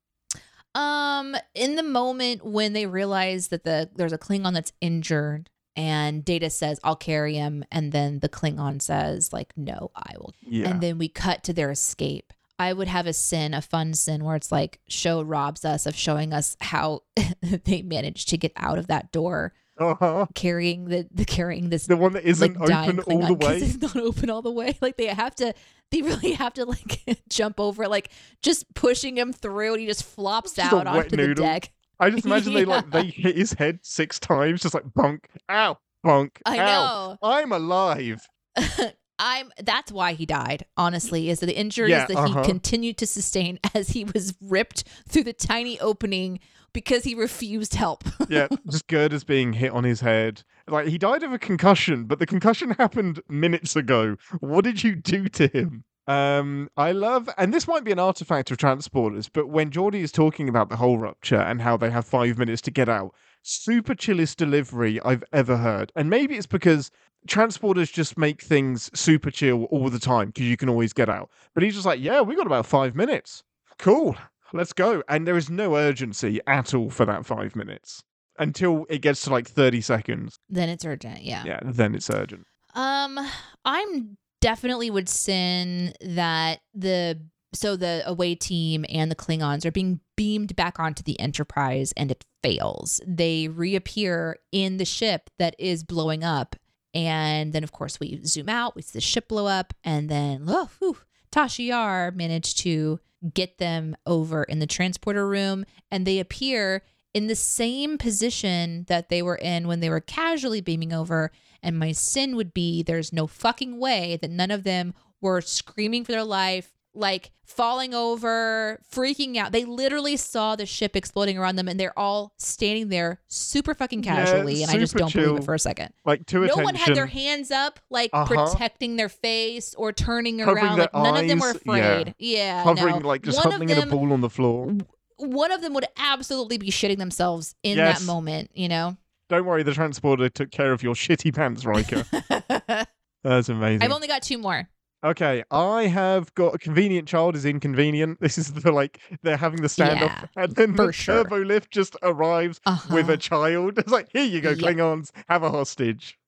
Um, 0.74 1.36
in 1.54 1.76
the 1.76 1.82
moment 1.82 2.44
when 2.44 2.72
they 2.74 2.86
realize 2.86 3.48
that 3.48 3.64
the 3.64 3.90
there's 3.94 4.12
a 4.12 4.18
Klingon 4.18 4.52
that's 4.52 4.72
injured, 4.80 5.48
and 5.78 6.24
Data 6.24 6.50
says, 6.50 6.80
"I'll 6.82 6.96
carry 6.96 7.36
him," 7.36 7.64
and 7.70 7.92
then 7.92 8.18
the 8.18 8.28
Klingon 8.28 8.82
says, 8.82 9.32
"Like, 9.32 9.52
no, 9.56 9.92
I 9.94 10.14
will." 10.18 10.34
Yeah. 10.42 10.68
And 10.68 10.80
then 10.80 10.98
we 10.98 11.08
cut 11.08 11.44
to 11.44 11.52
their 11.52 11.70
escape. 11.70 12.32
I 12.58 12.72
would 12.72 12.88
have 12.88 13.06
a 13.06 13.12
sin, 13.12 13.54
a 13.54 13.62
fun 13.62 13.94
sin, 13.94 14.24
where 14.24 14.34
it's 14.34 14.50
like 14.50 14.80
show 14.88 15.22
robs 15.22 15.64
us 15.64 15.86
of 15.86 15.94
showing 15.94 16.32
us 16.32 16.56
how 16.60 17.04
they 17.64 17.82
managed 17.82 18.28
to 18.30 18.36
get 18.36 18.50
out 18.56 18.78
of 18.78 18.88
that 18.88 19.12
door, 19.12 19.52
uh-huh. 19.78 20.26
carrying 20.34 20.86
the, 20.86 21.06
the 21.12 21.24
carrying 21.24 21.70
this 21.70 21.86
The 21.86 21.96
one 21.96 22.14
that 22.14 22.24
isn't 22.24 22.58
like 22.58 22.70
open 22.70 22.98
all 22.98 23.04
Klingon 23.04 23.28
the 23.28 23.34
way. 23.46 23.58
It's 23.58 23.80
not 23.80 23.96
open 23.96 24.30
all 24.30 24.42
the 24.42 24.50
way. 24.50 24.76
Like 24.80 24.96
they 24.96 25.06
have 25.06 25.36
to, 25.36 25.54
they 25.92 26.02
really 26.02 26.32
have 26.32 26.54
to 26.54 26.64
like 26.64 27.02
jump 27.28 27.60
over, 27.60 27.86
like 27.86 28.10
just 28.42 28.74
pushing 28.74 29.16
him 29.16 29.32
through, 29.32 29.74
and 29.74 29.80
he 29.80 29.86
just 29.86 30.02
flops 30.02 30.54
Just 30.54 30.72
out 30.72 30.88
onto 30.88 31.10
the 31.10 31.16
noodle. 31.18 31.44
deck. 31.44 31.70
I 32.00 32.10
just 32.10 32.26
imagine 32.26 32.54
they 32.54 32.64
like 32.64 32.90
they 32.92 33.06
hit 33.06 33.36
his 33.36 33.52
head 33.52 33.80
six 33.82 34.18
times, 34.18 34.62
just 34.62 34.74
like 34.74 34.84
bunk, 34.94 35.28
ow, 35.48 35.78
bunk, 36.02 36.40
I 36.46 36.58
ow. 36.58 36.62
know. 36.62 37.18
I'm 37.22 37.52
alive. 37.52 38.26
I'm. 39.18 39.50
That's 39.62 39.90
why 39.90 40.12
he 40.12 40.26
died. 40.26 40.64
Honestly, 40.76 41.28
is 41.28 41.40
the 41.40 41.56
injuries 41.56 41.90
Yeah, 41.90 42.06
that 42.06 42.16
uh-huh. 42.16 42.42
he 42.42 42.48
continued 42.48 42.98
to 42.98 43.06
sustain 43.06 43.58
as 43.74 43.90
he 43.90 44.04
was 44.04 44.34
ripped 44.40 44.84
through 45.08 45.24
the 45.24 45.32
tiny 45.32 45.78
opening 45.80 46.38
because 46.72 47.02
he 47.04 47.14
refused 47.14 47.74
help. 47.74 48.04
yeah, 48.28 48.46
just 48.70 48.86
girders 48.86 49.24
being 49.24 49.52
hit 49.54 49.72
on 49.72 49.84
his 49.84 50.00
head. 50.00 50.42
Like 50.68 50.86
he 50.86 50.98
died 50.98 51.22
of 51.22 51.32
a 51.32 51.38
concussion, 51.38 52.04
but 52.04 52.18
the 52.20 52.26
concussion 52.26 52.70
happened 52.72 53.20
minutes 53.28 53.74
ago. 53.74 54.16
What 54.40 54.64
did 54.64 54.84
you 54.84 54.94
do 54.94 55.28
to 55.30 55.48
him? 55.48 55.84
Um, 56.08 56.70
I 56.76 56.92
love, 56.92 57.28
and 57.36 57.52
this 57.52 57.68
might 57.68 57.84
be 57.84 57.92
an 57.92 57.98
artifact 57.98 58.50
of 58.50 58.56
transporters, 58.56 59.28
but 59.30 59.48
when 59.50 59.70
Geordi 59.70 60.00
is 60.00 60.10
talking 60.10 60.48
about 60.48 60.70
the 60.70 60.76
whole 60.76 60.96
rupture 60.96 61.36
and 61.36 61.60
how 61.60 61.76
they 61.76 61.90
have 61.90 62.06
five 62.06 62.38
minutes 62.38 62.62
to 62.62 62.70
get 62.70 62.88
out, 62.88 63.14
super 63.42 63.94
chillest 63.94 64.38
delivery 64.38 64.98
I've 65.02 65.22
ever 65.34 65.58
heard. 65.58 65.92
And 65.94 66.08
maybe 66.08 66.36
it's 66.36 66.46
because 66.46 66.90
transporters 67.28 67.92
just 67.92 68.16
make 68.16 68.40
things 68.40 68.90
super 68.98 69.30
chill 69.30 69.64
all 69.64 69.90
the 69.90 69.98
time 69.98 70.28
because 70.28 70.46
you 70.46 70.56
can 70.56 70.70
always 70.70 70.94
get 70.94 71.10
out. 71.10 71.30
But 71.52 71.62
he's 71.62 71.74
just 71.74 71.84
like, 71.86 72.00
yeah, 72.00 72.22
we 72.22 72.34
got 72.36 72.46
about 72.46 72.64
five 72.64 72.94
minutes. 72.96 73.42
Cool, 73.78 74.16
let's 74.54 74.72
go. 74.72 75.02
And 75.10 75.26
there 75.26 75.36
is 75.36 75.50
no 75.50 75.76
urgency 75.76 76.40
at 76.46 76.72
all 76.72 76.88
for 76.88 77.04
that 77.04 77.26
five 77.26 77.54
minutes 77.54 78.02
until 78.38 78.86
it 78.88 79.02
gets 79.02 79.20
to 79.24 79.30
like 79.30 79.46
30 79.46 79.82
seconds. 79.82 80.38
then 80.48 80.70
it's 80.70 80.86
urgent. 80.86 81.22
Yeah. 81.22 81.42
Yeah, 81.44 81.60
then 81.64 81.94
it's 81.94 82.08
urgent. 82.08 82.46
Um, 82.74 83.18
I'm 83.64 84.16
definitely 84.40 84.90
would 84.90 85.08
sin 85.08 85.92
that 86.00 86.60
the 86.74 87.20
so 87.54 87.76
the 87.76 88.02
away 88.06 88.34
team 88.34 88.84
and 88.90 89.10
the 89.10 89.16
Klingons 89.16 89.64
are 89.64 89.70
being 89.70 90.00
beamed 90.16 90.54
back 90.54 90.78
onto 90.78 91.02
the 91.02 91.18
Enterprise 91.18 91.92
and 91.96 92.10
it 92.10 92.24
fails. 92.42 93.00
They 93.06 93.48
reappear 93.48 94.36
in 94.52 94.76
the 94.76 94.84
ship 94.84 95.30
that 95.38 95.56
is 95.58 95.82
blowing 95.82 96.22
up. 96.22 96.56
And 96.92 97.52
then 97.52 97.64
of 97.64 97.72
course 97.72 97.98
we 98.00 98.20
zoom 98.24 98.48
out, 98.48 98.76
we 98.76 98.82
see 98.82 98.98
the 98.98 99.00
ship 99.00 99.28
blow 99.28 99.46
up, 99.46 99.72
and 99.82 100.08
then 100.08 100.44
oh 100.46 100.68
whew, 100.78 100.98
Tasha 101.32 101.66
Yar 101.66 102.10
managed 102.10 102.58
to 102.58 103.00
get 103.34 103.58
them 103.58 103.96
over 104.06 104.44
in 104.44 104.58
the 104.58 104.66
transporter 104.66 105.26
room 105.26 105.64
and 105.90 106.06
they 106.06 106.18
appear 106.18 106.82
in 107.14 107.26
the 107.26 107.34
same 107.34 107.98
position 107.98 108.84
that 108.88 109.08
they 109.08 109.22
were 109.22 109.36
in 109.36 109.66
when 109.66 109.80
they 109.80 109.90
were 109.90 110.00
casually 110.00 110.60
beaming 110.60 110.92
over 110.92 111.32
and 111.62 111.78
my 111.78 111.92
sin 111.92 112.36
would 112.36 112.52
be 112.54 112.82
there's 112.82 113.12
no 113.12 113.26
fucking 113.26 113.78
way 113.78 114.18
that 114.20 114.30
none 114.30 114.50
of 114.50 114.64
them 114.64 114.94
were 115.20 115.40
screaming 115.40 116.04
for 116.04 116.12
their 116.12 116.24
life, 116.24 116.72
like 116.94 117.30
falling 117.44 117.94
over, 117.94 118.80
freaking 118.92 119.36
out. 119.36 119.52
They 119.52 119.64
literally 119.64 120.16
saw 120.16 120.54
the 120.56 120.66
ship 120.66 120.94
exploding 120.96 121.38
around 121.38 121.56
them 121.56 121.66
and 121.68 121.78
they're 121.78 121.98
all 121.98 122.32
standing 122.38 122.88
there 122.88 123.20
super 123.26 123.74
fucking 123.74 124.02
Yeah, 124.04 124.16
casually. 124.16 124.62
and 124.62 124.70
I 124.70 124.78
just 124.78 124.94
don't 124.94 125.12
believe 125.12 125.38
it 125.38 125.44
for 125.44 125.54
a 125.54 125.58
second. 125.58 125.92
Like 126.04 126.26
to 126.26 126.36
no 126.38 126.44
attention. 126.44 126.64
one 126.64 126.74
had 126.74 126.94
their 126.94 127.06
hands 127.06 127.50
up, 127.50 127.80
like 127.90 128.10
Uh-huh. 128.12 128.26
protecting 128.46 128.96
their 128.96 129.08
face 129.08 129.74
or 129.74 129.92
turning 129.92 130.38
Covering 130.38 130.64
around. 130.64 130.78
Like 130.78 130.92
none 130.94 131.16
of 131.16 131.28
them 131.28 131.38
were 131.40 131.48
eyes, 131.50 131.60
yeah. 131.66 131.72
afraid. 131.98 132.14
Yeah. 132.18 132.62
covering, 132.64 132.98
no. 133.00 133.08
like 133.08 133.22
just 133.22 133.38
One 133.44 133.52
hovering 133.52 133.70
in 133.70 133.78
a 133.78 133.86
ball 133.86 134.12
on 134.12 134.20
the 134.20 134.30
floor. 134.30 134.74
One 135.16 135.50
of 135.50 135.60
them 135.62 135.74
would 135.74 135.86
absolutely 135.96 136.58
be 136.58 136.70
shitting 136.70 136.98
themselves 136.98 137.54
in 137.64 137.76
Yes. 137.78 137.98
that 138.00 138.06
moment, 138.06 138.50
you 138.54 138.68
know? 138.68 138.96
Don't 139.28 139.44
worry, 139.44 139.62
the 139.62 139.74
transporter 139.74 140.28
took 140.28 140.50
care 140.50 140.72
of 140.72 140.82
your 140.82 140.94
shitty 140.94 141.34
pants, 141.34 141.64
Riker. 141.64 142.04
That's 143.24 143.48
amazing. 143.48 143.82
I've 143.82 143.92
only 143.92 144.08
got 144.08 144.22
two 144.22 144.38
more. 144.38 144.68
Okay, 145.04 145.44
I 145.50 145.82
have 145.86 146.34
got 146.34 146.54
a 146.54 146.58
convenient 146.58 147.06
child 147.06 147.36
is 147.36 147.44
inconvenient. 147.44 148.20
This 148.20 148.36
is 148.36 148.52
the 148.52 148.72
like 148.72 149.00
they're 149.22 149.36
having 149.36 149.62
the 149.62 149.68
standoff, 149.68 150.10
Yeah, 150.36 150.42
and 150.42 150.56
then 150.56 150.74
for 150.74 150.86
the 150.86 150.92
sure. 150.92 151.22
turbo 151.24 151.38
lift 151.44 151.70
just 151.70 151.94
arrives 152.02 152.60
with 152.90 153.04
Uh-huh. 153.06 153.12
a 153.12 153.16
child. 153.16 153.78
It's 153.78 153.92
like, 153.92 154.08
here 154.12 154.24
you 154.24 154.40
go, 154.40 154.50
Yep. 154.50 154.58
Klingons, 154.58 155.10
have 155.28 155.42
a 155.44 155.50
hostage. 155.50 156.18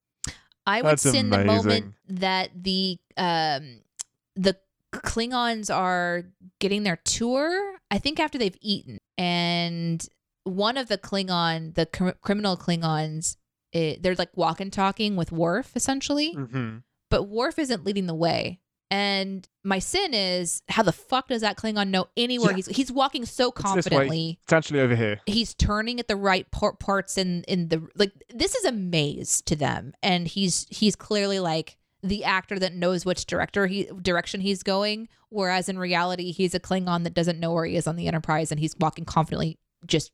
I 0.67 0.83
would 0.83 0.91
That's 0.91 1.03
sin 1.03 1.31
the 1.31 1.45
moment 1.45 1.95
that 2.09 2.51
the 2.55 2.99
um 3.17 3.81
the 4.37 4.57
Klingons 4.93 5.75
are 5.75 6.25
getting 6.61 6.83
their 6.85 6.97
tour. 7.05 7.77
I 7.91 7.99
think 7.99 8.21
after 8.21 8.39
they've 8.39 8.57
eaten, 8.61 9.01
and 9.19 10.07
one 10.45 10.77
of 10.77 10.89
the 10.89 10.99
Klingon, 10.99 11.75
the 11.75 11.87
cr- 11.87 12.11
criminal 12.21 12.57
Klingons, 12.57 13.37
it, 13.73 14.03
they're 14.03 14.15
like 14.17 14.37
walking 14.37 14.71
talking 14.71 15.17
with 15.17 15.31
Worf 15.33 15.73
essentially, 15.77 16.35
Mm-hmm. 16.35 16.79
but 17.11 17.25
Worf 17.29 17.59
isn't 17.59 17.85
leading 17.85 18.07
the 18.07 18.15
way. 18.15 18.61
And 18.93 19.49
my 19.63 19.79
sin 19.79 20.15
is 20.15 20.63
how 20.69 20.83
the 20.83 20.91
fuck 20.91 21.29
does 21.29 21.43
that 21.43 21.57
Klingon 21.57 21.91
know 21.91 22.09
anywhere 22.17 22.51
Yeah. 22.51 22.57
he's 22.57 22.67
he's 22.67 22.91
walking 22.93 23.25
so 23.25 23.51
It's 23.51 23.57
this 23.57 23.65
way. 23.65 23.73
confidently 23.73 24.39
It's 24.43 24.53
actually 24.53 24.81
over 24.81 24.97
here. 24.97 25.21
he's 25.27 25.55
turning 25.55 26.01
at 26.01 26.09
the 26.09 26.17
right 26.17 26.51
par- 26.51 26.73
parts 26.75 27.17
in 27.17 27.45
in 27.45 27.69
the 27.69 27.87
like 27.95 28.11
this 28.35 28.57
is 28.57 28.65
a 28.65 28.73
maze 28.73 29.43
to 29.43 29.55
them 29.55 29.93
and 30.03 30.27
he's 30.27 30.67
he's 30.71 30.97
clearly 30.97 31.39
like 31.39 31.77
the 32.03 32.25
actor 32.25 32.59
that 32.59 32.75
knows 32.75 33.05
which 33.07 33.27
director 33.27 33.69
he 33.69 33.85
direction 34.03 34.41
he's 34.41 34.65
going 34.65 35.07
whereas 35.29 35.69
in 35.69 35.79
reality 35.79 36.33
he's 36.33 36.55
a 36.57 36.61
klingon 36.61 37.05
that 37.05 37.15
doesn't 37.15 37.39
know 37.39 37.53
where 37.53 37.67
he 37.67 37.77
is 37.77 37.87
on 37.87 37.95
the 37.95 38.09
enterprise 38.09 38.51
and 38.51 38.59
he's 38.59 38.75
walking 38.81 39.05
confidently 39.05 39.57
just 39.87 40.11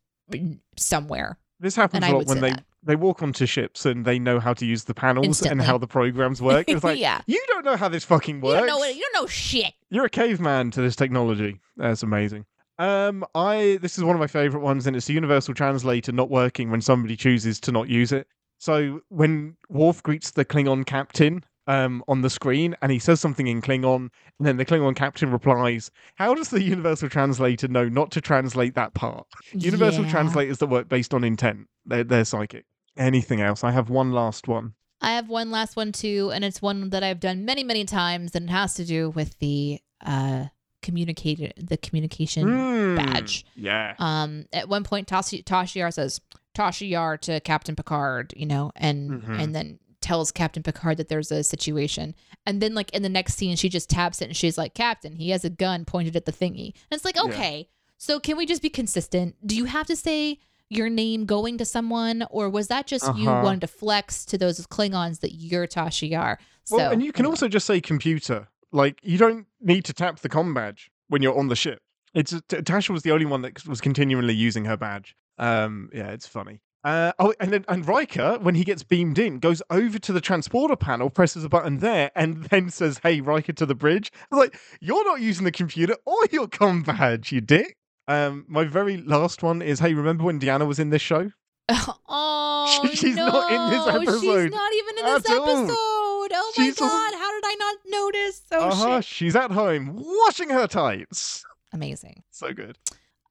somewhere 0.77 1.39
This 1.61 1.77
happens 1.77 2.05
And 2.05 2.13
a 2.15 2.17
lot 2.19 2.27
when 2.27 2.41
they 2.41 2.51
that. 2.51 2.65
they 2.83 2.97
walk 2.97 3.23
onto 3.23 3.47
ships 3.47 3.87
and 3.87 4.05
they 4.05 4.19
know 4.19 4.39
how 4.41 4.53
to 4.55 4.67
use 4.67 4.85
the 4.85 4.95
panels 4.95 5.27
Instantly. 5.27 5.53
and 5.53 5.63
how 5.63 5.79
the 5.79 5.87
programs 5.87 6.41
work. 6.43 6.67
It's 6.69 6.85
like, 6.91 6.99
yeah 6.99 7.21
you 7.27 7.43
don't 7.49 7.65
know 7.65 7.77
how 7.77 7.89
this 7.89 8.05
fucking 8.05 8.37
you 8.37 8.43
works. 8.43 8.67
don't 8.67 8.67
know 8.81 8.85
you 8.87 9.01
don't 9.13 9.23
know 9.23 9.27
shit 9.27 9.73
You're 9.91 10.07
a 10.07 10.11
caveman 10.11 10.71
to 10.73 10.81
this 10.83 10.97
technology. 10.97 11.61
That's 11.77 12.03
amazing. 12.03 12.45
Um, 12.79 13.25
I 13.35 13.79
this 13.81 13.97
is 13.97 14.05
one 14.05 14.15
of 14.15 14.21
my 14.21 14.27
favorite 14.27 14.61
ones, 14.61 14.87
and 14.87 14.95
it's 14.95 15.07
the 15.07 15.15
universal 15.15 15.55
translator 15.55 16.13
not 16.13 16.29
working 16.31 16.71
when 16.71 16.83
somebody 16.83 17.17
chooses 17.17 17.59
to 17.61 17.73
not 17.73 17.89
use 17.89 18.13
it. 18.13 18.27
So 18.59 19.01
when 19.09 19.57
Worf 19.71 20.03
greets 20.03 20.33
the 20.33 20.45
Klingon 20.45 20.85
captain 20.85 21.43
um 21.67 22.03
on 22.09 22.23
the 22.23 22.31
screen, 22.31 22.77
and 22.83 22.93
he 22.93 22.99
says 22.99 23.21
something 23.21 23.47
in 23.47 23.61
Klingon, 23.61 24.09
and 24.39 24.47
then 24.47 24.57
the 24.57 24.65
Klingon 24.65 24.95
captain 24.97 25.31
replies, 25.31 25.91
"How 26.17 26.35
does 26.35 26.51
the 26.51 26.63
universal 26.63 27.09
translator 27.09 27.69
know 27.69 27.89
not 27.89 28.11
to 28.13 28.21
translate 28.21 28.75
that 28.75 28.95
part?" 28.95 29.27
Universal 29.53 30.05
Yeah. 30.05 30.11
translators 30.11 30.59
that 30.59 30.69
work 30.69 30.89
based 30.89 31.13
on 31.15 31.25
intent, 31.25 31.69
they're, 31.85 32.05
they're 32.05 32.25
psychic. 32.25 32.65
Anything 32.97 33.41
else? 33.41 33.63
I 33.65 33.73
have 33.73 33.91
one 33.91 34.13
last 34.13 34.49
one. 34.49 34.75
i 35.03 35.11
have 35.11 35.29
one 35.29 35.51
last 35.51 35.77
one 35.77 35.93
too 35.93 36.31
and 36.33 36.43
it's 36.43 36.63
one 36.63 36.89
that 36.89 37.03
i've 37.03 37.21
done 37.21 37.45
many 37.45 37.63
many 37.63 37.85
times 37.85 38.35
and 38.35 38.49
it 38.49 38.53
has 38.53 38.73
to 38.75 38.85
do 38.85 39.11
with 39.11 39.39
the 39.41 39.79
uh 40.07 40.45
communicated 40.81 41.53
the 41.59 41.77
communication 41.77 42.45
Mm, 42.47 42.97
badge. 42.97 43.45
Yeah. 43.55 43.95
Um, 43.99 44.47
at 44.53 44.69
one 44.69 44.85
point, 44.85 45.09
Tashi, 45.09 45.43
Tasha 45.43 45.75
Yar 45.77 45.91
says 45.91 46.21
Tasha 46.57 46.89
Yar 46.89 47.19
to 47.19 47.41
Captain 47.41 47.75
Picard, 47.77 48.33
you 48.37 48.47
know, 48.47 48.71
and 48.77 49.11
Mhm. 49.11 49.41
and 49.41 49.55
then 49.55 49.79
tells 50.07 50.31
Captain 50.33 50.63
Picard 50.63 50.97
that 50.99 51.09
there's 51.09 51.31
a 51.33 51.43
situation, 51.43 52.15
and 52.47 52.61
then 52.63 52.75
like 52.75 52.91
in 52.97 53.03
the 53.03 53.09
next 53.19 53.35
scene, 53.35 53.57
she 53.57 53.69
just 53.69 53.89
taps 53.91 54.23
it 54.23 54.27
and 54.27 54.37
she's 54.37 54.57
like, 54.59 54.73
Captain, 54.75 55.17
he 55.17 55.31
has 55.31 55.45
a 55.45 55.51
gun 55.51 55.85
pointed 55.85 56.15
at 56.17 56.25
the 56.27 56.33
thingy, 56.41 56.69
and 56.91 56.93
it's 56.97 57.05
like, 57.05 57.17
Yeah. 57.17 57.25
okay, 57.29 57.69
so 57.99 58.19
can 58.21 58.37
we 58.37 58.47
just 58.47 58.63
be 58.63 58.71
consistent? 58.71 59.35
Do 59.45 59.55
you 59.57 59.65
have 59.67 59.87
to 59.89 59.97
say? 59.97 60.39
Your 60.69 60.91
name 60.91 61.27
going 61.27 61.59
to 61.59 61.65
someone, 61.65 62.27
or 62.29 62.51
was 62.51 62.67
that 62.67 62.89
just 62.89 63.05
you 63.17 63.31
Uh-huh. 63.31 63.43
wanting 63.45 63.61
to 63.61 63.69
flex 63.69 64.25
to 64.25 64.37
those 64.37 64.59
Klingons 64.67 65.21
that 65.21 65.33
you're 65.33 65.69
Tasha 65.69 66.11
Yar? 66.11 66.41
So, 66.65 66.77
Well, 66.79 66.91
and 66.91 67.01
you 67.05 67.13
can 67.13 67.25
anyway. 67.25 67.35
also 67.35 67.47
just 67.47 67.67
say 67.67 67.81
computer. 67.81 68.49
Like 68.73 68.99
you 69.05 69.17
don't 69.17 69.47
need 69.61 69.85
to 69.85 69.93
tap 69.93 70.19
the 70.25 70.29
com 70.29 70.55
badge 70.55 70.91
when 71.07 71.23
you're 71.23 71.39
on 71.39 71.47
the 71.47 71.55
ship. 71.55 71.79
It's 72.15 72.33
Tasha 72.33 72.91
was 72.91 73.03
the 73.05 73.13
only 73.13 73.27
one 73.27 73.43
that 73.43 73.65
was 73.65 73.81
continually 73.81 74.35
using 74.35 74.65
her 74.65 74.77
badge. 74.77 75.15
Um, 75.39 75.89
yeah, 75.95 76.11
it's 76.11 76.27
funny. 76.27 76.59
Uh, 76.87 77.11
oh, 77.19 77.35
and 77.41 77.53
then 77.53 77.65
and 77.67 77.85
Riker, 77.89 78.39
when 78.41 78.55
he 78.55 78.63
gets 78.63 78.85
beamed 78.85 79.19
in, 79.19 79.41
goes 79.41 79.61
over 79.71 79.99
to 79.99 80.13
the 80.13 80.21
transporter 80.21 80.77
panel, 80.77 81.11
presses 81.11 81.43
a 81.43 81.49
button 81.49 81.79
there, 81.79 82.13
and 82.15 82.45
then 82.51 82.71
says, 82.71 83.01
"Hey, 83.03 83.21
Riker, 83.21 83.53
to 83.55 83.67
the 83.67 83.75
bridge." 83.75 84.13
I 84.31 84.37
was 84.37 84.45
like, 84.45 84.61
"You're 84.81 85.05
not 85.05 85.21
using 85.21 85.45
the 85.45 85.51
computer 85.51 85.97
or 86.07 86.17
your 86.31 86.47
com 86.47 86.85
badge, 86.85 87.33
you 87.33 87.41
dick." 87.41 87.77
Um, 88.07 88.45
my 88.47 88.63
very 88.63 88.99
last 88.99 89.43
one 89.43 89.63
is, 89.63 89.81
"Hey, 89.81 89.95
remember 89.95 90.23
when 90.23 90.39
Deanna 90.39 90.65
was 90.65 90.79
in 90.79 90.91
this 90.91 91.03
show?" 91.03 91.33
Oh, 92.09 92.91
She's 92.95 93.17
no. 93.17 93.27
not 93.27 93.53
in 93.53 93.71
this 93.71 93.87
episode 93.89 94.21
She's 94.21 94.53
not 94.53 94.73
even 94.73 94.99
in 94.99 95.05
this 95.05 95.31
at 95.31 95.37
all. 95.37 95.49
episode. 95.49 95.77
Oh 95.77 96.53
my 96.57 96.65
She's 96.65 96.79
god! 96.79 97.15
How 97.15 97.33
did 97.33 97.45
I 97.45 97.57
not 97.59 97.77
notice? 97.87 98.43
Oh 98.53 98.69
uh-huh, 98.69 99.01
shit! 99.01 99.05
she's 99.05 99.35
at 99.37 99.51
home 99.51 99.91
washing 99.97 100.51
her 100.51 100.69
tights. 100.69 101.45
Amazing. 101.73 102.23
So 102.31 102.53
good. 102.53 102.79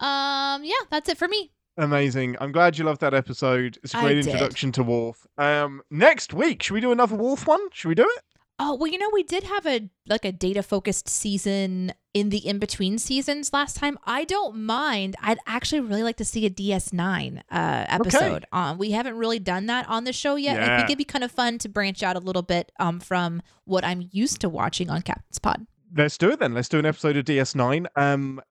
Um, 0.01 0.65
yeah, 0.65 0.73
that's 0.89 1.07
it 1.09 1.17
for 1.17 1.29
me. 1.29 1.51
Amazing. 1.77 2.37
I'm 2.39 2.51
glad 2.51 2.77
you 2.77 2.85
loved 2.85 3.01
that 3.01 3.13
episode. 3.13 3.77
It's 3.83 3.93
a 3.93 3.99
great 3.99 4.17
introduction 4.19 4.71
to 4.73 4.83
Worf. 4.83 5.27
Um, 5.37 5.81
next 5.89 6.33
week, 6.33 6.63
should 6.63 6.73
we 6.73 6.81
do 6.81 6.91
another 6.91 7.15
Worf 7.15 7.47
one? 7.47 7.69
Should 7.73 7.89
we 7.89 7.95
do 7.95 8.03
it? 8.03 8.23
Oh 8.57 8.75
well, 8.75 8.89
you 8.89 8.97
know 8.97 9.09
we 9.11 9.23
did 9.23 9.43
have 9.43 9.65
a 9.65 9.89
like 10.07 10.23
a 10.23 10.31
data 10.31 10.63
focused 10.63 11.09
season 11.09 11.91
in 12.13 12.29
the 12.29 12.37
in 12.37 12.57
between 12.57 12.97
seasons 12.97 13.51
last 13.51 13.75
time. 13.75 13.97
I 14.05 14.23
don't 14.23 14.55
mind. 14.63 15.17
I'd 15.21 15.39
actually 15.45 15.81
really 15.81 16.03
like 16.03 16.15
to 16.17 16.25
see 16.25 16.45
a 16.45 16.49
DS9 16.49 17.39
uh, 17.39 17.85
episode. 17.89 18.21
Okay. 18.21 18.45
Um, 18.53 18.77
we 18.77 18.91
haven't 18.91 19.17
really 19.17 19.39
done 19.39 19.65
that 19.65 19.89
on 19.89 20.05
the 20.05 20.13
show 20.13 20.35
yet. 20.37 20.55
Yeah. 20.55 20.73
I 20.73 20.77
think 20.77 20.89
it'd 20.91 20.97
be 20.97 21.03
kind 21.03 21.25
of 21.25 21.31
fun 21.33 21.57
to 21.59 21.69
branch 21.69 22.01
out 22.01 22.15
a 22.15 22.19
little 22.19 22.43
bit 22.43 22.71
um 22.79 23.01
from 23.01 23.41
what 23.65 23.83
I'm 23.83 24.07
used 24.13 24.39
to 24.39 24.47
watching 24.47 24.89
on 24.89 25.01
Captain's 25.01 25.39
Pod. 25.39 25.67
Let's 25.97 26.17
do 26.17 26.29
it 26.31 26.39
then. 26.39 26.53
Let's 26.53 26.67
do 26.67 26.77
an 26.77 26.85
episode 26.85 27.15
of 27.15 27.23
DS9. 27.23 27.85
Um, 27.95 28.41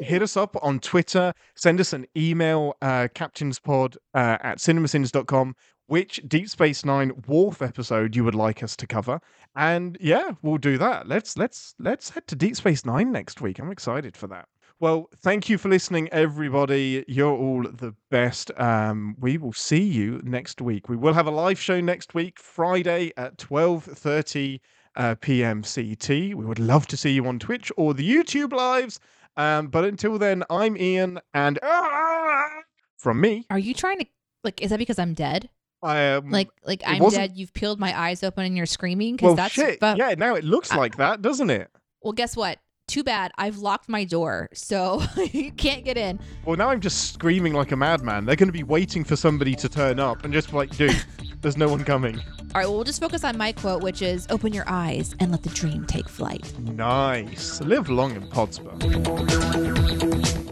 hit 0.00 0.20
us 0.20 0.36
up 0.36 0.56
on 0.62 0.80
Twitter. 0.80 1.32
Send 1.54 1.78
us 1.78 1.92
an 1.92 2.06
email, 2.16 2.74
uh, 2.82 3.06
captainspod 3.14 3.96
uh, 4.14 4.38
at 4.42 4.58
cinemasins.com, 4.58 5.54
which 5.86 6.20
Deep 6.26 6.48
Space 6.48 6.84
Nine 6.84 7.12
Worf 7.28 7.62
episode 7.62 8.16
you 8.16 8.24
would 8.24 8.34
like 8.34 8.64
us 8.64 8.74
to 8.76 8.88
cover. 8.88 9.20
And 9.54 9.96
yeah, 10.00 10.32
we'll 10.42 10.58
do 10.58 10.76
that. 10.78 11.06
Let's 11.06 11.38
let's 11.38 11.76
let's 11.78 12.10
head 12.10 12.26
to 12.26 12.34
Deep 12.34 12.56
Space 12.56 12.84
Nine 12.84 13.12
next 13.12 13.40
week. 13.40 13.60
I'm 13.60 13.70
excited 13.70 14.16
for 14.16 14.26
that. 14.28 14.48
Well, 14.80 15.08
thank 15.18 15.48
you 15.48 15.58
for 15.58 15.68
listening, 15.68 16.08
everybody. 16.08 17.04
You're 17.06 17.36
all 17.36 17.62
the 17.62 17.94
best. 18.10 18.50
Um, 18.58 19.14
we 19.20 19.38
will 19.38 19.52
see 19.52 19.82
you 19.84 20.20
next 20.24 20.60
week. 20.60 20.88
We 20.88 20.96
will 20.96 21.14
have 21.14 21.28
a 21.28 21.30
live 21.30 21.60
show 21.60 21.80
next 21.80 22.12
week, 22.12 22.40
Friday 22.40 23.12
at 23.16 23.38
12:30 23.38 24.58
uh, 24.96 25.14
p.m. 25.20 25.62
CT. 25.62 26.08
We 26.08 26.34
would 26.34 26.58
love 26.58 26.86
to 26.88 26.96
see 26.96 27.10
you 27.12 27.26
on 27.26 27.38
Twitch 27.38 27.70
or 27.76 27.94
the 27.94 28.08
YouTube 28.08 28.52
lives. 28.52 29.00
Um, 29.36 29.68
but 29.68 29.84
until 29.84 30.18
then, 30.18 30.44
I'm 30.50 30.76
Ian, 30.76 31.18
and 31.32 31.58
from 32.98 33.20
me, 33.20 33.46
Are 33.50 33.58
you 33.58 33.74
trying 33.74 33.98
to 34.00 34.06
like? 34.44 34.60
Is 34.62 34.70
that 34.70 34.78
because 34.78 34.98
I'm 34.98 35.14
dead? 35.14 35.48
I 35.82 35.98
am 35.98 36.30
Like, 36.30 36.48
like 36.64 36.82
I'm 36.86 37.08
dead. 37.08 37.32
You've 37.34 37.52
peeled 37.52 37.80
my 37.80 37.98
eyes 37.98 38.22
open 38.22 38.44
and 38.44 38.56
you're 38.56 38.66
screaming 38.66 39.16
because 39.16 39.26
well, 39.26 39.34
that's 39.34 39.54
shit. 39.54 39.78
yeah, 39.82 40.14
now 40.16 40.36
it 40.36 40.44
looks 40.44 40.70
I- 40.70 40.76
like 40.76 40.96
that, 40.98 41.22
doesn't 41.22 41.50
it? 41.50 41.70
Well, 42.02 42.12
guess 42.12 42.36
what? 42.36 42.58
Too 42.92 43.02
bad. 43.02 43.32
I've 43.38 43.56
locked 43.56 43.88
my 43.88 44.04
door, 44.04 44.50
so 44.52 45.02
you 45.32 45.50
can't 45.52 45.82
get 45.82 45.96
in. 45.96 46.20
Well, 46.44 46.58
now 46.58 46.68
I'm 46.68 46.82
just 46.82 47.14
screaming 47.14 47.54
like 47.54 47.72
a 47.72 47.76
madman. 47.76 48.26
They're 48.26 48.36
going 48.36 48.50
to 48.50 48.52
be 48.52 48.64
waiting 48.64 49.02
for 49.02 49.16
somebody 49.16 49.54
to 49.54 49.68
turn 49.70 49.98
up 49.98 50.26
and 50.26 50.34
just 50.34 50.52
like, 50.52 50.76
dude, 50.76 51.02
there's 51.40 51.56
no 51.56 51.68
one 51.68 51.84
coming. 51.84 52.18
All 52.18 52.24
right. 52.54 52.66
Well, 52.66 52.74
we'll 52.74 52.84
just 52.84 53.00
focus 53.00 53.24
on 53.24 53.38
my 53.38 53.52
quote, 53.52 53.82
which 53.82 54.02
is 54.02 54.26
"Open 54.28 54.52
your 54.52 54.64
eyes 54.66 55.14
and 55.20 55.30
let 55.30 55.42
the 55.42 55.48
dream 55.48 55.86
take 55.86 56.06
flight." 56.06 56.52
Nice. 56.58 57.62
Live 57.62 57.88
long 57.88 58.14
in 58.14 58.28
Podsper. 58.28 58.78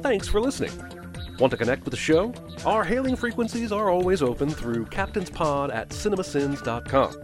Thanks 0.03 0.27
for 0.27 0.41
listening. 0.41 0.73
Want 1.39 1.51
to 1.51 1.59
connect 1.59 1.85
with 1.85 1.91
the 1.91 1.99
show? 1.99 2.33
Our 2.65 2.85
hailing 2.85 3.17
frequencies 3.17 3.71
are 3.71 3.91
always 3.91 4.23
open 4.23 4.49
through 4.49 4.87
captainspod 4.87 5.75
at 5.75 5.91
cinemasins.com. 5.91 7.17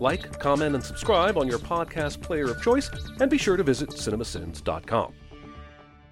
Like, 0.00 0.38
comment, 0.38 0.74
and 0.74 0.84
subscribe 0.84 1.38
on 1.38 1.48
your 1.48 1.58
podcast 1.58 2.20
player 2.20 2.50
of 2.50 2.62
choice, 2.62 2.90
and 3.20 3.30
be 3.30 3.38
sure 3.38 3.56
to 3.56 3.62
visit 3.62 3.90
cinemasins.com. 3.90 5.12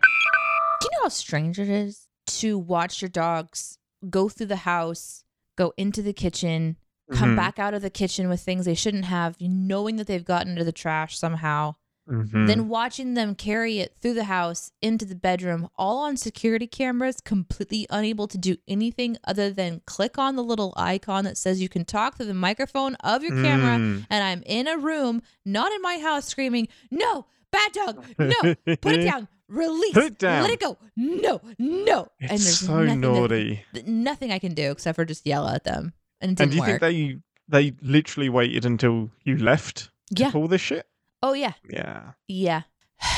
Do 0.00 0.88
you 0.90 0.90
know 0.98 1.02
how 1.04 1.08
strange 1.08 1.58
it 1.58 1.68
is 1.68 2.08
to 2.26 2.58
watch 2.58 3.00
your 3.02 3.08
dogs 3.08 3.78
go 4.10 4.28
through 4.28 4.46
the 4.46 4.56
house, 4.56 5.24
go 5.56 5.72
into 5.76 6.02
the 6.02 6.12
kitchen, 6.12 6.76
come 7.12 7.32
Mhm. 7.32 7.36
back 7.36 7.58
out 7.58 7.74
of 7.74 7.82
the 7.82 7.90
kitchen 7.90 8.28
with 8.28 8.40
things 8.40 8.64
they 8.64 8.74
shouldn't 8.74 9.04
have, 9.06 9.36
knowing 9.40 9.96
that 9.96 10.06
they've 10.06 10.24
gotten 10.24 10.52
into 10.52 10.64
the 10.64 10.72
trash 10.72 11.18
somehow, 11.18 11.74
Mhm. 12.08 12.46
then 12.46 12.68
watching 12.68 13.14
them 13.14 13.34
carry 13.34 13.78
it 13.78 13.96
through 14.00 14.14
the 14.14 14.24
house 14.24 14.70
into 14.82 15.04
the 15.04 15.14
bedroom, 15.14 15.68
all 15.76 15.98
on 15.98 16.16
security 16.16 16.66
cameras, 16.66 17.20
completely 17.24 17.86
unable 17.88 18.26
to 18.28 18.36
do 18.36 18.56
anything 18.68 19.16
other 19.24 19.50
than 19.50 19.80
click 19.86 20.18
on 20.18 20.36
the 20.36 20.44
little 20.44 20.74
icon 20.76 21.24
that 21.24 21.38
says 21.38 21.62
you 21.62 21.68
can 21.68 21.84
talk 21.84 22.16
through 22.16 22.26
the 22.26 22.34
microphone 22.34 22.94
of 22.96 23.22
your 23.22 23.32
camera. 23.42 23.78
Mm. 23.78 24.06
And 24.10 24.22
I'm 24.24 24.42
in 24.44 24.66
a 24.68 24.76
room, 24.76 25.22
not 25.46 25.72
in 25.72 25.80
my 25.80 25.98
house, 25.98 26.26
screaming, 26.26 26.68
No, 26.90 27.26
bad 27.50 27.72
dog, 27.72 28.04
no, 28.18 28.54
put 28.76 28.92
it 28.96 29.04
down, 29.10 29.28
release, 29.48 29.94
Put 29.94 30.04
it 30.04 30.18
down. 30.18 30.42
let 30.42 30.52
it 30.52 30.60
go, 30.60 30.76
no, 30.96 31.40
no. 31.58 32.08
It's 32.20 32.30
and 32.32 32.40
there's 32.40 32.58
so 32.60 32.82
nothing, 32.84 33.00
naughty. 33.00 33.64
th- 33.72 33.86
nothing 33.86 34.30
I 34.32 34.38
can 34.38 34.52
do 34.54 34.70
except 34.72 34.96
for 34.96 35.04
just 35.06 35.26
yell 35.26 35.48
at 35.48 35.64
them. 35.64 35.92
And 36.20 36.38
And 36.40 36.50
do 36.50 36.56
you 36.56 36.62
work. 36.62 36.80
think 36.80 36.80
they 36.80 37.18
they 37.48 37.72
literally 37.82 38.28
waited 38.28 38.64
until 38.64 39.10
you 39.24 39.36
left 39.36 39.90
to 40.14 40.22
yeah. 40.22 40.30
pull 40.30 40.48
this 40.48 40.60
shit? 40.62 40.86
Oh, 41.24 41.32
yeah. 41.32 41.54
Yeah. 41.70 42.12
Yeah. 42.28 42.62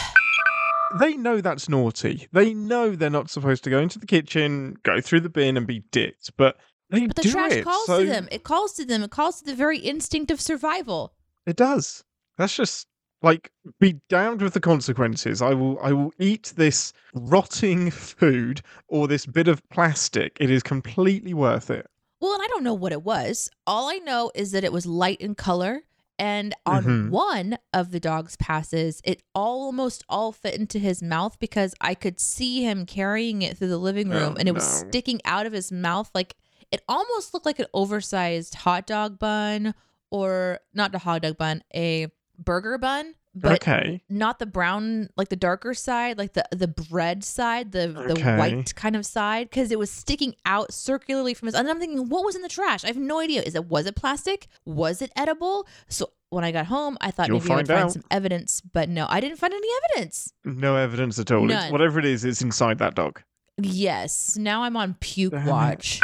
They 1.00 1.16
know 1.16 1.40
that's 1.40 1.68
naughty. 1.68 2.28
They 2.32 2.54
know 2.54 2.94
they're 2.94 3.10
not 3.10 3.28
supposed 3.28 3.64
to 3.64 3.70
go 3.70 3.80
into 3.80 3.98
the 3.98 4.06
kitchen, 4.06 4.76
go 4.84 5.00
through 5.00 5.20
the 5.20 5.28
bin, 5.28 5.56
and 5.56 5.66
be 5.66 5.80
dicks, 5.90 6.30
but 6.30 6.56
they 6.90 7.08
But 7.08 7.16
the 7.16 7.22
do 7.22 7.32
trash 7.32 7.52
it. 7.52 7.64
calls 7.64 7.86
so 7.86 8.04
to 8.04 8.06
them. 8.08 8.28
It 8.30 8.44
calls 8.44 8.72
to 8.74 8.84
them. 8.84 9.02
It 9.02 9.10
calls 9.10 9.40
to 9.40 9.44
the 9.46 9.54
very 9.56 9.78
instinct 9.78 10.30
of 10.30 10.40
survival. 10.40 11.12
It 11.44 11.56
does. 11.56 12.04
That's 12.38 12.54
just 12.54 12.86
like 13.20 13.50
be 13.80 13.96
damned 14.08 14.42
with 14.42 14.54
the 14.54 14.60
consequences. 14.60 15.42
I 15.42 15.54
will 15.54 15.76
I 15.82 15.92
will 15.92 16.12
eat 16.20 16.52
this 16.56 16.92
rotting 17.14 17.90
food 18.20 18.62
or 18.86 19.08
this 19.08 19.26
bit 19.26 19.48
of 19.48 19.68
plastic. 19.70 20.36
It 20.40 20.50
is 20.50 20.62
completely 20.62 21.34
worth 21.34 21.68
it. 21.68 21.90
Well, 22.20 22.32
and 22.34 22.42
I 22.42 22.46
don't 22.46 22.64
know 22.64 22.74
what 22.74 22.92
it 22.92 23.02
was. 23.02 23.50
All 23.66 23.88
I 23.90 23.96
know 23.98 24.30
is 24.36 24.52
that 24.52 24.62
it 24.64 24.72
was 24.72 24.86
light 24.86 25.20
in 25.20 25.34
color. 25.34 25.82
And 26.18 26.54
on 26.64 26.84
Mhm. 26.84 27.10
one 27.10 27.58
of 27.74 27.90
the 27.90 28.00
dog's 28.00 28.36
passes, 28.36 29.00
it 29.04 29.22
almost 29.34 30.02
all 30.08 30.32
fit 30.32 30.54
into 30.54 30.78
his 30.78 31.02
mouth 31.02 31.38
because 31.38 31.74
I 31.80 31.94
could 31.94 32.18
see 32.18 32.62
him 32.62 32.86
carrying 32.86 33.42
it 33.42 33.58
through 33.58 33.68
the 33.68 33.78
living 33.78 34.08
room 34.08 34.32
Oh, 34.34 34.36
and 34.38 34.48
it 34.48 34.52
was 34.54 34.64
no. 34.64 34.88
sticking 34.88 35.20
out 35.24 35.44
of 35.46 35.52
his 35.52 35.70
mouth. 35.70 36.10
Like 36.14 36.34
it 36.72 36.82
almost 36.88 37.34
looked 37.34 37.44
like 37.46 37.58
an 37.58 37.66
oversized 37.74 38.54
hot 38.54 38.86
dog 38.86 39.18
bun 39.18 39.74
or 40.10 40.60
not 40.72 40.94
a 40.94 40.98
hot 40.98 41.22
dog 41.22 41.36
bun, 41.36 41.62
a 41.74 42.06
burger 42.38 42.78
bun. 42.78 43.14
But 43.38 43.52
Okay. 43.52 44.02
not 44.08 44.38
the 44.38 44.46
brown, 44.46 45.10
like 45.16 45.28
the 45.28 45.36
darker 45.36 45.74
side, 45.74 46.16
like 46.16 46.32
the 46.32 46.44
the 46.52 46.68
bread 46.68 47.22
side, 47.22 47.72
the 47.72 47.88
the 47.88 48.12
Okay. 48.14 48.38
white 48.38 48.74
kind 48.74 48.96
of 48.96 49.04
side, 49.04 49.50
because 49.50 49.70
it 49.70 49.78
was 49.78 49.90
sticking 49.90 50.34
out 50.46 50.72
circularly 50.72 51.34
from 51.34 51.46
his. 51.46 51.54
And 51.54 51.68
I'm 51.68 51.78
thinking, 51.78 52.08
what 52.08 52.24
was 52.24 52.34
in 52.34 52.40
the 52.40 52.48
trash? 52.48 52.82
I 52.82 52.86
have 52.86 52.96
no 52.96 53.20
idea. 53.20 53.42
Is 53.42 53.54
it 53.54 53.66
was 53.66 53.84
it 53.84 53.94
plastic? 53.94 54.48
Was 54.64 55.02
it 55.02 55.12
edible? 55.16 55.68
So 55.88 56.12
when 56.30 56.44
I 56.44 56.50
got 56.50 56.66
home, 56.66 56.96
I 57.02 57.10
thought 57.10 57.28
You'll 57.28 57.40
maybe 57.40 57.52
I 57.52 57.56
would 57.56 57.68
find 57.68 57.80
find 57.80 57.92
some 57.92 58.04
evidence, 58.10 58.62
but 58.62 58.88
no, 58.88 59.06
I 59.08 59.20
didn't 59.20 59.36
find 59.36 59.52
any 59.52 59.68
evidence. 59.84 60.32
No 60.44 60.76
evidence 60.76 61.18
at 61.18 61.30
all. 61.30 61.50
It's, 61.50 61.70
whatever 61.70 61.98
it 61.98 62.06
is, 62.06 62.24
it's 62.24 62.40
inside 62.40 62.78
that 62.78 62.94
dog. 62.94 63.22
Yes, 63.58 64.36
now 64.36 64.62
I'm 64.62 64.76
on 64.76 64.94
puke 65.00 65.34
uh-huh. 65.34 65.50
watch. 65.50 66.00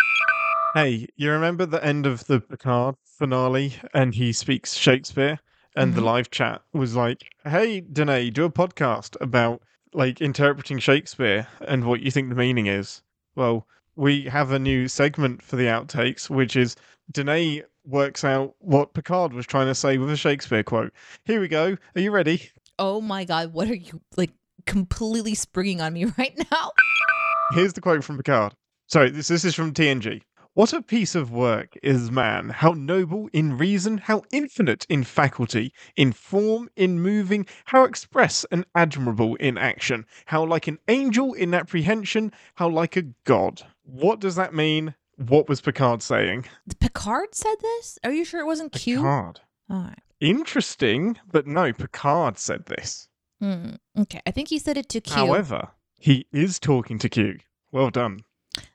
Hey, 0.75 1.07
you 1.17 1.31
remember 1.31 1.67
the 1.67 1.85
end 1.85 2.07
of 2.07 2.27
the 2.27 2.41
Picard 2.41 2.95
finale 3.05 3.75
and 3.93 4.15
he 4.15 4.33
speaks 4.33 4.75
Shakespeare 4.75 5.39
and 5.77 5.95
the 5.95 6.01
Mhm. 6.01 6.05
live 6.05 6.31
chat 6.31 6.63
was 6.73 6.95
like, 6.97 7.23
"Hey, 7.45 7.81
Deneé, 7.83 8.33
do 8.33 8.45
a 8.45 8.51
podcast 8.51 9.17
about 9.21 9.63
like 9.95 10.21
interpreting 10.21 10.79
Shakespeare 10.79 11.47
and 11.67 11.85
what 11.85 12.01
you 12.01 12.11
think 12.11 12.29
the 12.29 12.35
meaning 12.35 12.67
is." 12.67 13.03
Well, 13.35 13.67
we 13.97 14.23
have 14.25 14.51
a 14.51 14.59
new 14.59 14.89
segment 14.89 15.43
for 15.43 15.57
the 15.57 15.67
outtakes, 15.67 16.29
which 16.31 16.57
is 16.57 16.77
Deneé 17.13 17.63
works 17.85 18.23
out 18.25 18.55
what 18.61 18.95
Picard 18.95 19.33
was 19.33 19.47
trying 19.47 19.67
to 19.67 19.75
say 19.75 19.99
with 19.99 20.11
a 20.11 20.17
Shakespeare 20.17 20.63
quote. 20.63 20.93
Here 21.25 21.41
we 21.41 21.49
go. 21.49 21.77
Are 21.97 22.01
you 22.01 22.11
ready? 22.11 22.51
Oh 22.79 23.01
my 23.01 23.25
god, 23.25 23.53
what 23.53 23.69
are 23.69 23.75
you 23.75 24.01
like? 24.17 24.31
completely 24.65 25.35
springing 25.35 25.81
on 25.81 25.93
me 25.93 26.05
right 26.19 26.39
now. 26.53 26.71
Here's 27.51 27.73
the 27.73 27.81
quote 27.81 28.05
from 28.05 28.17
Picard. 28.17 28.55
Sorry, 28.87 29.11
this, 29.11 29.27
this 29.29 29.45
is 29.45 29.55
from 29.57 29.73
TNG. 29.73 30.23
What 30.55 30.75
a 30.75 30.83
piece 30.83 31.15
of 31.15 31.31
work 31.31 31.79
is 31.83 32.11
man, 32.11 32.51
how 32.51 32.73
noble 32.73 33.31
in 33.33 33.57
reason, 33.57 33.97
how 33.97 34.23
infinite 34.33 34.85
in 34.91 35.03
faculty, 35.03 35.73
in 35.97 36.13
form, 36.13 36.69
in 36.77 37.01
moving, 37.01 37.47
how 37.65 37.85
express 37.85 38.45
and 38.51 38.67
admirable 38.75 39.35
in 39.37 39.57
action, 39.57 40.05
how 40.27 40.45
like 40.45 40.67
an 40.69 40.79
angel 40.89 41.33
in 41.33 41.55
apprehension, 41.55 42.33
how 42.57 42.69
like 42.69 42.97
a 42.97 43.05
god. 43.25 43.63
What 43.85 44.21
does 44.21 44.37
that 44.37 44.53
mean? 44.53 44.95
What 45.17 45.49
was 45.49 45.63
Picard 45.63 46.03
saying? 46.03 46.45
Picard 46.81 47.35
said 47.35 47.57
this? 47.63 47.99
Are 48.05 48.13
you 48.13 48.27
sure 48.27 48.41
it 48.41 48.47
wasn't 48.47 48.73
Q? 48.73 48.97
Picard. 48.97 49.41
All 49.71 49.85
right. 49.85 49.99
Interesting, 50.21 51.17
but 51.31 51.47
no, 51.47 51.73
Picard 51.73 52.37
said 52.37 52.67
this. 52.67 53.09
Hmm, 53.41 53.77
okay. 53.99 54.21
I 54.27 54.31
think 54.31 54.49
he 54.49 54.59
said 54.59 54.77
it 54.77 54.91
to 54.91 55.01
Q. 55.01 55.15
However, 55.15 55.69
he 55.99 56.27
is 56.31 56.59
talking 56.59 56.99
to 56.99 57.09
Q. 57.09 57.39
Well 57.71 57.89
done. 57.89 58.21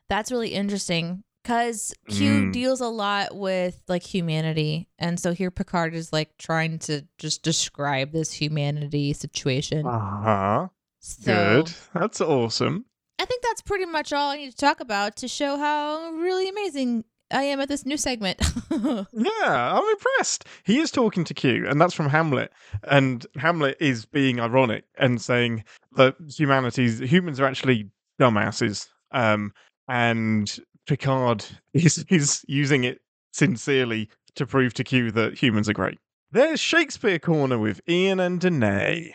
That's 0.08 0.32
really 0.32 0.54
interesting 0.54 1.22
because 1.48 1.94
Q 2.10 2.30
Mm. 2.42 2.52
deals 2.52 2.82
a 2.82 2.88
lot 2.88 3.34
with 3.34 3.80
like 3.88 4.02
humanity. 4.02 4.86
And 4.98 5.18
so 5.18 5.32
here 5.32 5.50
Picard 5.50 5.94
is 5.94 6.12
like 6.12 6.36
trying 6.36 6.78
to 6.80 7.06
just 7.16 7.42
describe 7.42 8.12
this 8.12 8.32
humanity 8.34 9.14
situation. 9.14 9.86
Uh 9.86 9.98
huh. 10.22 10.68
So 11.00 11.62
Good. 11.64 11.72
That's 11.94 12.20
awesome. 12.20 12.84
I 13.18 13.24
think 13.24 13.42
that's 13.42 13.62
pretty 13.62 13.86
much 13.86 14.12
all 14.12 14.30
I 14.30 14.36
need 14.36 14.50
to 14.50 14.56
talk 14.56 14.80
about 14.80 15.16
to 15.16 15.28
show 15.28 15.56
how 15.56 16.10
really 16.10 16.50
amazing 16.50 17.04
I 17.30 17.44
am 17.44 17.60
at 17.60 17.68
this 17.68 17.86
new 17.86 17.96
segment. 17.96 18.38
Yeah, 19.10 19.72
I'm 19.74 19.84
impressed. 19.90 20.44
He 20.64 20.78
is 20.78 20.90
talking 20.92 21.24
to 21.24 21.34
Q, 21.34 21.66
and 21.68 21.80
that's 21.80 21.94
from 21.94 22.08
Hamlet. 22.10 22.52
And 22.84 23.26
Hamlet 23.36 23.76
is 23.80 24.04
being 24.04 24.38
ironic 24.38 24.84
and 24.98 25.20
saying 25.20 25.64
that 25.96 26.14
humanity's 26.38 27.00
humans 27.00 27.40
are 27.40 27.46
actually 27.46 27.90
dumbasses. 28.20 28.86
Um, 29.10 29.52
and 29.88 30.60
Picard 30.88 31.44
is 31.72 32.04
is 32.08 32.44
using 32.48 32.82
it 32.82 33.00
sincerely 33.30 34.08
to 34.34 34.46
prove 34.46 34.74
to 34.74 34.82
Q 34.84 35.12
that 35.12 35.34
humans 35.34 35.68
are 35.68 35.74
great. 35.74 35.98
There's 36.32 36.58
Shakespeare 36.58 37.18
Corner 37.18 37.58
with 37.58 37.80
Ian 37.88 38.18
and 38.18 38.40
Deneé. 38.40 39.12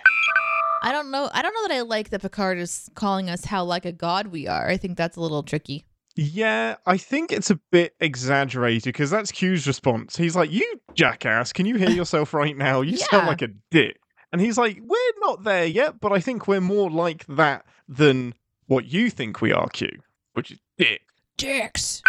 I 0.81 0.91
don't 0.91 1.11
know. 1.11 1.29
I 1.33 1.41
don't 1.41 1.53
know 1.53 1.67
that 1.67 1.75
I 1.75 1.81
like 1.81 2.09
that 2.09 2.21
Picard 2.21 2.57
is 2.57 2.89
calling 2.95 3.29
us 3.29 3.45
how 3.45 3.63
like 3.63 3.85
a 3.85 3.91
god 3.91 4.27
we 4.27 4.47
are. 4.47 4.69
I 4.69 4.77
think 4.77 4.97
that's 4.97 5.17
a 5.17 5.21
little 5.21 5.43
tricky. 5.43 5.85
Yeah, 6.15 6.75
I 6.85 6.97
think 6.97 7.31
it's 7.31 7.49
a 7.49 7.59
bit 7.71 7.95
exaggerated 7.99 8.93
because 8.93 9.09
that's 9.09 9.31
Q's 9.31 9.65
response. 9.65 10.15
He's 10.15 10.35
like, 10.35 10.51
You 10.51 10.79
jackass, 10.93 11.53
can 11.53 11.65
you 11.65 11.75
hear 11.75 11.89
yourself 12.01 12.33
right 12.33 12.55
now? 12.55 12.81
You 12.81 12.97
sound 12.97 13.27
like 13.27 13.41
a 13.41 13.49
dick. 13.71 13.99
And 14.31 14.39
he's 14.39 14.57
like, 14.57 14.79
We're 14.79 15.19
not 15.21 15.43
there 15.43 15.65
yet, 15.65 15.99
but 15.99 16.11
I 16.11 16.19
think 16.19 16.47
we're 16.47 16.61
more 16.61 16.91
like 16.91 17.25
that 17.27 17.65
than 17.87 18.35
what 18.67 18.85
you 18.85 19.09
think 19.09 19.41
we 19.41 19.51
are, 19.51 19.67
Q, 19.69 19.89
which 20.33 20.51
is 20.51 20.59
dick. 20.77 21.01
Dicks. 21.37 22.01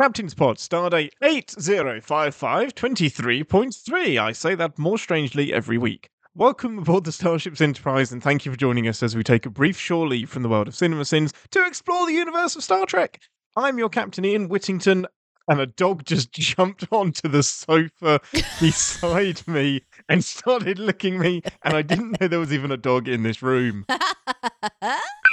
Captain's 0.00 0.34
Pod, 0.34 0.58
Stardate 0.58 1.10
805523.3. 1.22 4.18
I 4.18 4.32
say 4.32 4.54
that 4.54 4.78
more 4.78 4.98
strangely 4.98 5.52
every 5.52 5.78
week. 5.78 6.08
Welcome 6.34 6.78
aboard 6.78 7.04
the 7.04 7.12
Starship's 7.12 7.60
Enterprise, 7.60 8.12
and 8.12 8.22
thank 8.22 8.44
you 8.44 8.52
for 8.52 8.58
joining 8.58 8.86
us 8.86 9.02
as 9.02 9.16
we 9.16 9.24
take 9.24 9.46
a 9.46 9.50
brief 9.50 9.78
shore 9.78 10.06
leave 10.06 10.28
from 10.28 10.42
the 10.42 10.48
world 10.48 10.68
of 10.68 10.74
CinemaSins 10.74 11.32
to 11.50 11.66
explore 11.66 12.06
the 12.06 12.12
universe 12.12 12.54
of 12.54 12.62
Star 12.62 12.86
Trek. 12.86 13.20
I'm 13.56 13.78
your 13.78 13.88
captain, 13.88 14.24
Ian 14.24 14.48
Whittington, 14.48 15.06
and 15.48 15.60
a 15.60 15.66
dog 15.66 16.04
just 16.04 16.32
jumped 16.32 16.86
onto 16.92 17.28
the 17.28 17.42
sofa 17.42 18.20
beside 18.60 19.46
me 19.48 19.82
and 20.08 20.24
started 20.24 20.78
licking 20.78 21.18
me, 21.18 21.42
and 21.62 21.74
I 21.74 21.82
didn't 21.82 22.20
know 22.20 22.28
there 22.28 22.38
was 22.38 22.52
even 22.52 22.70
a 22.70 22.76
dog 22.76 23.08
in 23.08 23.22
this 23.22 23.42
room. 23.42 23.86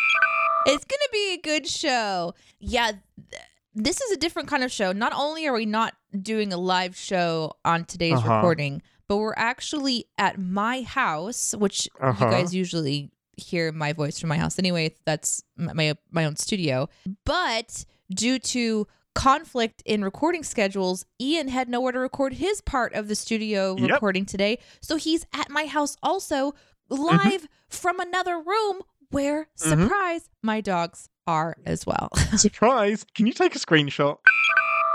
it's 0.66 0.86
gonna 0.86 1.10
be 1.12 1.34
a 1.34 1.38
good 1.38 1.68
show. 1.68 2.34
Yeah, 2.60 2.92
th- 2.92 3.42
this 3.76 4.02
is 4.02 4.12
a 4.12 4.18
different 4.18 4.48
kind 4.50 4.64
of 4.64 4.72
show. 4.72 4.92
Not 4.92 5.14
only 5.16 5.48
are 5.48 5.54
we 5.54 5.66
not 5.66 5.94
doing 6.22 6.54
a 6.54 6.58
live 6.58 6.96
show 6.96 7.54
on 7.66 7.86
today's 7.86 8.14
Uh-huh. 8.20 8.36
recording, 8.36 8.82
but 9.08 9.18
we're 9.18 9.34
actually 9.36 10.06
at 10.18 10.40
my 10.40 10.84
house, 10.84 11.54
which 11.58 11.90
Uh-huh. 12.00 12.26
you 12.26 12.32
guys 12.32 12.54
usually 12.54 13.10
hear 13.36 13.72
my 13.72 13.94
voice 13.94 14.20
from 14.20 14.30
my 14.30 14.38
house 14.38 14.60
anyway. 14.60 14.96
That's 15.06 15.44
my 15.58 15.96
my 16.12 16.26
own 16.26 16.36
studio. 16.36 16.88
But 17.26 17.84
due 18.14 18.38
to 18.40 18.88
conflict 19.16 19.82
in 19.86 20.04
recording 20.04 20.44
schedules, 20.44 21.06
Ian 21.22 21.48
had 21.48 21.70
nowhere 21.70 21.92
to 21.92 22.00
record 22.00 22.34
his 22.34 22.62
part 22.62 22.94
of 22.94 23.08
the 23.08 23.16
studio 23.16 23.76
Yep. 23.78 23.90
recording 23.92 24.26
today. 24.26 24.60
So 24.82 24.96
he's 24.98 25.26
at 25.34 25.50
my 25.50 25.66
house 25.66 25.98
also 26.04 26.54
Mm-hmm. 26.92 27.02
live 27.30 27.48
from 27.70 28.00
another 28.00 28.40
room 28.40 28.82
where 29.14 29.44
mm-hmm. 29.60 29.82
surprise 29.84 30.30
my 30.42 30.62
dogs 30.62 31.10
are 31.28 31.56
as 31.66 31.86
well. 31.86 32.10
Surprise! 32.36 33.06
Can 33.16 33.28
you 33.28 33.34
take 33.34 33.56
a 33.56 33.60
screenshot? 33.60 34.18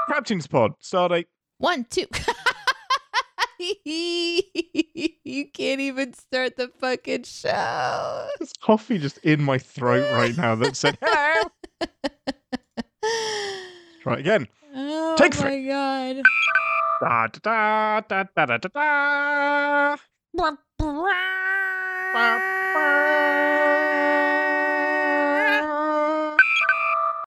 Captain's 0.08 0.46
Pod, 0.46 0.72
Stardate 0.82 1.26
One, 1.58 1.86
two. 1.88 2.06
you 3.84 4.42
can't 5.52 5.80
even 5.80 6.12
start 6.14 6.56
the 6.56 6.70
fucking 6.78 7.24
show. 7.24 8.28
There's 8.38 8.52
coffee 8.60 8.98
just 8.98 9.18
in 9.18 9.42
my 9.42 9.58
throat 9.58 10.12
right 10.12 10.36
now 10.36 10.54
that 10.56 10.76
said 10.76 10.98
hello. 11.02 11.50
Try 14.02 14.18
again. 14.18 14.46
Oh 14.74 15.16
Take 15.16 15.34
my 15.38 15.42
three. 15.42 15.68
god. 15.68 16.22
Da, 17.00 17.26
da, 17.28 18.00
da, 18.08 18.24
da, 18.24 18.24
da, 18.34 18.46
da, 18.46 18.58
da, 18.58 19.96
da. 23.14 23.27